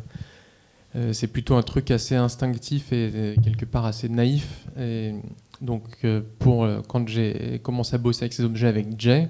euh, 0.95 1.13
c'est 1.13 1.27
plutôt 1.27 1.57
un 1.57 1.63
truc 1.63 1.91
assez 1.91 2.15
instinctif 2.15 2.93
et, 2.93 3.11
euh, 3.15 3.35
quelque 3.43 3.65
part 3.65 3.85
assez 3.85 4.09
naïf. 4.09 4.67
Et 4.79 5.15
donc, 5.61 6.07
pour 6.39 6.69
quand 6.89 7.09
j'ai 7.09 7.61
commencé 7.63 7.95
à 7.95 7.99
bosser 7.99 8.25
avec 8.25 8.33
ces 8.35 8.45
objets 8.45 8.69
avec 8.69 8.99
Jay, 8.99 9.29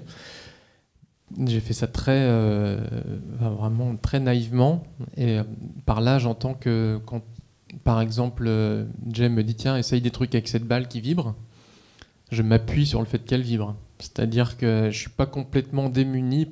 j'ai 1.45 1.59
fait 1.59 1.73
ça 1.73 1.87
très, 1.87 2.29
vraiment 3.39 3.95
très 3.95 4.19
naïvement. 4.19 4.83
Et 5.15 5.39
par 5.85 6.01
là, 6.01 6.19
j'entends 6.19 6.53
que 6.53 6.99
quand 7.05 7.21
par 7.83 8.01
exemple, 8.01 8.45
euh, 8.47 8.85
Jay 9.11 9.29
me 9.29 9.43
dit 9.43 9.55
tiens, 9.55 9.77
essaye 9.77 10.01
des 10.01 10.11
trucs 10.11 10.33
avec 10.35 10.47
cette 10.47 10.65
balle 10.65 10.87
qui 10.87 11.01
vibre. 11.01 11.35
Je 12.31 12.41
m'appuie 12.41 12.85
sur 12.85 12.99
le 12.99 13.05
fait 13.05 13.19
qu'elle 13.19 13.41
vibre. 13.41 13.75
C'est-à-dire 13.99 14.57
que 14.57 14.89
je 14.91 14.97
suis 14.97 15.09
pas 15.09 15.25
complètement 15.25 15.89
démuni 15.89 16.47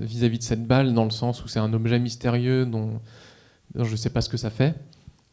vis-à-vis 0.00 0.38
de 0.38 0.42
cette 0.42 0.66
balle 0.66 0.94
dans 0.94 1.04
le 1.04 1.10
sens 1.10 1.44
où 1.44 1.48
c'est 1.48 1.58
un 1.58 1.72
objet 1.72 1.98
mystérieux 1.98 2.64
dont, 2.64 3.00
je 3.74 3.96
sais 3.96 4.10
pas 4.10 4.20
ce 4.20 4.28
que 4.28 4.36
ça 4.36 4.50
fait. 4.50 4.74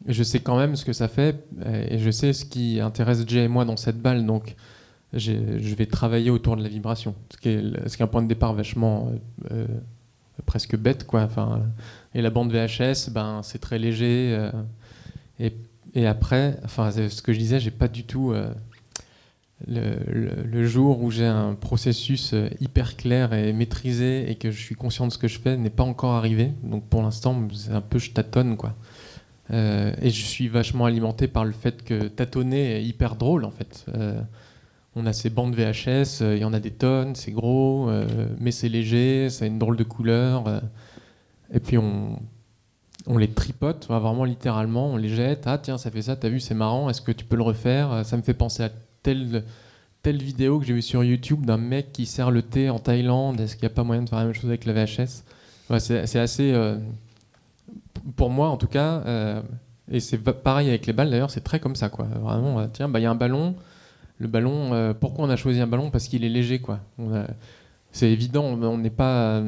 Je 0.06 0.22
sais 0.22 0.40
quand 0.40 0.58
même 0.58 0.76
ce 0.76 0.84
que 0.84 0.92
ça 0.92 1.08
fait 1.08 1.46
euh, 1.64 1.86
et 1.88 1.98
je 1.98 2.10
sais 2.10 2.34
ce 2.34 2.44
qui 2.44 2.80
intéresse 2.80 3.26
Jay 3.26 3.44
et 3.44 3.48
moi 3.48 3.64
dans 3.64 3.76
cette 3.76 4.00
balle. 4.00 4.26
Donc 4.26 4.56
je 5.14 5.74
vais 5.74 5.86
travailler 5.86 6.30
autour 6.30 6.56
de 6.56 6.62
la 6.62 6.68
vibration, 6.68 7.14
ce 7.30 7.36
qui 7.38 7.48
est, 7.48 8.02
un 8.02 8.06
point 8.08 8.20
de 8.20 8.26
départ 8.26 8.52
vachement 8.52 9.12
euh, 9.52 9.66
presque 10.44 10.76
bête 10.76 11.06
quoi. 11.06 11.22
Enfin, 11.22 11.62
et 12.14 12.20
la 12.20 12.30
bande 12.30 12.52
VHS, 12.52 13.10
ben 13.10 13.40
c'est 13.42 13.60
très 13.60 13.78
léger. 13.78 14.50
Et, 15.40 16.06
après, 16.06 16.56
enfin, 16.64 16.90
ce 16.90 17.22
que 17.22 17.32
je 17.32 17.38
disais, 17.38 17.60
j'ai 17.60 17.70
pas 17.70 17.88
du 17.88 18.04
tout 18.04 18.32
euh, 18.32 18.52
le, 19.66 20.66
jour 20.66 21.02
où 21.02 21.10
j'ai 21.10 21.26
un 21.26 21.54
processus 21.54 22.32
euh, 22.34 22.48
hyper 22.60 22.96
clair 22.96 23.32
et 23.32 23.52
maîtrisé 23.52 24.30
et 24.30 24.34
que 24.34 24.50
je 24.50 24.60
suis 24.60 24.74
conscient 24.74 25.06
de 25.06 25.12
ce 25.12 25.18
que 25.18 25.28
je 25.28 25.38
fais 25.38 25.56
n'est 25.56 25.70
pas 25.70 25.84
encore 25.84 26.12
arrivé. 26.12 26.52
Donc 26.62 26.84
pour 26.84 27.02
l'instant, 27.02 27.48
c'est 27.52 27.70
un 27.72 27.80
peu 27.80 27.98
je 27.98 28.10
tâtonne 28.10 28.56
quoi. 28.56 28.74
Euh, 29.50 29.94
et 30.00 30.10
je 30.10 30.24
suis 30.24 30.48
vachement 30.48 30.86
alimenté 30.86 31.28
par 31.28 31.44
le 31.44 31.52
fait 31.52 31.84
que 31.84 32.08
tâtonner 32.08 32.76
est 32.76 32.84
hyper 32.84 33.16
drôle 33.16 33.44
en 33.44 33.50
fait. 33.50 33.86
On 34.96 35.06
a 35.06 35.12
ces 35.12 35.28
bandes 35.28 35.56
VHS, 35.56 36.20
il 36.20 36.38
y 36.38 36.44
en 36.44 36.52
a 36.52 36.60
des 36.60 36.70
tonnes, 36.70 37.16
c'est 37.16 37.32
gros, 37.32 37.90
mais 38.38 38.52
c'est 38.52 38.68
léger, 38.68 39.28
ça 39.28 39.44
a 39.44 39.48
une 39.48 39.58
drôle 39.58 39.76
de 39.76 39.82
couleur. 39.82 40.62
et 41.52 41.58
puis 41.58 41.78
on, 41.78 42.20
on 43.06 43.18
les 43.18 43.28
tripote, 43.28 43.86
vraiment 43.86 44.24
littéralement, 44.24 44.88
on 44.88 44.96
les 44.96 45.08
jette. 45.08 45.44
Ah 45.46 45.58
tiens, 45.58 45.78
ça 45.78 45.90
fait 45.90 46.02
ça, 46.02 46.16
t'as 46.16 46.28
vu, 46.28 46.40
c'est 46.40 46.54
marrant, 46.54 46.88
est-ce 46.88 47.02
que 47.02 47.12
tu 47.12 47.24
peux 47.24 47.36
le 47.36 47.42
refaire? 47.42 47.92
Euh, 47.92 48.02
Ça 48.04 48.16
me 48.16 48.22
fait 48.22 48.34
penser 48.34 48.62
à 48.62 48.70
telle, 49.02 49.44
telle 50.02 50.22
vidéo 50.22 50.58
que 50.58 50.64
j'ai 50.66 50.72
vue 50.72 50.82
sur 50.82 51.04
YouTube 51.04 51.44
d'un 51.44 51.58
mec 51.58 51.92
qui 51.92 52.06
sert 52.06 52.30
le 52.30 52.42
thé 52.42 52.70
en 52.70 52.78
Thaïlande. 52.78 53.40
Est-ce 53.40 53.56
qu'il 53.56 53.66
n'y 53.66 53.72
a 53.72 53.74
pas 53.74 53.84
moyen 53.84 54.02
de 54.02 54.08
faire 54.08 54.18
la 54.18 54.24
même 54.26 54.34
chose 54.34 54.46
avec 54.48 54.64
la 54.64 54.72
VHS 54.72 55.22
C'est 55.78 56.18
assez, 56.18 56.52
euh, 56.52 56.78
pour 58.16 58.30
moi 58.30 58.48
en 58.48 58.56
tout 58.56 58.66
cas, 58.68 59.02
euh, 59.06 59.42
et 59.90 60.00
c'est 60.00 60.18
pareil 60.18 60.68
avec 60.68 60.86
les 60.86 60.92
balles 60.94 61.10
d'ailleurs, 61.10 61.30
c'est 61.30 61.44
très 61.44 61.60
comme 61.60 61.76
ça 61.76 61.90
quoi. 61.90 62.06
Vraiment, 62.06 62.66
tiens, 62.68 62.88
bah, 62.88 63.00
il 63.00 63.02
y 63.02 63.06
a 63.06 63.10
un 63.10 63.14
ballon. 63.14 63.54
Le 64.18 64.28
ballon, 64.28 64.94
pourquoi 64.98 65.26
on 65.26 65.28
a 65.30 65.36
choisi 65.36 65.60
un 65.60 65.66
ballon? 65.66 65.90
Parce 65.90 66.06
qu'il 66.08 66.24
est 66.24 66.28
léger 66.28 66.60
quoi. 66.60 66.78
C'est 67.90 68.10
évident, 68.10 68.44
on 68.44 68.78
n'est 68.78 68.88
pas. 68.88 69.42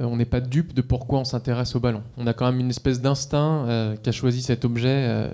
Euh, 0.00 0.04
on 0.04 0.16
n'est 0.16 0.24
pas 0.24 0.40
dupe 0.40 0.74
de 0.74 0.82
pourquoi 0.82 1.20
on 1.20 1.24
s'intéresse 1.24 1.74
au 1.74 1.80
ballon. 1.80 2.02
On 2.16 2.26
a 2.26 2.32
quand 2.32 2.46
même 2.46 2.60
une 2.60 2.70
espèce 2.70 3.00
d'instinct 3.00 3.66
euh, 3.66 3.96
qui 3.96 4.08
a 4.08 4.12
choisi 4.12 4.42
cet 4.42 4.64
objet 4.64 5.06
euh, 5.08 5.28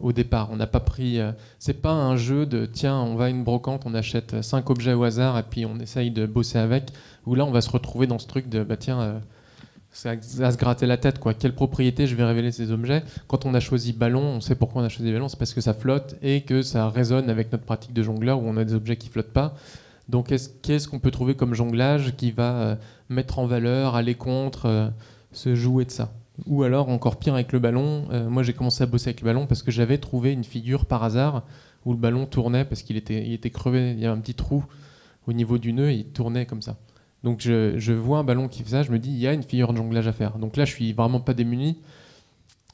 au 0.00 0.12
départ. 0.12 0.48
On 0.50 0.56
n'a 0.56 0.66
pas 0.66 0.80
pris. 0.80 1.18
c'est 1.58 1.80
pas 1.80 1.92
un 1.92 2.16
jeu 2.16 2.46
de 2.46 2.66
tiens, 2.66 2.98
on 2.98 3.14
va 3.14 3.26
à 3.26 3.28
une 3.28 3.44
brocante, 3.44 3.82
on 3.86 3.94
achète 3.94 4.42
cinq 4.42 4.70
objets 4.70 4.94
au 4.94 5.04
hasard 5.04 5.38
et 5.38 5.42
puis 5.42 5.66
on 5.66 5.78
essaye 5.78 6.10
de 6.10 6.26
bosser 6.26 6.58
avec. 6.58 6.90
Où 7.26 7.34
là, 7.34 7.44
on 7.44 7.50
va 7.50 7.60
se 7.60 7.70
retrouver 7.70 8.06
dans 8.06 8.18
ce 8.18 8.26
truc 8.26 8.48
de 8.48 8.64
bah 8.64 8.76
tiens, 8.78 8.98
à, 8.98 9.20
à 10.06 10.50
se 10.50 10.56
gratter 10.56 10.86
la 10.86 10.96
tête 10.96 11.18
quoi. 11.18 11.34
Quelle 11.34 11.54
propriété 11.54 12.06
je 12.06 12.14
vais 12.14 12.24
révéler 12.24 12.50
ces 12.50 12.72
objets? 12.72 13.02
Quand 13.28 13.44
on 13.44 13.52
a 13.54 13.60
choisi 13.60 13.92
ballon, 13.92 14.22
on 14.22 14.40
sait 14.40 14.54
pourquoi 14.54 14.82
on 14.82 14.84
a 14.84 14.88
choisi 14.88 15.12
ballon, 15.12 15.28
c'est 15.28 15.38
parce 15.38 15.52
que 15.52 15.60
ça 15.60 15.74
flotte 15.74 16.16
et 16.22 16.42
que 16.42 16.62
ça 16.62 16.88
résonne 16.88 17.28
avec 17.28 17.52
notre 17.52 17.64
pratique 17.64 17.92
de 17.92 18.02
jongleur 18.02 18.42
où 18.42 18.46
on 18.46 18.56
a 18.56 18.64
des 18.64 18.74
objets 18.74 18.96
qui 18.96 19.08
flottent 19.08 19.32
pas. 19.32 19.54
Donc 20.10 20.34
qu'est-ce 20.62 20.88
qu'on 20.88 20.98
peut 20.98 21.10
trouver 21.10 21.34
comme 21.34 21.54
jonglage 21.54 22.16
qui 22.16 22.32
va 22.32 22.52
euh, 22.54 22.76
mettre 23.08 23.38
en 23.38 23.46
valeur, 23.46 23.94
aller 23.94 24.16
contre, 24.16 24.66
euh, 24.66 24.88
se 25.32 25.54
jouer 25.54 25.84
de 25.84 25.90
ça? 25.90 26.12
Ou 26.46 26.64
alors 26.64 26.88
encore 26.88 27.18
pire 27.18 27.34
avec 27.34 27.52
le 27.52 27.58
ballon. 27.58 28.08
euh, 28.10 28.28
moi 28.28 28.42
j'ai 28.42 28.52
commencé 28.52 28.82
à 28.82 28.86
bosser 28.86 29.10
avec 29.10 29.20
le 29.20 29.26
ballon 29.26 29.46
parce 29.46 29.62
que 29.62 29.70
j'avais 29.70 29.98
trouvé 29.98 30.32
une 30.32 30.44
figure 30.44 30.86
par 30.86 31.04
hasard 31.04 31.44
où 31.84 31.92
le 31.92 31.98
ballon 31.98 32.26
tournait 32.26 32.64
parce 32.64 32.82
qu'il 32.82 32.96
était, 32.96 33.50
crevé, 33.50 33.92
il 33.92 34.00
y 34.00 34.06
a 34.06 34.12
un 34.12 34.18
petit 34.18 34.34
trou 34.34 34.64
au 35.26 35.32
niveau 35.32 35.58
du 35.58 35.72
nœud 35.72 35.90
et 35.90 35.94
il 35.94 36.06
tournait 36.06 36.46
comme 36.46 36.62
ça. 36.62 36.76
Donc 37.22 37.40
je, 37.40 37.92
vois 37.92 38.18
un 38.18 38.24
ballon 38.24 38.48
qui 38.48 38.62
fait 38.62 38.70
ça, 38.70 38.82
je 38.82 38.90
me 38.90 38.98
dis 38.98 39.10
il 39.10 39.18
y 39.18 39.28
a 39.28 39.32
une 39.32 39.42
figure 39.42 39.72
de 39.72 39.76
jonglage 39.76 40.08
à 40.08 40.12
faire. 40.12 40.38
Donc 40.38 40.56
là 40.56 40.64
je 40.64 40.72
suis 40.72 40.92
vraiment 40.92 41.20
pas 41.20 41.34
démuni. 41.34 41.78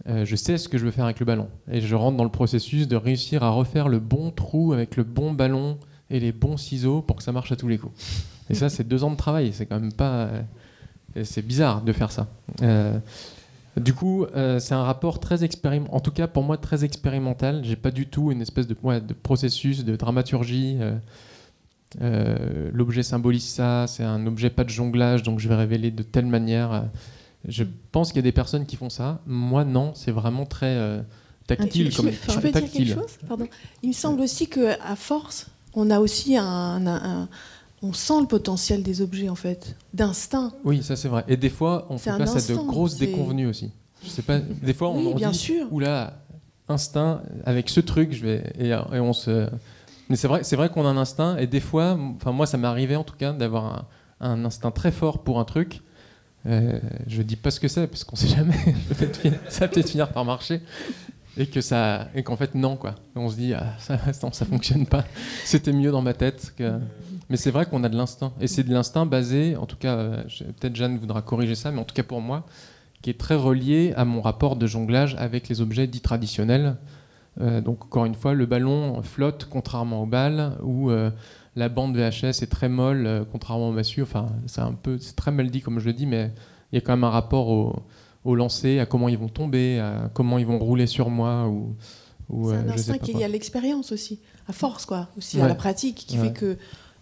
Euh, 0.08 0.24
je 0.24 0.36
sais 0.36 0.58
ce 0.58 0.68
que 0.68 0.78
je 0.78 0.84
veux 0.84 0.90
faire 0.90 1.04
avec 1.04 1.20
le 1.20 1.26
ballon. 1.26 1.48
Et 1.70 1.80
je 1.80 1.94
rentre 1.94 2.16
dans 2.16 2.24
le 2.24 2.30
processus 2.30 2.86
de 2.88 2.96
réussir 2.96 3.42
à 3.42 3.50
refaire 3.50 3.88
le 3.88 3.98
bon 3.98 4.30
trou 4.30 4.72
avec 4.72 4.96
le 4.96 5.04
bon 5.04 5.32
ballon 5.32 5.78
et 6.10 6.20
les 6.20 6.32
bons 6.32 6.56
ciseaux 6.56 7.02
pour 7.02 7.16
que 7.16 7.22
ça 7.22 7.32
marche 7.32 7.52
à 7.52 7.56
tous 7.56 7.68
les 7.68 7.78
coups. 7.78 7.94
Et 8.50 8.54
ça, 8.54 8.68
c'est 8.68 8.86
deux 8.86 9.02
ans 9.04 9.10
de 9.10 9.16
travail. 9.16 9.52
C'est 9.52 9.66
quand 9.66 9.80
même 9.80 9.92
pas. 9.92 10.12
euh, 10.12 10.42
c'est 11.24 11.40
bizarre 11.44 11.80
de 11.82 11.92
faire 11.92 12.12
ça. 12.12 12.28
Euh, 12.62 12.98
du 13.78 13.94
coup, 13.94 14.24
euh, 14.24 14.58
c'est 14.58 14.74
un 14.74 14.82
rapport 14.82 15.18
très 15.18 15.44
expérimental, 15.44 15.94
en 15.96 16.00
tout 16.00 16.10
cas 16.10 16.26
pour 16.26 16.42
moi 16.42 16.58
très 16.58 16.84
expérimental. 16.84 17.62
J'ai 17.64 17.76
pas 17.76 17.90
du 17.90 18.06
tout 18.06 18.30
une 18.30 18.42
espèce 18.42 18.66
de, 18.66 18.76
ouais, 18.82 19.00
de 19.00 19.14
processus 19.14 19.84
de 19.84 19.96
dramaturgie. 19.96 20.76
euh, 22.00 22.70
L'objet 22.72 23.02
symbolise 23.02 23.44
ça, 23.44 23.86
c'est 23.86 24.02
un 24.02 24.26
objet 24.26 24.50
pas 24.50 24.64
de 24.64 24.68
jonglage, 24.70 25.22
donc 25.22 25.38
je 25.40 25.48
vais 25.48 25.54
révéler 25.54 25.90
de 25.90 26.02
telle 26.02 26.26
manière. 26.26 26.84
Je 27.48 27.64
pense 27.92 28.08
qu'il 28.08 28.16
y 28.16 28.20
a 28.20 28.22
des 28.22 28.32
personnes 28.32 28.66
qui 28.66 28.76
font 28.76 28.90
ça. 28.90 29.20
Moi, 29.26 29.64
non, 29.64 29.92
c'est 29.94 30.10
vraiment 30.12 30.44
très 30.44 31.02
tactile. 31.46 31.90
Je, 31.92 31.96
comme, 31.96 32.10
je 32.10 32.34
peux 32.34 32.42
dire 32.42 32.52
tactile. 32.52 32.88
quelque 32.88 33.00
chose? 33.00 33.18
Pardon. 33.26 33.46
Il 33.82 33.88
me 33.90 33.94
semble 33.94 34.20
aussi 34.20 34.48
qu'à 34.48 34.96
force, 34.96 35.46
on 35.76 35.90
a 35.90 36.00
aussi 36.00 36.36
un, 36.36 36.44
un- 36.44 36.86
un- 37.22 37.28
On 37.82 37.92
sent 37.92 38.20
le 38.22 38.26
potentiel 38.26 38.82
des 38.82 39.00
objets, 39.02 39.28
en 39.28 39.34
fait, 39.36 39.76
d'instinct. 39.94 40.52
Oui, 40.64 40.82
ça 40.82 40.96
c'est 40.96 41.08
vrai. 41.08 41.24
Et 41.28 41.36
des 41.36 41.50
fois, 41.50 41.86
on 41.90 41.98
fait 41.98 42.10
face 42.10 42.50
à 42.50 42.52
de 42.52 42.58
grosses 42.58 42.96
déconvenues 42.96 43.46
aussi. 43.46 43.70
Je 44.02 44.08
sais 44.08 44.22
pas. 44.22 44.38
Des 44.38 44.72
fois, 44.74 44.88
on, 44.88 44.98
Oui, 44.98 45.10
on 45.12 45.14
bien 45.16 45.30
dit, 45.30 45.38
sûr. 45.38 45.66
oula, 45.72 46.18
instinct 46.68 47.22
avec 47.44 47.68
ce 47.68 47.80
truc, 47.80 48.12
je 48.12 48.22
vais 48.24 48.52
et, 48.58 48.68
et 48.70 49.00
on 49.00 49.12
se. 49.12 49.48
Mais 50.08 50.16
c'est 50.16 50.26
vrai, 50.28 50.42
c'est 50.42 50.56
vrai 50.56 50.68
qu'on 50.70 50.86
a 50.86 50.88
un 50.88 50.96
instinct. 50.96 51.36
Et 51.36 51.46
des 51.46 51.60
fois, 51.60 51.98
enfin 52.16 52.32
moi, 52.32 52.46
ça 52.46 52.56
m'est 52.58 52.66
arrivé 52.68 52.96
en 52.96 53.04
tout 53.04 53.16
cas 53.16 53.32
d'avoir 53.32 53.86
un, 54.20 54.30
un 54.32 54.44
instinct 54.44 54.70
très 54.70 54.90
fort 54.92 55.22
pour 55.22 55.38
un 55.38 55.44
truc. 55.44 55.80
Euh, 56.46 56.78
je 57.08 57.22
dis 57.22 57.34
pas 57.36 57.50
ce 57.50 57.58
que 57.60 57.66
c'est 57.68 57.86
parce 57.88 58.04
qu'on 58.04 58.14
sait 58.16 58.28
jamais. 58.28 58.54
Ça 59.48 59.60
va 59.66 59.68
peut-être 59.68 59.88
finir 59.90 60.08
par 60.12 60.24
marcher. 60.24 60.60
Et 61.38 61.46
que 61.46 61.60
ça, 61.60 62.08
et 62.14 62.22
qu'en 62.22 62.36
fait 62.36 62.54
non 62.54 62.76
quoi. 62.76 62.94
On 63.14 63.28
se 63.28 63.36
dit 63.36 63.54
ah, 63.54 63.74
ça, 63.78 63.98
non, 64.22 64.32
ça 64.32 64.44
fonctionne 64.44 64.86
pas. 64.86 65.04
C'était 65.44 65.72
mieux 65.72 65.90
dans 65.90 66.02
ma 66.02 66.14
tête. 66.14 66.54
Mais 67.28 67.36
c'est 67.36 67.50
vrai 67.50 67.66
qu'on 67.66 67.82
a 67.84 67.88
de 67.88 67.96
l'instinct. 67.96 68.32
Et 68.40 68.46
c'est 68.46 68.62
de 68.62 68.72
l'instinct 68.72 69.06
basé, 69.06 69.56
en 69.56 69.66
tout 69.66 69.76
cas, 69.76 69.96
euh, 69.96 70.22
peut-être 70.60 70.76
Jeanne 70.76 70.98
voudra 70.98 71.22
corriger 71.22 71.54
ça, 71.54 71.70
mais 71.72 71.80
en 71.80 71.84
tout 71.84 71.94
cas 71.94 72.04
pour 72.04 72.20
moi, 72.20 72.46
qui 73.02 73.10
est 73.10 73.18
très 73.18 73.34
relié 73.34 73.92
à 73.96 74.04
mon 74.04 74.20
rapport 74.20 74.56
de 74.56 74.66
jonglage 74.66 75.16
avec 75.18 75.48
les 75.48 75.60
objets 75.60 75.86
dits 75.86 76.00
traditionnels. 76.00 76.76
Euh, 77.40 77.60
donc 77.60 77.84
encore 77.84 78.04
une 78.04 78.14
fois, 78.14 78.32
le 78.32 78.46
ballon 78.46 79.02
flotte 79.02 79.48
contrairement 79.50 80.02
au 80.02 80.06
bal, 80.06 80.56
ou 80.62 80.90
euh, 80.90 81.10
la 81.56 81.68
bande 81.68 81.96
VHS 81.96 82.42
est 82.42 82.50
très 82.50 82.68
molle 82.68 83.26
contrairement 83.32 83.70
au 83.70 83.72
massue. 83.72 84.02
Enfin, 84.02 84.28
c'est 84.46 84.60
un 84.60 84.74
peu, 84.74 84.98
c'est 84.98 85.16
très 85.16 85.32
mal 85.32 85.50
dit 85.50 85.62
comme 85.62 85.80
je 85.80 85.86
le 85.86 85.92
dis, 85.94 86.06
mais 86.06 86.30
il 86.70 86.76
y 86.76 86.78
a 86.78 86.80
quand 86.80 86.92
même 86.92 87.04
un 87.04 87.10
rapport 87.10 87.48
au, 87.48 87.82
au 88.26 88.34
lancer, 88.34 88.78
à 88.78 88.86
comment 88.86 89.08
ils 89.08 89.18
vont 89.18 89.28
tomber, 89.28 89.78
à 89.80 90.10
comment 90.14 90.38
ils 90.38 90.46
vont 90.46 90.58
rouler 90.58 90.86
sur 90.86 91.10
moi, 91.10 91.46
ou 91.48 91.74
ou 92.28 92.50
C'est 92.50 92.56
euh, 92.56 92.60
un 92.60 92.68
instinct 92.70 92.98
qui 92.98 93.10
est 93.10 93.14
quoi. 93.14 93.20
lié 93.20 93.24
à 93.26 93.28
l'expérience 93.28 93.92
aussi, 93.92 94.18
à 94.48 94.52
force 94.52 94.84
quoi, 94.84 95.08
aussi 95.16 95.40
à 95.40 95.46
la 95.46 95.54
pratique, 95.54 95.94
qui 96.08 96.18
Ouais. 96.18 96.24
fait 96.28 96.32
que, 96.32 96.56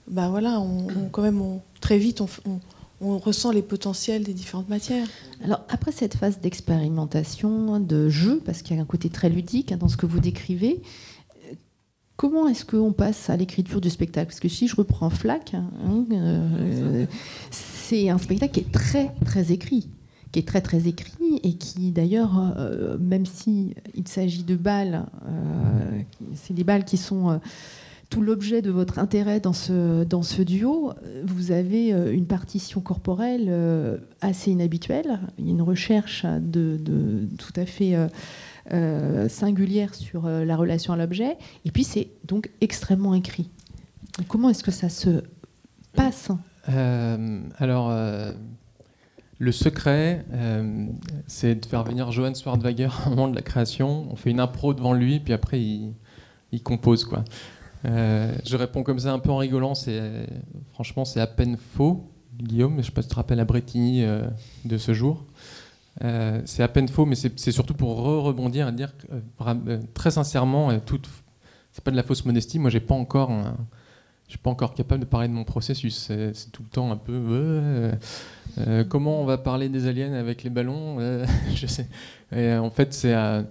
bah 0.07 0.29
voilà, 0.29 0.61
on, 0.61 0.87
on- 0.89 1.09
quand 1.11 1.23
même, 1.23 1.41
on- 1.41 1.63
très 1.81 1.97
vite, 1.97 2.21
on, 2.21 2.27
f- 2.27 2.41
on- 2.47 2.61
on 3.01 3.17
ressent 3.19 3.51
les 3.51 3.63
potentiels 3.63 4.23
des 4.23 4.35
différentes 4.35 4.69
matières. 4.69 5.07
Alors, 5.43 5.61
après 5.71 5.93
cette 5.93 6.15
phase 6.15 6.41
d'expérimentation, 6.41 7.81
de 7.81 8.09
jeu, 8.11 8.43
parce 8.45 8.61
qu'il 8.63 8.77
y 8.77 8.79
a 8.79 8.83
un 8.83 8.87
côté 8.87 9.09
très 9.09 9.29
ludique 9.31 9.73
hein, 9.73 9.79
dans 9.79 9.89
ce 9.89 9.97
que 9.97 10.05
vous 10.07 10.21
décrivez, 10.21 10.83
euh, 11.51 11.55
comment 12.17 12.47
est-ce 12.47 12.65
qu'on 12.67 12.93
passe 12.93 13.31
à 13.31 13.37
l'écriture 13.39 13.81
du 13.81 13.89
spectacle? 13.91 14.27
Parce 14.29 14.41
que 14.41 14.49
si 14.49 14.69
je 14.69 14.77
reprends 14.77 15.09
Flac, 15.11 15.55
hein, 15.55 15.71
euh, 16.13 17.07
c'est 17.51 18.11
un 18.11 18.19
spectacle 18.19 18.53
qui 18.53 18.61
est 18.61 18.73
très, 18.73 19.11
très 19.25 19.53
écrit 19.53 19.89
qui 20.35 20.41
est 20.41 20.49
très 20.49 20.61
très 20.61 20.89
écrit 20.89 21.39
et 21.45 21.55
qui 21.55 21.93
d'ailleurs, 21.93 22.53
euh, 22.59 22.99
même 22.99 23.25
si 23.25 23.77
il 23.95 24.09
s'agit 24.09 24.43
de 24.43 24.57
balles, 24.57 25.07
euh, 25.29 26.01
c'est 26.35 26.55
les 26.55 26.65
balles 26.65 26.85
qui 26.85 26.97
sont 26.97 27.31
euh, 27.31 27.37
tout 28.11 28.21
l'objet 28.21 28.61
de 28.61 28.73
votre 28.73 28.99
intérêt 28.99 29.39
dans 29.39 29.53
ce, 29.53 30.03
dans 30.03 30.25
ce 30.25 30.43
duo, 30.43 30.93
vous 31.25 31.53
avez 31.53 31.91
une 31.91 32.27
partition 32.27 32.81
corporelle 32.81 34.01
assez 34.21 34.51
inhabituelle. 34.51 35.21
Une 35.39 35.63
recherche 35.63 36.25
de, 36.25 36.79
tout 37.39 37.53
à 37.57 37.65
fait 37.65 37.97
singulière 39.29 39.95
sur 39.95 40.29
la 40.29 40.57
relation 40.57 40.93
à 40.93 40.97
l'objet. 40.97 41.39
Et 41.65 41.73
puis 41.73 41.83
c'est 41.83 42.09
donc 42.25 42.51
extrêmement 42.61 43.15
écrit. 43.15 43.51
Comment 44.29 44.51
est-ce 44.51 44.63
que 44.63 44.71
ça 44.71 44.91
se 44.91 45.25
passe? 45.97 46.31
Alors, 46.67 47.91
le 49.39 49.53
secret, 49.53 50.25
euh, 50.33 50.87
c'est 51.27 51.55
de 51.57 51.67
faire 51.67 51.83
venir 51.85 52.11
Johann 52.13 52.35
Swartwager 52.35 52.89
au 53.07 53.11
moment 53.11 53.29
de 53.29 53.35
la 53.35 53.43
création. 53.43 54.07
On 54.11 54.17
fait 54.17 54.31
une 54.31 54.41
impro 54.41 54.75
devant 54.75 54.93
lui, 54.93 55.21
puis 55.21 55.33
après, 55.33 55.61
il, 55.61 55.95
compose. 56.63 57.05
Quoi. 57.05 57.25
Euh, 57.85 58.33
je 58.45 58.57
réponds 58.57 58.85
comme 58.85 59.01
ça 59.01 59.13
un 59.13 59.19
peu 59.19 59.31
en 59.31 59.39
rigolant. 59.39 59.75
C'est, 59.75 60.27
franchement, 60.73 61.05
c'est 61.05 61.21
à 61.21 61.27
peine 61.27 61.57
faux, 61.57 62.09
Guillaume. 62.39 62.75
Je 62.75 62.79
ne 62.79 62.83
sais 62.83 62.93
pas 62.93 63.03
si 63.03 63.09
tu 63.09 63.13
te 63.13 63.17
rappelles 63.17 63.41
à 63.41 63.45
Bretigny 63.45 64.05
euh, 64.05 64.25
de 64.65 64.79
ce 64.79 64.95
jour. 64.95 65.25
C'est 66.01 66.63
à 66.63 66.69
peine 66.69 66.89
faux, 66.89 67.07
mais 67.07 67.15
c'est, 67.15 67.53
surtout 67.53 67.75
pour 67.75 67.97
re-rebondir 68.03 68.69
et 68.69 68.73
dire 68.73 68.93
que, 68.97 69.81
très 69.95 70.11
sincèrement, 70.11 70.77
toute, 70.81 71.09
c'est 71.71 71.85
pas 71.85 71.93
de 71.93 71.97
la 71.97 72.03
fausse 72.03 72.25
modestie. 72.25 72.59
Moi, 72.59 72.69
j'ai 72.69 72.81
pas 72.81 72.95
encore 72.95 73.31
je 74.27 74.33
suis 74.33 74.39
pas 74.39 74.51
encore 74.51 74.75
capable 74.75 75.01
de 75.01 75.07
parler 75.07 75.29
de 75.29 75.33
mon 75.33 75.45
processus. 75.45 75.97
C'est 75.97 76.51
tout 76.51 76.63
le 76.63 76.69
temps 76.69 76.91
un 76.91 76.97
peu. 76.97 77.93
euh, 78.59 78.85
comment 78.85 79.21
on 79.21 79.25
va 79.25 79.37
parler 79.39 79.69
des 79.69 79.87
aliens 79.87 80.13
avec 80.15 80.43
les 80.43 80.51
ballons 80.51 80.97
Euh, 81.01 81.27
Je 81.55 81.67
sais. 81.67 81.87
En 82.33 82.71
fait, 82.71 82.93
c'est. 82.95 83.15
euh, 83.15 83.43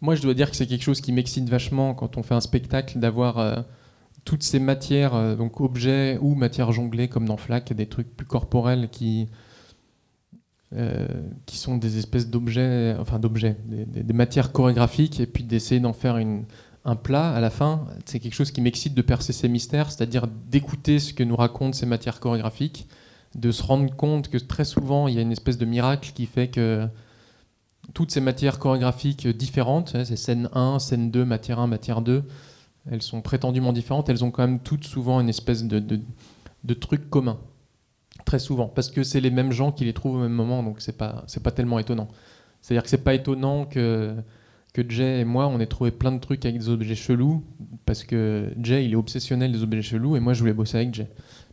moi, 0.00 0.14
je 0.14 0.22
dois 0.22 0.32
dire 0.34 0.50
que 0.50 0.56
c'est 0.56 0.66
quelque 0.66 0.82
chose 0.82 1.00
qui 1.02 1.12
m'excite 1.12 1.48
vachement 1.48 1.94
quand 1.94 2.16
on 2.16 2.22
fait 2.22 2.34
un 2.34 2.40
spectacle 2.40 2.98
d'avoir 2.98 3.64
toutes 4.24 4.42
ces 4.42 4.58
matières, 4.58 5.36
donc 5.36 5.60
objets 5.60 6.16
ou 6.22 6.34
matières 6.34 6.72
jonglées, 6.72 7.08
comme 7.08 7.26
dans 7.26 7.36
Flac, 7.36 7.72
des 7.74 7.86
trucs 7.86 8.16
plus 8.16 8.24
corporels 8.26 8.88
qui. 8.88 9.28
qui 11.44 11.56
sont 11.58 11.76
des 11.76 11.98
espèces 11.98 12.30
d'objets, 12.30 12.96
enfin 12.98 13.18
d'objets, 13.18 13.56
des 13.66 14.14
matières 14.14 14.52
chorégraphiques, 14.52 15.20
et 15.20 15.26
puis 15.26 15.44
d'essayer 15.44 15.80
d'en 15.82 15.92
faire 15.92 16.16
une, 16.16 16.44
un 16.84 16.96
plat 16.96 17.30
à 17.30 17.40
la 17.40 17.50
fin, 17.50 17.86
c'est 18.06 18.20
quelque 18.20 18.34
chose 18.34 18.50
qui 18.50 18.60
m'excite 18.60 18.94
de 18.94 19.02
percer 19.02 19.32
ces 19.32 19.48
mystères, 19.48 19.90
c'est-à-dire 19.90 20.26
d'écouter 20.26 20.98
ce 20.98 21.12
que 21.12 21.22
nous 21.22 21.36
racontent 21.36 21.72
ces 21.72 21.86
matières 21.86 22.20
chorégraphiques, 22.20 22.86
de 23.34 23.52
se 23.52 23.62
rendre 23.62 23.94
compte 23.94 24.28
que 24.28 24.38
très 24.38 24.64
souvent 24.64 25.06
il 25.06 25.14
y 25.14 25.18
a 25.18 25.22
une 25.22 25.32
espèce 25.32 25.58
de 25.58 25.66
miracle 25.66 26.12
qui 26.14 26.26
fait 26.26 26.48
que 26.48 26.88
toutes 27.94 28.10
ces 28.10 28.20
matières 28.20 28.58
chorégraphiques 28.58 29.28
différentes, 29.28 29.94
hein, 29.94 30.04
c'est 30.04 30.16
scène 30.16 30.48
1, 30.54 30.78
scène 30.78 31.10
2, 31.10 31.24
matière 31.24 31.58
1, 31.60 31.66
matière 31.66 32.00
2, 32.02 32.24
elles 32.90 33.02
sont 33.02 33.20
prétendument 33.20 33.72
différentes, 33.72 34.08
elles 34.08 34.24
ont 34.24 34.30
quand 34.30 34.46
même 34.46 34.60
toutes 34.60 34.84
souvent 34.84 35.20
une 35.20 35.28
espèce 35.28 35.64
de, 35.64 36.74
truc 36.74 37.10
commun. 37.10 37.38
Très 38.24 38.38
souvent, 38.38 38.66
parce 38.66 38.90
que 38.90 39.02
c'est 39.02 39.20
les 39.20 39.30
mêmes 39.30 39.52
gens 39.52 39.72
qui 39.72 39.84
les 39.84 39.92
trouvent 39.92 40.16
au 40.16 40.20
même 40.20 40.32
moment, 40.32 40.62
donc 40.62 40.80
c'est 40.80 40.96
pas, 40.96 41.24
pas 41.42 41.50
tellement 41.50 41.78
étonnant. 41.78 42.08
C'est-à-dire 42.60 42.82
que 42.82 42.90
c'est 42.90 43.04
pas 43.04 43.14
étonnant 43.14 43.64
que 43.64 44.14
que 44.72 44.88
Jay 44.88 45.20
et 45.20 45.24
moi, 45.24 45.46
on 45.46 45.58
ait 45.60 45.66
trouvé 45.66 45.90
plein 45.90 46.12
de 46.12 46.18
trucs 46.18 46.44
avec 46.44 46.58
des 46.58 46.68
objets 46.68 46.94
chelous, 46.94 47.42
parce 47.86 48.04
que 48.04 48.52
Jay, 48.62 48.84
il 48.84 48.92
est 48.92 48.96
obsessionnel 48.96 49.52
des 49.52 49.62
objets 49.62 49.82
chelous, 49.82 50.16
et 50.16 50.20
moi, 50.20 50.32
je 50.32 50.40
voulais 50.40 50.52
bosser 50.52 50.76
avec 50.76 50.94
Jay. 50.94 51.08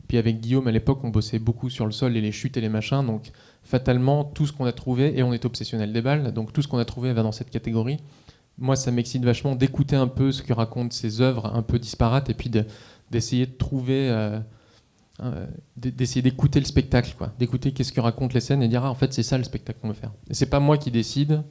Puis 0.07 0.17
avec 0.17 0.39
Guillaume, 0.39 0.67
à 0.67 0.71
l'époque, 0.71 0.99
on 1.03 1.09
bossait 1.09 1.39
beaucoup 1.39 1.69
sur 1.69 1.85
le 1.85 1.91
sol 1.91 2.15
et 2.15 2.21
les 2.21 2.31
chutes 2.31 2.57
et 2.57 2.61
les 2.61 2.69
machins, 2.69 3.05
donc 3.05 3.31
fatalement, 3.63 4.23
tout 4.23 4.45
ce 4.45 4.53
qu'on 4.53 4.65
a 4.65 4.71
trouvé, 4.71 5.17
et 5.17 5.23
on 5.23 5.33
est 5.33 5.45
obsessionnel 5.45 5.91
des 5.91 6.01
balles, 6.01 6.33
donc 6.33 6.53
tout 6.53 6.61
ce 6.61 6.67
qu'on 6.67 6.77
a 6.77 6.85
trouvé 6.85 7.13
va 7.13 7.23
dans 7.23 7.31
cette 7.31 7.49
catégorie. 7.49 7.97
Moi, 8.57 8.75
ça 8.75 8.91
m'excite 8.91 9.23
vachement 9.23 9.55
d'écouter 9.55 9.95
un 9.95 10.07
peu 10.07 10.31
ce 10.31 10.41
que 10.41 10.53
racontent 10.53 10.91
ces 10.91 11.21
œuvres 11.21 11.47
un 11.53 11.61
peu 11.61 11.79
disparates, 11.79 12.29
et 12.29 12.33
puis 12.33 12.49
de- 12.49 12.65
d'essayer 13.11 13.45
de, 13.45 13.51
trouver... 13.51 14.09
euh, 14.09 14.39
d'essayer 15.75 16.21
d'écouter 16.21 16.59
le 16.59 16.65
spectacle, 16.65 17.15
quoi, 17.17 17.33
d'écouter 17.39 17.71
qu'est-ce 17.71 17.91
que 17.91 17.99
racontent 17.99 18.35
les 18.35 18.39
scènes 18.39 18.61
et 18.61 18.67
dire 18.67 18.85
ah, 18.85 18.91
en 18.91 18.95
fait 18.95 19.11
c'est 19.13 19.23
ça 19.23 19.35
le 19.35 19.43
spectacle 19.43 19.79
qu'on 19.81 19.87
veut 19.87 19.95
faire. 19.95 20.11
Et 20.29 20.35
c'est 20.35 20.45
pas 20.45 20.59
moi 20.59 20.77
qui 20.77 20.91
décide, 20.91 21.41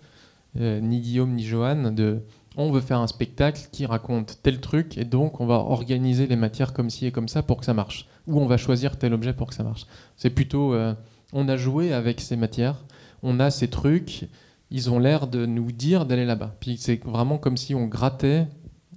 euh, 0.58 0.80
ni 0.80 1.00
Guillaume 1.00 1.34
ni 1.34 1.42
Johan, 1.42 1.90
de 1.92 2.22
on 2.56 2.70
veut 2.70 2.80
faire 2.80 3.00
un 3.00 3.06
spectacle 3.06 3.68
qui 3.70 3.84
raconte 3.84 4.38
tel 4.42 4.60
truc 4.60 4.96
et 4.96 5.04
donc 5.04 5.40
on 5.40 5.46
va 5.46 5.56
organiser 5.56 6.26
les 6.26 6.36
matières 6.36 6.72
comme 6.72 6.88
ci 6.88 7.06
et 7.06 7.12
comme 7.12 7.28
ça 7.28 7.42
pour 7.42 7.58
que 7.58 7.66
ça 7.66 7.74
marche. 7.74 8.08
Ou 8.26 8.40
on 8.40 8.46
va 8.46 8.56
choisir 8.56 8.98
tel 8.98 9.12
objet 9.12 9.34
pour 9.34 9.48
que 9.48 9.54
ça 9.54 9.62
marche. 9.62 9.86
C'est 10.16 10.30
plutôt 10.30 10.72
euh, 10.72 10.94
on 11.32 11.48
a 11.48 11.56
joué 11.56 11.92
avec 11.92 12.20
ces 12.20 12.36
matières, 12.36 12.84
on 13.22 13.40
a 13.40 13.50
ces 13.50 13.68
trucs, 13.68 14.28
ils 14.70 14.90
ont 14.90 14.98
l'air 14.98 15.26
de 15.26 15.44
nous 15.44 15.70
dire 15.70 16.06
d'aller 16.06 16.24
là-bas. 16.24 16.56
Puis 16.60 16.76
c'est 16.78 17.02
vraiment 17.04 17.36
comme 17.38 17.56
si 17.56 17.74
on 17.74 17.86
grattait 17.86 18.46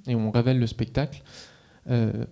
et 0.08 0.16
on 0.16 0.32
révèle 0.32 0.60
le 0.60 0.68
spectacle. 0.68 1.22
Euh, 1.90 2.26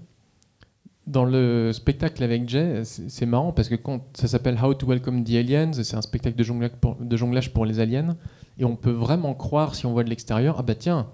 dans 1.07 1.23
le 1.23 1.71
spectacle 1.71 2.21
avec 2.21 2.49
Jay, 2.49 2.83
c'est 2.83 3.25
marrant 3.25 3.53
parce 3.53 3.69
que 3.69 3.75
quand 3.75 4.05
ça 4.17 4.27
s'appelle 4.27 4.57
How 4.61 4.73
to 4.73 4.85
Welcome 4.87 5.23
the 5.23 5.35
Aliens, 5.35 5.71
c'est 5.73 5.95
un 5.95 6.01
spectacle 6.01 6.35
de 6.35 6.67
pour, 6.67 6.95
de 6.95 7.17
jonglage 7.17 7.53
pour 7.53 7.65
les 7.65 7.79
aliens, 7.79 8.17
et 8.59 8.65
on 8.65 8.75
peut 8.75 8.91
vraiment 8.91 9.33
croire 9.33 9.75
si 9.75 9.85
on 9.85 9.93
voit 9.93 10.03
de 10.03 10.09
l'extérieur, 10.09 10.55
ah 10.59 10.63
bah 10.63 10.75
tiens, 10.75 11.07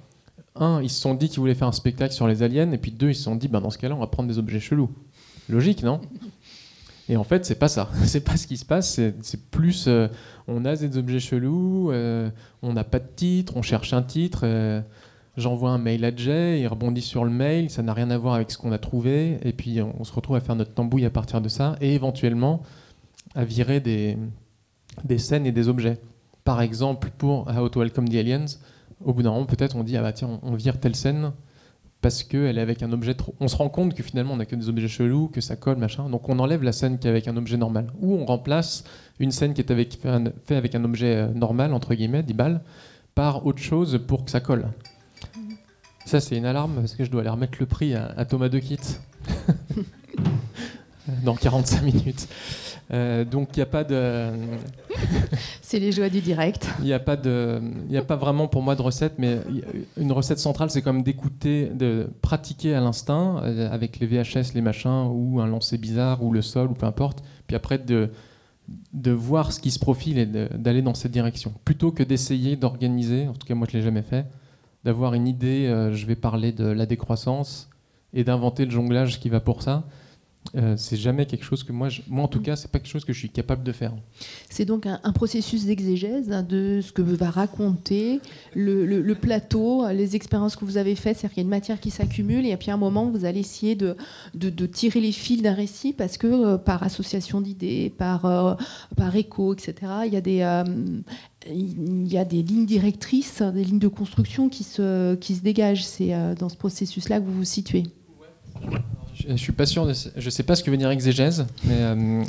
un, 0.56 0.82
ils 0.82 0.90
se 0.90 1.02
sont 1.02 1.14
dit 1.16 1.30
qu'ils 1.30 1.40
voulaient 1.40 1.56
faire 1.56 1.68
un 1.68 1.72
spectacle 1.74 2.14
sur 2.14 2.28
les 2.28 2.44
aliens, 2.44 2.72
et 2.72 2.78
puis 2.78 2.92
deux, 2.92 3.10
ils 3.10 3.16
se 3.16 3.24
sont 3.24 3.36
dit, 3.36 3.48
bah 3.48 3.60
dans 3.60 3.70
ce 3.70 3.78
cas-là, 3.78 3.96
on 3.96 4.00
va 4.00 4.08
prendre 4.08 4.30
des 4.30 4.38
objets 4.38 4.60
chelous. 4.60 4.90
Logique, 5.50 5.84
non? 5.84 6.00
Et 7.10 7.18
en 7.18 7.24
fait, 7.26 7.46
c'est 7.46 7.56
pas 7.60 7.68
ça. 7.68 7.90
C'est 8.06 8.24
pas 8.24 8.38
ce 8.38 8.48
qui 8.48 8.56
se 8.56 8.64
passe. 8.64 9.00
C'est 9.22 9.50
plus, 9.52 9.86
euh, 9.88 10.08
on 10.48 10.64
a 10.64 10.76
des 10.76 10.98
objets 10.98 11.20
chelous, 11.20 11.92
euh, 11.92 12.30
on 12.62 12.72
n'a 12.74 12.86
pas 12.86 13.00
de 13.00 13.10
titre, 13.14 13.58
on 13.58 13.62
cherche 13.62 13.94
un 13.94 14.04
titre. 14.04 14.42
euh, 14.44 14.82
J'envoie 15.36 15.72
un 15.72 15.80
mail 15.80 16.06
à 16.06 16.16
Jay, 16.16 16.62
il 16.62 16.68
rebondit 16.68 17.02
sur 17.02 17.26
le 17.26 17.32
mail, 17.32 17.72
ça 17.72 17.82
n'a 17.82 17.94
rien 17.94 18.12
à 18.12 18.18
voir 18.20 18.36
avec 18.36 18.52
ce 18.52 18.58
qu'on 18.60 18.72
a 18.72 18.78
trouvé, 18.78 19.40
et 19.42 19.52
puis 19.52 19.82
on, 19.82 19.96
on 20.00 20.04
se 20.04 20.14
retrouve 20.14 20.36
à 20.36 20.40
faire 20.40 20.56
notre 20.56 20.76
tambouille 20.76 21.06
à 21.06 21.10
partir 21.10 21.42
de 21.42 21.50
ça, 21.50 21.76
et 21.82 21.96
éventuellement 21.96 22.62
à 23.34 23.44
virer 23.44 23.80
des, 23.80 24.16
des 25.04 25.18
scènes 25.18 25.48
et 25.48 25.52
des 25.52 25.70
objets. 25.70 25.98
Par 26.44 26.62
exemple, 26.62 27.10
pour 27.18 27.48
How 27.48 27.70
to 27.70 27.80
Welcome 27.80 28.10
the 28.10 28.16
Aliens, 28.16 28.46
au 29.04 29.14
bout 29.14 29.24
d'un 29.24 29.32
moment, 29.32 29.46
peut-être 29.46 29.76
on 29.76 29.84
dit 29.84 29.96
ah 29.98 30.02
bah 30.02 30.12
tiens, 30.12 30.40
on, 30.44 30.56
vire 30.56 30.80
telle 30.80 30.96
scène 30.96 31.32
parce 32.02 32.24
qu'elle 32.24 32.58
est 32.58 32.62
avec 32.62 32.84
un 32.84 32.92
objet 32.92 33.14
trop. 33.14 33.34
On 33.40 33.48
se 33.48 33.56
rend 33.56 33.70
compte 33.70 33.94
que 33.94 34.04
finalement 34.04 34.34
on 34.34 34.38
n'a 34.38 34.46
que 34.46 34.56
des 34.56 34.68
objets 34.68 34.90
chelous, 34.90 35.30
que 35.30 35.40
ça 35.40 35.56
colle, 35.56 35.78
machin. 35.78 36.10
Donc 36.10 36.28
on 36.28 36.40
enlève 36.40 36.62
la 36.62 36.74
scène 36.74 37.00
qui 37.00 37.08
est 37.08 37.10
avec 37.10 37.30
un 37.30 37.38
objet 37.38 37.56
normal. 37.56 37.94
Ou 38.02 38.16
on 38.16 38.26
remplace 38.26 38.84
une 39.20 39.32
scène 39.32 39.54
qui 39.54 39.62
est 39.62 39.72
avec, 39.72 40.00
avec 40.50 40.76
un 40.76 40.84
objet 40.84 41.16
euh, 41.16 41.28
normal, 41.30 41.74
entre 41.74 41.94
guillemets, 41.96 42.24
10 42.24 42.34
balles, 42.34 42.62
par 43.16 43.46
autre 43.46 43.62
chose 43.62 44.02
pour 44.06 44.26
que 44.26 44.32
ça 44.32 44.42
colle. 44.42 44.68
Ça, 46.06 46.20
c'est 46.20 46.36
une 46.36 46.46
alarme 46.46 46.76
parce 46.76 46.96
que 46.96 47.06
je 47.06 47.12
dois 47.12 47.22
aller 47.22 47.30
remettre 47.30 47.58
le 47.62 47.66
prix 47.66 47.96
à, 47.96 48.08
à 48.18 48.26
Thomas 48.26 48.50
Dequitt 48.50 49.02
dans 51.24 51.36
45 51.36 51.82
minutes. 51.82 52.28
Euh, 52.92 53.24
donc 53.24 53.50
il 53.54 53.60
n'y 53.60 53.64
a 53.64 53.68
pas 53.68 53.84
de. 53.84 54.30
C'est 55.62 55.80
les 55.80 55.92
joies 55.92 56.10
du 56.10 56.22
direct. 56.22 56.70
Il 56.80 56.86
n'y 56.86 56.94
a 56.94 57.00
pas 57.00 57.16
de, 57.16 57.62
a 57.96 58.02
pas 58.02 58.16
vraiment 58.16 58.48
pour 58.48 58.62
moi 58.62 58.76
de 58.76 58.82
recette, 58.82 59.14
mais 59.18 59.40
une 59.98 60.12
recette 60.12 60.40
centrale, 60.40 60.70
c'est 60.70 60.82
quand 60.82 60.94
même 60.94 61.04
d'écouter, 61.04 61.68
de 61.68 62.10
pratiquer 62.22 62.76
à 62.76 62.82
l'instinct 62.82 63.42
euh, 63.44 63.72
avec 63.72 64.00
les 64.00 64.08
VHS, 64.08 64.54
les 64.54 64.62
machins, 64.62 65.08
ou 65.12 65.40
un 65.40 65.48
lancer 65.48 65.78
bizarre, 65.78 66.24
ou 66.24 66.32
le 66.32 66.42
sol, 66.42 66.70
ou 66.70 66.74
peu 66.74 66.86
importe. 66.86 67.24
Puis 67.48 67.56
après 67.56 67.78
de, 67.78 68.10
de 68.94 69.12
voir 69.12 69.52
ce 69.52 69.60
qui 69.60 69.72
se 69.72 69.80
profile 69.80 70.18
et 70.18 70.26
d'aller 70.26 70.82
dans 70.82 70.94
cette 70.94 71.12
direction, 71.12 71.54
plutôt 71.66 71.92
que 71.92 72.04
d'essayer 72.04 72.56
d'organiser. 72.56 73.28
En 73.28 73.34
tout 73.34 73.48
cas, 73.48 73.56
moi, 73.56 73.68
je 73.70 73.78
l'ai 73.78 73.84
jamais 73.84 74.04
fait. 74.04 74.26
D'avoir 74.84 75.14
une 75.14 75.28
idée, 75.28 75.68
euh, 75.68 75.94
je 75.94 76.06
vais 76.06 76.16
parler 76.16 76.52
de 76.52 76.66
la 76.66 76.86
décroissance 76.86 77.70
et 78.14 78.24
d'inventer 78.24 78.66
le 78.66 78.72
jonglage 78.72 79.20
qui 79.20 79.30
va 79.30 79.40
pour 79.40 79.62
ça. 79.62 79.86
Euh, 80.56 80.76
c'est 80.78 80.98
jamais 80.98 81.26
quelque 81.26 81.46
chose 81.46 81.64
que 81.64 81.72
moi, 81.72 81.90
je- 81.90 82.02
moi 82.08 82.26
en 82.26 82.28
tout 82.28 82.42
cas, 82.42 82.56
c'est 82.56 82.70
pas 82.70 82.78
quelque 82.80 82.92
chose 82.92 83.06
que 83.06 83.14
je 83.14 83.18
suis 83.18 83.30
capable 83.30 83.64
de 83.64 83.72
faire. 83.72 83.94
C'est 84.50 84.66
donc 84.66 84.86
un, 84.86 85.00
un 85.04 85.12
processus 85.14 85.66
d'exégèse 85.66 86.30
hein, 86.32 86.44
de 86.44 86.80
ce 86.84 86.92
que 86.92 87.02
va 87.02 87.30
raconter 87.32 88.20
le, 88.54 88.86
le- 88.86 89.02
le 89.02 89.16
plateau, 89.16 89.88
les 89.90 90.16
expériences 90.16 90.56
que 90.56 90.66
vous 90.66 90.78
avez 90.78 90.96
faites. 90.96 91.18
C'est-à-dire 91.18 91.34
qu'il 91.34 91.42
y 91.42 91.46
a 91.46 91.48
une 91.48 91.50
matière 91.50 91.80
qui 91.80 91.90
s'accumule 91.92 92.46
et 92.46 92.56
puis 92.58 92.70
à 92.72 92.74
un 92.76 92.78
moment, 92.78 93.10
vous 93.10 93.26
allez 93.26 93.40
essayer 93.40 93.76
de, 93.76 93.96
de- 94.36 94.50
de 94.50 94.66
tirer 94.66 95.00
les 95.00 95.12
fils 95.14 95.42
d'un 95.42 95.54
récit 95.54 95.94
parce 95.94 96.18
que 96.18 96.28
euh, 96.28 96.58
par 96.58 96.84
association 96.84 97.40
d'idées, 97.42 97.92
par, 97.98 98.26
euh, 98.26 98.54
par 98.96 99.16
écho, 99.16 99.54
etc., 99.54 99.74
il 100.06 100.14
y 100.14 100.18
a 100.18 100.22
des, 100.22 100.42
euh, 100.42 100.64
il 101.50 102.08
y 102.12 102.18
a 102.18 102.26
des 102.26 102.44
lignes 102.44 102.66
directrices, 102.66 103.42
des 103.42 103.64
lignes 103.64 103.80
de 103.80 103.88
construction 103.88 104.50
qui 104.50 104.64
se, 104.64 105.16
qui 105.16 105.36
se 105.36 105.42
dégagent. 105.42 105.86
C'est 105.86 106.14
dans 106.38 106.50
ce 106.50 106.58
processus-là 106.58 107.20
que 107.22 107.26
vous 107.26 107.34
vous 107.34 107.44
situez. 107.44 107.84
Je, 108.62 108.78
je 109.28 109.36
suis 109.36 109.52
pas 109.52 109.66
sûr, 109.66 109.86
de, 109.86 109.94
je 110.16 110.30
sais 110.30 110.44
pas 110.44 110.56
ce 110.56 110.64
que 110.64 110.72
veut 110.72 110.78
dire 110.78 110.90
exégèse, 110.90 111.46
mais 111.66 111.76
euh, 111.80 112.24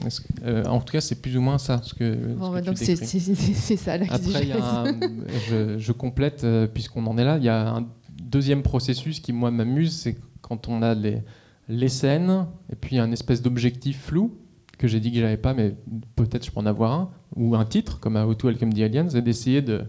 euh, 0.44 0.64
en 0.64 0.80
tout 0.80 0.92
cas, 0.92 1.00
c'est 1.00 1.20
plus 1.20 1.36
ou 1.36 1.40
moins 1.40 1.58
ça. 1.58 1.80
Ce 1.82 1.94
que, 1.94 2.14
ce 2.14 2.34
Bon, 2.34 2.48
que 2.50 2.54
bah, 2.54 2.60
tu 2.60 2.66
donc 2.66 2.76
c'est 2.78 3.76
ça 3.76 3.92
Après, 3.94 4.06
y 4.06 4.10
l'exégèse. 4.10 4.56
a 4.60 4.80
un- 4.82 5.00
je, 5.50 5.78
je 5.78 5.92
complète, 5.92 6.44
euh, 6.44 6.66
puisqu'on 6.66 7.06
en 7.06 7.16
est 7.18 7.24
là, 7.24 7.36
il 7.38 7.44
y 7.44 7.48
a 7.48 7.70
un 7.74 7.86
deuxième 8.22 8.62
processus 8.62 9.20
qui, 9.20 9.32
moi, 9.32 9.50
m'amuse, 9.50 9.92
c'est 9.96 10.16
quand 10.42 10.68
on 10.68 10.82
a 10.82 10.94
les, 10.94 11.22
les 11.68 11.88
scènes, 11.88 12.46
et 12.72 12.76
puis 12.76 12.98
un 12.98 13.10
espèce 13.12 13.42
d'objectif 13.42 14.00
flou, 14.02 14.36
que 14.78 14.88
j'ai 14.88 15.00
dit 15.00 15.12
que 15.12 15.18
j'avais 15.20 15.36
pas, 15.36 15.54
mais 15.54 15.74
peut-être 16.16 16.44
je 16.44 16.50
peux 16.50 16.60
en 16.60 16.66
avoir 16.66 16.92
un, 16.92 17.10
ou 17.36 17.54
un 17.56 17.64
titre, 17.64 18.00
comme 18.00 18.16
à 18.16 18.26
How 18.26 18.34
to 18.34 18.48
Welcome 18.48 18.72
the 18.74 18.80
Aliens, 18.80 19.08
et 19.10 19.22
d'essayer 19.22 19.62
de, 19.62 19.82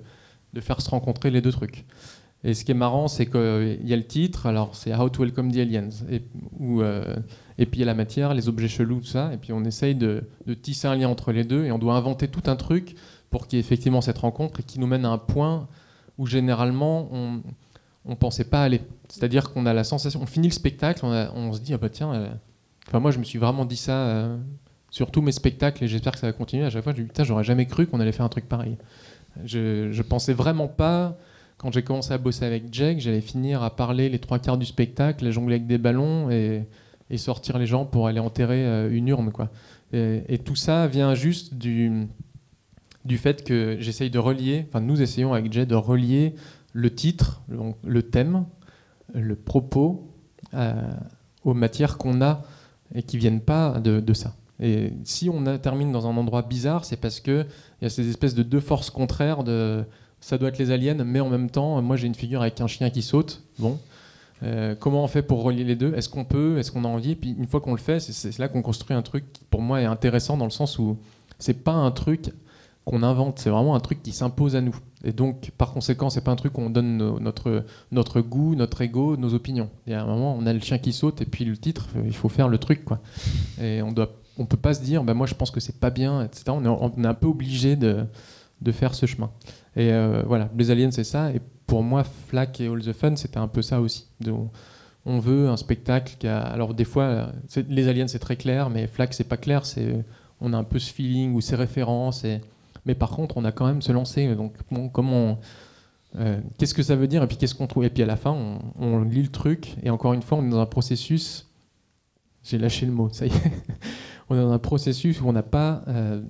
de 0.53 0.61
faire 0.61 0.79
se 0.81 0.89
rencontrer 0.89 1.31
les 1.31 1.41
deux 1.41 1.51
trucs. 1.51 1.85
Et 2.45 2.53
ce 2.53 2.63
qui 2.63 2.71
est 2.71 2.75
marrant, 2.75 3.07
c'est 3.07 3.25
qu'il 3.25 3.79
y 3.83 3.91
a 3.91 3.95
le 3.95 4.05
titre, 4.05 4.45
alors 4.45 4.75
c'est 4.75 4.95
How 4.95 5.09
to 5.09 5.23
Welcome 5.23 5.51
the 5.51 5.57
Aliens, 5.57 5.89
et, 6.11 6.21
euh, 6.61 7.15
puis 7.57 7.67
il 7.73 7.79
y 7.79 7.83
a 7.83 7.87
la 7.87 7.95
matière, 7.95 8.35
les 8.35 8.47
objets 8.47 8.67
chelous, 8.67 8.99
tout 8.99 9.07
ça, 9.07 9.33
et 9.33 9.37
puis 9.37 9.51
on 9.51 9.63
essaye 9.63 9.95
de, 9.95 10.23
tisser 10.61 10.87
un 10.87 10.95
lien 10.95 11.09
entre 11.09 11.31
les 11.31 11.43
deux, 11.43 11.65
et 11.65 11.71
on 11.71 11.79
doit 11.79 11.95
inventer 11.95 12.27
tout 12.27 12.43
un 12.45 12.55
truc 12.55 12.95
pour 13.31 13.47
qu'il 13.47 13.57
y 13.57 13.59
ait 13.59 13.65
effectivement 13.65 13.99
cette 13.99 14.19
rencontre 14.19 14.59
et 14.59 14.63
qui 14.63 14.79
nous 14.79 14.85
mène 14.85 15.05
à 15.05 15.09
un 15.09 15.17
point 15.17 15.67
où 16.19 16.27
généralement 16.27 17.09
on 17.11 17.41
on 18.07 18.15
pensait 18.15 18.45
pas 18.45 18.61
aller. 18.61 18.81
C'est-à-dire 19.09 19.51
qu'on 19.51 19.65
a 19.65 19.73
la 19.73 19.83
sensation, 19.83 20.21
on 20.21 20.27
finit 20.27 20.49
le 20.49 20.53
spectacle, 20.53 21.03
on 21.03 21.53
se 21.53 21.59
dit 21.59 21.73
ah 21.73 21.79
bah 21.79 21.89
tiens, 21.89 22.13
euh, 22.13 22.29
enfin 22.87 22.99
moi 22.99 23.09
je 23.09 23.17
me 23.17 23.23
suis 23.23 23.39
vraiment 23.39 23.65
dit 23.65 23.75
ça 23.77 23.93
euh, 23.93 24.37
sur 24.91 25.09
tous 25.09 25.23
mes 25.23 25.31
spectacles 25.31 25.83
et 25.83 25.87
j'espère 25.87 26.13
que 26.13 26.19
ça 26.19 26.27
va 26.27 26.33
continuer. 26.33 26.65
À 26.65 26.69
chaque 26.69 26.83
fois 26.83 26.93
je 26.93 26.99
me 26.99 27.03
dis 27.03 27.07
putain 27.07 27.23
j'aurais 27.23 27.43
jamais 27.43 27.65
cru 27.65 27.87
qu'on 27.87 27.99
allait 27.99 28.11
faire 28.11 28.25
un 28.25 28.29
truc 28.29 28.47
pareil. 28.47 28.77
Je, 29.43 29.91
je 29.91 30.01
pensais 30.03 30.33
vraiment 30.33 30.67
pas 30.67 31.17
quand 31.57 31.71
j'ai 31.71 31.83
commencé 31.83 32.13
à 32.13 32.17
bosser 32.17 32.45
avec 32.45 32.73
Jake, 32.73 32.99
j'allais 32.99 33.21
finir 33.21 33.63
à 33.63 33.75
parler 33.75 34.09
les 34.09 34.19
trois 34.19 34.39
quarts 34.39 34.57
du 34.57 34.65
spectacle, 34.65 35.25
à 35.25 35.31
jongler 35.31 35.55
avec 35.55 35.67
des 35.67 35.77
ballons 35.77 36.29
et, 36.29 36.67
sortir 37.17 37.57
les 37.57 37.65
gens 37.65 37.85
pour 37.85 38.07
aller 38.07 38.19
enterrer 38.19 38.65
euh, 38.65 38.89
une 38.91 39.07
urne 39.07 39.31
quoi. 39.31 39.49
Et, 39.93 40.37
tout 40.43 40.55
ça 40.55 40.87
vient 40.87 41.15
juste 41.15 41.53
du 41.53 42.07
du 43.05 43.17
fait 43.17 43.43
que 43.43 43.77
j'essaye 43.79 44.09
de 44.09 44.17
relier, 44.17 44.65
enfin 44.67 44.81
nous 44.81 45.01
essayons 45.01 45.33
avec 45.33 45.53
Jay 45.53 45.65
de 45.65 45.75
relier 45.75 46.33
le 46.73 46.93
titre, 46.93 47.41
le 47.83 48.01
thème, 48.01 48.45
le 49.13 49.35
propos 49.35 50.11
euh, 50.53 50.73
aux 51.43 51.53
matières 51.53 51.97
qu'on 51.97 52.21
a 52.21 52.43
et 52.93 53.03
qui 53.03 53.17
viennent 53.17 53.41
pas 53.41 53.79
de, 53.79 54.13
ça. 54.13 54.35
Et 54.59 54.93
si 55.03 55.29
on 55.29 55.57
termine 55.57 55.91
dans 55.91 56.07
un 56.07 56.17
endroit 56.17 56.41
bizarre, 56.41 56.85
c'est 56.85 56.97
parce 56.97 57.19
que 57.19 57.45
il 57.79 57.83
y 57.83 57.85
a 57.85 57.89
ces 57.89 58.09
espèces 58.09 58.33
de 58.33 58.41
deux 58.41 58.59
forces 58.59 58.89
contraires 58.89 59.43
de 59.43 59.83
ça 60.25 60.37
doit 60.39 60.49
être 60.49 60.57
les 60.57 60.71
aliens, 60.71 60.95
mais 61.03 61.19
en 61.19 61.29
même 61.29 61.49
temps, 61.49 61.81
moi 61.81 61.95
j'ai 61.97 62.07
une 62.07 62.15
figure 62.15 62.41
avec 62.41 62.59
un 62.61 62.67
chien 62.67 62.89
qui 62.89 63.01
saute. 63.01 63.41
Bon, 63.59 63.77
Euh, 64.43 64.75
comment 64.77 65.01
on 65.03 65.07
fait 65.07 65.21
pour 65.21 65.43
relier 65.43 65.63
les 65.63 65.77
deux? 65.77 65.93
Est-ce 65.95 66.09
qu'on 66.09 66.25
peut? 66.25 66.57
Est-ce 66.57 66.69
qu'on 66.71 66.83
a 66.83 66.89
envie? 66.89 67.11
Et 67.11 67.15
puis 67.15 67.33
une 67.37 67.47
fois 67.47 67.61
qu'on 67.61 67.71
le 67.71 67.77
fait, 67.79 67.99
c'est- 68.01 68.37
là 68.37 68.49
qu'on 68.49 68.61
construit 68.61 68.95
un 68.95 69.01
truc 69.01 69.23
qui 69.31 69.43
pour 69.49 69.61
moi 69.61 69.81
est 69.81 69.85
intéressant 69.85 70.35
dans 70.35 70.43
le 70.43 70.51
sens 70.51 70.77
où 70.77 70.97
c'est 71.39 71.63
pas 71.63 71.71
un 71.71 71.89
truc 71.91 72.31
qu'on 72.83 73.01
invente, 73.01 73.39
c'est 73.39 73.49
vraiment 73.49 73.75
un 73.75 73.79
truc 73.79 74.03
qui 74.03 74.11
s'impose 74.11 74.55
à 74.57 74.61
nous. 74.61 74.75
Et 75.05 75.13
donc, 75.13 75.51
par 75.57 75.71
conséquent, 75.71 76.09
c'est 76.09 76.21
pas 76.23 76.31
un 76.31 76.35
truc 76.35 76.51
qu'on 76.51 76.69
donne 76.69 76.97
no- 76.97 77.19
notre, 77.19 77.63
notre 77.93 78.19
goût, 78.19 78.55
notre 78.55 78.81
ego, 78.81 79.15
nos 79.15 79.33
opinions. 79.33 79.69
Il 79.87 79.93
y 79.93 79.95
a 79.95 80.03
un 80.03 80.05
moment, 80.05 80.35
on 80.37 80.45
a 80.45 80.51
le 80.53 80.59
chien 80.59 80.79
qui 80.79 80.91
saute 80.91 81.21
et 81.21 81.25
puis 81.25 81.45
le 81.45 81.55
titre, 81.55 81.87
euh, 81.95 82.03
il 82.05 82.13
faut 82.15 82.29
faire 82.29 82.49
le 82.49 82.57
truc, 82.57 82.83
quoi. 82.83 82.99
Et 83.61 83.81
on 83.81 83.93
doit, 83.93 84.11
on 84.37 84.45
peut 84.45 84.57
pas 84.57 84.73
se 84.73 84.81
dire, 84.83 85.03
bah 85.05 85.13
moi 85.13 85.27
je 85.27 85.33
pense 85.33 85.49
que 85.49 85.61
c'est 85.61 85.79
pas 85.79 85.91
bien, 85.91 86.21
etc. 86.23 86.43
On 86.49 86.65
est, 86.65 86.67
on 86.67 87.03
est 87.03 87.07
un 87.07 87.13
peu 87.13 87.27
obligé 87.27 87.77
de, 87.77 88.03
de 88.61 88.71
faire 88.73 88.93
ce 88.95 89.05
chemin. 89.05 89.31
Et 89.75 89.91
euh, 89.91 90.23
voilà, 90.25 90.49
les 90.57 90.71
aliens, 90.71 90.91
c'est 90.91 91.03
ça. 91.03 91.31
Et 91.31 91.41
pour 91.67 91.83
moi, 91.83 92.03
Flack 92.03 92.61
et 92.61 92.67
All 92.67 92.81
the 92.81 92.93
Fun, 92.93 93.15
c'était 93.15 93.37
un 93.39 93.47
peu 93.47 93.61
ça 93.61 93.81
aussi. 93.81 94.07
De- 94.21 94.33
on, 95.05 95.19
veut 95.19 95.49
un 95.49 95.57
spectacle 95.57 96.15
qui 96.17 96.27
a. 96.27 96.39
Alors, 96.39 96.73
des 96.73 96.85
fois, 96.85 97.31
les 97.69 97.87
aliens, 97.87 98.07
c'est 98.07 98.19
très 98.19 98.37
clair, 98.37 98.69
mais 98.69 98.87
Flack, 98.87 99.13
c'est 99.13 99.27
pas 99.27 99.37
clair. 99.37 99.65
C'est, 99.65 100.03
on 100.41 100.53
a 100.53 100.57
un 100.57 100.63
peu 100.63 100.79
ce 100.79 100.91
feeling 100.91 101.33
ou 101.33 101.41
ces 101.41 101.55
références. 101.55 102.23
Et, 102.23 102.41
mais 102.85 102.95
par 102.95 103.11
contre, 103.11 103.37
on 103.37 103.45
a 103.45 103.51
quand 103.51 103.67
même 103.67 103.81
se 103.81 103.91
lancer. 103.91 104.33
Donc, 104.35 104.53
comment. 104.93 105.39
euh, 106.17 106.39
qu'est-ce 106.57 106.73
que 106.73 106.83
ça 106.83 106.95
veut 106.95 107.07
dire? 107.07 107.21
Et 107.23 107.27
puis, 107.27 107.37
qu'est-ce 107.37 107.55
qu'on 107.55 107.67
trouve? 107.67 107.83
Et 107.85 107.89
puis, 107.89 108.03
à 108.03 108.05
la 108.05 108.15
fin, 108.15 108.31
on, 108.31 108.59
on 108.79 109.01
lit 109.01 109.23
le 109.23 109.29
truc. 109.29 109.75
Et 109.83 109.89
encore 109.89 110.13
une 110.13 110.21
fois, 110.21 110.37
on 110.37 110.45
est 110.45 110.49
dans 110.49 110.59
un 110.61 110.65
processus. 110.65 111.47
J'ai 112.43 112.57
lâché 112.57 112.85
le 112.85 112.91
mot, 112.91 113.09
ça 113.11 113.25
y 113.25 113.29
est. 113.29 113.51
on 114.29 114.35
est 114.35 114.39
dans 114.41 114.51
un 114.51 114.59
processus 114.59 115.19
où 115.19 115.27
on 115.27 115.33
n'a 115.33 115.43
pas 115.43 115.83
euh, 115.87 116.21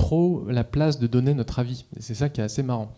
trop 0.00 0.46
la 0.48 0.64
place 0.64 0.98
de 0.98 1.06
donner 1.06 1.34
notre 1.34 1.58
avis. 1.58 1.84
C'est 1.98 2.14
ça 2.14 2.30
qui 2.30 2.40
est 2.40 2.44
assez 2.44 2.62
marrant. 2.62 2.94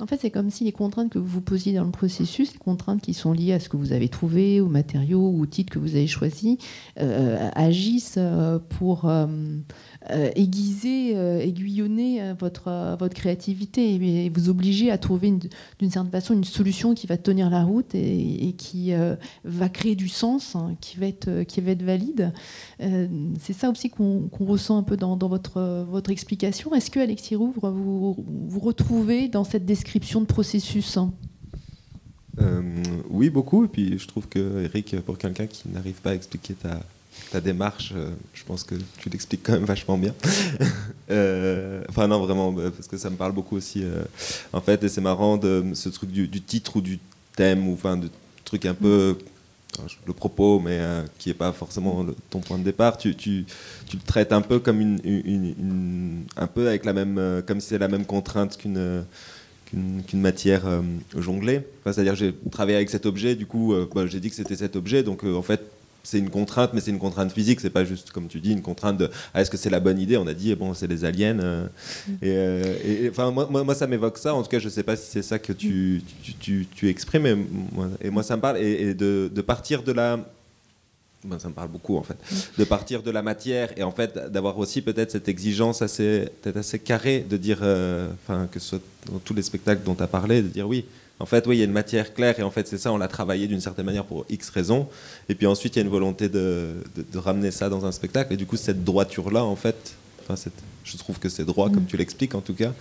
En 0.00 0.06
fait, 0.06 0.18
c'est 0.20 0.30
comme 0.30 0.50
si 0.50 0.64
les 0.64 0.72
contraintes 0.72 1.10
que 1.10 1.18
vous 1.18 1.26
vous 1.26 1.40
posiez 1.40 1.72
dans 1.72 1.84
le 1.84 1.92
processus, 1.92 2.52
les 2.52 2.58
contraintes 2.58 3.00
qui 3.00 3.14
sont 3.14 3.32
liées 3.32 3.52
à 3.52 3.60
ce 3.60 3.68
que 3.68 3.76
vous 3.76 3.92
avez 3.92 4.08
trouvé, 4.08 4.60
aux 4.60 4.68
matériaux 4.68 5.30
aux 5.30 5.46
titres 5.46 5.72
que 5.72 5.78
vous 5.78 5.94
avez 5.94 6.08
choisis, 6.08 6.58
euh, 7.00 7.48
agissent 7.54 8.16
euh, 8.18 8.58
pour 8.58 9.08
euh, 9.08 9.26
euh, 10.10 10.30
aiguiser, 10.36 11.16
euh, 11.16 11.38
aiguillonner 11.38 12.20
euh, 12.20 12.34
votre, 12.38 12.96
votre 12.98 13.14
créativité 13.14 13.94
et, 13.94 14.28
vous 14.28 14.50
obliger 14.50 14.90
à 14.90 14.98
trouver 14.98 15.28
une- 15.28 15.40
d'une 15.78 15.90
certaine 15.90 16.10
façon 16.10 16.34
une 16.34 16.44
solution 16.44 16.94
qui 16.94 17.06
va 17.06 17.16
tenir 17.16 17.48
la 17.48 17.64
route 17.64 17.94
et, 17.94 18.54
qui 18.58 18.92
va 19.44 19.68
créer 19.68 19.94
du 19.94 20.08
sens, 20.08 20.56
hein, 20.56 20.76
qui, 20.80 20.98
va 20.98 21.06
être, 21.06 21.44
qui 21.44 21.60
va 21.60 21.70
être 21.70 21.82
valide. 21.82 22.32
C'est 23.40 23.52
ça 23.52 23.70
aussi 23.70 23.88
qu'on 23.90 24.28
ressent 24.40 24.76
un 24.76 24.82
peu 24.82 24.96
dans, 24.96 25.16
dans 25.16 25.28
votre, 25.28 25.84
votre 25.88 26.10
explication. 26.10 26.74
Est-ce 26.74 26.90
que, 26.90 27.00
Alexis 27.00 27.36
Rouvre, 27.36 27.70
vous 27.70 28.16
vous 28.48 28.60
retrouvez 28.60 29.28
dans 29.28 29.44
cette 29.44 29.64
description 29.64 30.20
de 30.20 30.26
processus 30.26 30.96
hein? 30.96 31.12
Oui, 33.10 33.30
beaucoup. 33.30 33.64
Et 33.64 33.68
puis 33.68 33.98
je 33.98 34.08
trouve 34.08 34.28
que 34.28 34.64
Eric, 34.64 34.96
pour 35.00 35.18
quelqu'un 35.18 35.46
qui 35.46 35.68
n'arrive 35.68 36.00
pas 36.00 36.10
à 36.10 36.14
expliquer 36.14 36.54
ta, 36.54 36.80
ta 37.34 37.40
démarche, 37.40 37.92
euh, 37.96 38.10
je 38.32 38.44
pense 38.44 38.62
que 38.62 38.76
tu 38.98 39.10
l'expliques 39.10 39.42
quand 39.42 39.54
même 39.54 39.64
vachement 39.64 39.98
bien. 39.98 40.14
Euh, 41.10 41.84
enfin 41.90 42.08
non, 42.08 42.18
vraiment, 42.24 42.50
bah, 42.50 42.70
parce 42.74 42.88
que 42.88 42.96
ça 42.96 43.10
me 43.10 43.16
parle 43.16 43.32
beaucoup 43.32 43.56
aussi. 43.56 43.84
euh, 43.84 44.04
en 44.54 44.62
fait, 44.62 44.82
et 44.82 44.88
c'est 44.88 45.02
marrant 45.02 45.36
de 45.36 45.62
ce 45.74 45.90
truc 45.90 46.10
du, 46.10 46.40
titre 46.40 46.76
ou 46.76 46.80
du 46.80 46.98
thème 47.36 47.68
ou 47.68 47.74
enfin 47.74 47.98
de 47.98 48.08
truc 48.46 48.64
un 48.64 48.72
peu 48.72 49.18
le 50.06 50.14
propos, 50.14 50.60
mais 50.60 50.78
euh, 50.80 51.02
qui 51.18 51.28
n'est 51.28 51.34
pas 51.34 51.52
forcément 51.52 52.06
ton 52.30 52.40
point 52.40 52.56
de 52.56 52.64
départ. 52.64 52.96
Tu, 52.96 53.14
le 53.20 53.98
traites 54.06 54.32
un 54.32 54.40
peu 54.40 54.60
comme 54.60 54.80
une, 54.80 56.24
un 56.38 56.46
peu 56.46 56.68
avec 56.68 56.86
la 56.86 56.94
même, 56.94 57.18
euh, 57.18 57.42
comme 57.42 57.60
si 57.60 57.68
c'est 57.68 57.78
la 57.78 57.88
même 57.88 58.06
contrainte 58.06 58.56
qu'une 58.56 58.78
euh, 58.78 59.02
qu'une 60.06 60.20
matière 60.20 60.66
euh, 60.66 60.80
jonglée. 61.16 61.62
C'est-à-dire 61.84 62.14
j'ai 62.14 62.34
travaillé 62.50 62.76
avec 62.76 62.90
cet 62.90 63.06
objet, 63.06 63.34
du 63.34 63.46
coup 63.46 63.72
euh, 63.72 63.88
bah, 63.94 64.06
j'ai 64.06 64.20
dit 64.20 64.30
que 64.30 64.36
c'était 64.36 64.56
cet 64.56 64.76
objet, 64.76 65.02
donc 65.02 65.24
euh, 65.24 65.34
en 65.34 65.42
fait 65.42 65.60
c'est 66.04 66.18
une 66.18 66.30
contrainte, 66.30 66.70
mais 66.74 66.80
c'est 66.80 66.90
une 66.92 66.98
contrainte 66.98 67.32
physique, 67.32 67.60
c'est 67.60 67.70
pas 67.70 67.84
juste 67.84 68.10
comme 68.12 68.28
tu 68.28 68.38
dis 68.40 68.52
une 68.52 68.62
contrainte 68.62 68.98
de 68.98 69.10
ah, 69.32 69.40
est-ce 69.40 69.50
que 69.50 69.56
c'est 69.56 69.70
la 69.70 69.80
bonne 69.80 69.98
idée? 69.98 70.16
On 70.16 70.26
a 70.26 70.34
dit 70.34 70.54
bon 70.54 70.72
c'est 70.74 70.86
les 70.86 71.04
aliens. 71.04 71.40
euh, 71.40 71.66
et, 72.22 72.30
euh, 72.30 72.76
et- 72.84 73.10
enfin 73.10 73.30
moi, 73.32 73.48
moi, 73.50 73.74
ça 73.74 73.86
m'évoque 73.86 74.18
ça. 74.18 74.34
En 74.34 74.42
tout 74.42 74.48
cas 74.50 74.58
je 74.60 74.68
sais 74.68 74.82
pas 74.84 74.94
si 74.96 75.10
c'est 75.10 75.22
ça 75.22 75.38
que 75.38 75.52
tu, 75.52 76.02
tu, 76.40 76.66
tu- 76.72 76.88
exprimes, 76.88 77.46
moi, 77.72 77.88
et 78.00 78.10
moi 78.10 78.22
ça 78.22 78.36
me 78.36 78.42
parle 78.42 78.58
et, 78.58 78.94
de, 78.94 79.30
de 79.34 79.40
partir 79.42 79.82
de 79.82 79.92
la 79.92 80.18
ben, 81.24 81.38
ça 81.38 81.48
me 81.48 81.54
parle 81.54 81.68
beaucoup 81.70 81.96
en 81.96 82.02
fait, 82.02 82.16
de 82.58 82.64
partir 82.64 83.02
de 83.02 83.10
la 83.10 83.22
matière 83.22 83.70
et 83.78 83.82
en 83.82 83.90
fait 83.92 84.12
d'avoir 84.30 84.58
aussi 84.58 84.82
peut-être 84.82 85.10
cette 85.10 85.26
exigence 85.26 85.80
assez, 85.80 86.28
peut-être 86.42 86.58
assez 86.58 86.78
carrée 86.78 87.24
de 87.26 87.38
dire, 87.38 87.60
euh, 87.62 88.08
que 88.52 88.60
ce 88.60 88.68
soit 88.68 88.80
dans 89.10 89.18
tous 89.20 89.32
les 89.32 89.40
spectacles 89.40 89.82
dont 89.84 89.94
tu 89.94 90.02
as 90.02 90.06
parlé, 90.06 90.42
de 90.42 90.48
dire 90.48 90.68
oui, 90.68 90.84
en 91.20 91.26
fait 91.26 91.46
oui 91.46 91.56
il 91.56 91.58
y 91.60 91.62
a 91.62 91.64
une 91.64 91.72
matière 91.72 92.12
claire 92.14 92.38
et 92.38 92.42
en 92.42 92.50
fait 92.50 92.66
c'est 92.68 92.78
ça, 92.78 92.92
on 92.92 92.98
l'a 92.98 93.08
travaillé 93.08 93.46
d'une 93.46 93.60
certaine 93.60 93.86
manière 93.86 94.04
pour 94.04 94.26
X 94.28 94.50
raisons. 94.50 94.88
Et 95.28 95.34
puis 95.34 95.46
ensuite 95.46 95.76
il 95.76 95.78
y 95.78 95.82
a 95.82 95.84
une 95.84 95.90
volonté 95.90 96.28
de, 96.28 96.74
de- 96.96 97.04
de 97.12 97.18
ramener 97.18 97.50
ça 97.50 97.68
dans 97.68 97.86
un 97.86 97.92
spectacle. 97.92 98.32
Et 98.32 98.36
du 98.36 98.46
coup 98.46 98.56
cette 98.56 98.84
droiture 98.84 99.30
là 99.30 99.44
en 99.44 99.56
fait, 99.56 99.94
enfin 100.28 100.50
je 100.84 100.96
trouve 100.96 101.18
que 101.18 101.28
c'est 101.28 101.44
droit 101.44 101.70
comme 101.70 101.86
tu 101.86 101.96
l'expliques 101.96 102.34
en 102.34 102.40
tout 102.40 102.54
cas 102.54 102.72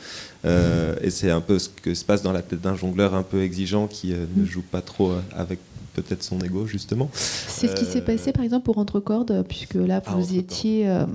Euh, 0.46 0.96
et 1.02 1.10
c'est 1.10 1.30
un 1.30 1.42
peu 1.42 1.58
ce 1.60 1.70
que 1.70 1.94
se 1.94 2.04
passe 2.04 2.22
dans 2.22 2.32
la 2.34 2.42
tête 2.42 2.62
d'un 2.62 2.76
jongleur 2.76 3.14
un 3.16 3.24
peu 3.24 3.42
exigeant 3.44 3.88
qui 3.88 4.14
euh, 4.14 4.26
ne 4.36 4.46
joue 4.46 4.62
pas 4.62 4.82
trop 4.82 5.12
euh, 5.12 5.22
avec 5.36 5.60
peut-être 5.94 6.24
son 6.24 6.40
ego 6.42 6.66
justement. 6.66 7.10
C'est 7.14 7.68
ce 7.68 7.76
qui 7.76 7.86
s'est 7.86 8.02
passé 8.02 8.32
par 8.32 8.44
exemple 8.44 8.66
pour 8.66 8.78
Entrecorde, 8.78 9.46
puisque 9.48 9.76
là 9.76 10.02
Ah, 10.06 10.16
vous 10.16 10.36
étiez 10.36 10.90
euh, 10.90 11.06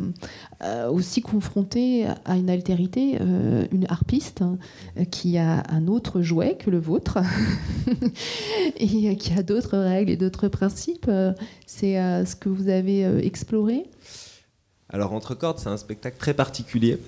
euh, 0.62 0.88
aussi 0.88 1.20
confronté 1.20 2.06
à 2.24 2.36
une 2.36 2.50
altérité, 2.50 3.18
une 3.72 3.86
harpiste 3.88 4.42
hein, 4.42 4.56
euh, 4.98 5.04
qui 5.04 5.38
a 5.38 5.64
un 5.68 5.88
autre 5.88 6.22
jouet 6.22 6.56
que 6.58 6.70
le 6.70 6.78
vôtre 6.78 7.18
et 8.76 9.16
qui 9.16 9.32
a 9.32 9.42
d'autres 9.42 9.78
règles 9.78 10.10
et 10.10 10.16
d'autres 10.16 10.48
principes. 10.48 11.10
C'est 11.66 11.94
ce 12.24 12.36
que 12.36 12.48
vous 12.48 12.68
avez 12.68 13.04
exploré? 13.26 13.84
Alors, 14.90 15.12
Entre 15.12 15.34
cordes, 15.34 15.58
c'est 15.58 15.68
un 15.68 15.76
spectacle 15.76 16.16
très 16.18 16.32
particulier 16.32 16.98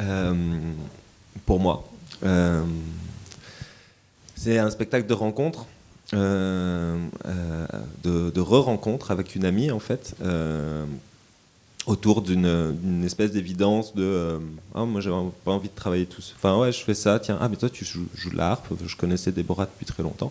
euh, 0.00 0.34
pour 1.46 1.58
moi. 1.58 1.88
Euh, 2.24 2.62
c'est 4.36 4.58
un 4.58 4.70
spectacle 4.70 5.06
de 5.08 5.14
rencontre, 5.14 5.66
euh, 6.14 6.96
de, 8.04 8.40
re-rencontre 8.40 9.10
avec 9.10 9.34
une 9.34 9.44
amie, 9.44 9.70
en 9.72 9.80
fait. 9.80 10.14
Autour 11.86 12.22
d'une 12.22 13.02
espèce 13.04 13.32
d'évidence 13.32 13.94
de 13.94 14.02
euh, 14.02 14.38
ah 14.74 14.84
moi 14.84 15.00
j'avais 15.00 15.16
pas 15.42 15.52
envie 15.52 15.70
de 15.70 15.74
travailler 15.74 16.04
tout 16.04 16.20
seul. 16.20 16.36
Enfin 16.36 16.58
ouais 16.58 16.70
je 16.70 16.84
fais 16.84 16.92
ça 16.92 17.18
tiens 17.18 17.38
ah 17.40 17.48
mais 17.48 17.56
toi 17.56 17.70
tu 17.70 17.86
joues, 17.86 18.06
de 18.30 18.36
la 18.36 18.60
je 18.84 18.94
connaissais 18.94 19.32
Déborah 19.32 19.64
depuis 19.64 19.86
très 19.86 20.02
longtemps 20.02 20.30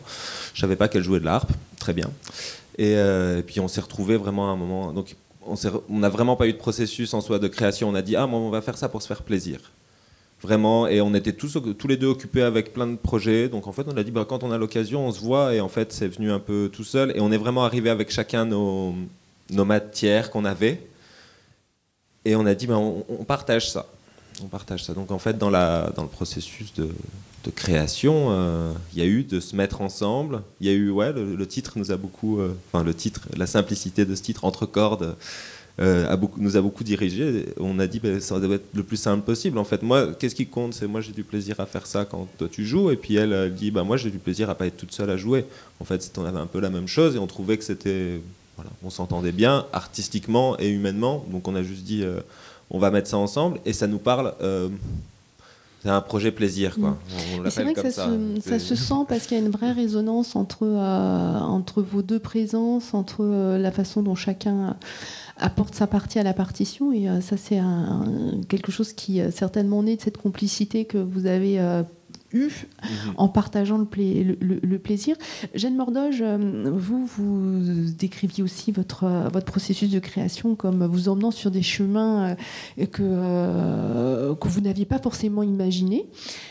je 0.54 0.62
savais 0.62 0.76
pas 0.76 0.88
qu'elle 0.88 1.02
jouait 1.02 1.20
de 1.20 1.26
la 1.26 1.34
harpe 1.34 1.52
très 1.80 1.94
bien 1.94 2.12
et, 2.78 2.92
et 2.92 3.44
puis 3.44 3.60
on 3.60 3.68
s'est 3.68 3.82
retrouvés 3.82 4.18
vraiment 4.18 4.52
à 4.52 4.54
un 4.54 4.56
moment 4.56 4.94
donc 4.94 5.16
on 5.48 6.00
n'a 6.00 6.10
vraiment 6.10 6.36
pas 6.36 6.48
eu 6.48 6.54
de 6.54 6.58
processus 6.58 7.14
en 7.14 7.22
soi 7.22 7.40
de 7.40 7.48
création. 7.48 7.90
On 7.90 7.96
a 7.96 8.02
dit 8.02 8.16
ah 8.16 8.28
moi 8.28 8.40
on 8.40 8.50
va 8.50 8.62
faire 8.62 8.78
ça 8.78 8.90
pour 8.90 9.02
se 9.02 9.08
faire 9.08 9.24
plaisir. 9.24 9.60
Vraiment 10.42 10.88
et 10.88 11.02
on 11.02 11.14
était 11.16 11.34
tous 11.34 11.60
tous 11.78 11.88
les 11.88 11.98
deux 11.98 12.08
occupés 12.08 12.44
avec 12.44 12.74
plein 12.74 12.88
de 12.88 12.96
projets. 12.96 13.50
Donc 13.50 13.68
en 13.68 13.72
fait 13.72 13.86
on 13.88 13.98
a 13.98 14.04
dit 14.04 14.12
bah, 14.12 14.26
quand 14.28 14.44
on 14.44 14.52
a 14.52 14.58
l'occasion 14.58 15.08
on 15.08 15.12
se 15.12 15.20
voit. 15.20 15.54
Et 15.56 15.62
en 15.62 15.70
fait 15.70 15.92
c'est 15.94 16.08
venu 16.08 16.32
un 16.32 16.40
peu 16.40 16.70
tout 16.72 16.84
seul. 16.84 17.12
Et 17.16 17.20
on 17.20 17.32
est 17.32 17.38
vraiment 17.38 17.64
arrivé 17.66 17.90
avec 17.90 18.12
chacun 18.12 18.46
nos 18.46 18.94
nos 19.50 19.66
matières 19.66 20.30
qu'on 20.32 20.46
avait. 20.46 20.82
Et 22.26 22.36
on 22.36 22.46
a 22.46 22.54
dit, 22.54 22.68
on, 22.70 23.06
on 23.08 23.24
partage 23.24 23.72
ça. 23.72 23.86
On 24.44 24.48
partage 24.48 24.84
ça. 24.84 24.94
Donc 24.94 25.12
en 25.12 25.20
fait, 25.20 25.38
dans, 25.38 25.50
le 25.50 26.08
processus 26.08 26.74
de, 26.74 26.90
création, 27.56 28.28
euh, 28.32 28.74
il 28.94 29.00
y 29.00 29.02
a 29.02 29.06
eu 29.06 29.24
de 29.24 29.40
se 29.40 29.56
mettre 29.56 29.80
ensemble. 29.80 30.42
Il 30.60 30.68
y 30.68 30.70
a 30.70 30.74
eu, 30.74 30.90
ouais, 30.90 31.14
le, 31.14 31.48
titre 31.48 31.74
nous 31.78 31.94
a 31.94 31.98
beaucoup, 31.98 32.42
euh, 32.42 32.54
enfin 32.68 32.84
le 32.84 32.94
titre, 32.94 33.22
la 33.38 33.48
simplicité 33.48 34.04
de 34.04 34.16
ce 34.16 34.22
titre 34.22 34.44
entre 34.44 34.66
cordes. 34.66 35.16
euh, 35.80 36.14
beaucoup, 36.18 36.42
nous 36.42 36.58
a 36.58 36.62
beaucoup 36.62 36.84
dirigé. 36.84 37.46
On 37.58 37.80
a 37.80 37.88
dit, 37.88 38.02
ben, 38.02 38.20
ça 38.20 38.38
doit 38.42 38.56
être 38.56 38.68
le 38.74 38.84
plus 38.84 38.98
simple 38.98 39.24
possible. 39.24 39.58
En 39.60 39.64
fait, 39.64 39.82
moi, 39.82 40.14
qu'est-ce 40.14 40.36
qui 40.36 40.46
compte? 40.46 40.74
C'est 40.74 40.88
moi, 40.88 41.00
j'ai 41.00 41.14
du 41.14 41.24
plaisir 41.24 41.58
à 41.62 41.66
faire 41.66 41.86
ça 41.86 42.04
quand 42.04 42.28
toi 42.38 42.50
tu 42.52 42.66
joues. 42.66 42.92
Et 42.92 42.98
puis 42.98 43.16
elle, 43.16 43.32
elle 43.32 43.54
dit, 43.54 43.72
ben, 43.72 43.86
moi, 43.86 43.96
j'ai 43.96 44.12
du 44.12 44.20
plaisir 44.20 44.50
à 44.50 44.56
pas 44.56 44.68
être 44.68 44.78
toute 44.78 44.92
seule 44.92 45.10
à 45.10 45.16
jouer. 45.16 45.46
En 45.80 45.86
fait, 45.86 46.12
on 46.18 46.26
avait 46.26 46.40
un 46.40 46.48
peu 46.48 46.60
la 46.60 46.70
même 46.70 46.88
chose 46.88 47.16
et 47.16 47.20
on 47.20 47.28
trouvait 47.28 47.58
que 47.58 47.64
c'était 47.64 48.20
voilà, 48.58 48.72
on 48.84 48.90
s'entendait 48.90 49.32
bien 49.32 49.68
artistiquement 49.72 50.60
et 50.60 50.68
humainement. 50.68 51.26
Donc 51.32 51.48
on 51.48 51.56
a 51.56 51.64
juste 51.64 51.84
dit, 51.84 52.04
on 52.70 52.80
va 52.80 52.92
mettre 52.92 53.08
ça 53.10 53.18
ensemble 53.18 53.60
et 53.66 53.74
ça 53.74 53.88
nous 53.88 54.00
parle. 54.00 54.34
euh, 54.42 54.70
c'est 55.84 55.90
un 55.90 56.02
projet 56.02 56.32
plaisir, 56.32 56.76
quoi. 56.78 56.98
On, 57.36 57.38
on 57.40 57.42
Mais 57.44 57.50
c'est 57.52 57.62
vrai 57.64 57.74
que 57.74 57.82
comme 57.82 57.92
ça, 57.92 58.06
ça. 58.06 58.10
se, 58.10 58.42
ça 58.42 58.60
C'est- 58.60 58.60
se 58.60 58.76
sent 58.76 59.06
parce 59.08 59.28
qu'il 59.28 59.38
y 59.38 59.40
a 59.40 59.44
une 59.44 59.52
vraie 59.52 59.72
résonance 59.72 60.36
entre, 60.36 60.64
euh, 60.64 61.40
entre 61.40 61.82
vos 61.84 62.02
deux 62.02 62.18
présences, 62.20 62.94
entre 62.96 63.20
euh, 63.24 63.58
la 63.60 63.72
façon 63.72 64.02
dont 64.02 64.16
chacun 64.16 64.76
apporte 65.38 65.76
sa 65.76 65.86
partie 65.86 66.18
à 66.18 66.24
la 66.24 66.34
partition. 66.34 66.92
Et 66.92 67.08
euh, 67.08 67.22
ça, 67.22 67.38
c'est 67.38 67.62
quelque 68.50 68.72
chose 68.72 68.92
qui 68.92 69.22
euh, 69.22 69.30
certainement 69.32 69.84
naît 69.84 69.96
de 69.98 70.02
cette 70.02 70.18
complicité 70.18 70.86
que 70.86 70.98
vous 70.98 71.28
avez 71.28 71.60
eue 72.34 72.68
Mhm. 72.84 73.14
en 73.18 73.28
partageant 73.30 73.78
le, 73.78 73.86
pla- 73.86 74.04
le- 74.04 74.38
le- 74.40 74.60
le 74.62 74.80
plaisir. 74.80 75.16
Jeanne 75.56 75.76
Mordoge, 75.76 76.22
euh, 76.22 76.70
vous, 76.74 77.06
vous 77.06 77.92
décriviez 77.98 78.44
aussi 78.44 78.72
votre, 78.72 79.04
euh, 79.06 79.28
votre 79.30 79.46
processus 79.46 79.90
de 79.90 80.00
création 80.00 80.56
comme 80.56 80.86
vous 80.86 81.10
emmenant 81.10 81.32
sur 81.32 81.52
des 81.52 81.62
chemins 81.62 82.36
euh, 82.80 82.86
que, 82.86 83.02
euh, 83.04 84.36
que 84.36 84.48
vous 84.48 84.62
n'aviez 84.62 84.86
pas 84.86 85.00
forcément 85.00 85.44
imaginés. 85.44 86.06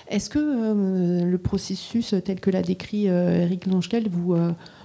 Est-ce 0.08 0.30
que 0.30 0.38
euh, 0.38 1.24
le 1.24 1.38
processus 1.38 2.14
tel 2.24 2.40
que 2.40 2.50
l'a 2.50 2.62
décrit 2.62 3.08
euh, 3.08 3.42
Eric 3.42 3.66
Longetel 3.66 4.08
vous, 4.08 4.34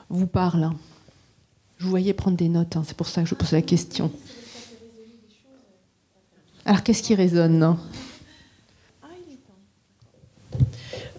vous 0.10 0.28
parle? 0.28 0.72
Je 1.78 1.86
vous 1.86 1.90
voyais 1.90 2.14
prendre 2.14 2.38
des 2.38 2.50
notes, 2.50 2.76
hein, 2.76 2.84
c'est 2.86 2.96
pour 2.96 3.08
ça 3.08 3.24
que 3.24 3.28
je 3.30 3.34
pose 3.34 3.52
la 3.54 3.62
question. 3.64 4.12
Alors, 6.66 6.84
qu'est-ce 6.84 7.02
qui 7.02 7.16
résonne 7.16 7.64
Euh, 7.64 7.74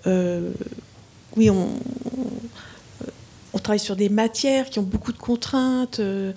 oui, 0.06 1.50
on, 1.50 1.68
travaille 3.62 3.78
sur 3.78 3.96
des 3.96 4.08
matières 4.08 4.68
qui 4.68 4.78
ont 4.78 4.82
beaucoup 4.82 5.12
de 5.12 5.18
contraintes. 5.18 6.00
euh, 6.00 6.32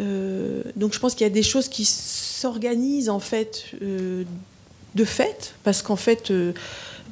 euh, 0.00 0.62
donc 0.74 0.94
je 0.94 0.98
pense 0.98 1.14
qu'il 1.14 1.26
y 1.26 1.30
a 1.30 1.32
des 1.32 1.42
choses 1.42 1.68
qui 1.68 1.84
s'organisent 1.84 3.10
en 3.10 3.20
fait 3.20 3.66
euh, 3.82 4.24
de 4.94 5.04
fait, 5.04 5.54
parce 5.64 5.82
qu'en 5.82 5.96
fait, 5.96 6.30
euh, 6.30 6.52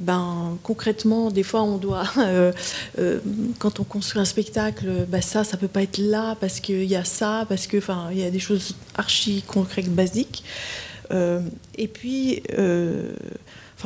ben, 0.00 0.56
concrètement, 0.62 1.30
des 1.30 1.42
fois 1.42 1.62
on 1.62 1.76
doit, 1.76 2.04
euh, 2.18 2.52
euh, 2.98 3.20
quand 3.58 3.80
on 3.80 3.84
construit 3.84 4.20
un 4.20 4.24
spectacle, 4.24 5.06
ben, 5.08 5.20
ça, 5.20 5.44
ça 5.44 5.56
peut 5.56 5.68
pas 5.68 5.82
être 5.82 5.98
là 5.98 6.36
parce 6.40 6.60
qu'il 6.60 6.84
y 6.84 6.96
a 6.96 7.04
ça, 7.04 7.44
parce 7.48 7.66
que, 7.66 7.78
il 8.12 8.18
y 8.18 8.24
a 8.24 8.30
des 8.30 8.38
choses 8.38 8.74
archi 8.96 9.42
concrètes, 9.46 9.94
basiques. 9.94 10.42
Euh, 11.12 11.40
et 11.76 11.88
puis, 11.88 12.42
euh, 12.58 13.12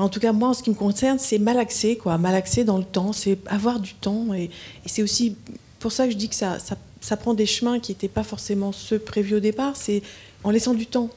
en 0.03 0.09
tout 0.09 0.21
cas, 0.21 0.33
moi, 0.33 0.49
en 0.49 0.55
ce 0.55 0.63
qui 0.63 0.71
me 0.71 0.75
concerne, 0.75 1.19
c'est 1.19 1.39
malaxer, 1.39 1.97
quoi, 1.97 2.19
malaxer 2.19 2.65
dans 2.65 2.79
le 2.79 2.85
temps, 2.85 3.13
c'est 3.13 3.39
avoir 3.47 3.81
du 3.81 3.95
temps, 3.95 4.35
et, 4.35 4.51
c'est 4.87 5.03
aussi 5.03 5.37
pour 5.79 5.93
ça 5.93 6.07
que 6.07 6.13
je 6.13 6.17
dis 6.17 6.29
que 6.29 6.35
ça, 6.35 6.59
ça, 6.59 6.77
ça 7.01 7.17
prend 7.17 7.35
des 7.35 7.47
chemins 7.47 7.79
qui 7.79 7.93
n'étaient 7.93 8.09
pas 8.09 8.25
forcément 8.25 8.73
ceux 8.73 8.99
prévus 8.99 9.37
au 9.37 9.41
départ. 9.41 9.77
C'est 9.77 10.03
en 10.43 10.51
laissant 10.51 10.75
du 10.75 10.87
temps. 10.87 11.11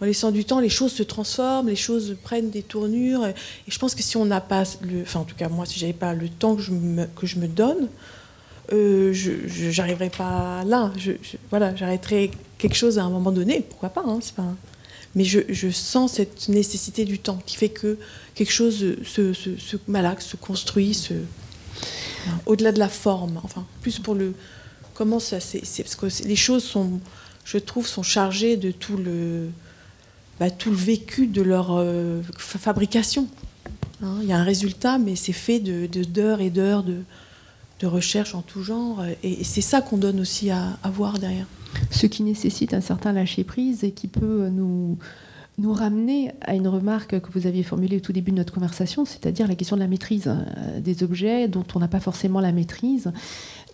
En 0.00 0.06
laissant 0.06 0.30
du 0.30 0.44
temps, 0.44 0.60
les 0.60 0.70
choses 0.70 0.92
se 0.92 1.02
transforment, 1.02 1.68
les 1.68 1.76
choses 1.76 2.16
prennent 2.22 2.50
des 2.50 2.62
tournures. 2.62 3.26
Et, 3.26 3.34
je 3.68 3.78
pense 3.78 3.94
que 3.94 4.02
si 4.02 4.16
on 4.16 4.24
n'a 4.24 4.40
pas, 4.40 4.64
le, 4.82 5.02
enfin 5.02 5.20
en 5.20 5.24
tout 5.24 5.36
cas 5.36 5.48
moi, 5.48 5.66
si 5.66 5.78
j'avais 5.78 5.92
pas 5.92 6.14
le 6.14 6.28
temps 6.28 6.56
que 6.56 6.62
je 6.62 6.72
me, 6.72 7.06
que 7.06 7.26
je 7.26 7.38
me 7.38 7.46
donne, 7.46 7.88
euh, 8.72 9.12
je 9.12 9.76
n'arriverais 9.76 10.10
pas 10.10 10.64
là. 10.64 10.92
Voilà, 11.50 11.74
j'arrêterais 11.76 12.30
quelque 12.58 12.76
chose 12.76 12.98
à 12.98 13.04
un 13.04 13.10
moment 13.10 13.32
donné. 13.32 13.64
Pourquoi 13.68 13.90
pas, 13.90 14.02
hein, 14.06 14.18
c'est 14.20 14.34
pas. 14.34 14.54
Mais 15.16 15.24
je, 15.24 15.40
sens 15.70 16.12
cette 16.12 16.48
nécessité 16.48 17.04
du 17.04 17.18
temps 17.18 17.40
qui 17.44 17.56
fait 17.56 17.68
que 17.68 17.98
quelque 18.34 18.52
chose 18.52 18.94
se, 19.04 19.32
malaxe, 19.88 20.26
se 20.26 20.36
construit, 20.36 20.94
se, 20.94 21.14
au-delà 22.46 22.70
de 22.70 22.78
la 22.78 22.88
forme, 22.88 23.40
enfin, 23.42 23.66
plus 23.82 23.98
pour 23.98 24.14
le 24.14 24.34
comment 24.94 25.18
ça 25.18 25.40
c'est 25.40 25.82
parce 25.82 25.96
que 25.96 26.06
les 26.28 26.36
choses 26.36 26.62
sont 26.62 27.00
je 27.44 27.56
trouve 27.58 27.86
sont 27.86 28.02
chargées 28.02 28.56
de 28.58 28.70
tout 28.70 28.96
le 28.98 29.48
bah, 30.38 30.50
tout 30.50 30.70
le 30.70 30.76
vécu 30.76 31.26
de 31.26 31.42
leur 31.42 31.76
euh, 31.76 32.20
fa- 32.38 32.58
fabrication. 32.58 33.26
Hein, 34.02 34.18
Il 34.22 34.28
y 34.28 34.32
a 34.32 34.38
un 34.38 34.44
résultat, 34.44 34.98
mais 34.98 35.16
c'est 35.16 35.32
fait 35.32 35.58
de 35.58 35.86
d'heures 36.04 36.40
et 36.40 36.50
d'heures 36.50 36.82
de, 36.84 36.98
de 37.80 37.86
recherche 37.86 38.34
en 38.34 38.42
tout 38.42 38.62
genre, 38.62 39.02
et, 39.24 39.42
c'est 39.42 39.60
ça 39.60 39.80
qu'on 39.80 39.96
donne 39.98 40.20
aussi 40.20 40.50
à 40.50 40.78
voir 40.84 41.18
derrière. 41.18 41.46
Ce 41.90 42.06
qui 42.06 42.22
nécessite 42.22 42.74
un 42.74 42.80
certain 42.80 43.12
lâcher-prise 43.12 43.84
et 43.84 43.92
qui 43.92 44.08
peut 44.08 44.48
nous, 44.48 44.98
ramener 45.72 46.32
à 46.40 46.54
une 46.54 46.68
remarque 46.68 47.20
que 47.20 47.30
vous 47.32 47.46
aviez 47.46 47.62
formulée 47.62 47.98
au 47.98 48.00
tout 48.00 48.12
début 48.12 48.30
de 48.30 48.36
notre 48.36 48.54
conversation, 48.54 49.04
c'est-à-dire 49.04 49.46
la 49.46 49.54
question 49.54 49.76
de 49.76 49.82
la 49.82 49.88
maîtrise 49.88 50.26
euh, 50.26 50.80
des 50.80 51.02
objets 51.02 51.48
dont 51.48 51.66
on 51.74 51.80
n'a 51.80 51.88
pas 51.88 52.00
forcément 52.00 52.40
la 52.40 52.50
maîtrise. 52.50 53.12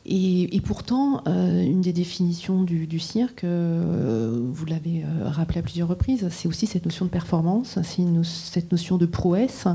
Et, 0.09 0.61
pourtant, 0.65 1.23
euh, 1.27 1.62
une 1.65 1.81
des 1.81 1.93
définitions 1.93 2.62
du, 2.62 3.01
cirque, 3.01 3.43
euh, 3.43 4.39
vous 4.53 4.65
l'avez 4.65 5.03
euh, 5.03 5.28
rappelé 5.28 5.59
à 5.59 5.62
plusieurs 5.62 5.89
reprises, 5.89 6.28
c'est 6.31 6.47
aussi 6.47 6.69
cette 6.69 6.85
notion 6.85 7.07
de 7.07 7.11
performance, 7.11 7.81
c'est 7.83 8.05
cette 8.23 8.70
notion 8.70 8.99
de 8.99 9.07
prouesse. 9.07 9.66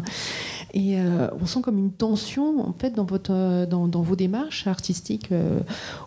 Et 0.73 0.95
on 1.41 1.45
sent 1.45 1.59
comme 1.61 1.77
une 1.77 1.91
tension 1.91 2.65
en 2.65 2.71
fait 2.71 2.91
dans, 2.95 3.03
vos 4.01 4.15
démarches 4.15 4.67
artistiques 4.67 5.31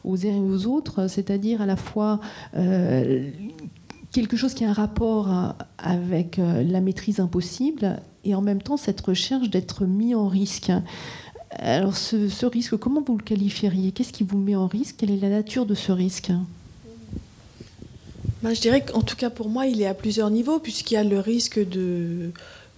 aux 0.04 0.26
uns 0.26 0.30
et 0.30 0.40
aux 0.40 0.66
autres, 0.66 1.06
c'est-à-dire 1.06 1.60
à 1.60 1.66
la 1.66 1.76
fois 1.76 2.20
quelque 4.10 4.38
chose 4.38 4.54
qui 4.54 4.64
a 4.64 4.70
un 4.70 4.72
rapport 4.72 5.54
avec 5.76 6.38
la 6.38 6.80
maîtrise 6.80 7.20
impossible 7.20 8.00
et 8.24 8.34
en 8.34 8.40
même 8.40 8.62
temps 8.62 8.78
cette 8.78 9.02
recherche 9.02 9.50
d'être 9.50 9.84
mis 9.84 10.14
en 10.14 10.28
risque. 10.28 10.72
Alors 11.58 11.96
ce, 11.96 12.46
risque, 12.46 12.76
comment 12.76 13.02
vous 13.06 13.16
le 13.16 13.22
qualifieriez? 13.22 13.92
Qu'est-ce 13.92 14.12
qui 14.12 14.24
vous 14.24 14.38
met 14.38 14.56
en 14.56 14.66
risque? 14.66 14.96
Quelle 14.98 15.10
est 15.10 15.20
la 15.20 15.28
nature 15.28 15.66
de 15.66 15.74
ce 15.74 15.92
risque? 15.92 16.32
Ben, 18.42 18.54
je 18.54 18.60
dirais 18.60 18.84
qu'en 18.84 19.02
tout 19.02 19.16
cas 19.16 19.30
pour 19.30 19.48
moi, 19.48 19.66
il 19.66 19.80
est 19.80 19.86
à 19.86 19.94
plusieurs 19.94 20.30
niveaux, 20.30 20.58
puisqu'il 20.58 20.94
y 20.94 20.96
a 20.96 21.04
le 21.04 21.20
risque 21.20 21.58
de, 21.58 22.30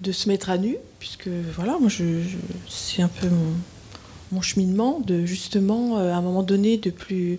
de 0.02 0.12
se 0.12 0.28
mettre 0.28 0.50
à 0.50 0.58
nu, 0.58 0.76
puisque 0.98 1.28
voilà, 1.54 1.78
moi, 1.78 1.88
je, 1.88 2.04
c'est 2.68 3.02
un 3.02 3.08
peu 3.08 3.28
mon, 4.30 4.42
cheminement, 4.42 5.00
de 5.00 5.24
justement, 5.24 5.98
euh, 5.98 6.12
à 6.12 6.16
un 6.16 6.22
moment 6.22 6.42
donné, 6.42 6.76
de 6.76 6.90
plus. 6.90 7.38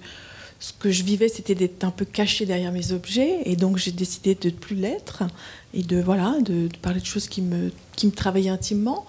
Ce 0.60 0.74
que 0.74 0.90
je 0.90 1.04
vivais, 1.04 1.30
c'était 1.30 1.54
d'être 1.54 1.84
un 1.84 1.92
peu 1.92 2.04
caché 2.04 2.48
derrière 2.48 2.72
mes 2.72 2.92
objets, 2.92 3.42
et 3.46 3.56
donc 3.56 3.78
j'ai 3.78 3.92
décidé 3.92 4.34
de 4.34 4.48
ne 4.50 4.54
plus 4.54 4.76
l'être, 4.76 5.24
et 5.76 5.84
de, 5.84 6.02
voilà, 6.02 6.36
de, 6.42 6.68
de 6.68 6.78
parler 6.82 7.00
de 7.00 7.06
choses 7.06 7.28
qui 7.28 7.44
me, 7.44 7.72
qui 7.96 8.08
me 8.08 8.12
travaillaient 8.12 8.50
intimement. 8.50 9.06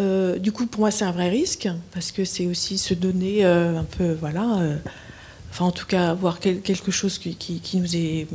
Euh, 0.00 0.38
du 0.38 0.52
coup, 0.52 0.66
pour 0.66 0.80
moi, 0.80 0.90
c'est 0.90 1.04
un 1.04 1.12
vrai 1.12 1.28
risque, 1.28 1.68
parce 1.92 2.10
que 2.12 2.24
c'est 2.24 2.46
aussi 2.46 2.78
se 2.78 2.94
donner 2.94 3.44
euh, 3.44 3.78
un 3.78 3.84
peu, 3.84 4.12
voilà. 4.14 4.58
euh, 4.60 4.76
enfin 5.50 5.64
en 5.66 5.72
tout 5.72 5.86
cas 5.86 6.10
avoir 6.10 6.38
quel- 6.40 6.60
quelque 6.62 6.90
chose 6.90 7.18
qui, 7.18 7.60
nous 7.74 7.96
est 7.96 8.26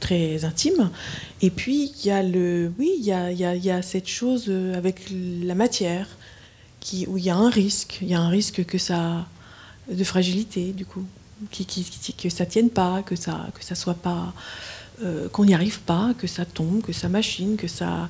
très 0.00 0.44
intime. 0.44 0.90
Et 1.42 1.50
puis 1.50 1.92
il 2.00 2.06
y 2.06 2.10
a 2.10 2.22
le, 2.22 2.72
oui, 2.78 2.92
il 2.98 3.04
y 3.04 3.12
a, 3.12 3.30
y 3.32 3.44
a- 3.44 3.54
y 3.56 3.70
a 3.70 3.82
cette 3.82 4.08
chose 4.08 4.50
avec 4.74 5.02
la 5.10 5.54
matière 5.54 6.08
qui, 6.80 7.06
où 7.06 7.18
il 7.18 7.24
y 7.24 7.30
a 7.30 7.36
un 7.36 7.50
risque, 7.50 7.98
il 8.02 8.08
y 8.08 8.14
a 8.14 8.20
un 8.20 8.28
risque 8.28 8.64
que 8.64 8.78
ça, 8.78 9.26
de 9.90 10.04
fragilité 10.04 10.72
du 10.72 10.84
coup, 10.84 11.04
qui, 11.50 11.66
que 12.18 12.28
ça 12.28 12.46
tienne 12.46 12.70
pas, 12.70 13.02
que 13.02 13.16
ça, 13.16 13.46
que 13.54 13.64
ça 13.64 13.74
soit 13.74 13.94
pas, 13.94 14.34
qu'on 15.32 15.44
n'y 15.44 15.54
arrive 15.54 15.80
pas, 15.80 16.14
que 16.18 16.26
ça 16.26 16.44
tombe, 16.44 16.82
que 16.82 16.92
ça 16.92 17.08
machine, 17.08 17.56
que 17.56 17.68
ça, 17.68 18.08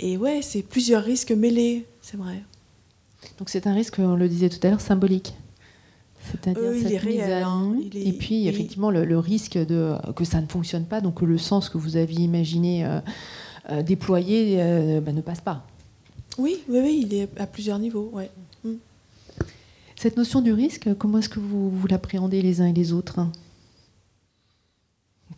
et 0.00 0.16
ouais, 0.16 0.40
c'est 0.42 0.62
plusieurs 0.62 1.04
risques 1.04 1.32
mêlés, 1.32 1.86
c'est 2.08 2.16
vrai. 2.16 2.42
Donc 3.38 3.48
c'est 3.48 3.66
un 3.66 3.74
risque, 3.74 3.96
on 3.98 4.14
le 4.14 4.28
disait 4.28 4.48
tout 4.48 4.64
à 4.64 4.70
l'heure, 4.70 4.80
symbolique. 4.80 5.34
C'est-à-dire 6.30 6.62
Euh, 6.62 6.74
cette 6.80 6.92
mise 6.92 7.02
réel, 7.20 7.32
à 7.42 7.48
hein. 7.48 7.76
est- 7.92 7.96
et 8.08 8.12
puis 8.12 8.46
effectivement 8.48 8.90
le, 8.90 9.04
le 9.04 9.18
risque 9.18 9.58
de, 9.58 9.94
que 10.14 10.24
ça 10.24 10.40
ne 10.40 10.46
fonctionne 10.46 10.84
pas, 10.84 11.00
donc 11.00 11.20
que 11.20 11.24
le 11.24 11.38
sens 11.38 11.68
que 11.68 11.78
vous 11.78 11.96
aviez 11.96 12.24
imaginé 12.24 12.84
euh, 12.84 13.00
euh, 13.70 13.82
déployer 13.82 14.56
euh, 14.60 15.00
bah, 15.00 15.12
ne 15.12 15.20
passe 15.20 15.40
pas. 15.40 15.66
Oui, 16.38 16.58
oui, 16.68 16.80
oui, 16.82 17.02
il 17.06 17.14
est 17.14 17.28
à 17.40 17.46
plusieurs 17.46 17.78
niveaux. 17.78 18.10
Ouais. 18.12 18.30
Cette 19.98 20.16
notion 20.18 20.42
du 20.42 20.52
risque, 20.52 20.90
comment 20.98 21.18
est-ce 21.18 21.28
que 21.30 21.40
vous, 21.40 21.70
vous 21.70 21.86
l'appréhendez 21.86 22.42
les 22.42 22.60
uns 22.60 22.66
et 22.66 22.72
les 22.74 22.92
autres? 22.92 23.26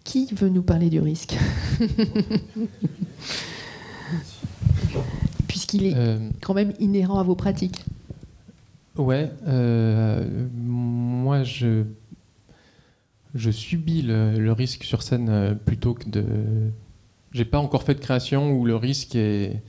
Qui 0.04 0.26
veut 0.34 0.48
nous 0.48 0.62
parler 0.62 0.90
du 0.90 1.00
risque? 1.00 1.36
Puisqu'il 5.58 5.86
est 5.86 5.94
Euh, 5.96 6.18
quand 6.40 6.54
même 6.54 6.72
inhérent 6.78 7.18
à 7.18 7.24
vos 7.24 7.34
pratiques. 7.34 7.84
Ouais, 8.96 9.30
euh, 9.48 10.24
moi 10.56 11.42
je, 11.42 11.82
je 13.34 13.50
subis 13.50 14.02
le, 14.02 14.38
le 14.38 14.52
risque 14.52 14.84
sur 14.84 15.02
scène 15.02 15.28
euh, 15.28 15.54
plutôt 15.54 15.94
que 15.94 16.08
de. 16.08 16.24
J'ai 17.32 17.44
pas 17.44 17.58
encore 17.58 17.82
fait 17.82 17.94
de 17.94 18.00
création 18.00 18.52
où 18.52 18.64
le 18.64 18.76
risque 18.76 19.16
est 19.16 19.60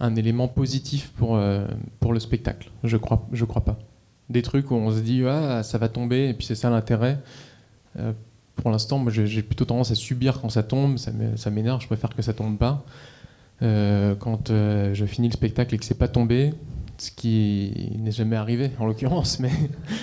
un 0.00 0.16
élément 0.16 0.48
positif 0.48 1.12
pour, 1.16 1.36
euh, 1.36 1.64
pour 2.00 2.12
le 2.12 2.18
spectacle. 2.18 2.70
Je 2.82 2.96
crois, 2.96 3.28
je 3.32 3.44
crois 3.44 3.64
pas. 3.64 3.78
Des 4.30 4.42
trucs 4.42 4.70
où 4.72 4.74
on 4.74 4.90
se 4.90 4.98
dit 5.00 5.22
ah 5.26 5.62
ça 5.62 5.78
va 5.78 5.88
tomber 5.88 6.28
et 6.28 6.34
puis 6.34 6.44
c'est 6.46 6.56
ça 6.56 6.70
l'intérêt. 6.70 7.18
Pour 8.56 8.70
l'instant, 8.70 8.98
moi 8.98 9.12
j'ai 9.12 9.42
plutôt 9.42 9.64
tendance 9.64 9.90
à 9.90 9.94
subir 9.94 10.40
quand 10.40 10.48
ça 10.48 10.62
tombe, 10.62 10.96
ça 10.98 11.50
m'énerve, 11.50 11.80
je 11.80 11.86
préfère 11.86 12.10
que 12.10 12.22
ça 12.22 12.32
tombe 12.32 12.56
pas. 12.58 12.84
Euh, 13.62 14.14
quand 14.14 14.50
euh, 14.50 14.94
je 14.94 15.04
finis 15.04 15.28
le 15.28 15.34
spectacle 15.34 15.74
et 15.74 15.78
que 15.78 15.84
c'est 15.84 15.98
pas 15.98 16.08
tombé, 16.08 16.54
ce 16.98 17.10
qui 17.10 17.92
n'est 17.98 18.10
jamais 18.10 18.36
arrivé 18.36 18.70
en 18.78 18.86
l'occurrence, 18.86 19.38
mais, 19.38 19.50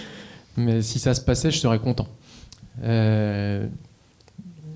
mais 0.57 0.81
si 0.81 0.99
ça 0.99 1.13
se 1.13 1.21
passait, 1.21 1.51
je 1.51 1.57
serais 1.57 1.79
content. 1.79 2.07
Euh, 2.83 3.67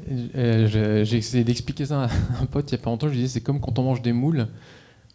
J'ai 0.07 1.17
essayé 1.17 1.43
d'expliquer 1.43 1.85
ça 1.85 2.03
à 2.03 2.09
un 2.41 2.45
pote 2.45 2.71
il 2.71 2.75
n'y 2.75 2.81
a 2.81 2.83
pas 2.83 2.89
longtemps. 2.89 3.07
Je 3.07 3.13
lui 3.13 3.19
disais 3.21 3.35
c'est 3.35 3.41
comme 3.41 3.59
quand 3.59 3.77
on 3.77 3.83
mange 3.83 4.01
des 4.01 4.13
moules. 4.13 4.47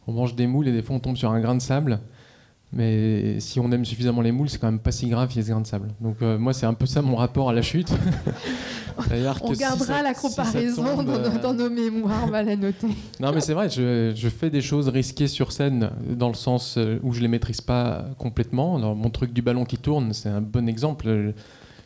On 0.06 0.12
mange 0.12 0.36
des 0.36 0.47
moules 0.47 0.68
et 0.68 0.72
des 0.72 0.82
fois 0.82 0.94
on 0.94 1.01
tombe 1.01 1.16
sur 1.16 1.32
un 1.32 1.40
grain 1.40 1.56
de 1.56 1.62
sable. 1.62 2.01
Mais 2.72 3.38
si 3.40 3.60
on 3.60 3.70
aime 3.72 3.84
suffisamment 3.84 4.20
les 4.22 4.32
moules, 4.32 4.48
c'est 4.51 4.59
quand 4.59 4.66
même 4.70 4.80
pas 4.80 4.90
si 4.93 5.09
grave 5.09 5.28
qu'il 5.28 5.38
y 5.38 5.40
ait 5.40 5.44
ce 5.44 5.51
grain 5.51 5.60
de 5.60 5.66
sable. 5.66 5.88
Donc 6.01 6.16
euh, 6.20 6.36
moi, 6.36 6.52
c'est 6.52 6.66
un 6.66 6.74
peu 6.74 6.84
ça 6.86 7.01
mon 7.01 7.16
rapport 7.16 7.48
à 7.48 7.52
la 7.52 7.62
chute. 7.62 7.90
On 8.98 9.02
que 9.48 9.55
si 9.55 9.60
gardera 9.60 9.86
ça- 9.86 10.02
la 10.02 10.14
si 10.14 10.20
comparaison 10.22 10.84
tombe, 10.84 11.05
dans, 11.06 11.12
nos- 11.12 11.18
euh, 11.26 11.43
dans 11.43 11.55
nos 11.55 11.68
mémoires, 11.70 12.22
on 12.24 12.30
va 12.30 12.43
la 12.43 12.56
noter. 12.56 12.86
non, 13.20 13.30
mais 13.32 13.40
c'est 13.40 13.52
vrai, 13.52 13.68
je, 13.68 14.12
je 14.16 14.28
fais 14.28 14.48
des 14.51 14.62
choses 14.62 14.88
risquées 14.88 15.28
sur 15.28 15.52
scène 15.52 15.90
dans 16.16 16.28
le 16.28 16.34
sens 16.34 16.76
euh, 16.78 16.98
où 17.02 17.12
je 17.12 17.20
les 17.20 17.28
maîtrise 17.28 17.60
pas 17.60 18.06
complètement. 18.18 18.76
Alors, 18.76 18.97
mon 18.97 19.10
truc 19.10 19.32
du 19.34 19.43
ballon 19.43 19.64
qui 19.66 19.76
tourne, 19.76 20.12
c'est 20.14 20.30
un 20.30 20.40
bon 20.40 20.66
exemple. 20.68 21.34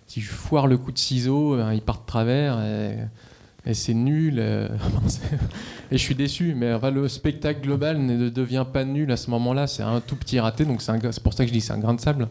Si 0.07 0.21
je 0.21 0.31
foire 0.31 0.67
le 0.69 0.79
coup 0.79 0.93
de 0.93 0.99
ciseau, 0.99 1.55
euh, 1.55 1.75
il 1.75 1.83
part 1.83 2.01
de 2.01 2.07
travers 2.07 2.61
et, 2.61 2.97
et 3.67 3.75
c'est 3.75 3.95
nul. 3.95 4.37
euh, 4.39 4.69
et 5.93 5.99
je 5.99 6.03
suis 6.03 6.15
déçu. 6.15 6.55
Mais 6.55 6.79
le 6.91 7.09
spectacle 7.09 7.61
global 7.61 7.99
ne 7.99 8.29
devient 8.29 8.65
pas 8.71 8.85
nul 8.85 9.11
à 9.13 9.17
ce 9.17 9.31
moment-là. 9.31 9.67
C'est 9.67 9.83
un 9.83 10.01
tout 10.01 10.17
petit 10.17 10.41
raté, 10.41 10.65
donc 10.65 10.83
c'est 10.83 11.23
pour 11.23 11.35
ça 11.35 11.45
que 11.45 11.49
je 11.49 11.53
dis 11.53 11.61
c'est 11.61 11.73
un 11.73 11.79
grain 11.79 11.95
de 11.95 12.01
sable. 12.01 12.29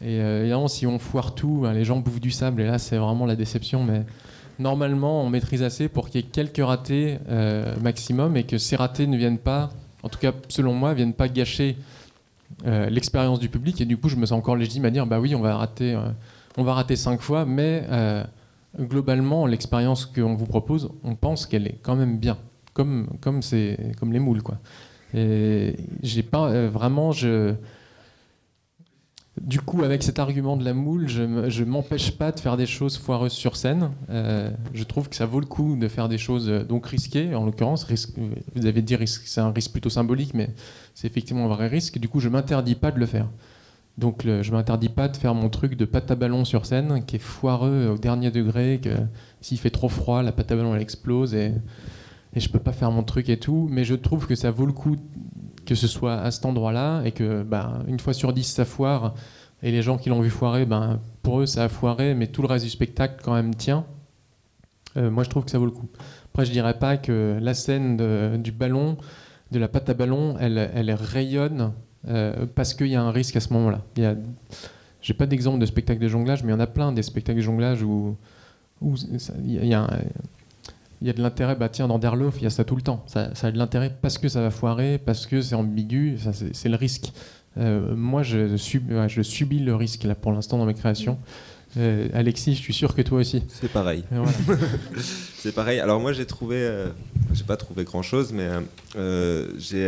Et 0.00 0.20
euh, 0.20 0.40
évidemment, 0.40 0.68
si 0.68 0.86
on 0.86 0.98
foire 0.98 1.34
tout, 1.34 1.60
ben, 1.62 1.72
les 1.72 1.84
gens 1.84 1.98
bouffent 1.98 2.20
du 2.20 2.30
sable 2.30 2.62
et 2.62 2.66
là, 2.66 2.78
c'est 2.78 2.96
vraiment 2.96 3.26
la 3.26 3.36
déception. 3.36 3.84
Mais 3.84 4.04
normalement, 4.58 5.22
on 5.22 5.28
maîtrise 5.28 5.62
assez 5.62 5.88
pour 5.88 6.08
qu'il 6.08 6.20
y 6.20 6.24
ait 6.24 6.26
quelques 6.26 6.64
ratés 6.64 7.18
euh, 7.28 7.74
maximum 7.80 8.36
et 8.36 8.44
que 8.44 8.58
ces 8.58 8.76
ratés 8.76 9.06
ne 9.06 9.16
viennent 9.16 9.38
pas, 9.38 9.70
en 10.02 10.08
tout 10.08 10.18
cas 10.18 10.32
selon 10.48 10.74
moi, 10.74 10.94
viennent 10.94 11.14
pas 11.14 11.28
gâcher 11.28 11.76
l'expérience 12.64 13.40
du 13.40 13.48
public. 13.48 13.80
Et 13.80 13.84
du 13.84 13.96
coup, 13.96 14.08
je 14.08 14.16
me 14.16 14.24
sens 14.26 14.38
encore 14.38 14.56
légitime 14.56 14.84
à 14.84 14.90
dire, 14.90 15.06
bah 15.06 15.20
oui, 15.20 15.34
on 15.34 15.40
va 15.40 15.56
rater, 15.56 15.98
on 16.56 16.62
va 16.62 16.72
rater 16.72 16.96
cinq 16.96 17.20
fois, 17.20 17.44
mais 17.44 17.84
globalement, 18.78 19.46
l'expérience 19.46 20.06
qu'on 20.06 20.34
vous 20.34 20.46
propose, 20.46 20.90
on 21.02 21.14
pense 21.14 21.46
qu'elle 21.46 21.66
est 21.66 21.78
quand 21.82 21.96
même 21.96 22.18
bien, 22.18 22.38
comme 22.72 23.08
comme 23.20 23.40
comme 23.98 24.12
les 24.12 24.18
moules, 24.18 24.42
quoi. 24.42 24.58
Et 25.14 25.76
j'ai 26.02 26.22
pas 26.22 26.48
euh, 26.48 26.68
vraiment, 26.68 27.12
je 27.12 27.54
du 29.40 29.60
coup, 29.60 29.82
avec 29.82 30.02
cet 30.04 30.20
argument 30.20 30.56
de 30.56 30.64
la 30.64 30.74
moule, 30.74 31.08
je 31.08 31.48
je 31.48 31.64
m'empêche 31.64 32.12
pas 32.12 32.30
de 32.30 32.38
faire 32.38 32.56
des 32.56 32.66
choses 32.66 32.96
foireuses 32.96 33.32
sur 33.32 33.56
scène. 33.56 33.90
Euh, 34.10 34.50
je 34.72 34.84
trouve 34.84 35.08
que 35.08 35.16
ça 35.16 35.26
vaut 35.26 35.40
le 35.40 35.46
coup 35.46 35.76
de 35.76 35.88
faire 35.88 36.08
des 36.08 36.18
choses 36.18 36.48
euh, 36.48 36.64
donc 36.64 36.86
risquées. 36.86 37.34
En 37.34 37.44
l'occurrence, 37.44 37.86
vous 38.54 38.66
avez 38.66 38.82
dit 38.82 38.94
risque, 38.94 39.22
c'est 39.26 39.40
un 39.40 39.50
risque 39.50 39.72
plutôt 39.72 39.90
symbolique, 39.90 40.34
mais 40.34 40.50
c'est 40.94 41.08
effectivement 41.08 41.46
un 41.46 41.48
vrai 41.48 41.66
risque. 41.66 41.98
Du 41.98 42.08
coup, 42.08 42.20
je 42.20 42.28
m'interdis 42.28 42.76
pas 42.76 42.92
de 42.92 43.00
le 43.00 43.06
faire. 43.06 43.28
Donc, 43.96 44.24
je 44.24 44.50
m'interdis 44.50 44.88
pas 44.88 45.08
de 45.08 45.16
faire 45.16 45.34
mon 45.34 45.48
truc 45.48 45.76
de 45.76 45.84
pâte 45.84 46.10
à 46.10 46.16
ballon 46.16 46.44
sur 46.44 46.66
scène, 46.66 47.04
qui 47.04 47.16
est 47.16 47.20
foireux 47.20 47.90
au 47.94 47.98
dernier 47.98 48.30
degré. 48.30 48.80
Que 48.82 48.90
s'il 49.40 49.58
fait 49.58 49.70
trop 49.70 49.88
froid, 49.88 50.22
la 50.22 50.32
pâte 50.32 50.50
à 50.50 50.56
ballon 50.56 50.74
elle 50.74 50.82
explose 50.82 51.34
et, 51.34 51.52
et 52.34 52.40
je 52.40 52.48
peux 52.48 52.58
pas 52.58 52.72
faire 52.72 52.90
mon 52.90 53.04
truc 53.04 53.28
et 53.28 53.38
tout. 53.38 53.68
Mais 53.70 53.84
je 53.84 53.94
trouve 53.94 54.26
que 54.26 54.34
ça 54.34 54.50
vaut 54.50 54.66
le 54.66 54.72
coup 54.72 54.96
que 55.64 55.74
ce 55.74 55.86
soit 55.86 56.16
à 56.16 56.30
cet 56.30 56.44
endroit-là 56.44 57.02
et 57.04 57.12
que 57.12 57.42
bah, 57.42 57.78
une 57.88 57.98
fois 57.98 58.12
sur 58.12 58.32
dix 58.32 58.44
ça 58.44 58.64
foire 58.64 59.14
et 59.62 59.70
les 59.70 59.80
gens 59.80 59.96
qui 59.96 60.10
l'ont 60.10 60.20
vu 60.20 60.28
foirer, 60.28 60.66
ben, 60.66 61.00
pour 61.22 61.40
eux 61.40 61.46
ça 61.46 61.64
a 61.64 61.68
foiré, 61.68 62.14
mais 62.14 62.26
tout 62.26 62.42
le 62.42 62.48
reste 62.48 62.64
du 62.64 62.70
spectacle 62.70 63.22
quand 63.24 63.32
même 63.32 63.54
tient. 63.54 63.86
Euh, 64.96 65.10
moi 65.10 65.24
je 65.24 65.30
trouve 65.30 65.44
que 65.44 65.50
ça 65.50 65.58
vaut 65.58 65.64
le 65.64 65.70
coup. 65.70 65.88
Après 66.26 66.44
je 66.44 66.50
dirais 66.52 66.78
pas 66.78 66.96
que 66.96 67.38
la 67.40 67.54
scène 67.54 68.42
du 68.42 68.52
ballon, 68.52 68.98
de 69.52 69.58
la 69.58 69.68
pâte 69.68 69.88
à 69.88 69.94
ballon, 69.94 70.36
elle 70.38 70.92
rayonne 70.92 71.72
euh, 72.08 72.46
parce 72.54 72.74
qu'il 72.74 72.88
y 72.88 72.94
a 72.96 73.02
un 73.02 73.10
risque 73.10 73.36
à 73.36 73.40
ce 73.40 73.52
moment-là. 73.52 73.80
A, 73.98 74.14
j'ai 75.02 75.14
pas 75.14 75.26
d'exemple 75.26 75.58
de 75.58 75.66
spectacle 75.66 76.00
de 76.00 76.08
jonglage, 76.08 76.42
mais 76.42 76.50
il 76.50 76.52
y 76.54 76.56
en 76.56 76.60
a 76.60 76.66
plein 76.66 76.92
des 76.92 77.02
spectacles 77.02 77.38
de 77.38 77.42
jonglage 77.44 77.82
où, 77.82 78.16
il 78.82 79.66
y 79.66 79.74
a- 79.74 79.88
y 81.02 81.08
y 81.08 81.12
de 81.12 81.20
l'intérêt, 81.22 81.54
bah 81.56 81.68
tiens, 81.68 81.86
dans 81.88 81.98
Derlof, 81.98 82.36
il 82.38 82.44
y 82.44 82.46
a 82.46 82.50
ça 82.50 82.64
tout 82.64 82.76
le 82.76 82.82
temps. 82.82 83.04
Ça, 83.06 83.34
ça 83.34 83.48
a 83.48 83.52
de 83.52 83.58
l'intérêt 83.58 83.92
parce 84.00 84.16
que 84.18 84.28
ça 84.28 84.40
va 84.40 84.50
foirer, 84.50 84.98
parce 84.98 85.26
que 85.26 85.42
c'est 85.42 85.54
ambigu, 85.54 86.16
c'est, 86.52 86.68
le 86.68 86.76
risque. 86.76 87.12
Euh, 87.58 87.94
moi, 87.94 88.22
je, 88.22 88.56
sub- 88.56 88.90
ouais, 88.90 89.08
je 89.08 89.20
subis 89.22 89.58
le 89.60 89.74
risque 89.76 90.04
là 90.04 90.14
pour 90.14 90.32
l'instant 90.32 90.56
dans 90.58 90.64
mes 90.66 90.74
créations. 90.74 91.18
Euh, 91.76 92.08
Alexis, 92.14 92.54
je 92.54 92.60
suis 92.60 92.72
sûr 92.72 92.94
que 92.94 93.02
toi 93.02 93.18
aussi. 93.18 93.42
C'est 93.48 93.70
pareil. 93.70 94.04
Voilà. 94.10 94.30
C'est 95.36 95.52
pareil. 95.52 95.80
Alors 95.80 96.00
moi 96.00 96.12
j'ai 96.12 96.24
trouvé, 96.24 96.56
euh, 96.58 96.88
j'ai 97.32 97.44
pas 97.44 97.56
trouvé 97.56 97.84
grand 97.84 98.00
chose, 98.02 98.32
mais 98.32 98.48
euh, 98.96 99.48
j'ai 99.58 99.86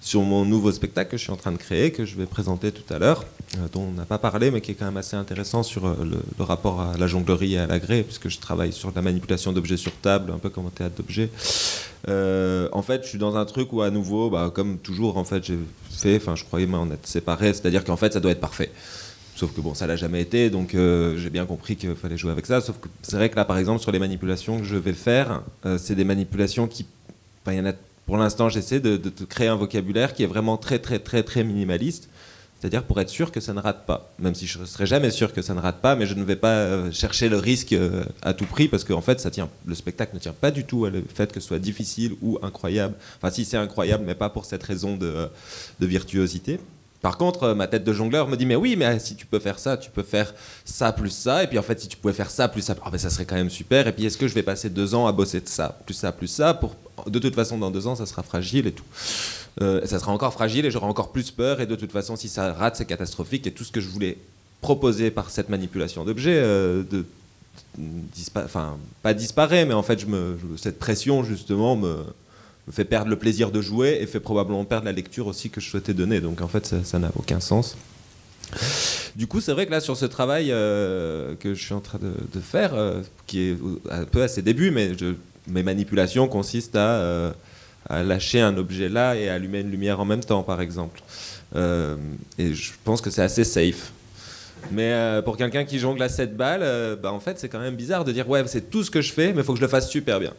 sur 0.00 0.22
mon 0.22 0.46
nouveau 0.46 0.72
spectacle 0.72 1.10
que 1.10 1.16
je 1.18 1.22
suis 1.22 1.32
en 1.32 1.36
train 1.36 1.52
de 1.52 1.58
créer, 1.58 1.92
que 1.92 2.06
je 2.06 2.16
vais 2.16 2.24
présenter 2.24 2.72
tout 2.72 2.92
à 2.92 2.98
l'heure, 2.98 3.24
euh, 3.58 3.68
dont 3.72 3.82
on 3.82 3.92
n'a 3.92 4.06
pas 4.06 4.18
parlé, 4.18 4.50
mais 4.50 4.62
qui 4.62 4.70
est 4.70 4.74
quand 4.74 4.86
même 4.86 4.96
assez 4.96 5.14
intéressant 5.14 5.62
sur 5.62 5.86
euh, 5.86 5.94
le, 6.38 6.42
rapport 6.42 6.80
à 6.80 6.96
la 6.96 7.06
jonglerie 7.06 7.54
et 7.54 7.58
à 7.58 7.66
l'agré, 7.66 8.02
puisque 8.02 8.30
je 8.30 8.38
travaille 8.38 8.72
sur 8.72 8.92
la 8.96 9.02
manipulation 9.02 9.52
d'objets 9.52 9.76
sur 9.76 9.92
table, 9.92 10.32
un 10.32 10.38
peu 10.38 10.48
comme 10.48 10.66
un 10.66 10.70
théâtre 10.70 10.96
d'objets. 10.96 11.28
Euh, 12.08 12.68
en 12.72 12.80
fait, 12.80 13.02
je 13.04 13.08
suis 13.08 13.18
dans 13.18 13.36
un 13.36 13.44
truc 13.44 13.74
où 13.74 13.82
à 13.82 13.90
nouveau, 13.90 14.30
bah, 14.30 14.50
comme 14.52 14.78
toujours, 14.78 15.18
en 15.18 15.24
fait, 15.24 15.44
j'ai 15.44 15.58
fait, 15.90 16.16
enfin, 16.16 16.34
je 16.34 16.44
croyais 16.44 16.66
m'en 16.66 16.90
être 16.90 17.06
séparé, 17.06 17.52
c'est-à-dire 17.52 17.84
qu'en 17.84 17.96
fait, 17.98 18.14
ça 18.14 18.20
doit 18.20 18.30
être 18.30 18.40
parfait. 18.40 18.72
Sauf 19.36 19.54
que 19.54 19.60
bon, 19.60 19.74
ça 19.74 19.86
l'a 19.86 19.96
jamais 19.96 20.22
été, 20.22 20.50
donc 20.50 20.72
j'ai 20.72 21.30
bien 21.30 21.46
compris 21.46 21.74
qu'il 21.74 21.94
fallait 21.94 22.18
jouer 22.18 22.30
avec 22.30 22.44
ça. 22.44 22.60
Sauf 22.60 22.78
que 22.78 22.88
c'est 23.00 23.16
vrai 23.16 23.30
que 23.30 23.36
là, 23.36 23.46
par 23.46 23.56
exemple, 23.56 23.80
sur 23.80 23.90
les 23.90 23.98
manipulations 23.98 24.58
que 24.58 24.64
je 24.64 24.76
vais 24.76 24.92
faire, 24.92 25.42
c'est 25.78 25.94
des 25.94 26.04
manipulations 26.04 26.66
qui, 26.66 26.84
il 27.46 27.54
y 27.54 27.60
en 27.60 27.66
a. 27.66 27.72
Pour 28.10 28.18
l'instant, 28.18 28.48
j'essaie 28.48 28.80
de, 28.80 28.98
créer 29.28 29.46
un 29.46 29.54
vocabulaire 29.54 30.14
qui 30.14 30.24
est 30.24 30.26
vraiment 30.26 30.56
très, 30.56 30.80
très, 30.80 30.98
très, 30.98 31.22
très 31.22 31.44
minimaliste. 31.44 32.08
C'est-à-dire 32.58 32.82
pour 32.82 33.00
être 33.00 33.08
sûr 33.08 33.30
que 33.30 33.38
ça 33.38 33.54
ne 33.54 33.60
rate 33.60 33.86
pas. 33.86 34.10
Même 34.18 34.34
si 34.34 34.48
je 34.48 34.58
ne 34.58 34.64
serai 34.64 34.84
jamais 34.84 35.12
sûr 35.12 35.32
que 35.32 35.42
ça 35.42 35.54
ne 35.54 35.60
rate 35.60 35.80
pas, 35.80 35.94
mais 35.94 36.06
je 36.06 36.14
ne 36.14 36.24
vais 36.24 36.34
pas 36.34 36.54
euh, 36.54 36.90
chercher 36.90 37.28
le 37.28 37.36
risque 37.36 37.72
euh, 37.72 38.02
à 38.20 38.34
tout 38.34 38.46
prix 38.46 38.66
parce 38.66 38.82
qu'en 38.82 39.00
fait, 39.00 39.24
le 39.64 39.74
spectacle 39.76 40.12
ne 40.16 40.18
tient 40.18 40.32
pas 40.32 40.50
du 40.50 40.64
tout 40.64 40.86
à 40.86 40.90
le 40.90 41.04
fait 41.14 41.32
que 41.32 41.38
ce 41.38 41.46
soit 41.46 41.60
difficile 41.60 42.16
ou 42.20 42.36
incroyable. 42.42 42.96
Enfin, 43.18 43.30
si 43.32 43.44
c'est 43.44 43.56
incroyable, 43.56 44.02
mais 44.04 44.16
pas 44.16 44.28
pour 44.28 44.44
cette 44.44 44.64
raison 44.64 44.96
de, 44.96 45.28
de 45.78 45.86
virtuosité. 45.86 46.58
Par 47.00 47.16
contre, 47.16 47.44
euh, 47.44 47.54
ma 47.54 47.66
tête 47.66 47.84
de 47.84 47.92
jongleur 47.92 48.28
me 48.28 48.36
dit 48.36 48.46
mais 48.46 48.56
oui, 48.56 48.76
mais 48.76 48.84
euh, 48.84 48.98
si 48.98 49.16
tu 49.16 49.26
peux 49.26 49.38
faire 49.38 49.58
ça, 49.58 49.76
tu 49.76 49.90
peux 49.90 50.02
faire 50.02 50.34
ça 50.64 50.92
plus 50.92 51.10
ça, 51.10 51.42
et 51.42 51.46
puis 51.46 51.58
en 51.58 51.62
fait, 51.62 51.80
si 51.80 51.88
tu 51.88 51.96
pouvais 51.96 52.12
faire 52.12 52.30
ça 52.30 52.48
plus 52.48 52.62
ça, 52.62 52.74
ah 52.84 52.90
ben 52.90 52.98
ça 52.98 53.10
serait 53.10 53.24
quand 53.24 53.36
même 53.36 53.50
super. 53.50 53.86
Et 53.86 53.92
puis 53.92 54.04
est-ce 54.04 54.18
que 54.18 54.28
je 54.28 54.34
vais 54.34 54.42
passer 54.42 54.68
deux 54.68 54.94
ans 54.94 55.06
à 55.06 55.12
bosser 55.12 55.40
de 55.40 55.48
ça, 55.48 55.78
plus 55.86 55.94
ça, 55.94 56.12
plus 56.12 56.28
ça, 56.28 56.52
pour 56.54 56.76
de 57.08 57.18
toute 57.18 57.34
façon 57.34 57.58
dans 57.58 57.70
deux 57.70 57.86
ans 57.86 57.94
ça 57.96 58.06
sera 58.06 58.22
fragile 58.22 58.66
et 58.66 58.72
tout. 58.72 58.84
Euh, 59.60 59.84
ça 59.84 59.98
sera 59.98 60.12
encore 60.12 60.32
fragile 60.32 60.64
et 60.64 60.70
j'aurai 60.70 60.86
encore 60.86 61.10
plus 61.12 61.30
peur. 61.30 61.60
Et 61.60 61.66
de 61.66 61.74
toute 61.76 61.92
façon, 61.92 62.16
si 62.16 62.28
ça 62.28 62.52
rate, 62.52 62.76
c'est 62.76 62.84
catastrophique. 62.86 63.46
Et 63.46 63.52
tout 63.52 63.64
ce 63.64 63.72
que 63.72 63.80
je 63.80 63.88
voulais 63.88 64.16
proposer 64.60 65.10
par 65.10 65.30
cette 65.30 65.48
manipulation 65.48 66.04
d'objets, 66.04 66.38
euh, 66.38 66.82
de, 66.88 67.04
enfin 68.36 68.76
pas 69.02 69.14
disparaît, 69.14 69.64
mais 69.64 69.74
en 69.74 69.82
fait, 69.82 70.06
cette 70.56 70.78
pression 70.78 71.24
justement 71.24 71.76
me, 71.76 71.96
fait 72.70 72.84
perdre 72.84 73.10
le 73.10 73.16
plaisir 73.16 73.50
de 73.50 73.60
jouer 73.60 73.98
et 74.00 74.06
fait 74.06 74.20
probablement 74.20 74.64
perdre 74.64 74.84
la 74.86 74.92
lecture 74.92 75.26
aussi 75.26 75.50
que 75.50 75.60
je 75.60 75.68
souhaitais 75.68 75.94
donner. 75.94 76.20
Donc 76.20 76.40
en 76.42 76.48
fait, 76.48 76.74
ça 76.84 76.98
n'a 76.98 77.10
aucun 77.16 77.40
sens. 77.40 77.76
Du 79.16 79.26
coup, 79.26 79.40
c'est 79.40 79.52
vrai 79.52 79.66
que 79.66 79.70
là, 79.70 79.80
sur 79.80 79.96
ce 79.96 80.06
travail 80.06 80.50
euh, 80.50 81.34
que 81.38 81.54
je 81.54 81.62
suis 81.62 81.74
en 81.74 81.80
train 81.80 81.98
de, 81.98 82.12
de 82.32 82.40
faire, 82.40 82.74
euh, 82.74 83.00
qui 83.26 83.40
est 83.42 83.56
un 83.90 84.04
peu 84.04 84.22
à 84.22 84.28
ses 84.28 84.42
débuts, 84.42 84.70
mais 84.70 84.96
je- 84.98 85.14
mes 85.50 85.62
manipulations 85.62 86.28
consistent 86.28 86.76
à, 86.76 86.94
euh, 86.94 87.32
à 87.88 88.02
lâcher 88.02 88.40
un 88.40 88.56
objet 88.56 88.88
là 88.88 89.16
et 89.16 89.28
allumer 89.28 89.60
une 89.60 89.70
lumière 89.70 90.00
en 90.00 90.04
même 90.04 90.24
temps, 90.24 90.42
par 90.42 90.60
exemple. 90.60 91.00
Euh, 91.56 91.96
et 92.38 92.54
je 92.54 92.72
pense 92.84 93.00
que 93.00 93.10
c'est 93.10 93.22
assez 93.22 93.44
safe. 93.44 93.92
Mais 94.70 94.92
euh, 94.92 95.22
pour 95.22 95.36
quelqu'un 95.36 95.64
qui 95.64 95.78
jongle 95.78 96.02
à 96.02 96.08
7 96.08 96.36
balles, 96.36 96.98
bah, 97.02 97.12
en 97.12 97.20
fait, 97.20 97.38
c'est 97.38 97.48
quand 97.48 97.60
même 97.60 97.76
bizarre 97.76 98.04
de 98.04 98.12
dire 98.12 98.28
ouais, 98.28 98.42
c'est 98.46 98.70
tout 98.70 98.84
ce 98.84 98.90
que 98.90 99.00
je 99.00 99.12
fais, 99.12 99.32
mais 99.32 99.40
il 99.40 99.44
faut 99.44 99.52
que 99.52 99.58
je 99.58 99.64
le 99.64 99.70
fasse 99.70 99.88
super 99.88 100.20
bien. 100.20 100.32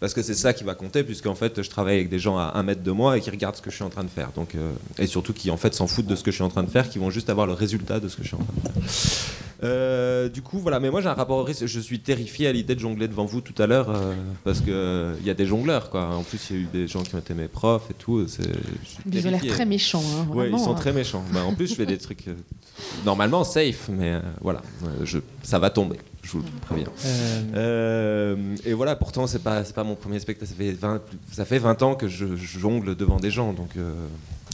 Parce 0.00 0.14
que 0.14 0.22
c'est 0.22 0.34
ça 0.34 0.52
qui 0.52 0.64
va 0.64 0.74
compter, 0.74 1.04
puisqu'en 1.04 1.36
fait, 1.36 1.62
je 1.62 1.70
travaille 1.70 1.94
avec 1.94 2.08
des 2.08 2.18
gens 2.18 2.36
à 2.36 2.52
un 2.56 2.64
mètre 2.64 2.82
de 2.82 2.90
moi 2.90 3.16
et 3.16 3.20
qui 3.20 3.30
regardent 3.30 3.54
ce 3.54 3.62
que 3.62 3.70
je 3.70 3.76
suis 3.76 3.84
en 3.84 3.88
train 3.88 4.02
de 4.02 4.10
faire. 4.10 4.30
Donc, 4.34 4.56
et 4.98 5.06
surtout 5.06 5.32
qui 5.32 5.48
en 5.52 5.56
fait 5.56 5.72
s'en 5.74 5.86
foutent 5.86 6.08
de 6.08 6.16
ce 6.16 6.24
que 6.24 6.32
je 6.32 6.36
suis 6.36 6.44
en 6.44 6.48
train 6.48 6.64
de 6.64 6.70
faire, 6.70 6.90
qui 6.90 6.98
vont 6.98 7.10
juste 7.10 7.30
avoir 7.30 7.46
le 7.46 7.52
résultat 7.52 8.00
de 8.00 8.08
ce 8.08 8.16
que 8.16 8.24
je 8.24 8.28
suis 8.28 8.36
en 8.36 8.40
train 8.40 8.54
de 8.56 8.80
faire. 8.82 8.90
Euh, 9.62 10.28
du 10.28 10.42
coup, 10.42 10.58
voilà. 10.58 10.80
Mais 10.80 10.90
moi, 10.90 11.00
j'ai 11.00 11.08
un 11.08 11.14
rapport 11.14 11.38
au 11.38 11.44
risque. 11.44 11.66
Je 11.66 11.80
suis 11.80 12.00
terrifié 12.00 12.48
à 12.48 12.52
l'idée 12.52 12.74
de 12.74 12.80
jongler 12.80 13.06
devant 13.08 13.24
vous 13.24 13.40
tout 13.40 13.60
à 13.62 13.66
l'heure, 13.66 13.90
euh, 13.90 14.12
parce 14.44 14.60
que 14.60 15.14
il 15.20 15.26
y 15.26 15.30
a 15.30 15.34
des 15.34 15.46
jongleurs, 15.46 15.90
quoi. 15.90 16.06
En 16.16 16.22
plus, 16.22 16.50
il 16.50 16.56
y 16.56 16.58
a 16.58 16.62
eu 16.62 16.66
des 16.72 16.88
gens 16.88 17.02
qui 17.02 17.14
ont 17.14 17.18
été 17.18 17.34
mes 17.34 17.48
profs 17.48 17.90
et 17.90 17.94
tout. 17.94 18.26
Ils 19.12 19.26
ont 19.26 19.30
l'air 19.30 19.46
très 19.46 19.64
méchants. 19.66 20.02
hein, 20.02 20.26
Ouais, 20.30 20.46
ils 20.46 20.50
vraiment, 20.50 20.58
sont 20.58 20.72
hein. 20.72 20.74
très 20.78 20.92
méchants. 20.92 21.24
Bah, 21.32 21.44
en 21.44 21.54
plus, 21.54 21.68
je 21.68 21.74
fais 21.74 21.86
des 21.86 21.98
trucs 21.98 22.28
euh, 22.28 22.34
normalement 23.04 23.44
safe, 23.44 23.88
mais 23.90 24.14
euh, 24.14 24.20
voilà, 24.40 24.62
Euh, 24.84 25.04
je, 25.04 25.18
ça 25.42 25.58
va 25.58 25.70
tomber. 25.70 25.98
Je 26.22 26.32
vous 26.32 26.38
le 26.38 26.44
préviens. 26.66 26.86
Euh, 27.04 27.42
Euh, 27.54 28.36
et 28.64 28.72
voilà, 28.72 28.96
pourtant, 28.96 29.26
c'est 29.26 29.42
pas, 29.42 29.62
pas 29.62 29.84
mon 29.84 29.94
premier 29.94 30.18
spectacle. 30.20 30.50
Ça 30.50 30.56
fait 30.56 30.72
20, 30.72 31.00
ça 31.32 31.44
fait 31.44 31.58
20 31.58 31.82
ans 31.82 31.94
que 31.94 32.08
je, 32.08 32.36
je 32.36 32.58
jongle 32.58 32.94
devant 32.96 33.18
des 33.18 33.30
gens. 33.30 33.52
Donc, 33.52 33.70
euh, 33.76 33.92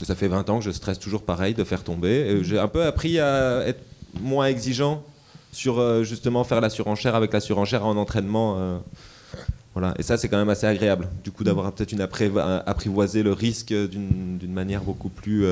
ça 0.03 0.15
fait 0.15 0.27
20 0.27 0.49
ans 0.49 0.59
que 0.59 0.65
je 0.65 0.71
stresse 0.71 0.99
toujours 0.99 1.23
pareil 1.23 1.53
de 1.53 1.63
faire 1.63 1.83
tomber. 1.83 2.09
Et 2.27 2.43
J'ai 2.43 2.57
un 2.59 2.67
peu 2.67 2.83
appris 2.83 3.19
à 3.19 3.63
être 3.67 3.81
moins 4.21 4.47
exigeant 4.47 5.03
sur 5.51 5.79
euh, 5.79 6.03
justement 6.03 6.43
faire 6.43 6.61
la 6.61 6.69
surenchère 6.69 7.15
avec 7.15 7.33
la 7.33 7.39
surenchère 7.39 7.85
en 7.85 7.97
entraînement. 7.97 8.55
euh, 8.57 8.77
voilà. 9.73 9.93
Et 9.97 10.03
ça, 10.03 10.17
c'est 10.17 10.27
quand 10.29 10.37
même 10.37 10.49
assez 10.49 10.67
agréable. 10.67 11.07
Du 11.23 11.31
coup, 11.31 11.43
d'avoir 11.43 11.71
peut-être 11.71 11.91
une 11.91 12.01
apprivoisé 12.01 13.23
le 13.23 13.33
risque 13.33 13.73
d'une 13.73 14.37
d'une 14.37 14.53
manière 14.53 14.81
beaucoup 14.81 15.09
plus. 15.09 15.45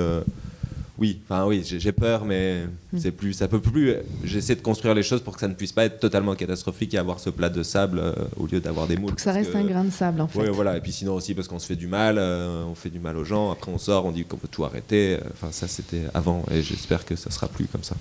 Euh, 0.97 0.99
oui, 0.99 1.19
enfin 1.29 1.45
oui, 1.45 1.63
j'ai 1.63 1.91
peur, 1.91 2.25
mais 2.25 2.63
c'est 2.97 3.11
plus, 3.11 3.33
ça 3.33 3.47
peut 3.47 3.59
plus. 3.61 3.93
J'essaie 4.23 4.55
de 4.55 4.61
construire 4.61 4.93
les 4.95 5.03
choses 5.03 5.21
pour 5.21 5.33
que 5.35 5.39
ça 5.39 5.47
ne 5.47 5.53
puisse 5.53 5.71
pas 5.71 5.85
être 5.85 5.99
totalement 5.99 6.33
catastrophique 6.35 6.93
et 6.93 6.97
avoir 6.97 7.19
ce 7.19 7.29
plat 7.29 7.49
de 7.49 7.63
sable 7.63 7.99
euh, 7.99 8.13
au 8.37 8.47
lieu 8.47 8.59
d'avoir 8.59 8.87
des 8.87 8.97
moules. 8.97 9.09
Faut 9.11 9.15
que 9.15 9.21
ça 9.21 9.31
reste 9.31 9.55
un 9.55 9.63
grain 9.63 9.83
de 9.83 9.91
sable, 9.91 10.21
en 10.21 10.27
fait. 10.27 10.39
Ouais, 10.39 10.49
voilà. 10.49 10.77
Et 10.77 10.81
puis 10.81 10.91
sinon 10.91 11.13
aussi 11.15 11.33
parce 11.33 11.47
qu'on 11.47 11.59
se 11.59 11.67
fait 11.67 11.75
du 11.75 11.87
mal, 11.87 12.17
euh, 12.17 12.63
on 12.69 12.75
fait 12.75 12.89
du 12.89 12.99
mal 12.99 13.15
aux 13.17 13.23
gens. 13.23 13.51
Après, 13.51 13.71
on 13.71 13.77
sort, 13.77 14.05
on 14.05 14.11
dit 14.11 14.25
qu'on 14.25 14.37
peut 14.37 14.47
tout 14.49 14.63
arrêter. 14.65 15.17
Enfin, 15.33 15.51
ça, 15.51 15.67
c'était 15.67 16.03
avant, 16.13 16.43
et 16.51 16.61
j'espère 16.61 17.05
que 17.05 17.15
ça 17.15 17.29
sera 17.31 17.47
plus 17.47 17.65
comme 17.65 17.83
ça. 17.83 17.95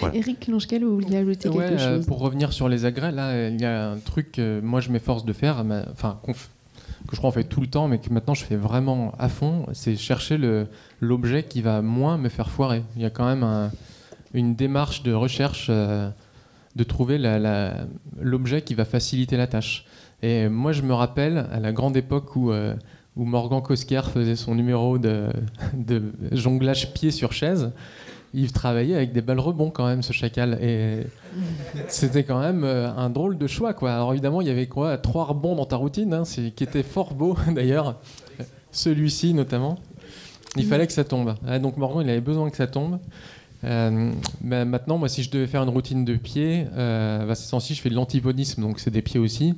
Voilà. 0.00 0.14
Eric 0.16 0.46
Lonchkel, 0.48 0.84
vous 0.84 0.94
vouliez 0.94 1.16
ajouter 1.18 1.48
Ouais, 1.48 1.68
quelque 1.68 1.80
euh, 1.80 1.96
chose? 1.96 2.06
pour 2.06 2.18
revenir 2.18 2.52
sur 2.52 2.68
les 2.68 2.84
agrès, 2.84 3.12
là, 3.12 3.28
euh, 3.30 3.50
il 3.52 3.60
y 3.60 3.64
a 3.64 3.90
un 3.90 3.98
truc 3.98 4.32
que 4.32 4.60
moi 4.60 4.80
je 4.80 4.90
m'efforce 4.90 5.24
de 5.24 5.32
faire, 5.32 5.64
enfin 5.92 6.18
que 6.26 7.12
je 7.12 7.16
crois 7.16 7.30
on 7.30 7.32
fait 7.32 7.44
tout 7.44 7.60
le 7.60 7.66
temps, 7.66 7.88
mais 7.88 7.98
que 7.98 8.10
maintenant 8.12 8.34
je 8.34 8.44
fais 8.44 8.56
vraiment 8.56 9.14
à 9.18 9.28
fond, 9.28 9.66
c'est 9.72 9.96
chercher 9.96 10.36
le- 10.36 10.66
l'objet 11.00 11.42
qui 11.42 11.62
va 11.62 11.82
moins 11.82 12.18
me 12.18 12.28
faire 12.28 12.50
foirer. 12.50 12.82
Il 12.96 13.02
y 13.02 13.04
a 13.06 13.10
quand 13.10 13.26
même 13.26 13.42
un- 13.42 13.70
une 14.34 14.54
démarche 14.54 15.02
de 15.02 15.12
recherche 15.12 15.66
euh, 15.70 16.08
de 16.76 16.84
trouver 16.84 17.18
l'objet 18.20 18.62
qui 18.62 18.74
va 18.74 18.84
faciliter 18.84 19.36
la 19.36 19.46
tâche. 19.46 19.84
Et 20.22 20.48
moi 20.48 20.72
je 20.72 20.82
me 20.82 20.94
rappelle 20.94 21.46
à 21.50 21.58
la 21.60 21.72
grande 21.72 21.96
époque 21.96 22.36
où, 22.36 22.52
euh, 22.52 22.74
Morgan 23.16 23.60
Cosquer 23.60 24.02
faisait 24.04 24.36
son 24.36 24.54
numéro 24.54 24.96
de, 24.98 25.30
jonglage 26.32 26.92
pied 26.94 27.10
sur 27.10 27.32
chaise. 27.32 27.72
Il 28.32 28.52
travaillait 28.52 28.94
avec 28.94 29.12
des 29.12 29.22
balles 29.22 29.40
rebonds 29.40 29.70
quand 29.70 29.86
même, 29.86 30.02
ce 30.04 30.12
chacal. 30.12 30.56
Et 30.62 31.04
c'était 31.88 32.22
quand 32.22 32.38
même 32.40 32.62
euh, 32.62 32.88
un 32.94 33.10
drôle 33.10 33.36
de 33.36 33.48
choix, 33.48 33.74
quoi. 33.74 33.92
Alors 33.92 34.12
évidemment, 34.12 34.40
il 34.40 34.46
y 34.46 34.50
avait 34.50 34.68
quoi? 34.68 34.96
Trois 34.98 35.24
rebonds 35.24 35.56
dans 35.56 35.66
ta 35.66 35.74
routine, 35.74 36.14
hein, 36.14 36.22
qui 36.24 36.62
était 36.62 36.84
fort 36.84 37.14
beau 37.14 37.36
d'ailleurs. 37.52 37.96
Celui-ci 38.70 39.34
notamment. 39.34 39.78
Il 40.56 40.64
fallait 40.66 40.86
que 40.86 40.92
ça 40.92 41.04
tombe. 41.04 41.34
Ah, 41.46 41.58
donc 41.58 41.76
Morgan, 41.76 42.06
il 42.06 42.10
avait 42.10 42.20
besoin 42.20 42.50
que 42.50 42.56
ça 42.56 42.66
tombe. 42.66 42.98
Euh, 43.64 44.12
bah, 44.40 44.64
maintenant, 44.64 44.98
moi, 44.98 45.08
si 45.08 45.22
je 45.22 45.30
devais 45.30 45.46
faire 45.46 45.62
une 45.62 45.68
routine 45.68 46.04
de 46.04 46.16
pied, 46.16 46.66
euh, 46.74 47.26
bah, 47.26 47.34
je 47.34 47.74
fais 47.74 47.90
de 47.90 47.94
l'antipodisme, 47.94 48.62
donc 48.62 48.80
c'est 48.80 48.90
des 48.90 49.02
pieds 49.02 49.20
aussi. 49.20 49.54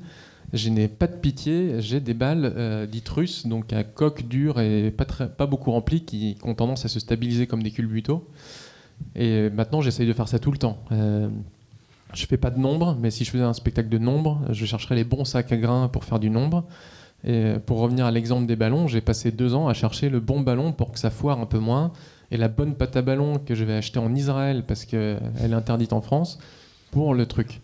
Je 0.52 0.69
n'ai 0.69 0.89
pas 0.89 1.06
de 1.06 1.16
pitié, 1.16 1.77
j'ai 1.81 2.01
des 2.01 2.12
balles 2.12 2.52
euh, 2.56 2.86
dites 2.86 3.09
russes, 3.09 3.47
donc 3.47 3.73
à 3.73 3.85
coque 3.85 4.28
dure 4.28 4.60
et 4.60 4.90
pas, 4.90 5.06
très- 5.06 5.28
pas 5.28 5.47
beaucoup 5.47 5.70
remplies, 5.70 6.02
qui, 6.02 6.35
qui 6.35 6.39
ont 6.43 6.55
tendance 6.55 6.85
à 6.85 6.89
se 6.89 7.01
stabiliser 7.01 7.47
comme 7.47 7.62
des 7.62 7.70
culbutos. 7.70 8.28
Et 9.16 9.48
maintenant, 9.48 9.81
j'essaye 9.81 10.06
de 10.06 10.12
faire 10.12 10.28
ça 10.28 10.39
tout 10.39 10.51
le 10.52 10.59
temps. 10.59 10.78
Euh, 10.93 11.28
je 12.12 12.27
fais 12.27 12.36
pas 12.36 12.51
de 12.51 12.59
nombre, 12.59 12.98
mais 13.01 13.10
si 13.10 13.24
je 13.24 13.31
faisais 13.31 13.43
un 13.43 13.55
spectacle 13.55 13.89
de 13.89 13.97
nombre, 13.98 14.43
je 14.51 14.66
chercherais 14.66 14.94
les 14.97 15.05
bons 15.05 15.24
sacs 15.24 15.51
à 15.52 15.56
grains 15.56 15.89
pour 15.89 16.05
faire 16.05 16.19
du 16.19 16.28
nombre. 16.28 16.64
Et 17.24 17.55
pour 17.66 17.78
revenir 17.78 18.07
à 18.07 18.11
l'exemple 18.11 18.47
des 18.47 18.57
ballons, 18.57 18.89
j'ai 18.89 19.01
passé 19.01 19.31
deux 19.31 19.55
ans 19.55 19.69
à 19.69 19.74
chercher 19.74 20.09
le 20.09 20.20
bon 20.20 20.40
ballon 20.40 20.73
pour 20.73 20.93
que 20.93 20.99
ça 20.99 21.11
foire 21.11 21.40
un 21.40 21.47
peu 21.47 21.59
moins, 21.59 21.93
et 22.31 22.36
la 22.36 22.49
bonne 22.49 22.74
pâte 22.74 22.97
à 22.97 23.03
ballon 23.03 23.39
que 23.39 23.55
je 23.55 23.65
vais 23.65 23.74
acheter 23.74 23.99
en 23.99 24.15
Israël 24.15 24.65
parce 24.66 24.85
qu'elle 24.85 25.20
est 25.40 25.53
interdite 25.53 25.93
en 25.93 26.01
France 26.01 26.39
pour 26.90 27.15
le 27.15 27.27
truc. 27.27 27.61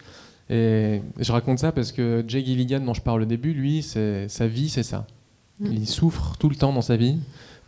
Et 0.50 1.02
je 1.18 1.32
raconte 1.32 1.58
ça 1.58 1.72
parce 1.72 1.92
que 1.92 2.24
Jay 2.26 2.44
Gilligan, 2.44 2.80
dont 2.80 2.94
je 2.94 3.02
parle 3.02 3.22
au 3.22 3.26
début, 3.26 3.52
lui, 3.52 3.82
sa 3.82 4.46
vie, 4.46 4.68
c'est 4.68 4.82
ça. 4.82 5.06
Il 5.60 5.88
souffre 5.88 6.36
tout 6.38 6.48
le 6.48 6.54
temps 6.54 6.72
dans 6.72 6.82
sa 6.82 6.96
vie 6.96 7.18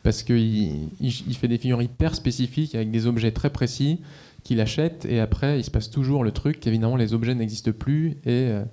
parce 0.02 0.22
qu'il 0.22 0.38
il, 0.38 0.90
il 1.00 1.36
fait 1.36 1.48
des 1.48 1.58
figures 1.58 1.82
hyper 1.82 2.14
spécifiques 2.14 2.74
avec 2.74 2.90
des 2.90 3.06
objets 3.06 3.32
très 3.32 3.50
précis 3.50 4.00
qu'il 4.44 4.60
achète 4.60 5.06
et 5.06 5.20
après 5.20 5.58
il 5.58 5.64
se 5.64 5.70
passe 5.70 5.90
toujours 5.90 6.24
le 6.24 6.32
truc 6.32 6.60
qu'évidemment 6.60 6.96
les 6.96 7.12
objets 7.12 7.34
n'existent 7.34 7.72
plus 7.72 8.12
et 8.24 8.48
euh, 8.48 8.64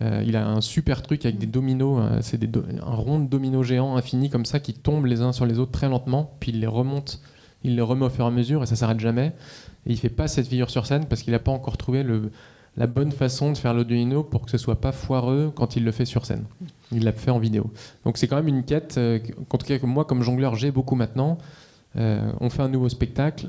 euh, 0.00 0.24
il 0.26 0.36
a 0.36 0.48
un 0.48 0.62
super 0.62 1.02
truc 1.02 1.26
avec 1.26 1.38
des 1.38 1.46
dominos, 1.46 2.00
euh, 2.00 2.18
c'est 2.22 2.42
un 2.42 2.94
rond 2.94 3.18
de 3.18 3.28
dominos 3.28 3.66
géants 3.66 3.96
infini 3.96 4.30
comme 4.30 4.46
ça 4.46 4.58
qui 4.58 4.72
tombent 4.72 5.04
les 5.04 5.20
uns 5.20 5.32
sur 5.32 5.44
les 5.44 5.58
autres 5.58 5.72
très 5.72 5.88
lentement 5.88 6.34
puis 6.40 6.50
il 6.50 6.60
les 6.60 6.66
remonte, 6.66 7.20
il 7.62 7.76
les 7.76 7.82
remet 7.82 8.06
au 8.06 8.10
fur 8.10 8.24
et 8.24 8.28
à 8.28 8.30
mesure 8.30 8.62
et 8.62 8.66
ça 8.66 8.74
s'arrête 8.74 9.00
jamais 9.00 9.34
et 9.86 9.92
il 9.92 9.98
fait 9.98 10.08
pas 10.08 10.28
cette 10.28 10.46
figure 10.46 10.70
sur 10.70 10.86
scène 10.86 11.04
parce 11.04 11.22
qu'il 11.22 11.32
n'a 11.32 11.38
pas 11.38 11.52
encore 11.52 11.76
trouvé 11.76 12.06
la 12.76 12.86
bonne 12.86 13.12
façon 13.12 13.52
de 13.52 13.58
faire 13.58 13.74
le 13.74 13.84
domino 13.84 14.22
pour 14.22 14.46
que 14.46 14.50
ce 14.50 14.56
soit 14.56 14.80
pas 14.80 14.92
foireux 14.92 15.52
quand 15.54 15.76
il 15.76 15.84
le 15.84 15.92
fait 15.92 16.06
sur 16.06 16.24
scène. 16.24 16.44
Il 16.90 17.04
l'a 17.04 17.12
fait 17.12 17.30
en 17.30 17.38
vidéo. 17.38 17.70
Donc 18.06 18.16
c'est 18.16 18.28
quand 18.28 18.36
même 18.36 18.48
une 18.48 18.64
quête, 18.64 18.94
euh, 18.96 19.18
qu'en 19.48 19.58
tout 19.58 19.66
cas 19.66 19.78
que 19.78 19.86
moi 19.86 20.06
comme 20.06 20.22
jongleur 20.22 20.54
j'ai 20.54 20.70
beaucoup 20.70 20.94
maintenant. 20.94 21.36
Euh, 21.96 22.32
on 22.40 22.48
fait 22.48 22.62
un 22.62 22.70
nouveau 22.70 22.88
spectacle. 22.88 23.46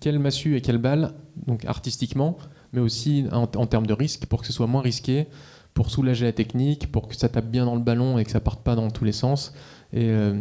quelle 0.00 0.18
massue 0.18 0.56
et 0.56 0.60
quelle 0.60 0.78
balle, 0.78 1.14
donc 1.46 1.64
artistiquement, 1.64 2.36
mais 2.72 2.80
aussi 2.80 3.26
en, 3.32 3.46
termes 3.46 3.86
de 3.86 3.94
risque, 3.94 4.26
pour 4.26 4.40
que 4.40 4.46
ce 4.46 4.52
soit 4.52 4.66
moins 4.66 4.82
risqué, 4.82 5.26
pour 5.74 5.90
soulager 5.90 6.24
la 6.24 6.32
technique, 6.32 6.90
pour 6.90 7.08
que 7.08 7.16
ça 7.16 7.28
tape 7.28 7.46
bien 7.46 7.64
dans 7.64 7.74
le 7.74 7.80
ballon 7.80 8.18
et 8.18 8.24
que 8.24 8.30
ça 8.30 8.40
parte 8.40 8.62
pas 8.62 8.74
dans 8.74 8.90
tous 8.90 9.04
les 9.04 9.12
sens. 9.12 9.54
Et 9.92 10.10
euh, 10.10 10.40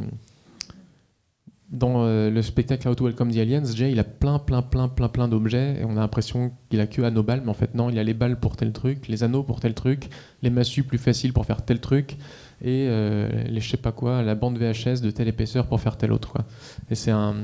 dans 1.69 2.03
euh, 2.05 2.29
le 2.29 2.41
spectacle 2.41 2.87
How 2.87 2.95
to 2.95 3.05
Welcome 3.05 3.31
the 3.31 3.37
Aliens, 3.37 3.65
Jay, 3.75 3.91
il 3.91 3.99
a 3.99 4.03
plein, 4.03 4.39
plein, 4.39 4.61
plein, 4.61 4.87
plein, 4.87 5.09
plein 5.09 5.27
d'objets 5.27 5.81
et 5.81 5.85
on 5.85 5.91
a 5.91 5.99
l'impression 5.99 6.51
qu'il 6.69 6.79
a 6.79 6.87
que 6.87 7.01
anneaux 7.01 7.23
balles, 7.23 7.41
mais 7.43 7.49
en 7.49 7.53
fait 7.53 7.75
non, 7.75 7.89
il 7.89 7.99
a 7.99 8.03
les 8.03 8.13
balles 8.13 8.39
pour 8.39 8.55
tel 8.55 8.71
truc, 8.71 9.07
les 9.07 9.23
anneaux 9.23 9.43
pour 9.43 9.59
tel 9.59 9.73
truc, 9.73 10.09
les 10.41 10.49
massues 10.49 10.83
plus 10.83 10.97
faciles 10.97 11.33
pour 11.33 11.45
faire 11.45 11.63
tel 11.63 11.81
truc 11.81 12.17
et 12.61 12.87
euh, 12.87 13.43
les 13.47 13.59
je 13.59 13.69
sais 13.69 13.77
pas 13.77 13.91
quoi, 13.91 14.23
la 14.23 14.35
bande 14.35 14.57
VHS 14.57 15.01
de 15.01 15.11
telle 15.11 15.27
épaisseur 15.27 15.67
pour 15.67 15.81
faire 15.81 15.97
tel 15.97 16.13
autre. 16.13 16.31
Quoi. 16.31 16.45
Et 16.89 16.95
c'est 16.95 17.11
un, 17.11 17.35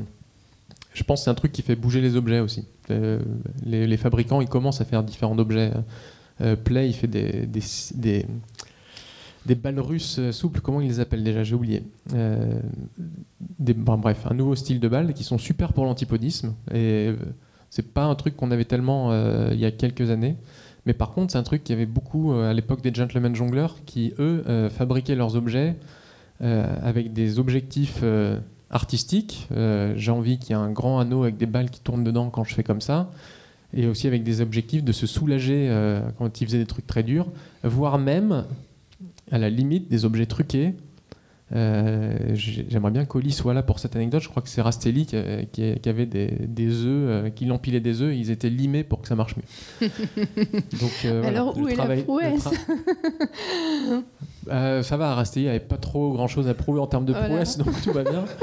je 0.93 1.03
pense 1.03 1.21
que 1.21 1.23
c'est 1.25 1.29
un 1.29 1.35
truc 1.35 1.51
qui 1.51 1.61
fait 1.61 1.75
bouger 1.75 2.01
les 2.01 2.15
objets 2.15 2.39
aussi. 2.39 2.65
Euh, 2.91 3.19
les, 3.65 3.97
fabricants, 3.97 4.41
ils 4.41 4.47
commencent 4.47 4.81
à 4.81 4.85
faire 4.85 5.03
différents 5.03 5.37
objets. 5.37 5.71
Euh, 6.41 6.55
Play, 6.55 6.89
il 6.89 6.93
fait 6.93 7.07
des, 7.07 7.47
des, 9.45 9.55
balles 9.55 9.79
russes 9.79 10.19
souples, 10.31 10.61
comment 10.61 10.81
ils 10.81 10.87
les 10.87 10.99
appellent 10.99 11.23
déjà 11.23 11.43
J'ai 11.43 11.55
oublié. 11.55 11.83
Euh, 12.13 12.59
bref, 13.59 14.25
un 14.29 14.33
nouveau 14.35 14.55
style 14.55 14.79
de 14.79 14.87
balles 14.87 15.13
qui 15.13 15.23
sont 15.23 15.37
super 15.37 15.73
pour 15.73 15.85
l'antipodisme. 15.85 16.53
Et 16.73 17.11
c'est 17.69 17.93
pas 17.93 18.05
un 18.05 18.15
truc 18.15 18.35
qu'on 18.35 18.51
avait 18.51 18.65
tellement 18.65 19.11
il 19.51 19.59
y 19.59 19.65
a 19.65 19.71
quelques 19.71 20.11
années. 20.11 20.37
Mais 20.85 20.93
par 20.93 21.11
contre, 21.13 21.31
c'est 21.31 21.37
un 21.37 21.43
truc 21.43 21.63
qui 21.63 21.71
avait 21.73 21.85
beaucoup 21.85 22.33
à 22.33 22.53
l'époque 22.53 22.81
des 22.81 22.93
gentlemen 22.93 23.35
jongleurs 23.35 23.77
qui, 23.85 24.13
eux, 24.19 24.43
fabriquaient 24.69 25.15
leurs 25.15 25.35
objets 25.35 25.75
avec 26.39 27.13
des 27.13 27.39
objectifs 27.39 28.03
artistiques. 28.73 29.47
Euh, 29.51 29.93
J'ai 29.95 30.11
envie 30.11 30.39
qu'il 30.39 30.49
y 30.49 30.53
ait 30.53 30.61
un 30.61 30.71
grand 30.71 30.99
anneau 30.99 31.23
avec 31.23 31.37
des 31.37 31.45
balles 31.45 31.69
qui 31.69 31.79
tournent 31.79 32.03
dedans 32.03 32.29
quand 32.29 32.43
je 32.43 32.53
fais 32.53 32.63
comme 32.63 32.81
ça. 32.81 33.09
Et 33.75 33.87
aussi 33.87 34.07
avec 34.07 34.23
des 34.23 34.41
objectifs 34.41 34.83
de 34.83 34.91
se 34.91 35.07
soulager 35.07 35.67
euh, 35.69 36.01
quand 36.17 36.41
ils 36.41 36.45
faisaient 36.45 36.59
des 36.59 36.65
trucs 36.65 36.85
très 36.85 37.03
durs, 37.03 37.27
voire 37.63 37.97
même, 37.97 38.45
à 39.31 39.37
la 39.37 39.49
limite, 39.49 39.89
des 39.89 40.05
objets 40.05 40.25
truqués. 40.25 40.73
Euh, 41.55 42.17
j'ai- 42.33 42.65
J'aimerais 42.69 42.91
bien 42.91 43.05
qu'Oli 43.05 43.31
soit 43.31 43.53
là 43.53 43.61
pour 43.63 43.79
cette 43.79 43.95
anecdote. 43.95 44.21
Je 44.21 44.29
crois 44.29 44.41
que 44.41 44.49
c'est 44.49 44.61
Rastelli 44.61 45.05
qui, 45.05 45.17
qui- 45.51 45.79
qui 45.79 45.89
avait 45.89 46.05
des, 46.05 46.27
des 46.47 46.71
œufs, 46.85 47.09
euh, 47.09 47.29
qui 47.29 47.49
empilait 47.51 47.79
des 47.79 48.01
œufs, 48.01 48.13
et 48.13 48.17
ils 48.17 48.31
étaient 48.31 48.49
limés 48.49 48.83
pour 48.83 49.01
que 49.01 49.07
ça 49.07 49.15
marche 49.15 49.35
mieux. 49.37 49.87
Donc, 50.81 50.91
euh, 51.05 51.21
voilà, 51.21 51.27
Alors, 51.27 51.57
où 51.57 51.67
est 51.67 51.71
la 51.71 51.77
travail- 51.77 51.97
le 51.99 52.03
prouesse 52.03 52.47
Euh, 54.51 54.83
ça 54.83 54.97
va, 54.97 55.15
Rastelli 55.15 55.47
avait 55.47 55.61
pas 55.61 55.77
trop 55.77 56.11
grand 56.11 56.27
chose 56.27 56.49
à 56.49 56.53
prouver 56.53 56.81
en 56.81 56.87
termes 56.87 57.05
de 57.05 57.13
Voilà. 57.13 57.27
prouesse, 57.29 57.57
donc 57.57 57.81
tout 57.81 57.91
va 57.93 58.03
bien. 58.03 58.25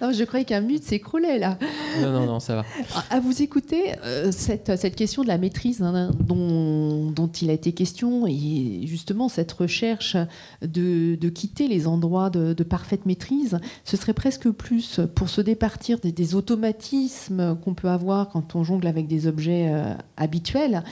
Non, 0.00 0.12
je 0.12 0.24
croyais 0.24 0.46
qu'un 0.46 0.62
mute 0.62 0.82
s'écroulait 0.82 1.38
là. 1.38 1.58
Non, 2.00 2.10
non, 2.10 2.24
non, 2.24 2.40
ça 2.40 2.54
va. 2.56 2.64
À 3.10 3.20
vous 3.20 3.42
écouter, 3.42 3.82
euh, 4.02 4.32
cette, 4.32 4.74
cette 4.78 4.96
question 4.96 5.22
de 5.22 5.28
la 5.28 5.36
maîtrise 5.36 5.82
hein, 5.82 6.10
dont, 6.18 7.10
dont 7.10 7.26
il 7.26 7.50
a 7.50 7.52
été 7.52 7.72
question, 7.72 8.26
et 8.26 8.80
justement 8.86 9.28
cette 9.28 9.52
recherche 9.52 10.16
de, 10.62 11.16
de 11.16 11.28
quitter 11.28 11.68
les 11.68 11.86
endroits 11.86 12.19
de, 12.28 12.62
parfaite 12.62 13.06
maîtrise, 13.06 13.58
ce 13.84 13.96
serait 13.96 14.12
presque 14.12 14.50
plus 14.50 15.00
pour 15.14 15.30
se 15.30 15.40
départir 15.40 15.98
des, 15.98 16.12
des 16.12 16.34
automatismes 16.34 17.56
qu'on 17.64 17.74
peut 17.74 17.88
avoir 17.88 18.28
quand 18.28 18.54
on 18.54 18.64
jongle 18.64 18.86
avec 18.86 19.06
des 19.06 19.26
objets 19.26 19.70
euh, 19.72 19.94
habituels 20.16 20.84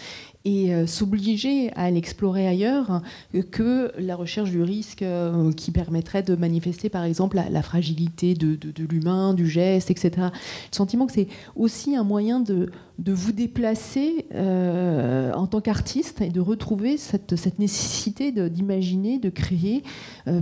et 0.44 0.72
euh, 0.72 0.86
s'obliger 0.86 1.72
à 1.74 1.90
l'explorer 1.90 2.46
ailleurs 2.46 3.02
que 3.50 3.92
la 3.98 4.16
recherche 4.16 4.50
du 4.50 4.62
risque 4.62 5.02
euh, 5.02 5.52
qui 5.52 5.72
permettrait 5.72 6.22
de 6.22 6.36
manifester 6.36 6.88
par 6.88 7.04
exemple 7.04 7.40
la, 7.50 7.62
fragilité 7.62 8.34
de, 8.34 8.58
l'humain, 8.88 9.34
du 9.34 9.48
geste, 9.48 9.90
etc. 9.90 10.10
Le 10.16 10.76
sentiment 10.76 11.06
que 11.06 11.12
c'est 11.12 11.28
aussi 11.56 11.96
un 11.96 12.04
moyen 12.04 12.40
de, 12.40 12.70
vous 13.06 13.32
déplacer 13.32 14.26
euh, 14.34 15.32
en 15.32 15.46
tant 15.46 15.60
qu'artiste 15.60 16.20
et 16.20 16.30
de 16.30 16.40
retrouver 16.40 16.96
cette, 16.96 17.58
nécessité 17.58 18.32
d'imaginer, 18.32 19.18
de, 19.18 19.30
créer, 19.30 19.82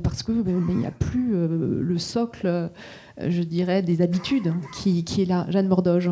parce 0.02 0.23
que 0.23 0.32
ben, 0.32 0.62
il 0.68 0.77
n'y 0.77 0.86
a 0.86 0.90
plus 0.90 1.32
le 1.32 1.98
socle, 1.98 2.70
je 3.18 3.43
dirais, 3.43 3.82
des 3.82 4.02
habitudes 4.02 4.52
qui, 4.74 5.05
est 5.18 5.24
là. 5.24 5.47
Jeanne 5.48 5.68
Mordoge. 5.68 6.10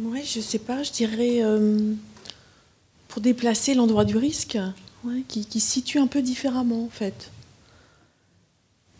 Ouais, 0.00 0.22
je 0.24 0.40
sais 0.40 0.60
pas, 0.60 0.84
je 0.84 0.92
dirais 0.92 1.42
euh, 1.42 1.94
pour 3.08 3.20
déplacer 3.20 3.74
l'endroit 3.74 4.04
du 4.04 4.16
risque, 4.16 4.56
qui, 5.26 5.60
se 5.60 5.70
situe 5.70 5.98
un 5.98 6.06
peu 6.06 6.22
différemment 6.22 6.84
en 6.84 6.88
fait. 6.88 7.30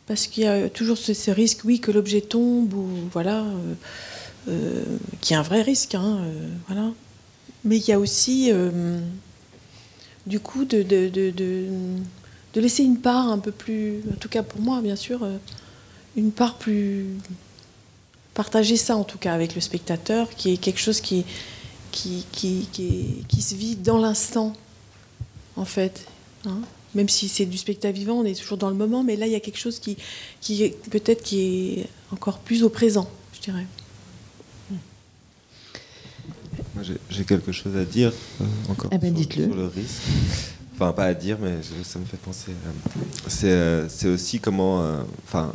Parce 0.06 0.26
qu'il 0.26 0.42
y 0.42 0.46
a 0.46 0.68
toujours 0.68 0.98
ce, 0.98 1.30
risque, 1.30 1.60
oui, 1.64 1.78
que 1.78 1.92
l'objet 1.92 2.20
tombe 2.20 2.74
ou 2.74 2.88
voilà, 3.12 3.44
euh, 3.44 3.74
euh, 4.48 4.84
qui 5.20 5.34
est 5.34 5.36
un 5.36 5.42
vrai 5.42 5.62
risque, 5.62 5.94
hein, 5.94 6.20
voilà. 6.66 6.90
Mais 7.64 7.76
il 7.76 7.86
y 7.86 7.92
a 7.92 8.00
aussi, 8.00 8.50
du 10.26 10.40
coup, 10.40 10.64
de, 10.64 10.84
laisser 12.56 12.82
une 12.82 12.98
part 12.98 13.28
un 13.28 13.38
peu 13.38 13.52
plus, 13.52 14.00
en 14.12 14.16
tout 14.16 14.28
cas 14.28 14.42
pour 14.42 14.60
moi, 14.60 14.80
bien 14.80 14.96
sûr, 14.96 15.20
une 16.16 16.32
part 16.32 16.56
plus 16.56 17.06
partager 18.38 18.76
ça 18.76 18.96
en 18.96 19.02
tout 19.02 19.18
cas 19.18 19.34
avec 19.34 19.56
le 19.56 19.60
spectateur, 19.60 20.30
qui 20.30 20.52
est 20.52 20.58
quelque 20.58 20.78
chose 20.78 21.00
qui, 21.00 21.24
qui, 21.90 22.24
qui, 22.30 22.68
qui, 23.26 23.42
se 23.42 23.56
vit 23.56 23.74
dans 23.74 23.98
l'instant, 23.98 24.52
en 25.56 25.64
fait. 25.64 26.06
hein. 26.46 26.60
Même 26.94 27.08
si 27.08 27.28
c'est 27.28 27.46
du 27.46 27.58
spectacle 27.58 27.98
vivant, 27.98 28.14
on 28.14 28.24
est 28.24 28.38
toujours 28.40 28.56
dans 28.56 28.70
le 28.70 28.76
moment, 28.76 29.02
mais 29.02 29.16
là, 29.16 29.26
il 29.26 29.32
y 29.32 29.34
a 29.34 29.40
quelque 29.40 29.58
chose 29.58 29.80
qui, 29.80 29.96
qui 30.40 30.62
est 30.62 30.70
peut-être 30.88 31.22
qui 31.24 31.40
est 31.80 31.86
encore 32.12 32.38
plus 32.38 32.62
au 32.62 32.68
présent, 32.70 33.10
je 33.34 33.40
dirais. 33.40 33.66
Moi, 36.74 36.84
j'ai- 37.10 37.24
quelque 37.24 37.50
chose 37.50 37.76
à 37.76 37.84
dire 37.84 38.12
euh, 38.40 38.44
encore 38.68 38.90
Eh 38.94 38.98
ben, 38.98 39.08
sur, 39.12 39.16
dites-le. 39.20 39.44
sur 39.46 39.54
le 39.56 39.66
risque. 39.66 40.02
Enfin, 40.74 40.92
pas 40.92 41.06
à 41.06 41.14
dire, 41.14 41.38
mais 41.42 41.56
je- 41.60 41.82
ça 41.82 41.98
me 41.98 42.04
fait 42.04 42.16
penser. 42.16 42.52
euh, 42.52 42.70
c'est 43.26 43.50
euh, 43.50 43.88
c'est 43.88 44.06
aussi 44.08 44.38
comment. 44.38 44.80
euh, 44.82 45.02
Enfin. 45.26 45.52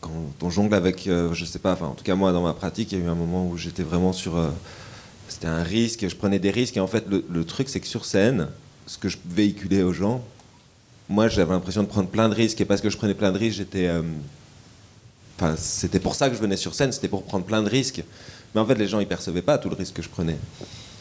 Quand 0.00 0.10
on 0.42 0.50
jongle 0.50 0.74
avec. 0.74 1.06
euh, 1.06 1.32
je 1.34 1.44
sais 1.44 1.58
pas, 1.58 1.72
enfin, 1.72 1.86
en 1.86 1.94
tout 1.94 2.04
cas, 2.04 2.14
moi, 2.14 2.32
dans 2.32 2.42
ma 2.42 2.54
pratique, 2.54 2.92
il 2.92 2.98
y 2.98 3.02
a 3.02 3.04
eu 3.04 3.08
un 3.08 3.14
moment 3.14 3.46
où 3.48 3.56
j'étais 3.56 3.82
vraiment 3.82 4.12
sur. 4.12 4.36
euh, 4.36 4.48
C'était 5.28 5.46
un 5.48 5.62
risque, 5.62 6.08
je 6.08 6.16
prenais 6.16 6.38
des 6.38 6.50
risques, 6.50 6.76
et 6.76 6.80
en 6.80 6.86
fait, 6.86 7.04
le, 7.08 7.44
truc, 7.44 7.68
c'est 7.68 7.80
que 7.80 7.86
sur 7.86 8.04
scène, 8.04 8.48
ce 8.86 8.96
que 8.98 9.08
je 9.08 9.18
véhiculais 9.28 9.82
aux 9.82 9.92
gens, 9.92 10.22
moi, 11.08 11.28
j'avais 11.28 11.52
l'impression 11.52 11.82
de 11.82 11.88
prendre 11.88 12.08
plein 12.08 12.28
de 12.28 12.34
risques, 12.34 12.60
et 12.60 12.64
parce 12.64 12.80
que 12.80 12.90
je 12.90 12.96
prenais 12.96 13.14
plein 13.14 13.32
de 13.32 13.38
risques, 13.38 13.58
j'étais. 13.58 13.88
euh, 13.88 14.02
Enfin, 15.36 15.54
c'était 15.56 16.00
pour 16.00 16.14
ça 16.16 16.28
que 16.28 16.34
je 16.34 16.40
venais 16.40 16.56
sur 16.56 16.74
scène, 16.74 16.90
c'était 16.90 17.06
pour 17.08 17.22
prendre 17.22 17.44
plein 17.44 17.62
de 17.62 17.68
risques. 17.68 18.02
Mais 18.54 18.60
en 18.60 18.66
fait, 18.66 18.74
les 18.74 18.88
gens, 18.88 18.98
ils 18.98 19.06
percevaient 19.06 19.42
pas 19.42 19.56
tout 19.58 19.68
le 19.68 19.76
risque 19.76 19.94
que 19.94 20.02
je 20.02 20.08
prenais. 20.08 20.36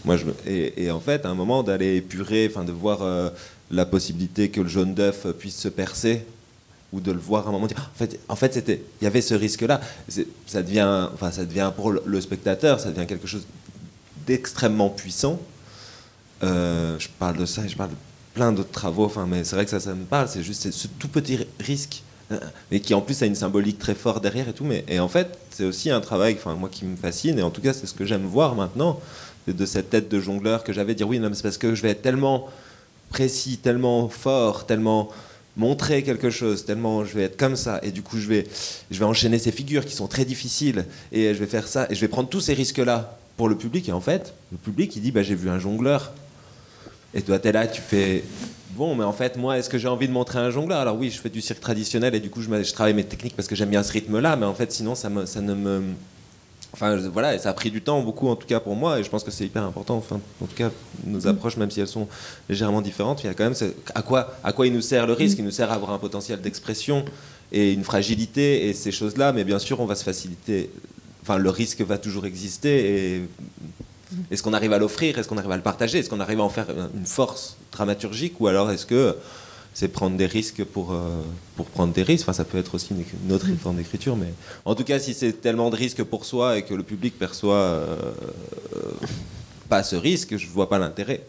Moi, 0.06 0.16
et 0.46 0.92
en 0.92 1.00
fait, 1.00 1.26
à 1.26 1.30
un 1.30 1.34
moment, 1.34 1.64
d'aller 1.64 1.96
épurer, 1.96 2.48
enfin, 2.50 2.64
de 2.64 2.72
voir 2.72 3.02
euh, 3.02 3.30
la 3.72 3.86
possibilité 3.86 4.50
que 4.50 4.62
le 4.62 4.68
jaune 4.68 4.94
d'œuf 4.94 5.26
puisse 5.40 5.58
se 5.58 5.68
percer, 5.70 6.24
ou 6.94 7.00
de 7.02 7.12
le 7.12 7.20
voir 7.20 7.46
à 7.46 7.50
un 7.50 7.52
moment 7.52 7.68
dire, 7.68 7.78
en 7.94 7.98
fait, 7.98 8.20
en 8.30 8.36
fait, 8.36 8.54
c'était, 8.54 8.82
il 9.02 9.04
y 9.04 9.08
avait 9.08 9.22
ce 9.22 9.34
risque-là. 9.34 9.82
C'est- 10.08 10.28
Ça 10.46 10.64
devient, 10.64 11.08
enfin, 11.14 11.32
ça 11.32 11.44
devient 11.46 11.72
pour 11.76 11.92
le, 11.92 12.22
spectateur, 12.22 12.80
ça 12.80 12.92
devient 12.92 13.08
quelque 13.08 13.28
chose 13.28 13.46
d'extrêmement 14.26 14.90
puissant. 14.90 15.40
Euh, 16.44 16.98
je 17.00 17.08
parle 17.20 17.38
de 17.38 17.46
ça, 17.46 17.64
et 17.66 17.70
je 17.70 17.76
parle 17.76 17.90
de 17.90 17.96
plein 18.34 18.52
d'autres 18.52 18.72
travaux, 18.72 19.06
enfin, 19.06 19.26
mais 19.28 19.44
c'est 19.44 19.56
vrai 19.56 19.66
que 19.66 19.72
ça, 19.72 19.80
ça 19.80 19.94
me 19.94 20.06
parle. 20.06 20.28
C'est 20.28 20.44
juste 20.44 20.70
ce 20.72 20.88
tout 20.88 21.08
petit 21.08 21.38
ri- 21.38 21.48
risque, 21.60 22.04
euh, 22.32 22.40
mais 22.72 22.80
qui 22.80 22.94
en 22.94 23.02
plus 23.02 23.22
a 23.24 23.26
une 23.26 23.36
symbolique 23.36 23.80
très 23.80 23.96
forte 23.96 24.22
derrière 24.22 24.48
et 24.48 24.54
tout. 24.54 24.64
Mais 24.66 24.86
et 24.88 25.00
en 25.00 25.08
fait, 25.08 25.38
c'est 25.50 25.66
aussi 25.66 25.90
un 25.90 26.00
travail, 26.02 26.36
enfin, 26.40 26.54
moi 26.56 26.70
qui 26.70 26.86
me 26.86 26.96
fascine, 26.96 27.40
et 27.40 27.42
en 27.42 27.50
tout 27.50 27.62
cas, 27.62 27.74
c'est 27.74 27.88
ce 27.88 27.94
que 27.94 28.06
j'aime 28.06 28.26
voir 28.26 28.56
maintenant, 28.56 29.00
de, 29.48 29.54
de 29.54 29.66
cette 29.66 29.90
tête 29.90 30.10
de 30.10 30.20
jongleur 30.20 30.64
que 30.64 30.74
j'avais, 30.74 30.94
dire 30.96 31.08
oui, 31.08 31.20
non, 31.20 31.30
mais 31.30 31.36
c'est 31.36 31.44
parce 31.44 31.58
que 31.58 31.74
je 31.74 31.82
vais 31.82 31.90
être 31.90 32.02
tellement 32.04 32.48
précis, 33.10 33.58
tellement 33.58 34.10
fort, 34.10 34.66
tellement 34.68 35.10
montrer 35.58 36.04
quelque 36.04 36.30
chose, 36.30 36.64
tellement 36.66 37.04
je 37.04 37.16
vais 37.16 37.24
être 37.24 37.38
comme 37.38 37.56
ça, 37.56 37.80
et 37.84 37.92
du 37.92 38.04
coup 38.04 38.18
je 38.18 38.28
vais, 38.28 38.48
je 38.92 39.00
vais 39.00 39.06
enchaîner 39.06 39.40
ces 39.40 39.52
figures 39.52 39.86
qui 39.86 39.96
sont 39.96 40.08
très 40.08 40.24
difficiles, 40.24 40.86
et 41.12 41.34
je 41.34 41.40
vais 41.40 41.48
faire 41.48 41.68
ça, 41.68 41.88
et 41.90 41.96
je 41.96 42.02
vais 42.02 42.08
prendre 42.08 42.30
tous 42.30 42.40
ces 42.40 42.54
risques-là 42.54 43.18
pour 43.36 43.50
le 43.50 43.58
public, 43.58 43.90
et 43.90 43.92
en 43.92 44.02
fait, 44.02 44.34
le 44.52 44.58
public 44.58 44.96
il 44.96 45.02
dit 45.02 45.12
bah, 45.12 45.24
j'ai 45.24 45.36
vu 45.36 45.50
un 45.50 45.60
jongleur, 45.60 46.14
et 47.14 47.22
toi 47.22 47.40
t'es 47.40 47.52
là, 47.52 47.68
tu 47.68 47.82
fais 47.82 48.24
bon, 48.72 48.96
mais 48.96 49.04
en 49.04 49.14
fait 49.14 49.36
moi 49.36 49.58
est-ce 49.58 49.70
que 49.70 49.80
j'ai 49.80 49.88
envie 49.88 50.08
de 50.08 50.14
montrer 50.14 50.40
un 50.40 50.52
jongleur? 50.52 50.80
Alors 50.80 50.96
oui, 50.96 51.10
je 51.10 51.20
fais 51.20 51.30
du 51.30 51.42
cirque 51.42 51.60
traditionnel, 51.60 52.14
et 52.14 52.20
du 52.20 52.30
coup 52.30 52.42
je, 52.42 52.72
travaille 52.72 52.94
mes 52.94 53.04
techniques 53.04 53.36
parce 53.36 53.48
que 53.48 53.56
j'aime 53.56 53.70
bien 53.70 53.84
ce 53.84 53.92
rythme-là, 53.92 54.36
mais 54.36 54.46
en 54.46 54.54
fait 54.54 54.72
sinon 54.72 54.94
ça, 54.94 55.10
me, 55.10 55.26
ça 55.26 55.42
ne 55.42 55.56
me... 55.56 55.82
Enfin 56.80 56.96
voilà, 57.12 57.34
et 57.34 57.40
ça 57.40 57.50
a 57.50 57.54
pris 57.54 57.72
du 57.72 57.82
temps 57.82 58.02
beaucoup 58.04 58.28
en 58.28 58.36
tout 58.36 58.46
cas 58.46 58.60
pour 58.60 58.76
moi, 58.76 59.00
et 59.00 59.04
je 59.04 59.10
pense 59.10 59.24
que 59.24 59.32
c'est 59.32 59.46
hyper 59.46 59.64
important, 59.64 59.96
enfin 59.98 60.20
en 60.40 60.46
tout 60.46 60.56
cas 60.56 60.70
nos 61.08 61.26
approches, 61.26 61.58
même 61.58 61.72
si 61.72 61.82
elles 61.82 61.88
sont 61.88 62.08
légèrement 62.50 62.84
différentes, 62.84 63.24
il 63.24 63.28
y 63.28 63.30
a 63.32 63.34
quand 63.34 63.46
même 63.46 63.56
ce- 63.56 63.74
à 63.96 64.04
quoi, 64.04 64.36
à 64.44 64.54
quoi 64.54 64.68
il 64.68 64.74
nous 64.74 64.82
sert 64.82 65.08
le 65.08 65.14
risque. 65.14 65.40
Il 65.40 65.46
nous 65.46 65.50
sert 65.50 65.72
à 65.72 65.74
avoir 65.74 65.92
un 65.92 65.98
potentiel 65.98 66.40
d'expression 66.40 67.04
et 67.52 67.74
une 67.74 67.84
fragilité 67.84 68.68
et 68.70 68.74
ces 68.74 68.92
choses-là, 68.92 69.34
mais 69.34 69.44
bien 69.44 69.58
sûr, 69.58 69.80
on 69.80 69.86
va 69.88 69.96
se 69.96 70.04
faciliter. 70.04 70.70
Enfin, 71.24 71.40
le 71.40 71.50
risque 71.50 71.82
va 71.82 71.98
toujours 71.98 72.28
exister 72.28 73.16
et 73.16 73.22
est-ce 74.30 74.44
qu'on 74.44 74.54
arrive 74.54 74.72
à 74.72 74.78
l'offrir? 74.78 75.18
Est-ce 75.18 75.28
qu'on 75.28 75.38
arrive 75.40 75.52
à 75.52 75.58
le 75.58 75.64
partager? 75.64 75.98
Est-ce 75.98 76.10
qu'on 76.12 76.20
arrive 76.20 76.40
à 76.42 76.44
en 76.44 76.50
faire 76.50 76.68
une 76.70 77.06
force 77.08 77.58
dramaturgique? 77.72 78.40
Ou 78.40 78.48
alors 78.48 78.70
est-ce 78.70 78.86
que 78.86 79.16
c'est 79.78 79.90
prendre 79.90 80.18
des 80.18 80.26
risques 80.26 80.64
pour, 80.64 80.92
euh, 80.92 81.22
pour 81.56 81.68
prendre 81.68 81.94
des 81.94 82.02
risques 82.02 82.24
Enfin, 82.24 82.34
ça 82.34 82.46
peut 82.46 82.58
être 82.58 82.74
aussi 82.74 82.96
une, 82.96 83.32
autre 83.32 83.46
forme 83.60 83.76
d'écriture, 83.76 84.16
mais 84.16 84.34
en 84.66 84.74
tout 84.74 84.84
cas, 84.84 84.98
si 84.98 85.14
c'est 85.14 85.34
tellement 85.34 85.70
de 85.70 85.76
risques 85.76 86.02
pour 86.02 86.26
soi 86.26 86.58
et 86.58 86.64
que 86.64 86.74
le 86.74 86.82
public 86.82 87.20
perçoit 87.20 87.54
euh, 87.58 87.96
pas 89.70 89.84
ce 89.84 89.96
risque, 89.96 90.36
je 90.36 90.48
vois 90.48 90.68
pas 90.68 90.80
l'intérêt. 90.80 91.22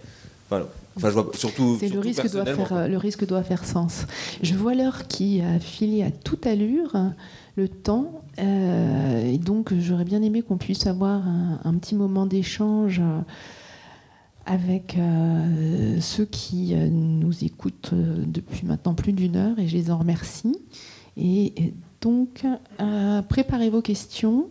Enfin, 0.46 0.64
enfin, 0.96 1.08
je 1.10 1.12
vois 1.12 1.30
surtout. 1.34 1.76
C'est 1.78 1.90
le 1.90 1.98
risque, 1.98 2.26
doit 2.30 2.46
faire, 2.46 2.88
le 2.88 2.96
risque 2.96 3.26
doit 3.26 3.42
faire 3.42 3.66
sens. 3.66 4.06
Je 4.42 4.54
vois 4.54 4.74
l'heure 4.74 5.06
qui 5.08 5.42
a 5.42 5.60
filé 5.60 6.02
à 6.02 6.10
toute 6.10 6.46
allure, 6.46 6.96
le 7.56 7.68
temps, 7.68 8.22
euh, 8.38 9.30
et 9.30 9.36
donc 9.36 9.74
j'aurais 9.78 10.04
bien 10.04 10.22
aimé 10.22 10.40
qu'on 10.40 10.56
puisse 10.56 10.86
avoir 10.86 11.28
un, 11.28 11.60
un 11.64 11.74
petit 11.74 11.94
moment 11.94 12.24
d'échange 12.24 13.00
euh, 13.00 13.20
avec 14.48 14.96
euh, 14.96 16.00
ceux 16.00 16.24
qui 16.24 16.74
euh, 16.74 16.88
nous 16.88 17.44
écoutent 17.44 17.90
euh, 17.92 18.24
depuis 18.26 18.64
maintenant 18.66 18.94
plus 18.94 19.12
d'une 19.12 19.36
heure, 19.36 19.58
et 19.58 19.68
je 19.68 19.76
les 19.76 19.90
en 19.90 19.98
remercie. 19.98 20.56
Et, 21.18 21.74
donc, 22.00 22.46
préparez 23.28 23.70
vos 23.70 23.82
questions. 23.82 24.50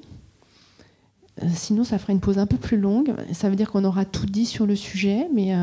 Sinon, 1.54 1.86
ça 1.86 1.98
fera 1.98 2.12
une 2.12 2.20
pause 2.20 2.40
un 2.40 2.46
peu 2.46 2.58
plus 2.58 2.76
longue. 2.76 3.16
Ça 3.32 3.50
veut 3.50 3.56
dire 3.56 3.72
qu'on 3.72 3.86
aura 3.86 4.04
tout 4.04 4.26
dit 4.26 4.46
sur 4.46 4.66
le 4.66 4.76
sujet, 4.76 5.30
mais 5.34 5.56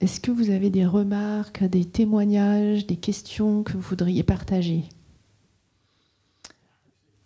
est-ce 0.00 0.18
que 0.18 0.30
vous 0.30 0.48
avez 0.48 0.70
des 0.70 0.86
remarques, 0.86 1.62
des 1.64 1.84
témoignages, 1.84 2.86
des 2.86 2.96
questions 2.96 3.62
que 3.62 3.74
vous 3.74 3.82
voudriez 3.82 4.22
partager? 4.22 4.84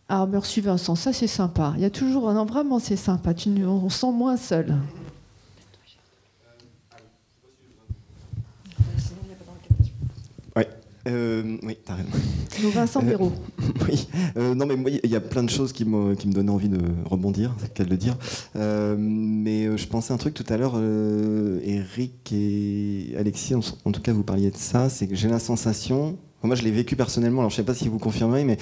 Ah, 0.08 0.26
merci 0.26 0.60
Vincent, 0.60 0.94
ça 0.94 1.12
c'est 1.12 1.26
sympa. 1.26 1.74
Il 1.76 1.82
y 1.82 1.84
a 1.84 1.90
toujours, 1.90 2.32
non 2.32 2.46
vraiment 2.46 2.78
c'est 2.78 2.96
sympa. 2.96 3.34
Tu, 3.34 3.50
on 3.64 3.88
se 3.90 3.98
sent 4.00 4.12
moins 4.12 4.36
seul. 4.36 4.74
Euh, 11.08 11.56
oui, 11.62 11.78
t'as 11.84 11.94
raison. 11.94 12.70
Vincent 12.74 13.00
Perrault. 13.00 13.32
oui. 13.88 14.08
Euh, 14.36 14.54
non, 14.54 14.66
mais 14.66 14.76
moi, 14.76 14.90
il 14.90 15.10
y 15.10 15.16
a 15.16 15.20
plein 15.20 15.42
de 15.42 15.50
choses 15.50 15.72
qui 15.72 15.84
me, 15.84 16.14
qui 16.14 16.28
me 16.28 16.32
donnaient 16.32 16.50
envie 16.50 16.68
de 16.68 16.80
rebondir, 17.06 17.54
c'est 17.58 17.68
le 17.68 17.72
cas 17.72 17.84
de 17.84 17.90
le 17.90 17.96
dire. 17.96 18.16
Euh, 18.56 18.96
mais 18.98 19.66
euh, 19.66 19.76
je 19.76 19.86
pensais 19.86 20.12
à 20.12 20.14
un 20.14 20.18
truc 20.18 20.34
tout 20.34 20.44
à 20.48 20.56
l'heure, 20.56 20.74
euh, 20.76 21.60
Eric 21.64 22.32
et 22.32 23.14
Alexis, 23.18 23.54
en, 23.54 23.60
en 23.84 23.92
tout 23.92 24.02
cas, 24.02 24.12
vous 24.12 24.24
parliez 24.24 24.50
de 24.50 24.56
ça, 24.56 24.88
c'est 24.88 25.06
que 25.06 25.14
j'ai 25.14 25.28
la 25.28 25.38
sensation, 25.38 26.18
moi 26.42 26.56
je 26.56 26.62
l'ai 26.62 26.70
vécu 26.70 26.94
personnellement, 26.94 27.40
alors 27.40 27.50
je 27.50 27.56
sais 27.56 27.64
pas 27.64 27.74
si 27.74 27.88
vous 27.88 27.98
confirmez, 27.98 28.44
mais 28.44 28.58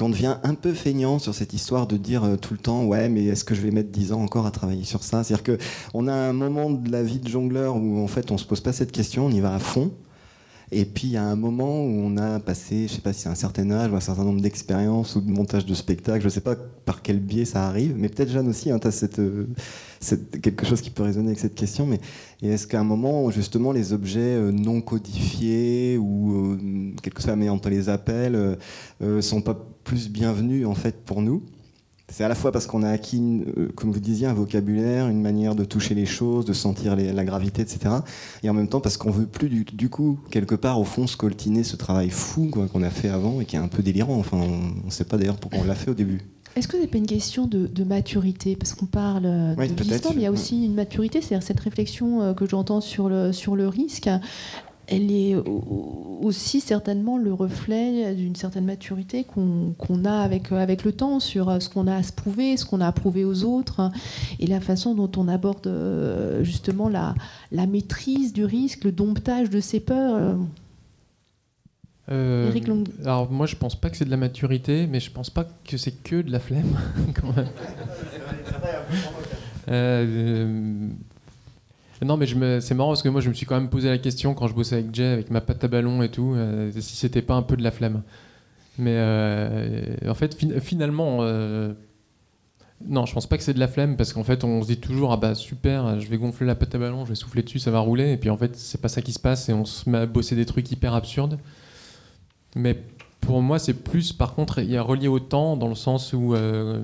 qu'on 0.00 0.08
devient 0.08 0.38
un 0.44 0.54
peu 0.54 0.72
feignant 0.72 1.18
sur 1.18 1.34
cette 1.34 1.52
histoire 1.52 1.86
de 1.86 1.98
dire 1.98 2.24
euh, 2.24 2.36
tout 2.36 2.54
le 2.54 2.58
temps 2.58 2.84
ouais 2.84 3.10
mais 3.10 3.26
est-ce 3.26 3.44
que 3.44 3.54
je 3.54 3.60
vais 3.60 3.70
mettre 3.70 3.90
10 3.90 4.12
ans 4.12 4.22
encore 4.22 4.46
à 4.46 4.50
travailler 4.50 4.84
sur 4.84 5.02
ça? 5.02 5.22
C'est-à-dire 5.22 5.44
que 5.44 5.58
on 5.92 6.08
a 6.08 6.14
un 6.14 6.32
moment 6.32 6.70
de 6.70 6.90
la 6.90 7.02
vie 7.02 7.18
de 7.18 7.28
jongleur 7.28 7.76
où 7.76 8.02
en 8.02 8.06
fait 8.06 8.30
on 8.30 8.38
se 8.38 8.46
pose 8.46 8.60
pas 8.60 8.72
cette 8.72 8.92
question, 8.92 9.26
on 9.26 9.30
y 9.30 9.40
va 9.40 9.54
à 9.54 9.58
fond. 9.58 9.92
Et 10.72 10.84
puis 10.84 11.08
il 11.08 11.12
y 11.12 11.16
a 11.16 11.24
un 11.24 11.36
moment 11.36 11.84
où 11.84 11.88
on 11.88 12.16
a 12.16 12.38
passé, 12.38 12.86
je 12.86 12.94
sais 12.94 13.00
pas 13.00 13.12
si 13.12 13.22
c'est 13.22 13.28
un 13.28 13.34
certain 13.34 13.68
âge 13.72 13.90
ou 13.90 13.96
un 13.96 14.00
certain 14.00 14.22
nombre 14.24 14.40
d'expériences 14.40 15.16
ou 15.16 15.20
de 15.20 15.30
montage 15.30 15.66
de 15.66 15.74
spectacle, 15.74 16.22
je 16.22 16.28
sais 16.28 16.40
pas 16.40 16.54
par 16.84 17.02
quel 17.02 17.18
biais 17.18 17.44
ça 17.44 17.66
arrive, 17.66 17.94
mais 17.96 18.08
peut-être 18.08 18.30
Jeanne 18.30 18.48
aussi, 18.48 18.70
hein, 18.70 18.78
tu 18.78 18.86
as 18.86 19.18
euh, 19.18 19.46
quelque 20.42 20.64
chose 20.64 20.80
qui 20.80 20.90
peut 20.90 21.02
résonner 21.02 21.28
avec 21.28 21.40
cette 21.40 21.56
question, 21.56 21.86
mais 21.86 22.00
est-ce 22.42 22.66
qu'à 22.66 22.80
un 22.80 22.84
moment, 22.84 23.30
justement, 23.30 23.72
les 23.72 23.92
objets 23.92 24.20
euh, 24.20 24.50
non 24.52 24.80
codifiés 24.80 25.98
ou 25.98 26.32
euh, 26.34 26.92
quelle 27.02 27.12
que 27.14 27.20
soit 27.20 27.32
la 27.32 27.36
manière 27.36 27.54
dont 27.54 27.60
on 27.64 27.68
les 27.68 27.88
appelle, 27.88 28.56
euh, 29.02 29.20
sont 29.20 29.42
pas 29.42 29.58
plus 29.84 30.08
bienvenus 30.08 30.66
en 30.66 30.74
fait 30.74 31.04
pour 31.04 31.20
nous? 31.20 31.42
C'est 32.10 32.24
à 32.24 32.28
la 32.28 32.34
fois 32.34 32.52
parce 32.52 32.66
qu'on 32.66 32.82
a 32.82 32.90
acquis, 32.90 33.42
euh, 33.56 33.68
comme 33.74 33.90
vous 33.92 34.00
disiez, 34.00 34.26
un 34.26 34.34
vocabulaire, 34.34 35.08
une 35.08 35.20
manière 35.22 35.54
de 35.54 35.64
toucher 35.64 35.94
les 35.94 36.06
choses, 36.06 36.44
de 36.44 36.52
sentir 36.52 36.96
les- 36.96 37.12
la 37.12 37.24
gravité, 37.24 37.62
etc. 37.62 37.78
Et 38.42 38.50
en 38.50 38.54
même 38.54 38.68
temps 38.68 38.80
parce 38.80 38.96
qu'on 38.96 39.10
veut 39.10 39.26
plus 39.26 39.48
du, 39.48 39.64
du 39.64 39.88
coup, 39.88 40.18
quelque 40.30 40.54
part, 40.54 40.80
au 40.80 40.84
fond, 40.84 41.06
scoltiner 41.06 41.64
ce 41.64 41.76
travail 41.76 42.10
fou 42.10 42.48
quoi, 42.52 42.66
qu'on 42.68 42.82
a 42.82 42.90
fait 42.90 43.08
avant 43.08 43.40
et 43.40 43.44
qui 43.44 43.56
est 43.56 43.60
un 43.60 43.68
peu 43.68 43.82
délirant. 43.82 44.16
Enfin, 44.18 44.38
on 44.38 44.86
ne 44.86 44.90
sait 44.90 45.04
pas 45.04 45.16
d'ailleurs 45.16 45.36
pourquoi 45.38 45.60
on 45.60 45.64
l'a 45.64 45.74
fait 45.74 45.90
au 45.90 45.94
début. 45.94 46.20
Est-ce 46.56 46.66
que 46.66 46.76
c'est 46.80 46.88
pas 46.88 46.98
une 46.98 47.06
question 47.06 47.46
de, 47.46 47.68
de 47.68 47.84
maturité? 47.84 48.56
Parce 48.56 48.74
qu'on 48.74 48.86
parle 48.86 49.22
euh, 49.24 49.54
Oui, 49.56 49.68
de 49.68 49.74
vieillissement, 49.80 50.10
mais 50.10 50.22
il 50.22 50.24
y 50.24 50.26
a 50.26 50.32
aussi 50.32 50.64
une 50.64 50.74
maturité, 50.74 51.20
c'est-à-dire 51.22 51.46
cette 51.46 51.60
réflexion 51.60 52.22
euh, 52.22 52.34
que 52.34 52.44
j'entends 52.44 52.80
sur 52.80 53.08
le, 53.08 53.32
sur 53.32 53.54
le 53.54 53.68
risque. 53.68 54.10
Elle 54.90 55.10
est 55.12 55.36
au- 55.36 56.18
aussi 56.22 56.60
certainement 56.60 57.16
le 57.16 57.32
reflet 57.32 58.14
d'une 58.14 58.34
certaine 58.36 58.64
maturité 58.66 59.24
qu'on 59.24 60.04
a 60.04 60.12
avec, 60.20 60.50
avec 60.52 60.84
le 60.84 60.92
temps 60.92 61.20
sur 61.20 61.48
euh, 61.48 61.60
ce 61.60 61.68
qu'on 61.68 61.86
a 61.86 61.94
à 61.96 62.02
se 62.02 62.12
prouver, 62.12 62.56
ce 62.56 62.64
qu'on 62.66 62.80
a 62.80 62.86
à 62.88 62.92
prouver 62.92 63.24
aux 63.24 63.44
autres, 63.44 63.90
et 64.40 64.46
la 64.46 64.60
façon 64.60 64.94
dont 64.94 65.10
on 65.16 65.28
aborde 65.28 65.66
euh, 65.66 66.42
justement 66.44 66.88
la, 66.88 67.14
la 67.52 67.66
maîtrise 67.66 68.32
du 68.32 68.44
risque, 68.44 68.84
le 68.84 68.92
domptage 68.92 69.48
de 69.48 69.60
ses 69.60 69.80
peurs. 69.80 70.14
euh. 70.16 70.34
Euh, 72.10 72.48
Éric 72.48 72.66
Long- 72.66 72.82
Alors 73.04 73.30
moi 73.30 73.46
je 73.46 73.54
pense 73.54 73.76
pas 73.80 73.88
que 73.88 73.96
c'est 73.96 74.04
de 74.04 74.10
la 74.10 74.16
maturité, 74.16 74.88
mais 74.88 74.98
je 74.98 75.12
pense 75.12 75.30
pas 75.30 75.44
que 75.64 75.76
c'est 75.76 76.02
que 76.02 76.20
de 76.22 76.32
la 76.32 76.40
flemme 76.40 76.76
quand 77.14 77.36
même. 77.36 77.46
Euh, 79.68 80.06
euh, 80.08 80.88
non 82.04 82.16
mais 82.16 82.26
c'est 82.60 82.74
marrant 82.74 82.90
parce 82.90 83.02
que 83.02 83.08
moi 83.08 83.20
je 83.20 83.28
me 83.28 83.34
suis 83.34 83.46
quand 83.46 83.56
même 83.56 83.68
posé 83.68 83.88
la 83.88 83.98
question 83.98 84.34
quand 84.34 84.46
je 84.46 84.54
bossais 84.54 84.76
avec 84.76 84.94
Jay, 84.94 85.04
avec 85.06 85.30
ma 85.30 85.40
patte 85.40 85.62
à 85.64 85.68
ballon 85.68 86.02
et 86.02 86.08
tout, 86.08 86.34
euh, 86.34 86.70
si 86.72 86.96
c'était 86.96 87.22
pas 87.22 87.34
un 87.34 87.42
peu 87.42 87.56
de 87.56 87.62
la 87.62 87.70
flemme. 87.70 88.02
Mais 88.78 88.94
euh, 88.96 89.84
en 90.08 90.14
fait 90.14 90.34
fin- 90.34 90.60
finalement, 90.60 91.18
euh, 91.20 91.72
non 92.86 93.04
je 93.06 93.12
pense 93.12 93.26
pas 93.26 93.36
que 93.36 93.42
c'est 93.42 93.54
de 93.54 93.60
la 93.60 93.68
flemme 93.68 93.96
parce 93.96 94.12
qu'en 94.12 94.24
fait 94.24 94.44
on 94.44 94.62
se 94.62 94.68
dit 94.68 94.78
toujours 94.78 95.12
ah 95.12 95.16
bah 95.18 95.34
super, 95.34 96.00
je 96.00 96.08
vais 96.08 96.16
gonfler 96.16 96.46
la 96.46 96.54
patte 96.54 96.74
à 96.74 96.78
ballon, 96.78 97.04
je 97.04 97.10
vais 97.10 97.14
souffler 97.14 97.42
dessus, 97.42 97.58
ça 97.58 97.70
va 97.70 97.80
rouler 97.80 98.12
et 98.12 98.16
puis 98.16 98.30
en 98.30 98.36
fait 98.36 98.56
c'est 98.56 98.80
pas 98.80 98.88
ça 98.88 99.02
qui 99.02 99.12
se 99.12 99.20
passe 99.20 99.48
et 99.48 99.52
on 99.52 99.64
se 99.64 99.88
met 99.90 99.98
à 99.98 100.06
bosser 100.06 100.36
des 100.36 100.46
trucs 100.46 100.70
hyper 100.72 100.94
absurdes. 100.94 101.38
Mais 102.56 102.82
pour 103.20 103.42
moi, 103.42 103.58
c'est 103.58 103.74
plus, 103.74 104.12
par 104.14 104.34
contre, 104.34 104.60
il 104.60 104.70
y 104.70 104.76
a 104.78 104.82
relié 104.82 105.06
au 105.06 105.20
temps, 105.20 105.56
dans 105.56 105.68
le 105.68 105.74
sens 105.74 106.14
où, 106.14 106.34
euh, 106.34 106.82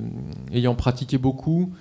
ayant 0.52 0.74
pratiqué 0.74 1.16
beaucoup, 1.18 1.72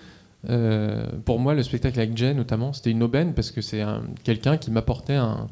euh, 0.50 1.06
pour 1.26 1.40
moi, 1.40 1.54
le 1.54 1.64
spectacle 1.64 2.00
avec 2.00 2.16
Jay, 2.18 2.34
notamment, 2.34 2.74
c'était 2.74 2.92
une 2.92 3.04
aubaine, 3.04 3.34
parce 3.34 3.52
que 3.52 3.62
c'est 3.62 3.82
un- 3.82 4.04
quelqu'un 4.24 4.58
qui 4.58 4.72
m'apportait 4.72 5.16
un, 5.16 5.48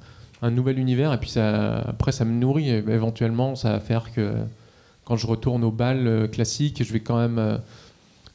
nouvel 0.52 0.78
univers, 0.78 1.14
et 1.14 1.18
puis 1.18 1.38
après, 1.38 2.12
ça 2.12 2.26
me 2.26 2.34
nourrit, 2.34 2.70
éventuellement, 2.70 3.56
ça 3.56 3.72
va 3.72 3.80
faire 3.80 4.12
que 4.12 4.34
quand 5.06 5.16
je 5.16 5.26
retourne 5.26 5.64
au 5.64 5.72
bal 5.72 6.06
euh, 6.06 6.28
classique, 6.28 6.84
je 6.84 6.92
vais 6.92 7.00
quand 7.00 7.18
même... 7.18 7.40
euh, 7.40 7.58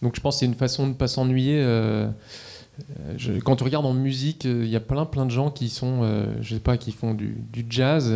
donc 0.00 0.16
je 0.16 0.20
pense 0.20 0.36
que 0.36 0.40
c'est 0.40 0.46
une 0.46 0.54
façon 0.54 0.84
de 0.84 0.90
ne 0.90 0.94
pas 0.94 1.08
s'ennuyer. 1.08 1.62
quand 3.44 3.56
tu 3.56 3.64
regardes 3.64 3.84
en 3.84 3.92
musique, 3.92 4.44
il 4.44 4.68
y 4.68 4.76
a 4.76 4.80
plein 4.80 5.04
plein 5.04 5.26
de 5.26 5.30
gens 5.30 5.50
qui 5.50 5.68
sont, 5.68 6.02
je 6.40 6.54
sais 6.54 6.60
pas, 6.60 6.76
qui 6.76 6.92
font 6.92 7.14
du, 7.14 7.36
jazz. 7.68 8.14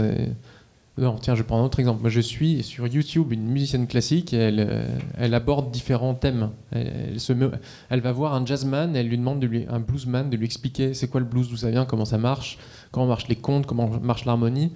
Non, 0.98 1.16
tiens, 1.18 1.34
je 1.34 1.40
vais 1.40 1.46
prendre 1.46 1.62
un 1.62 1.66
autre 1.66 1.80
exemple. 1.80 2.02
Moi, 2.02 2.10
je 2.10 2.20
suis 2.20 2.62
sur 2.62 2.86
YouTube 2.86 3.32
une 3.32 3.46
musicienne 3.48 3.86
classique 3.86 4.34
elle, 4.34 4.60
euh, 4.68 5.32
aborde 5.36 5.70
différents 5.70 6.14
thèmes. 6.14 6.50
Elle, 6.70 8.00
va 8.02 8.12
voir 8.12 8.34
un 8.34 8.44
jazzman, 8.44 8.94
elle 8.94 9.08
lui 9.08 9.16
demande 9.16 9.40
de 9.40 9.64
un 9.70 9.80
bluesman 9.80 10.28
de 10.28 10.36
lui 10.36 10.44
expliquer 10.44 10.92
c'est 10.92 11.08
quoi 11.08 11.20
le 11.20 11.26
blues, 11.26 11.48
d'où 11.48 11.56
ça 11.56 11.70
vient, 11.70 11.86
comment 11.86 12.04
ça 12.04 12.18
marche, 12.18 12.58
comment 12.90 13.06
marchent 13.06 13.28
les 13.28 13.36
comptes, 13.36 13.64
comment 13.64 13.88
marche 14.02 14.26
l'harmonie. 14.26 14.72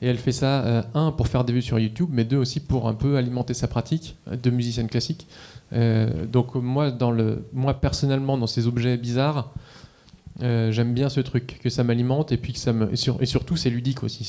Et 0.00 0.06
elle 0.06 0.16
fait 0.16 0.32
ça, 0.32 0.64
euh, 0.64 0.82
un, 0.94 1.12
pour 1.12 1.28
faire 1.28 1.44
des 1.44 1.52
vues 1.52 1.60
sur 1.60 1.78
YouTube, 1.78 2.08
mais 2.12 2.24
deux 2.24 2.38
aussi 2.38 2.60
pour 2.60 2.88
un 2.88 2.94
peu 2.94 3.18
alimenter 3.18 3.52
sa 3.52 3.68
pratique 3.68 4.16
de 4.30 4.48
musicienne 4.48 4.88
classique. 4.88 5.26
Euh, 5.74 6.24
donc 6.24 6.54
moi, 6.54 6.90
moi, 7.52 7.74
personnellement, 7.74 8.38
dans 8.38 8.46
ces 8.46 8.66
objets 8.66 8.96
bizarres, 8.96 9.52
j'aime 10.40 10.94
bien 10.94 11.10
ce 11.10 11.20
truc, 11.20 11.58
que 11.62 11.68
ça 11.68 11.84
m'alimente 11.84 12.32
et 12.32 12.38
puis 12.38 12.54
que 12.54 12.58
ça 12.58 12.72
me... 12.72 12.90
Et, 12.90 12.96
sur- 12.96 13.20
et 13.20 13.26
surtout, 13.26 13.56
c'est 13.56 13.70
ludique 13.70 14.02
aussi. 14.02 14.24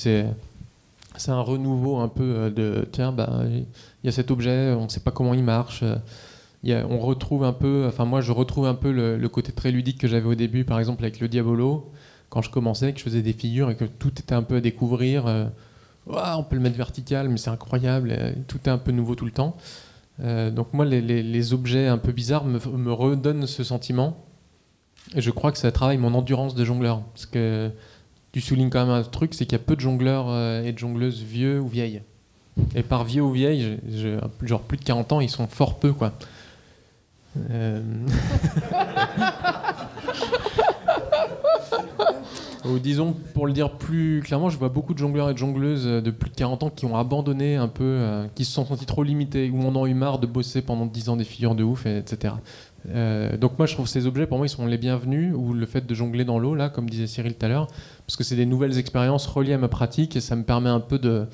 C'est 1.19 1.31
un 1.31 1.41
renouveau 1.41 1.97
un 1.97 2.07
peu 2.07 2.23
euh, 2.23 2.49
de 2.49 2.87
tiens 2.91 3.11
bah 3.11 3.41
il 3.45 3.65
y 4.03 4.07
a 4.07 4.11
cet 4.11 4.31
objet 4.31 4.73
on 4.73 4.85
ne 4.85 4.89
sait 4.89 4.99
pas 4.99 5.11
comment 5.11 5.33
il 5.33 5.43
marche 5.43 5.83
euh, 5.83 6.83
on 6.89 6.99
retrouve 6.99 7.43
un 7.43 7.53
peu 7.53 7.85
enfin 7.87 8.05
moi 8.05 8.21
je 8.21 8.31
retrouve 8.31 8.65
un 8.67 8.73
peu 8.73 8.91
le, 8.91 9.29
côté 9.29 9.51
très 9.51 9.71
ludique 9.71 9.99
que 9.99 10.07
j'avais 10.07 10.27
au 10.27 10.35
début 10.35 10.65
par 10.65 10.79
exemple 10.79 11.03
avec 11.03 11.19
le 11.19 11.27
Diabolo 11.27 11.91
quand 12.29 12.41
je 12.41 12.49
commençais 12.49 12.93
que 12.93 12.99
je 12.99 13.03
faisais 13.03 13.21
des 13.21 13.33
figures 13.33 13.69
et 13.69 13.75
que 13.75 13.85
tout 13.85 14.11
était 14.19 14.35
un 14.35 14.43
peu 14.43 14.57
à 14.57 14.61
découvrir 14.61 15.27
euh, 15.27 15.45
on 16.07 16.43
peut 16.43 16.55
le 16.55 16.61
mettre 16.61 16.77
vertical 16.77 17.29
mais 17.29 17.37
c'est 17.37 17.49
incroyable 17.49 18.15
tout 18.47 18.59
est 18.65 18.69
un 18.69 18.77
peu 18.77 18.91
nouveau 18.91 19.15
tout 19.15 19.25
le 19.25 19.31
temps. 19.31 19.55
Donc 20.17 20.73
moi 20.73 20.83
les 20.83 21.53
objets 21.53 21.87
un 21.87 21.99
peu 21.99 22.11
bizarres 22.11 22.45
me, 22.45 22.59
me 22.77 22.91
redonnent 22.91 23.45
ce 23.45 23.63
sentiment 23.63 24.25
et 25.15 25.21
je 25.21 25.31
crois 25.31 25.51
que 25.51 25.57
ça 25.57 25.71
travaille 25.71 25.97
mon 25.97 26.13
endurance 26.13 26.55
de 26.55 26.65
jongleur 26.65 27.01
parce 27.13 27.25
que 27.25 27.71
tu 28.31 28.41
soulignes 28.41 28.69
quand 28.69 28.85
même 28.85 28.93
un 28.93 29.03
truc, 29.03 29.33
c'est 29.33 29.45
qu'il 29.45 29.57
y 29.57 29.61
a 29.61 29.63
peu 29.63 29.75
de 29.75 29.81
jongleurs 29.81 30.25
euh, 30.29 30.63
et 30.63 30.71
de 30.71 30.77
jongleuses 30.77 31.21
vieux 31.23 31.59
ou 31.59 31.67
vieilles. 31.67 32.01
Et 32.75 32.83
par 32.83 33.03
vieux 33.05 33.21
ou 33.21 33.31
vieilles, 33.31 33.77
genre 34.43 34.61
plus 34.61 34.77
de 34.77 34.83
40 34.83 35.13
ans, 35.13 35.21
ils 35.21 35.29
sont 35.29 35.47
fort 35.47 35.79
peu, 35.79 35.93
quoi. 35.93 36.11
Euh, 37.51 37.81
Ou 42.65 42.77
disons, 42.77 43.15
pour 43.33 43.47
le 43.47 43.53
dire 43.53 43.71
plus 43.71 44.21
clairement, 44.23 44.49
je 44.49 44.57
vois 44.57 44.67
beaucoup 44.69 44.93
de 44.93 44.99
jongleurs 44.99 45.29
et 45.29 45.33
de 45.33 45.37
jongleuses 45.37 45.87
euh, 45.87 46.01
de 46.01 46.11
plus 46.11 46.29
de 46.29 46.35
40 46.35 46.63
ans 46.63 46.69
qui 46.69 46.85
ont 46.85 46.97
abandonné 46.97 47.55
un 47.55 47.69
peu, 47.69 48.27
qui 48.35 48.43
se 48.43 48.51
sont 48.51 48.65
sentis 48.65 48.85
trop 48.85 49.03
limités, 49.03 49.49
ou 49.49 49.65
en 49.65 49.73
ont 49.75 49.85
eu 49.87 49.93
marre 49.93 50.19
de 50.19 50.27
bosser 50.27 50.61
pendant 50.61 50.85
10 50.85 51.09
ans 51.09 51.15
des 51.15 51.23
figures 51.23 51.55
de 51.55 51.63
ouf, 51.63 51.85
et- 51.85 51.97
etc. 51.99 52.33
Euh, 52.87 53.35
donc 53.37 53.57
moi 53.57 53.67
je 53.67 53.73
trouve 53.73 53.87
ces 53.87 54.07
objets 54.07 54.25
pour 54.25 54.37
moi 54.37 54.47
ils 54.47 54.49
sont 54.49 54.65
les 54.65 54.77
bienvenus 54.77 55.33
ou 55.35 55.53
le 55.53 55.65
fait 55.65 55.85
de 55.85 55.93
jongler 55.93 56.23
dans 56.23 56.39
l'eau 56.39 56.55
là 56.55 56.69
comme 56.69 56.89
disait 56.89 57.07
Cyril 57.07 57.35
tout 57.35 57.45
à 57.45 57.49
l'heure 57.49 57.67
parce 58.07 58.15
que 58.15 58.23
c'est 58.23 58.37
des 58.37 58.45
nouvelles 58.45 58.77
expériences 58.77 59.27
reliées 59.27 59.51
à 59.51 59.57
ma 59.57 59.67
pratique 59.67 60.15
et 60.15 60.21
ça 60.21 60.37
me 60.37 60.43
permet 60.43 60.69
un 60.69 60.79
peu 60.79 60.97
de 60.97 61.25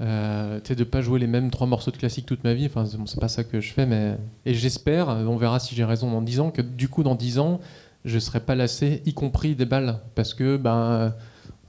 euh, 0.00 0.60
de 0.60 0.84
pas 0.84 1.02
jouer 1.02 1.20
les 1.20 1.26
mêmes 1.26 1.50
trois 1.50 1.66
morceaux 1.66 1.90
de 1.90 1.98
classique 1.98 2.24
toute 2.24 2.42
ma 2.42 2.54
vie. 2.54 2.66
Enfin 2.66 2.86
c'est 3.06 3.20
pas 3.20 3.28
ça 3.28 3.44
que 3.44 3.60
je 3.60 3.72
fais 3.72 3.84
mais 3.84 4.16
et 4.46 4.54
j'espère 4.54 5.08
on 5.08 5.36
verra 5.36 5.60
si 5.60 5.74
j'ai 5.74 5.84
raison 5.84 6.10
dans 6.10 6.22
10 6.22 6.40
ans 6.40 6.50
que 6.50 6.62
du 6.62 6.88
coup 6.88 7.02
dans 7.02 7.14
10 7.14 7.38
ans 7.38 7.60
je 8.06 8.18
serai 8.18 8.40
pas 8.40 8.54
lassé 8.54 9.02
y 9.04 9.12
compris 9.12 9.54
des 9.54 9.66
balles. 9.66 10.00
Parce 10.14 10.32
que 10.32 10.56
ben 10.56 11.12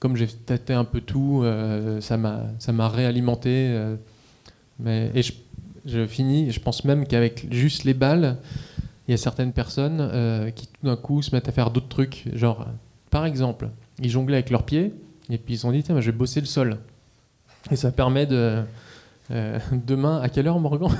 comme 0.03 0.17
j'ai 0.17 0.27
tâté 0.27 0.73
un 0.73 0.83
peu 0.83 0.99
tout 0.99 1.43
euh, 1.43 2.01
ça 2.01 2.17
m'a 2.17 2.41
ça 2.59 2.73
m'a 2.73 2.89
réalimenté 2.89 3.69
euh, 3.71 3.95
mais 4.77 5.09
et 5.15 5.21
je 5.85 6.05
finis 6.05 6.51
je 6.51 6.59
pense 6.59 6.83
même 6.83 7.07
qu'avec 7.07 7.47
juste 7.53 7.85
les 7.85 7.93
balles 7.93 8.35
il 9.07 9.11
y 9.11 9.13
a 9.13 9.17
certaines 9.17 9.51
personnes 9.53 9.99
euh, 9.99 10.49
qui 10.51 10.67
tout 10.67 10.85
d'un 10.85 10.95
coup 10.95 11.21
se 11.21 11.35
mettent 11.35 11.49
à 11.49 11.51
faire 11.51 11.71
d'autres 11.71 11.89
trucs. 11.89 12.29
Genre, 12.33 12.65
par 13.09 13.25
exemple, 13.25 13.69
ils 13.99 14.09
jonglaient 14.09 14.37
avec 14.37 14.49
leurs 14.49 14.63
pieds 14.63 14.93
et 15.29 15.37
puis 15.37 15.53
ils 15.55 15.57
se 15.57 15.61
sont 15.63 15.71
dit, 15.71 15.83
je 15.87 15.93
vais 15.93 16.11
bosser 16.11 16.39
le 16.39 16.45
sol. 16.47 16.77
Et 17.71 17.75
ça 17.75 17.91
permet 17.91 18.25
de. 18.25 18.63
euh, 19.31 19.59
demain, 19.87 20.19
à 20.21 20.29
quelle 20.29 20.47
heure, 20.47 20.59
Morgan 20.59 20.89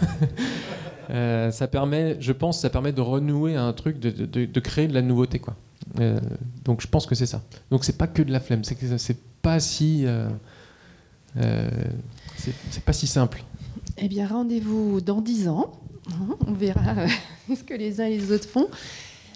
Euh, 1.09 1.51
Ça 1.51 1.67
permet, 1.67 2.15
je 2.21 2.31
pense, 2.31 2.61
ça 2.61 2.69
permet 2.69 2.93
de 2.93 3.01
renouer 3.01 3.55
un 3.57 3.73
truc, 3.73 3.99
de, 3.99 4.09
de- 4.45 4.59
créer 4.61 4.87
de 4.87 4.93
la 4.93 5.01
nouveauté, 5.01 5.37
quoi. 5.37 5.55
Euh, 5.99 6.17
donc 6.63 6.81
je 6.81 6.87
pense 6.87 7.05
que 7.05 7.13
c'est 7.13 7.25
ça. 7.25 7.41
Donc 7.71 7.83
c'est 7.83 7.97
pas 7.97 8.07
que 8.07 8.21
de 8.21 8.31
la 8.31 8.39
flemme, 8.39 8.63
c'est 8.63 8.75
que 8.75 8.97
c'est 8.97 9.17
pas 9.41 9.59
si. 9.59 10.05
c'est 11.35 12.83
pas 12.85 12.93
si 12.93 13.07
simple. 13.07 13.43
Eh 13.97 14.07
bien, 14.07 14.27
rendez-vous 14.27 15.01
dans 15.01 15.19
10 15.21 15.49
ans. 15.49 15.71
On 16.47 16.53
verra 16.53 16.97
euh, 16.97 17.07
ce 17.55 17.63
que 17.63 17.73
les 17.73 18.01
uns 18.01 18.05
et 18.05 18.17
les 18.17 18.31
autres 18.31 18.47
font. 18.47 18.67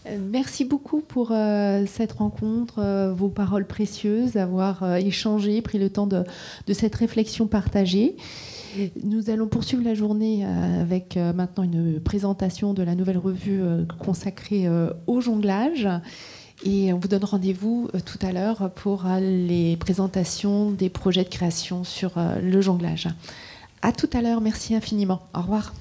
Euh, 0.05 0.17
Merci 0.19 0.65
beaucoup 0.65 1.01
pour 1.01 1.31
euh, 1.31 1.85
cette 1.87 2.13
rencontre, 2.13 3.11
vos 3.15 3.29
paroles 3.29 3.65
précieuses, 3.65 4.37
avoir 4.37 4.95
échangé, 4.97 5.61
pris 5.61 5.79
le 5.79 5.89
temps 5.89 6.07
de, 6.07 6.23
de 6.65 6.73
cette 6.73 6.95
réflexion 6.95 7.47
partagée. 7.47 8.15
Nous 9.03 9.29
allons 9.29 9.47
poursuivre 9.47 9.83
la 9.83 9.95
journée 9.95 10.45
avec 10.45 11.15
maintenant 11.15 11.63
une 11.63 11.99
présentation 11.99 12.75
de 12.75 12.83
la 12.83 12.93
nouvelle 12.93 13.17
revue 13.17 13.61
consacrée 13.97 14.69
au 15.07 15.19
jonglage. 15.19 15.87
Et 16.63 16.93
on 16.93 16.99
vous 16.99 17.07
donne 17.07 17.23
rendez-vous 17.23 17.89
tout 18.05 18.19
à 18.21 18.31
l'heure 18.31 18.69
pour 18.75 19.05
les 19.19 19.77
présentations 19.77 20.69
des 20.69 20.89
projets 20.89 21.23
de 21.23 21.29
création 21.29 21.83
sur 21.83 22.19
le 22.39 22.61
jonglage. 22.61 23.07
À 23.81 23.91
tout 23.93 24.09
à 24.13 24.21
l'heure. 24.21 24.41
Merci 24.41 24.75
infiniment. 24.75 25.21
Au 25.33 25.41
revoir. 25.41 25.73